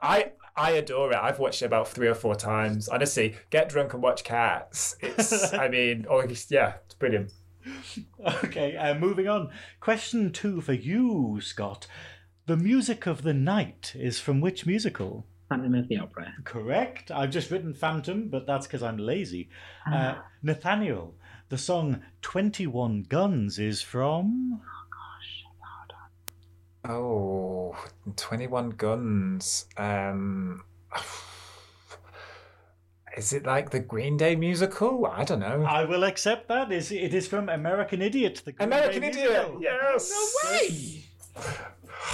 I 0.03 0.33
I 0.57 0.73
adore 0.73 1.13
it. 1.13 1.19
I've 1.19 1.39
watched 1.39 1.63
it 1.63 1.67
about 1.67 1.89
three 1.89 2.09
or 2.09 2.15
four 2.15 2.35
times. 2.35 2.89
Honestly, 2.89 3.37
get 3.51 3.69
drunk 3.69 3.95
and 3.95 4.03
watch 4.03 4.25
Cats. 4.25 4.97
It's, 5.01 5.53
I 5.53 5.69
mean, 5.69 6.07
or 6.09 6.27
yeah, 6.49 6.75
it's 6.85 6.95
brilliant. 6.95 7.33
okay, 8.45 8.77
uh, 8.77 8.95
moving 8.95 9.29
on. 9.29 9.51
Question 9.81 10.33
two 10.33 10.61
for 10.61 10.73
you, 10.73 11.41
Scott. 11.41 11.87
The 12.47 12.57
music 12.57 13.07
of 13.07 13.23
the 13.23 13.35
night 13.35 13.93
is 13.97 14.21
from 14.21 14.41
which 14.41 14.67
musical? 14.67 15.27
Phantom 15.49 15.75
of 15.75 15.89
the 15.89 15.99
Opera. 15.99 16.33
Correct. 16.45 17.11
I've 17.11 17.31
just 17.31 17.51
written 17.51 17.73
Phantom, 17.73 18.29
but 18.29 18.47
that's 18.47 18.67
because 18.67 18.83
I'm 18.83 18.99
lazy. 18.99 19.49
Uh, 19.91 20.17
Nathaniel, 20.43 21.15
the 21.49 21.59
song 21.59 22.03
21 22.23 23.05
Guns 23.09 23.59
is 23.59 23.83
from. 23.83 24.61
Oh, 26.89 27.77
21 28.17 28.71
Guns. 28.71 29.67
Um, 29.77 30.63
is 33.17 33.33
it 33.33 33.45
like 33.45 33.71
the 33.71 33.81
Green 33.81 34.17
Day 34.17 34.37
musical? 34.37 35.07
I 35.07 35.25
don't 35.25 35.41
know. 35.41 35.65
I 35.65 35.85
will 35.85 36.05
accept 36.05 36.49
that. 36.49 36.71
Is 36.71 36.93
It 36.93 37.15
is 37.15 37.27
from 37.27 37.49
American 37.49 38.03
Idiot. 38.03 38.43
The 38.45 38.53
Green 38.53 38.69
American 38.69 39.03
Day 39.03 39.09
Idiot. 39.09 39.31
musical. 39.31 39.63
Yes. 39.63 40.11
No 40.11 40.51
way. 40.51 41.05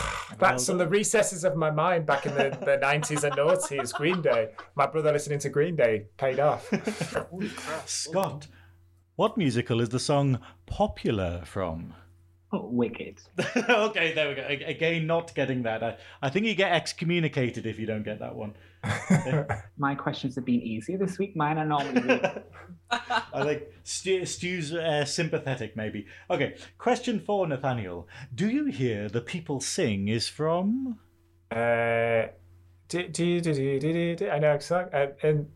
That's 0.38 0.66
from 0.66 0.78
the 0.78 0.88
recesses 0.88 1.44
of 1.44 1.56
my 1.56 1.70
mind 1.70 2.06
back 2.06 2.26
in 2.26 2.34
the, 2.34 2.56
the 2.60 2.78
90s 2.82 3.24
and 3.24 3.34
noughties. 3.34 3.92
Green 3.92 4.22
Day. 4.22 4.50
My 4.74 4.86
brother 4.86 5.12
listening 5.12 5.38
to 5.40 5.48
Green 5.48 5.76
Day 5.76 6.06
paid 6.16 6.40
off. 6.40 6.68
Holy 7.30 7.48
crap. 7.48 7.88
Scott, 7.88 8.46
what 9.16 9.36
musical 9.36 9.80
is 9.80 9.90
the 9.90 10.00
song 10.00 10.40
Popular 10.66 11.42
from? 11.44 11.94
Oh, 12.52 12.66
Wicked. 12.66 13.20
okay, 13.56 14.14
there 14.14 14.28
we 14.28 14.34
go. 14.34 14.46
Again, 14.66 15.06
not 15.06 15.34
getting 15.34 15.62
that. 15.62 15.82
I, 15.82 15.96
I 16.20 16.28
think 16.28 16.46
you 16.46 16.54
get 16.54 16.72
excommunicated 16.72 17.66
if 17.66 17.78
you 17.78 17.86
don't 17.86 18.02
get 18.02 18.18
that 18.20 18.34
one. 18.34 18.54
My 19.76 19.94
questions 19.94 20.34
have 20.34 20.44
been 20.44 20.62
easier 20.62 20.98
this 20.98 21.18
week. 21.18 21.36
Mine 21.36 21.58
are 21.58 21.64
normally 21.64 22.00
really 22.00 22.20
I 22.90 23.44
think 23.44 23.62
Stu, 23.84 24.26
Stu's 24.26 24.74
uh, 24.74 25.04
sympathetic, 25.04 25.76
maybe. 25.76 26.06
Okay, 26.30 26.56
question 26.78 27.20
four, 27.20 27.46
Nathaniel. 27.46 28.08
Do 28.34 28.48
you 28.48 28.66
hear 28.66 29.08
the 29.08 29.20
people 29.20 29.60
sing 29.60 30.08
is 30.08 30.28
from? 30.28 30.98
Uh, 31.50 32.26
do, 32.88 33.08
do, 33.08 33.40
do, 33.40 33.54
do, 33.54 33.80
do, 33.80 33.92
do, 33.92 34.16
do. 34.16 34.30
I 34.30 34.38
know. 34.38 34.52
exactly, 34.52 35.00
uh, 35.00 35.06
and 35.22 35.48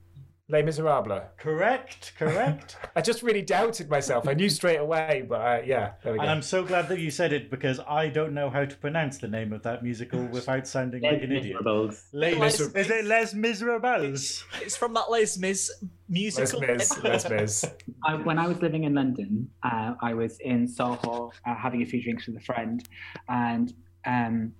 Les 0.48 0.62
Miserables. 0.62 1.22
Correct, 1.38 2.12
correct. 2.16 2.76
I 2.96 3.00
just 3.00 3.24
really 3.24 3.42
doubted 3.42 3.90
myself. 3.90 4.28
I 4.28 4.34
knew 4.34 4.48
straight 4.48 4.76
away, 4.76 5.26
but 5.28 5.40
uh, 5.40 5.62
yeah, 5.64 5.94
there 6.04 6.12
we 6.12 6.18
go. 6.18 6.22
and 6.22 6.30
I'm 6.30 6.42
so 6.42 6.62
glad 6.64 6.88
that 6.88 7.00
you 7.00 7.10
said 7.10 7.32
it 7.32 7.50
because 7.50 7.80
I 7.80 8.06
don't 8.08 8.32
know 8.32 8.48
how 8.48 8.64
to 8.64 8.76
pronounce 8.76 9.18
the 9.18 9.26
name 9.26 9.52
of 9.52 9.64
that 9.64 9.82
musical 9.82 10.24
without 10.32 10.68
sounding 10.68 11.02
like 11.02 11.20
an 11.22 11.32
idiot. 11.32 11.56
Miserables. 11.56 12.04
Les, 12.12 12.36
Les- 12.36 12.60
is 12.60 12.90
it 12.90 13.04
Les 13.06 13.34
Miserables? 13.34 14.44
It's 14.62 14.76
from 14.76 14.94
that 14.94 15.10
Les 15.10 15.36
Mis 15.36 15.68
musical. 16.08 16.60
Les. 16.60 16.76
Mis, 16.76 17.02
Les 17.02 17.28
Mis. 17.30 17.64
I, 18.04 18.14
when 18.14 18.38
I 18.38 18.46
was 18.46 18.62
living 18.62 18.84
in 18.84 18.94
London, 18.94 19.50
uh, 19.64 19.94
I 20.00 20.14
was 20.14 20.38
in 20.38 20.68
Soho 20.68 21.32
uh, 21.44 21.54
having 21.56 21.82
a 21.82 21.86
few 21.86 22.00
drinks 22.00 22.28
with 22.28 22.36
a 22.36 22.40
friend, 22.44 22.88
and 23.28 23.74
um, 24.06 24.52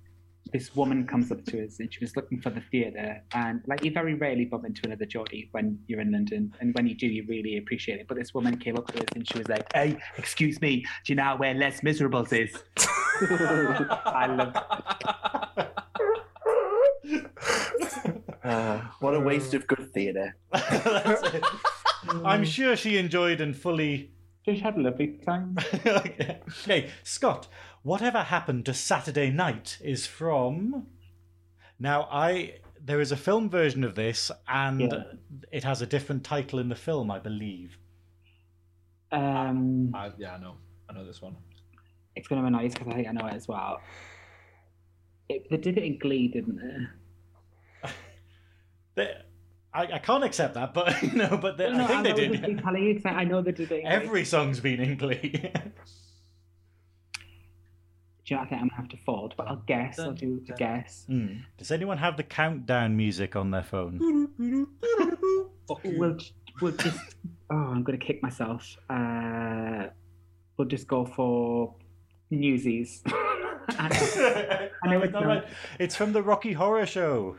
this 0.57 0.75
woman 0.75 1.07
comes 1.07 1.31
up 1.31 1.45
to 1.45 1.63
us 1.63 1.81
and 1.81 1.93
she 1.93 1.99
was 2.01 2.17
looking 2.17 2.41
for 2.41 2.49
the 2.49 2.63
theatre. 2.71 3.23
And 3.33 3.61
like 3.67 3.85
you 3.85 3.91
very 3.91 4.15
rarely 4.15 4.47
bump 4.47 4.65
into 4.65 4.81
another 4.85 5.05
Geordie 5.05 5.51
when 5.53 5.79
you're 5.87 6.01
in 6.01 6.13
London, 6.13 6.55
and 6.61 6.75
when 6.75 6.87
you 6.87 6.95
do, 6.95 7.07
you 7.07 7.27
really 7.29 7.59
appreciate 7.59 8.01
it. 8.01 8.09
But 8.09 8.17
this 8.17 8.33
woman 8.33 8.57
came 8.57 8.79
up 8.79 8.87
to 8.93 8.99
us 9.01 9.09
and 9.15 9.29
she 9.29 9.37
was 9.37 9.49
like, 9.49 9.71
"Hey, 9.75 9.99
excuse 10.17 10.59
me, 10.63 10.87
do 11.05 11.13
you 11.13 11.17
know 11.17 11.37
where 11.37 11.53
Les 11.53 11.83
Miserables 11.83 12.33
is?" 12.33 12.57
I 13.21 14.27
love. 14.39 14.57
Uh, 18.43 18.81
what 19.01 19.13
a 19.13 19.19
waste 19.19 19.55
of 19.55 19.67
good 19.67 19.93
theatre. 19.93 20.37
That's 20.53 21.35
it. 21.35 21.45
I'm 22.25 22.45
sure 22.45 22.77
she 22.77 22.97
enjoyed 22.97 23.41
and 23.41 23.57
fully. 23.57 24.13
She 24.45 24.57
had 24.59 24.77
a 24.77 24.81
lovely 24.81 25.19
time. 25.27 25.57
okay, 25.87 26.91
Scott, 27.03 27.49
whatever 27.87 28.23
happened 28.25 28.67
to 28.67 28.75
Saturday 28.75 29.31
Night 29.31 29.79
is 29.83 30.07
from. 30.07 30.87
Now, 31.79 32.09
I 32.11 32.55
there 32.85 33.01
is 33.01 33.13
a 33.13 33.17
film 33.17 33.49
version 33.51 33.85
of 33.85 33.95
this, 33.95 34.31
and 34.49 34.81
Yeah. 34.81 35.03
it 35.53 35.65
has 35.65 35.81
a 35.83 35.87
different 35.87 36.25
title 36.25 36.59
in 36.59 36.69
the 36.69 36.75
film, 36.77 37.11
I 37.11 37.19
believe. 37.19 37.79
Um, 39.13 39.93
I, 39.95 40.11
yeah, 40.19 40.35
I 40.35 40.39
know. 40.39 40.55
I 40.89 40.93
know 40.93 41.05
this 41.07 41.23
one. 41.23 41.37
it's 42.17 42.29
going 42.29 42.43
to 42.43 42.47
be 42.51 42.53
nice 42.57 42.73
because 42.75 42.89
I 42.89 42.95
think 42.97 43.09
I 43.09 43.13
know 43.13 43.27
it 43.27 43.35
as 43.35 43.47
well. 43.49 43.81
It, 45.29 45.49
they 45.51 45.57
did 45.59 45.77
it 45.79 45.85
in 45.85 45.99
Glee, 45.99 46.29
didn't 46.29 46.57
they? 46.63 47.89
They- 48.97 49.15
I, 49.75 49.83
I 49.95 49.99
can't 49.99 50.25
accept 50.25 50.55
that, 50.55 50.73
but 50.73 51.03
you 51.03 51.13
know, 51.13 51.37
but 51.37 51.59
they, 51.59 51.71
No, 51.71 51.85
I 51.85 51.87
think 51.87 52.03
they 52.05 52.13
did. 52.15 52.33
this 52.43 52.51
is 52.57 52.61
telling 52.63 52.83
you 52.83 52.95
'cause 52.95 53.03
I 53.07 53.11
I 53.21 53.25
know 53.25 53.43
they 53.43 53.53
did 53.53 53.71
it. 53.71 53.75
in 53.77 53.81
Glee. 53.83 53.91
Every 53.91 54.25
song's 54.25 54.59
been 54.61 54.81
in 54.81 54.97
Glee. 54.97 55.53
Do 58.27 58.35
you 58.35 58.37
know, 58.41 58.43
I 58.45 58.47
think 58.49 58.61
I'm 58.61 58.69
gonna 58.69 58.81
have 58.81 58.89
to 58.89 58.97
fold, 58.97 59.35
but 59.37 59.47
I'll 59.47 59.63
guess. 59.67 60.01
I'll 60.01 60.13
do 60.13 60.43
a 60.49 60.53
guess. 60.55 61.05
Hmm. 61.07 61.29
Does 61.59 61.71
anyone 61.71 61.99
have 61.99 62.17
the 62.17 62.25
countdown 62.25 62.97
music 62.97 63.37
on 63.37 63.53
their 63.53 63.63
phone? 63.63 64.27
Fuck 65.69 65.85
you. 65.85 65.99
We'll 65.99 66.19
we'll 66.61 66.73
just. 66.73 66.99
Oh, 67.49 67.55
I'm 67.55 67.85
gonna 67.85 67.97
kick 67.99 68.21
myself. 68.25 68.77
Uh, 68.91 69.87
we'll 70.57 70.67
just 70.67 70.89
go 70.89 71.05
for 71.07 71.77
Newsies. 72.29 73.05
I 73.69 74.69
know 74.87 75.01
it's 75.03 75.13
not. 75.13 75.25
right. 75.27 75.45
It's 75.79 75.95
from 75.95 76.13
the 76.13 76.23
Rocky 76.25 76.53
Horror 76.55 76.87
Show. 76.87 77.37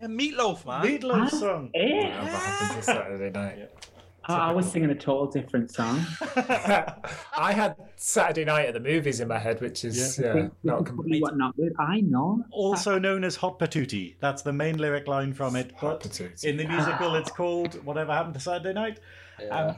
Yeah, 0.00 0.06
Meatloaf, 0.06 0.64
man. 0.64 0.82
Meatloaf 0.86 1.18
Huh? 1.22 1.28
song. 1.30 1.70
Whatever 1.74 2.28
happened 2.28 2.76
to 2.78 2.82
Saturday 2.84 3.30
night? 3.30 3.70
Oh, 4.30 4.34
I 4.34 4.52
was 4.52 4.70
singing 4.70 4.90
a 4.90 4.94
total 4.94 5.26
different 5.26 5.70
song. 5.70 6.04
I 7.36 7.52
had 7.52 7.76
Saturday 7.96 8.44
night 8.44 8.66
at 8.66 8.74
the 8.74 8.80
movies 8.80 9.20
in 9.20 9.28
my 9.28 9.38
head, 9.38 9.60
which 9.60 9.84
is 9.84 10.18
Yeah. 10.18 10.26
yeah, 10.26 10.34
We- 10.34 10.42
we 10.42 10.50
not 10.64 10.76
could 10.78 10.86
complete. 10.86 11.22
what 11.22 11.36
not 11.36 11.56
with. 11.56 11.72
I 11.78 12.00
know. 12.00 12.44
also 12.50 12.98
known 12.98 13.24
as 13.24 13.36
Hot 13.36 13.58
Patootie. 13.58 14.16
That's 14.20 14.42
the 14.42 14.52
main 14.52 14.78
lyric 14.78 15.06
line 15.08 15.32
from 15.32 15.56
it. 15.56 15.72
Hot 15.76 16.00
But 16.02 16.10
Patootie. 16.10 16.44
in 16.44 16.56
the 16.56 16.66
musical, 16.66 17.14
it's 17.16 17.30
called 17.30 17.74
Whatever 17.84 18.12
Happened 18.12 18.34
to 18.34 18.40
Saturday 18.40 18.72
Night. 18.72 19.00
Um, 19.50 19.76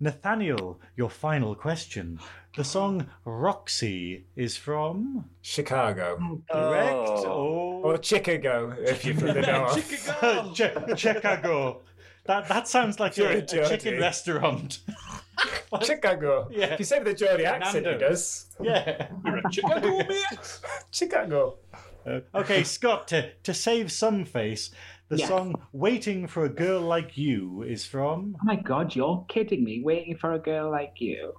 Nathaniel, 0.00 0.80
your 0.96 1.10
final 1.10 1.54
question. 1.54 2.18
The 2.56 2.64
song 2.64 3.06
Roxy 3.24 4.24
is 4.36 4.56
from. 4.56 5.26
Chicago 5.42 6.42
Correct. 6.50 6.96
Oh. 7.24 7.80
or 7.84 8.02
Chicago, 8.02 8.74
if 8.78 9.04
you're 9.04 9.14
from 9.14 9.28
the 9.28 9.40
north. 9.42 10.18
Oh. 10.22 10.52
Chicago. 10.96 11.80
That 12.24 12.48
that 12.48 12.68
sounds 12.68 13.00
like 13.00 13.18
a, 13.18 13.24
a 13.24 13.38
a 13.38 13.42
chicken 13.42 13.78
Geordie. 13.78 13.98
restaurant. 13.98 14.78
Chicago. 15.82 16.48
Yeah. 16.52 16.74
If 16.74 16.78
you 16.80 16.84
say 16.84 16.98
with 16.98 17.08
a 17.08 17.14
Geordie 17.14 17.44
accent, 17.46 17.86
he 17.86 17.94
does. 17.98 18.46
yeah. 18.60 19.08
Chicago, 19.50 19.98
mate. 20.08 20.60
Chicago. 20.90 21.58
Uh, 22.06 22.20
okay, 22.34 22.62
Scott, 22.64 23.08
to, 23.08 23.30
to 23.42 23.54
save 23.54 23.90
some 23.90 24.24
face, 24.24 24.70
the 25.08 25.16
Yeah. 25.16 25.28
song 25.28 25.54
Waiting 25.72 26.26
for 26.26 26.44
a 26.44 26.48
Girl 26.48 26.80
Like 26.80 27.16
You 27.16 27.62
is 27.62 27.86
from. 27.86 28.36
Oh 28.40 28.44
my 28.44 28.56
god, 28.56 28.94
you're 28.94 29.24
kidding 29.28 29.64
me! 29.64 29.82
Waiting 29.82 30.16
for 30.16 30.32
a 30.34 30.38
girl 30.38 30.70
like 30.70 30.94
you. 31.00 31.32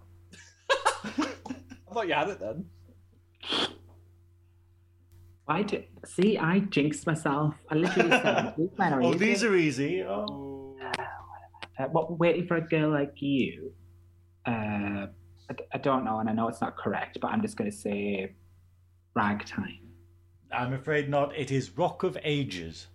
I 0.70 1.94
thought 1.94 2.08
you 2.08 2.14
had 2.14 2.30
it 2.30 2.40
then. 2.40 2.66
I 5.48 5.62
do, 5.64 5.84
see. 6.06 6.38
I 6.38 6.60
jinxed 6.60 7.06
myself. 7.06 7.56
I 7.70 7.76
literally 7.76 8.10
said, 8.12 8.54
"These 8.58 8.70
are 8.80 9.02
Oh, 9.04 9.10
easy." 9.10 9.18
these 9.18 9.44
are 9.44 9.56
easy. 9.56 10.04
Oh. 10.04 10.50
Uh, 11.00 11.86
what, 11.92 12.20
waiting 12.20 12.48
for 12.48 12.58
a 12.58 12.62
girl 12.62 12.92
like 12.92 13.14
you. 13.16 13.74
Uh, 14.46 15.08
I, 15.50 15.54
d- 15.58 15.64
I 15.74 15.78
don't 15.78 16.06
know, 16.06 16.20
and 16.20 16.30
I 16.30 16.34
know 16.34 16.48
it's 16.48 16.62
not 16.62 16.78
correct, 16.78 17.18
but 17.22 17.32
I'm 17.32 17.42
just 17.42 17.58
going 17.58 17.70
to 17.70 17.76
say 17.76 18.34
ragtime. 19.16 19.80
I'm 20.52 20.74
afraid 20.74 21.10
not. 21.10 21.36
It 21.36 21.52
is 21.52 21.76
Rock 21.78 22.04
of 22.04 22.18
Ages. 22.24 22.88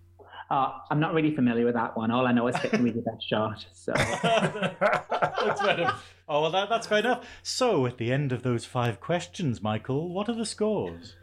Uh, 0.51 0.73
I'm 0.91 1.01
not 1.01 1.13
really 1.13 1.35
familiar 1.35 1.67
with 1.67 1.75
that 1.75 1.97
one. 1.97 2.11
All 2.11 2.27
I 2.27 2.33
know 2.33 2.47
is 2.49 2.57
hit 2.57 2.81
me 2.81 2.91
with 2.91 3.05
that 3.05 3.21
shot. 3.23 3.67
So 3.75 3.93
that's 3.97 5.61
fair 5.61 5.79
enough. 5.79 6.15
Oh, 6.27 6.43
well, 6.43 6.51
that, 6.53 6.69
that's 6.71 6.87
fair 6.87 7.01
enough. 7.01 7.27
So, 7.43 7.85
at 7.87 7.99
the 7.99 8.13
end 8.13 8.33
of 8.33 8.43
those 8.43 8.65
five 8.65 9.01
questions, 9.01 9.63
Michael, 9.63 10.09
what 10.13 10.29
are 10.29 10.35
the 10.35 10.47
scores? 10.47 11.17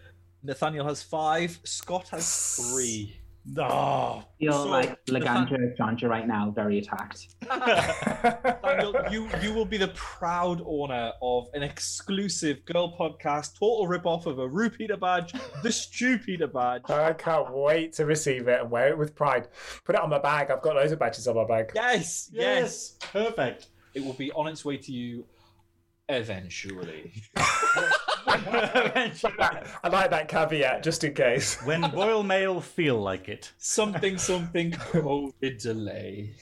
Nathaniel 0.44 0.88
has 0.88 1.02
five. 1.02 1.60
Scott 1.64 2.10
has 2.10 2.56
three. 2.72 3.18
Oh, 3.60 4.24
feel 4.40 4.54
So, 4.54 4.66
like 4.70 4.98
Nathan- 5.08 5.22
Laganja 5.22 5.76
Estranja 5.78 6.10
right 6.10 6.28
now, 6.28 6.50
very 6.56 6.80
attacked. 6.80 7.36
Nathaniel, 7.48 8.96
you 9.12 9.30
you 9.42 9.54
will 9.54 9.66
be 9.66 9.78
the 9.78 9.90
proud 9.90 10.62
owner 10.66 11.12
of 11.22 11.48
an 11.54 11.62
exclusive 11.62 12.66
girl 12.66 12.98
podcast, 12.98 13.54
total 13.60 13.88
rip 13.88 14.06
off 14.06 14.26
of 14.26 14.40
a 14.40 14.48
RuPeter 14.48 15.00
badge, 15.00 15.34
the 15.62 15.70
Stupida 15.70 16.52
badge. 16.52 16.90
I 16.90 17.14
can't 17.14 17.54
wait 17.54 17.94
to 17.94 18.06
receive 18.06 18.48
it 18.48 18.62
and 18.62 18.72
wear 18.72 18.88
it 18.90 18.98
with 18.98 19.14
pride. 19.16 19.48
Put 19.84 19.96
it 19.96 20.02
on 20.02 20.10
my 20.10 20.20
bag. 20.20 20.50
I've 20.50 20.62
got 20.64 20.76
loads 20.76 20.92
of 20.92 21.00
badges 21.00 21.28
on 21.28 21.36
my 21.36 21.46
bag. 21.46 21.72
Yes, 21.76 22.30
yes. 22.34 22.96
Perfect. 23.00 23.68
It 23.94 24.04
will 24.04 24.14
be 24.14 24.32
on 24.32 24.48
its 24.48 24.66
way 24.66 24.78
to 24.78 24.92
you 24.92 25.26
eventually. 26.10 27.14
I 28.28 29.90
like 29.92 30.10
that 30.12 30.28
caveat 30.28 30.84
just 30.84 31.04
in 31.04 31.14
case. 31.14 31.62
when 31.64 31.82
Royal 31.92 32.24
Mail 32.24 32.62
feel 32.62 33.02
like 33.02 33.30
it. 33.30 33.52
Something, 33.58 34.18
something, 34.18 34.72
COVID 34.72 35.62
delay. 35.62 36.36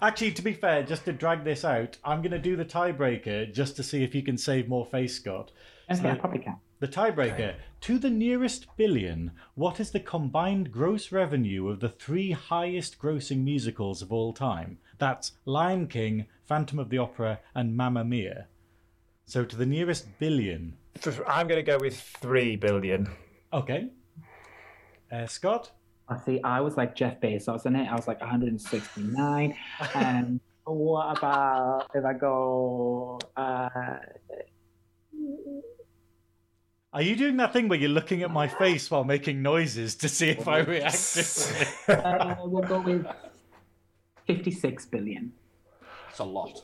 Actually, 0.00 0.32
to 0.32 0.42
be 0.42 0.52
fair, 0.52 0.82
just 0.82 1.04
to 1.04 1.12
drag 1.12 1.44
this 1.44 1.64
out, 1.64 1.96
I'm 2.04 2.22
going 2.22 2.32
to 2.32 2.38
do 2.38 2.56
the 2.56 2.64
tiebreaker 2.64 3.52
just 3.52 3.76
to 3.76 3.82
see 3.82 4.04
if 4.04 4.14
you 4.14 4.22
can 4.22 4.38
save 4.38 4.68
more 4.68 4.86
face, 4.86 5.16
Scott. 5.16 5.50
Yeah, 5.90 6.12
I 6.12 6.14
probably 6.14 6.40
can. 6.40 6.56
The 6.80 6.88
tiebreaker. 6.88 7.54
To 7.82 7.98
the 7.98 8.10
nearest 8.10 8.66
billion, 8.76 9.32
what 9.54 9.80
is 9.80 9.90
the 9.90 10.00
combined 10.00 10.70
gross 10.70 11.10
revenue 11.10 11.68
of 11.68 11.80
the 11.80 11.88
three 11.88 12.30
highest 12.30 12.98
grossing 13.00 13.42
musicals 13.42 14.00
of 14.02 14.12
all 14.12 14.32
time? 14.32 14.78
That's 14.98 15.32
Lion 15.44 15.88
King, 15.88 16.26
Phantom 16.46 16.78
of 16.78 16.90
the 16.90 16.98
Opera, 16.98 17.40
and 17.54 17.76
Mamma 17.76 18.04
Mia. 18.04 18.46
So 19.28 19.44
to 19.44 19.56
the 19.56 19.66
nearest 19.66 20.06
billion. 20.18 20.74
I'm 21.26 21.46
going 21.48 21.62
to 21.62 21.62
go 21.62 21.76
with 21.78 22.00
three 22.00 22.56
billion. 22.56 23.10
Okay. 23.52 23.90
Uh, 25.12 25.26
Scott? 25.26 25.70
I 26.08 26.16
see. 26.16 26.40
I 26.42 26.62
was 26.62 26.78
like 26.78 26.94
Jeff 26.96 27.20
Bezos 27.20 27.66
in 27.66 27.76
it. 27.76 27.88
I 27.88 27.94
was 27.94 28.08
like 28.08 28.20
169. 28.20 29.54
And 29.94 30.40
what 30.64 31.18
about 31.18 31.90
if 31.94 32.06
I 32.06 32.14
go? 32.14 33.18
Uh, 33.36 33.68
Are 36.94 37.02
you 37.02 37.14
doing 37.14 37.36
that 37.36 37.52
thing 37.52 37.68
where 37.68 37.78
you're 37.78 37.90
looking 37.90 38.22
at 38.22 38.30
my 38.30 38.48
face 38.48 38.90
while 38.90 39.04
making 39.04 39.42
noises 39.42 39.94
to 39.96 40.08
see 40.08 40.30
if 40.30 40.48
I 40.48 40.60
react 40.60 41.52
uh, 41.88 42.34
we'll 42.44 42.62
go 42.62 42.80
with 42.80 43.06
56 44.26 44.86
billion. 44.86 45.32
That's 46.06 46.20
a 46.20 46.24
lot. 46.24 46.62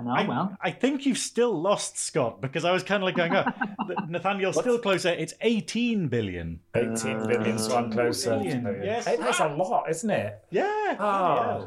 I 0.00 0.02
know. 0.02 0.10
I, 0.10 0.28
well, 0.28 0.56
I 0.60 0.70
think 0.70 1.06
you've 1.06 1.18
still 1.18 1.60
lost, 1.60 1.98
Scott, 1.98 2.40
because 2.40 2.64
I 2.64 2.72
was 2.72 2.82
kind 2.82 3.02
of 3.02 3.06
like 3.06 3.16
going, 3.16 3.34
oh, 3.34 3.44
Nathaniel's 4.08 4.58
still 4.58 4.78
closer. 4.78 5.10
It's 5.10 5.34
18 5.40 6.08
billion. 6.08 6.60
18 6.74 7.26
billion, 7.26 7.58
so 7.58 7.76
I'm 7.76 7.90
closer. 7.90 8.38
billion, 8.38 8.64
yes. 8.82 9.06
Hey, 9.06 9.16
that's 9.16 9.40
a 9.40 9.48
lot, 9.48 9.90
isn't 9.90 10.10
it? 10.10 10.44
Yeah. 10.50 10.94
bloody 10.96 10.98
Ah. 11.00 11.66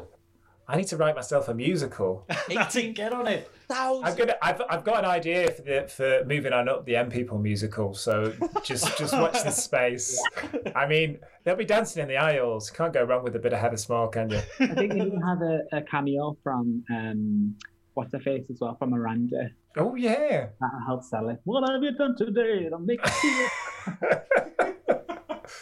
I 0.66 0.76
need 0.76 0.86
to 0.88 0.96
write 0.96 1.14
myself 1.14 1.48
a 1.48 1.54
musical. 1.54 2.26
That's 2.48 2.74
it. 2.76 2.94
Get 2.94 3.12
on 3.12 3.26
it. 3.28 3.50
I'm 3.70 4.16
gonna. 4.16 4.36
I've, 4.40 4.62
I've 4.70 4.84
got 4.84 5.00
an 5.00 5.04
idea 5.04 5.50
for 5.50 5.62
the 5.62 5.86
for 5.88 6.24
moving 6.26 6.52
on 6.54 6.68
up 6.68 6.86
the 6.86 6.96
M 6.96 7.10
People 7.10 7.38
musical. 7.38 7.94
So 7.94 8.32
just 8.62 8.96
just 8.96 9.12
watch 9.12 9.42
this 9.42 9.56
space. 9.64 10.22
I 10.74 10.86
mean, 10.86 11.18
they'll 11.44 11.56
be 11.56 11.66
dancing 11.66 12.02
in 12.02 12.08
the 12.08 12.16
aisles. 12.16 12.70
Can't 12.70 12.94
go 12.94 13.04
wrong 13.04 13.24
with 13.24 13.36
a 13.36 13.38
bit 13.38 13.52
of 13.52 13.58
Heather 13.60 13.76
Small, 13.76 14.08
can 14.08 14.30
you? 14.30 14.40
I 14.60 14.66
think 14.68 14.92
they 14.92 15.00
even 15.02 15.20
have 15.20 15.42
a, 15.42 15.60
a 15.72 15.82
cameo 15.82 16.36
from 16.42 16.82
um, 16.90 17.56
what's 17.94 18.12
her 18.12 18.20
face 18.20 18.44
as 18.50 18.58
well 18.60 18.76
from 18.78 18.90
Miranda. 18.90 19.50
Oh 19.76 19.94
yeah. 19.94 20.48
That'll 20.60 20.86
help 20.86 21.02
sell 21.04 21.28
it. 21.28 21.40
What 21.44 21.68
have 21.68 21.82
you 21.82 21.92
done 21.96 22.14
today? 22.16 22.64
It'll 22.66 22.78
make 22.78 23.00
you 23.24 23.48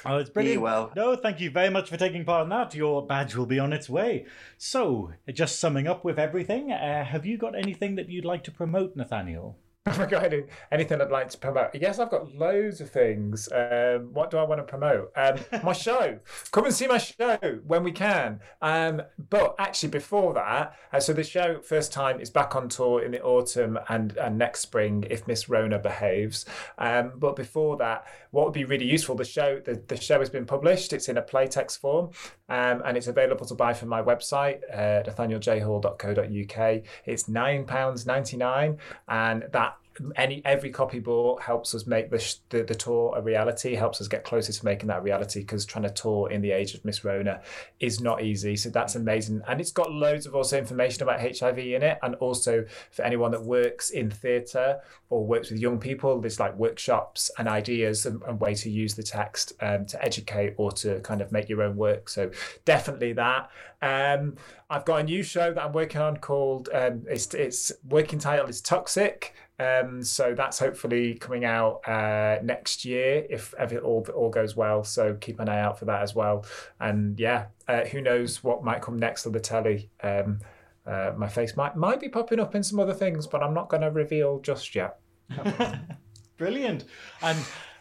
Oh, 0.04 0.16
it's 0.18 0.30
Be 0.30 0.34
brilliant. 0.34 0.62
well. 0.62 0.92
No, 0.96 1.14
thank 1.16 1.40
you 1.40 1.50
very 1.50 1.70
much 1.70 1.88
for 1.88 1.96
taking 1.96 2.24
part 2.24 2.44
in 2.44 2.48
that. 2.50 2.74
Your 2.74 3.06
badge 3.06 3.34
will 3.36 3.46
be 3.46 3.58
on 3.58 3.72
its 3.72 3.88
way. 3.88 4.26
So, 4.58 5.12
just 5.32 5.60
summing 5.60 5.86
up 5.86 6.04
with 6.04 6.18
everything, 6.18 6.72
uh, 6.72 7.04
have 7.04 7.24
you 7.26 7.36
got 7.38 7.56
anything 7.56 7.96
that 7.96 8.08
you'd 8.08 8.24
like 8.24 8.42
to 8.44 8.50
promote, 8.50 8.96
Nathaniel? 8.96 9.58
Have 9.86 9.98
I 9.98 10.06
got 10.06 10.24
any, 10.24 10.44
anything 10.70 11.00
I'd 11.00 11.10
like 11.10 11.28
to 11.30 11.38
promote? 11.38 11.74
Yes, 11.74 11.98
I've 11.98 12.08
got 12.08 12.32
loads 12.36 12.80
of 12.80 12.88
things. 12.88 13.48
Um, 13.50 14.10
what 14.12 14.30
do 14.30 14.36
I 14.36 14.44
want 14.44 14.60
to 14.60 14.62
promote? 14.64 15.10
Um, 15.16 15.38
my 15.64 15.72
show. 15.72 16.20
Come 16.52 16.66
and 16.66 16.72
see 16.72 16.86
my 16.86 16.98
show 16.98 17.36
when 17.66 17.82
we 17.82 17.90
can. 17.90 18.38
Um, 18.60 19.02
but 19.28 19.56
actually, 19.58 19.88
before 19.88 20.34
that, 20.34 20.76
uh, 20.92 21.00
so 21.00 21.12
the 21.12 21.24
show 21.24 21.60
first 21.62 21.92
time 21.92 22.20
is 22.20 22.30
back 22.30 22.54
on 22.54 22.68
tour 22.68 23.02
in 23.02 23.10
the 23.10 23.20
autumn 23.22 23.76
and, 23.88 24.16
and 24.18 24.38
next 24.38 24.60
spring 24.60 25.04
if 25.10 25.26
Miss 25.26 25.48
Rona 25.48 25.80
behaves. 25.80 26.44
Um, 26.78 27.14
but 27.16 27.34
before 27.34 27.76
that, 27.78 28.06
what 28.30 28.44
would 28.44 28.54
be 28.54 28.64
really 28.64 28.86
useful? 28.86 29.16
The 29.16 29.24
show 29.24 29.60
the, 29.64 29.82
the 29.88 29.96
show 30.00 30.20
has 30.20 30.30
been 30.30 30.46
published. 30.46 30.92
It's 30.92 31.08
in 31.08 31.18
a 31.18 31.22
playtext 31.22 31.80
form, 31.80 32.10
um, 32.48 32.82
and 32.84 32.96
it's 32.96 33.08
available 33.08 33.46
to 33.46 33.54
buy 33.56 33.74
from 33.74 33.88
my 33.88 34.00
website, 34.00 34.60
uh, 34.72 35.02
nathanielJhall.co.uk. 35.10 36.82
It's 37.04 37.28
nine 37.28 37.64
pounds 37.64 38.06
ninety 38.06 38.36
nine, 38.36 38.78
and 39.08 39.44
that 39.52 39.72
any 40.16 40.42
every 40.44 40.70
copy 40.70 40.98
bought 40.98 41.42
helps 41.42 41.74
us 41.74 41.86
make 41.86 42.10
the, 42.10 42.34
the 42.50 42.62
the 42.62 42.74
tour 42.74 43.14
a 43.16 43.22
reality 43.22 43.74
helps 43.74 44.00
us 44.00 44.08
get 44.08 44.24
closer 44.24 44.52
to 44.52 44.64
making 44.64 44.88
that 44.88 45.02
reality 45.02 45.40
because 45.40 45.64
trying 45.64 45.84
to 45.84 45.90
tour 45.90 46.30
in 46.30 46.40
the 46.40 46.50
age 46.50 46.74
of 46.74 46.84
miss 46.84 47.04
rona 47.04 47.40
is 47.80 48.00
not 48.00 48.22
easy. 48.22 48.56
So 48.56 48.70
that's 48.70 48.94
amazing. 48.94 49.42
And 49.46 49.60
it's 49.60 49.72
got 49.72 49.90
loads 49.90 50.26
of 50.26 50.34
also 50.34 50.58
information 50.58 51.02
about 51.02 51.20
hiv 51.20 51.58
in 51.58 51.82
it. 51.82 51.98
And 52.02 52.14
also 52.16 52.64
for 52.90 53.02
anyone 53.02 53.30
that 53.32 53.42
works 53.42 53.90
in 53.90 54.10
theatre 54.10 54.80
or 55.10 55.24
works 55.24 55.50
with 55.50 55.60
young 55.60 55.78
people 55.78 56.20
there's 56.20 56.40
like 56.40 56.56
workshops 56.56 57.30
and 57.38 57.48
ideas 57.48 58.06
and, 58.06 58.22
and 58.22 58.40
way 58.40 58.54
to 58.54 58.70
use 58.70 58.94
the 58.94 59.02
text 59.02 59.52
um, 59.60 59.86
to 59.86 60.02
educate 60.02 60.54
or 60.56 60.72
to 60.72 61.00
kind 61.00 61.20
of 61.20 61.32
make 61.32 61.48
your 61.48 61.62
own 61.62 61.76
work. 61.76 62.08
So 62.08 62.30
definitely 62.64 63.12
that. 63.14 63.50
Um, 63.82 64.36
I've 64.70 64.84
got 64.84 65.00
a 65.00 65.02
new 65.02 65.22
show 65.22 65.52
that 65.52 65.62
I'm 65.62 65.72
working 65.72 66.00
on 66.00 66.16
called 66.16 66.68
um, 66.72 67.04
it's 67.10 67.34
its 67.34 67.72
working 67.88 68.18
title 68.18 68.46
is 68.46 68.60
Toxic. 68.60 69.34
Um, 69.58 70.02
so 70.02 70.34
that's 70.34 70.58
hopefully 70.58 71.14
coming 71.14 71.44
out 71.44 71.86
uh, 71.86 72.38
next 72.42 72.84
year 72.84 73.26
if 73.30 73.54
ever 73.58 73.78
all 73.78 74.04
all 74.14 74.30
goes 74.30 74.56
well. 74.56 74.82
So 74.82 75.14
keep 75.14 75.40
an 75.40 75.48
eye 75.48 75.60
out 75.60 75.78
for 75.78 75.84
that 75.84 76.02
as 76.02 76.14
well. 76.14 76.44
And 76.80 77.18
yeah, 77.20 77.46
uh, 77.68 77.84
who 77.84 78.00
knows 78.00 78.42
what 78.42 78.64
might 78.64 78.82
come 78.82 78.98
next 78.98 79.26
on 79.26 79.32
the 79.32 79.40
telly. 79.40 79.90
Um, 80.02 80.40
uh, 80.86 81.12
my 81.16 81.28
face 81.28 81.56
might 81.56 81.76
might 81.76 82.00
be 82.00 82.08
popping 82.08 82.40
up 82.40 82.54
in 82.54 82.62
some 82.62 82.80
other 82.80 82.94
things, 82.94 83.26
but 83.26 83.42
I'm 83.42 83.54
not 83.54 83.68
going 83.68 83.82
to 83.82 83.90
reveal 83.90 84.40
just 84.40 84.74
yet. 84.74 84.98
Brilliant. 86.36 86.84
And 87.22 87.38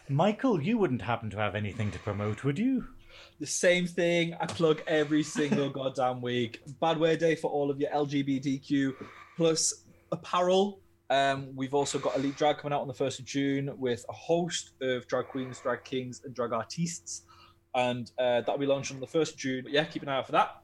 Michael, 0.08 0.62
you 0.62 0.78
wouldn't 0.78 1.02
happen 1.02 1.30
to 1.30 1.38
have 1.38 1.54
anything 1.54 1.90
to 1.90 1.98
promote, 1.98 2.44
would 2.44 2.58
you? 2.58 2.86
The 3.40 3.46
same 3.46 3.86
thing 3.86 4.34
I 4.40 4.46
plug 4.46 4.82
every 4.86 5.22
single 5.22 5.68
goddamn 5.70 6.20
week. 6.20 6.60
Bad 6.80 6.98
Wear 6.98 7.16
Day 7.16 7.34
for 7.34 7.50
all 7.50 7.70
of 7.70 7.80
your 7.80 7.90
LGBTQ 7.90 8.94
plus 9.36 9.84
apparel. 10.12 10.80
Um, 11.12 11.54
we've 11.54 11.74
also 11.74 11.98
got 11.98 12.16
Elite 12.16 12.36
Drag 12.36 12.56
coming 12.56 12.74
out 12.74 12.80
on 12.80 12.88
the 12.88 12.94
1st 12.94 13.18
of 13.18 13.24
June 13.26 13.70
with 13.76 14.02
a 14.08 14.14
host 14.14 14.70
of 14.80 15.06
drag 15.08 15.26
queens, 15.26 15.60
drag 15.60 15.84
kings, 15.84 16.22
and 16.24 16.34
drag 16.34 16.54
artistes. 16.54 17.24
And 17.74 18.10
uh, 18.18 18.40
that'll 18.40 18.56
be 18.56 18.64
launched 18.64 18.92
on 18.92 19.00
the 19.00 19.06
1st 19.06 19.32
of 19.32 19.36
June. 19.36 19.60
But 19.64 19.72
yeah, 19.72 19.84
keep 19.84 20.02
an 20.02 20.08
eye 20.08 20.16
out 20.16 20.24
for 20.24 20.32
that. 20.32 20.62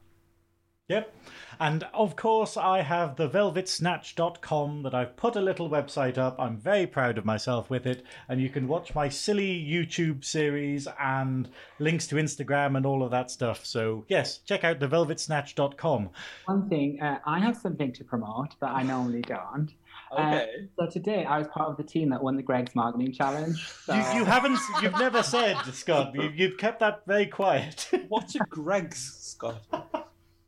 Yep. 0.87 1.15
And 1.59 1.85
of 1.93 2.15
course, 2.15 2.57
I 2.57 2.81
have 2.81 3.15
the 3.15 3.29
velvetsnatch.com 3.29 4.81
that 4.81 4.95
I've 4.95 5.15
put 5.15 5.35
a 5.35 5.41
little 5.41 5.69
website 5.69 6.17
up. 6.17 6.35
I'm 6.39 6.57
very 6.57 6.87
proud 6.87 7.19
of 7.19 7.25
myself 7.25 7.69
with 7.69 7.85
it. 7.85 8.03
And 8.27 8.41
you 8.41 8.49
can 8.49 8.67
watch 8.67 8.95
my 8.95 9.07
silly 9.07 9.63
YouTube 9.63 10.25
series 10.25 10.87
and 10.99 11.47
links 11.77 12.07
to 12.07 12.15
Instagram 12.15 12.75
and 12.75 12.87
all 12.87 13.03
of 13.03 13.11
that 13.11 13.29
stuff. 13.29 13.67
So, 13.67 14.03
yes, 14.07 14.39
check 14.39 14.63
out 14.63 14.79
the 14.79 14.87
velvetsnatch.com. 14.87 16.09
One 16.45 16.69
thing, 16.69 16.99
uh, 17.03 17.19
I 17.23 17.37
have 17.37 17.55
something 17.55 17.93
to 17.93 18.03
promote 18.03 18.59
that 18.59 18.71
I 18.71 18.81
normally 18.81 19.21
don't. 19.21 19.71
Uh, 20.11 20.15
Okay. 20.41 20.67
so 20.77 20.87
today 20.87 21.25
I 21.25 21.37
was 21.37 21.47
part 21.47 21.69
of 21.69 21.77
the 21.77 21.83
team 21.83 22.09
that 22.09 22.21
won 22.23 22.35
the 22.35 22.43
Greggs 22.43 22.75
Marketing 22.75 23.11
Challenge. 23.13 23.57
So 23.85 23.93
You, 23.93 24.19
you 24.19 24.25
haven't, 24.25 24.57
you've 24.81 24.97
never 24.99 25.21
said, 25.23 25.57
Scott, 25.73 26.13
you, 26.15 26.31
you've 26.35 26.57
kept 26.57 26.79
that 26.79 27.01
very 27.05 27.25
quiet. 27.27 27.89
What's 28.09 28.35
a 28.35 28.39
Greggs, 28.39 29.17
Scott? 29.19 29.61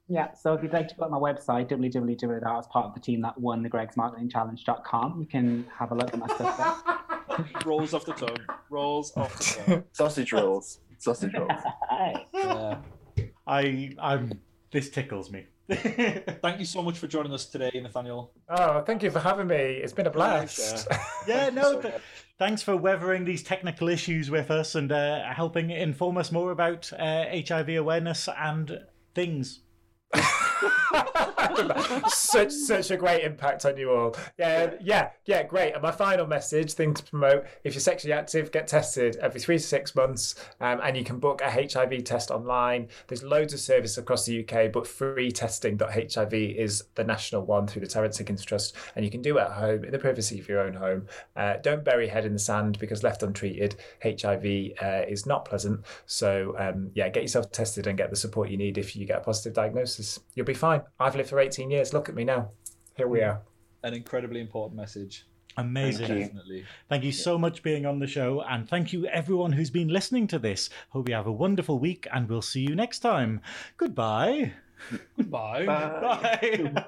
Yeah, 0.08 0.34
so 0.34 0.54
if 0.54 0.62
you'd 0.64 0.74
like 0.74 0.88
to 0.90 0.96
go 0.96 1.06
to 1.06 1.10
my 1.10 1.18
website, 1.18 1.70
www. 1.70 2.44
I 2.46 2.54
was 2.56 2.68
part 2.68 2.88
of 2.88 2.94
the 2.94 3.00
team 3.00 3.22
that 3.22 3.40
won 3.40 3.64
the 3.64 3.70
Greggs 3.70 3.96
Marketing 3.96 4.30
Challenge.com, 4.30 5.20
you 5.22 5.26
can 5.28 5.66
have 5.78 5.92
a 5.92 5.96
look 5.96 6.14
at 6.14 6.20
my 6.20 6.28
stuff 6.28 6.84
there. 7.28 7.46
Rolls 7.66 7.94
off 7.94 8.06
the 8.06 8.14
tongue. 8.14 8.36
Rolls 8.70 9.14
off 9.16 9.38
the 9.38 9.62
tongue. 9.64 9.84
Sausage 9.94 10.34
rolls. 10.34 10.80
Sausage 10.98 11.34
rolls. 11.34 11.52
Yeah. 12.34 12.78
I, 13.48 13.96
I'm, 14.02 14.34
this 14.72 14.90
tickles 14.90 15.32
me. 15.32 15.46
Thank 15.70 16.60
you 16.60 16.66
so 16.66 16.82
much 16.82 16.98
for 16.98 17.08
joining 17.08 17.34
us 17.34 17.46
today, 17.46 17.72
Nathaniel. 17.82 18.34
Oh, 18.50 18.82
thank 18.82 19.04
you 19.04 19.12
for 19.12 19.20
having 19.20 19.48
me. 19.48 19.56
It's 19.56 19.94
been 19.94 20.08
a 20.08 20.12
blast. 20.12 20.88
Yeah, 21.28 21.46
Thank 21.46 21.54
no, 21.56 21.62
so 21.64 21.82
th- 21.82 21.94
thanks 22.40 22.62
for 22.62 22.76
weathering 22.76 23.24
these 23.24 23.42
technical 23.44 23.88
issues 23.88 24.30
with 24.30 24.52
us 24.52 24.76
and 24.76 24.92
uh, 24.92 25.32
helping 25.34 25.70
inform 25.70 26.18
us 26.18 26.32
more 26.32 26.52
about 26.52 26.92
uh, 26.94 27.26
HIV 27.48 27.70
awareness 27.70 28.28
and 28.38 28.80
things. 29.16 29.62
such 32.08 32.52
such 32.52 32.92
a 32.92 32.98
great 32.98 33.24
impact 33.24 33.66
on 33.66 33.78
you 33.78 33.92
all. 33.92 34.16
Yeah, 34.38 34.74
yeah, 34.82 35.10
yeah, 35.26 35.44
great. 35.44 35.74
And 35.74 35.82
my 35.82 35.92
final 35.92 36.28
message, 36.28 36.74
thing 36.74 36.94
to 36.94 37.04
promote: 37.04 37.46
if 37.64 37.74
you're 37.74 37.82
sexually 37.82 38.14
active, 38.14 38.52
get 38.52 38.68
tested 38.68 39.18
every 39.18 39.40
three 39.40 39.58
to 39.58 39.64
six 39.64 39.96
months, 39.96 40.36
um, 40.60 40.80
and 40.84 40.98
you 40.98 41.04
can 41.04 41.20
book 41.20 41.42
a 41.42 41.50
HIV 41.50 42.04
test 42.04 42.32
online. 42.32 42.88
There's 43.08 43.24
loads 43.24 43.54
of 43.54 43.60
service 43.60 43.98
across 43.98 44.26
the 44.26 44.42
UK, 44.42 44.72
but 44.72 44.84
freetesting.hiv 44.84 46.34
is 46.34 46.84
the 46.96 47.04
national 47.04 47.46
one 47.46 47.68
through 47.68 47.82
the 47.82 47.88
Terence 47.88 48.18
Higgins 48.18 48.44
Trust, 48.44 48.76
and 48.96 49.06
you 49.06 49.12
can 49.12 49.22
do 49.22 49.38
it 49.38 49.42
at 49.42 49.52
home 49.52 49.84
in 49.84 49.92
the 49.92 50.00
privacy 50.00 50.40
of 50.40 50.48
your 50.48 50.62
own 50.62 50.74
home. 50.74 51.08
Uh, 51.36 51.56
don't 51.62 51.84
bury 51.84 52.06
your 52.06 52.14
head 52.14 52.26
in 52.26 52.34
the 52.34 52.40
sand 52.40 52.80
because 52.80 53.04
left 53.04 53.24
untreated, 53.24 53.76
HIV 54.04 54.74
uh, 54.82 55.06
is 55.08 55.26
not 55.26 55.46
pleasant. 55.46 55.82
So 56.06 56.56
um, 56.58 56.92
yeah, 56.94 57.10
get 57.10 57.24
yourself 57.24 57.52
tested 57.52 57.88
and 57.88 57.98
get 57.98 58.10
the 58.10 58.16
support 58.16 58.50
you 58.50 58.58
need 58.58 58.78
if 58.78 58.96
you 58.96 59.06
get 59.06 59.18
a 59.18 59.22
positive 59.22 59.54
diagnosis. 59.54 60.20
You'll 60.36 60.46
be 60.46 60.54
fine. 60.54 60.82
I've 61.00 61.16
lived 61.16 61.31
for 61.32 61.40
18 61.40 61.72
years. 61.72 61.94
Look 61.94 62.10
at 62.10 62.16
me 62.16 62.26
now. 62.26 62.52
Here 62.98 63.08
we 63.08 63.22
are. 63.22 63.42
An 63.84 63.94
incredibly 63.94 64.42
important 64.42 64.76
message. 64.76 65.26
Amazing. 65.56 66.08
Thank 66.08 66.20
you. 66.20 66.26
Definitely. 66.26 66.66
Thank 66.90 67.04
you 67.06 67.12
so 67.14 67.38
much 67.38 67.64
being 67.64 67.86
on 67.86 68.00
the 68.00 68.08
show. 68.08 68.42
And 68.42 68.68
thank 68.70 68.92
you, 68.92 69.08
everyone 69.08 69.54
who's 69.54 69.70
been 69.70 69.88
listening 69.88 70.28
to 70.28 70.40
this. 70.40 70.70
Hope 70.90 71.08
you 71.08 71.16
have 71.16 71.28
a 71.28 71.32
wonderful 71.32 71.80
week, 71.80 72.06
and 72.14 72.28
we'll 72.28 72.42
see 72.42 72.62
you 72.62 72.76
next 72.76 73.00
time. 73.00 73.42
Goodbye. 73.78 74.52
Goodbye. 75.16 75.66
Bye. 75.66 76.02
Bye. 76.02 76.84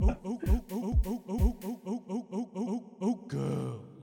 oh, 0.02 0.16
oh, 0.24 0.40
oh, 0.46 0.64
oh, 0.70 1.00
oh, 1.04 1.24
oh, 1.28 1.28
oh, 1.28 1.56
oh, 1.62 1.84
oh, 1.86 2.04
oh, 2.08 2.26
oh, 2.32 2.50
oh, 2.56 2.96
oh, 3.02 3.14
girl. 3.28 3.93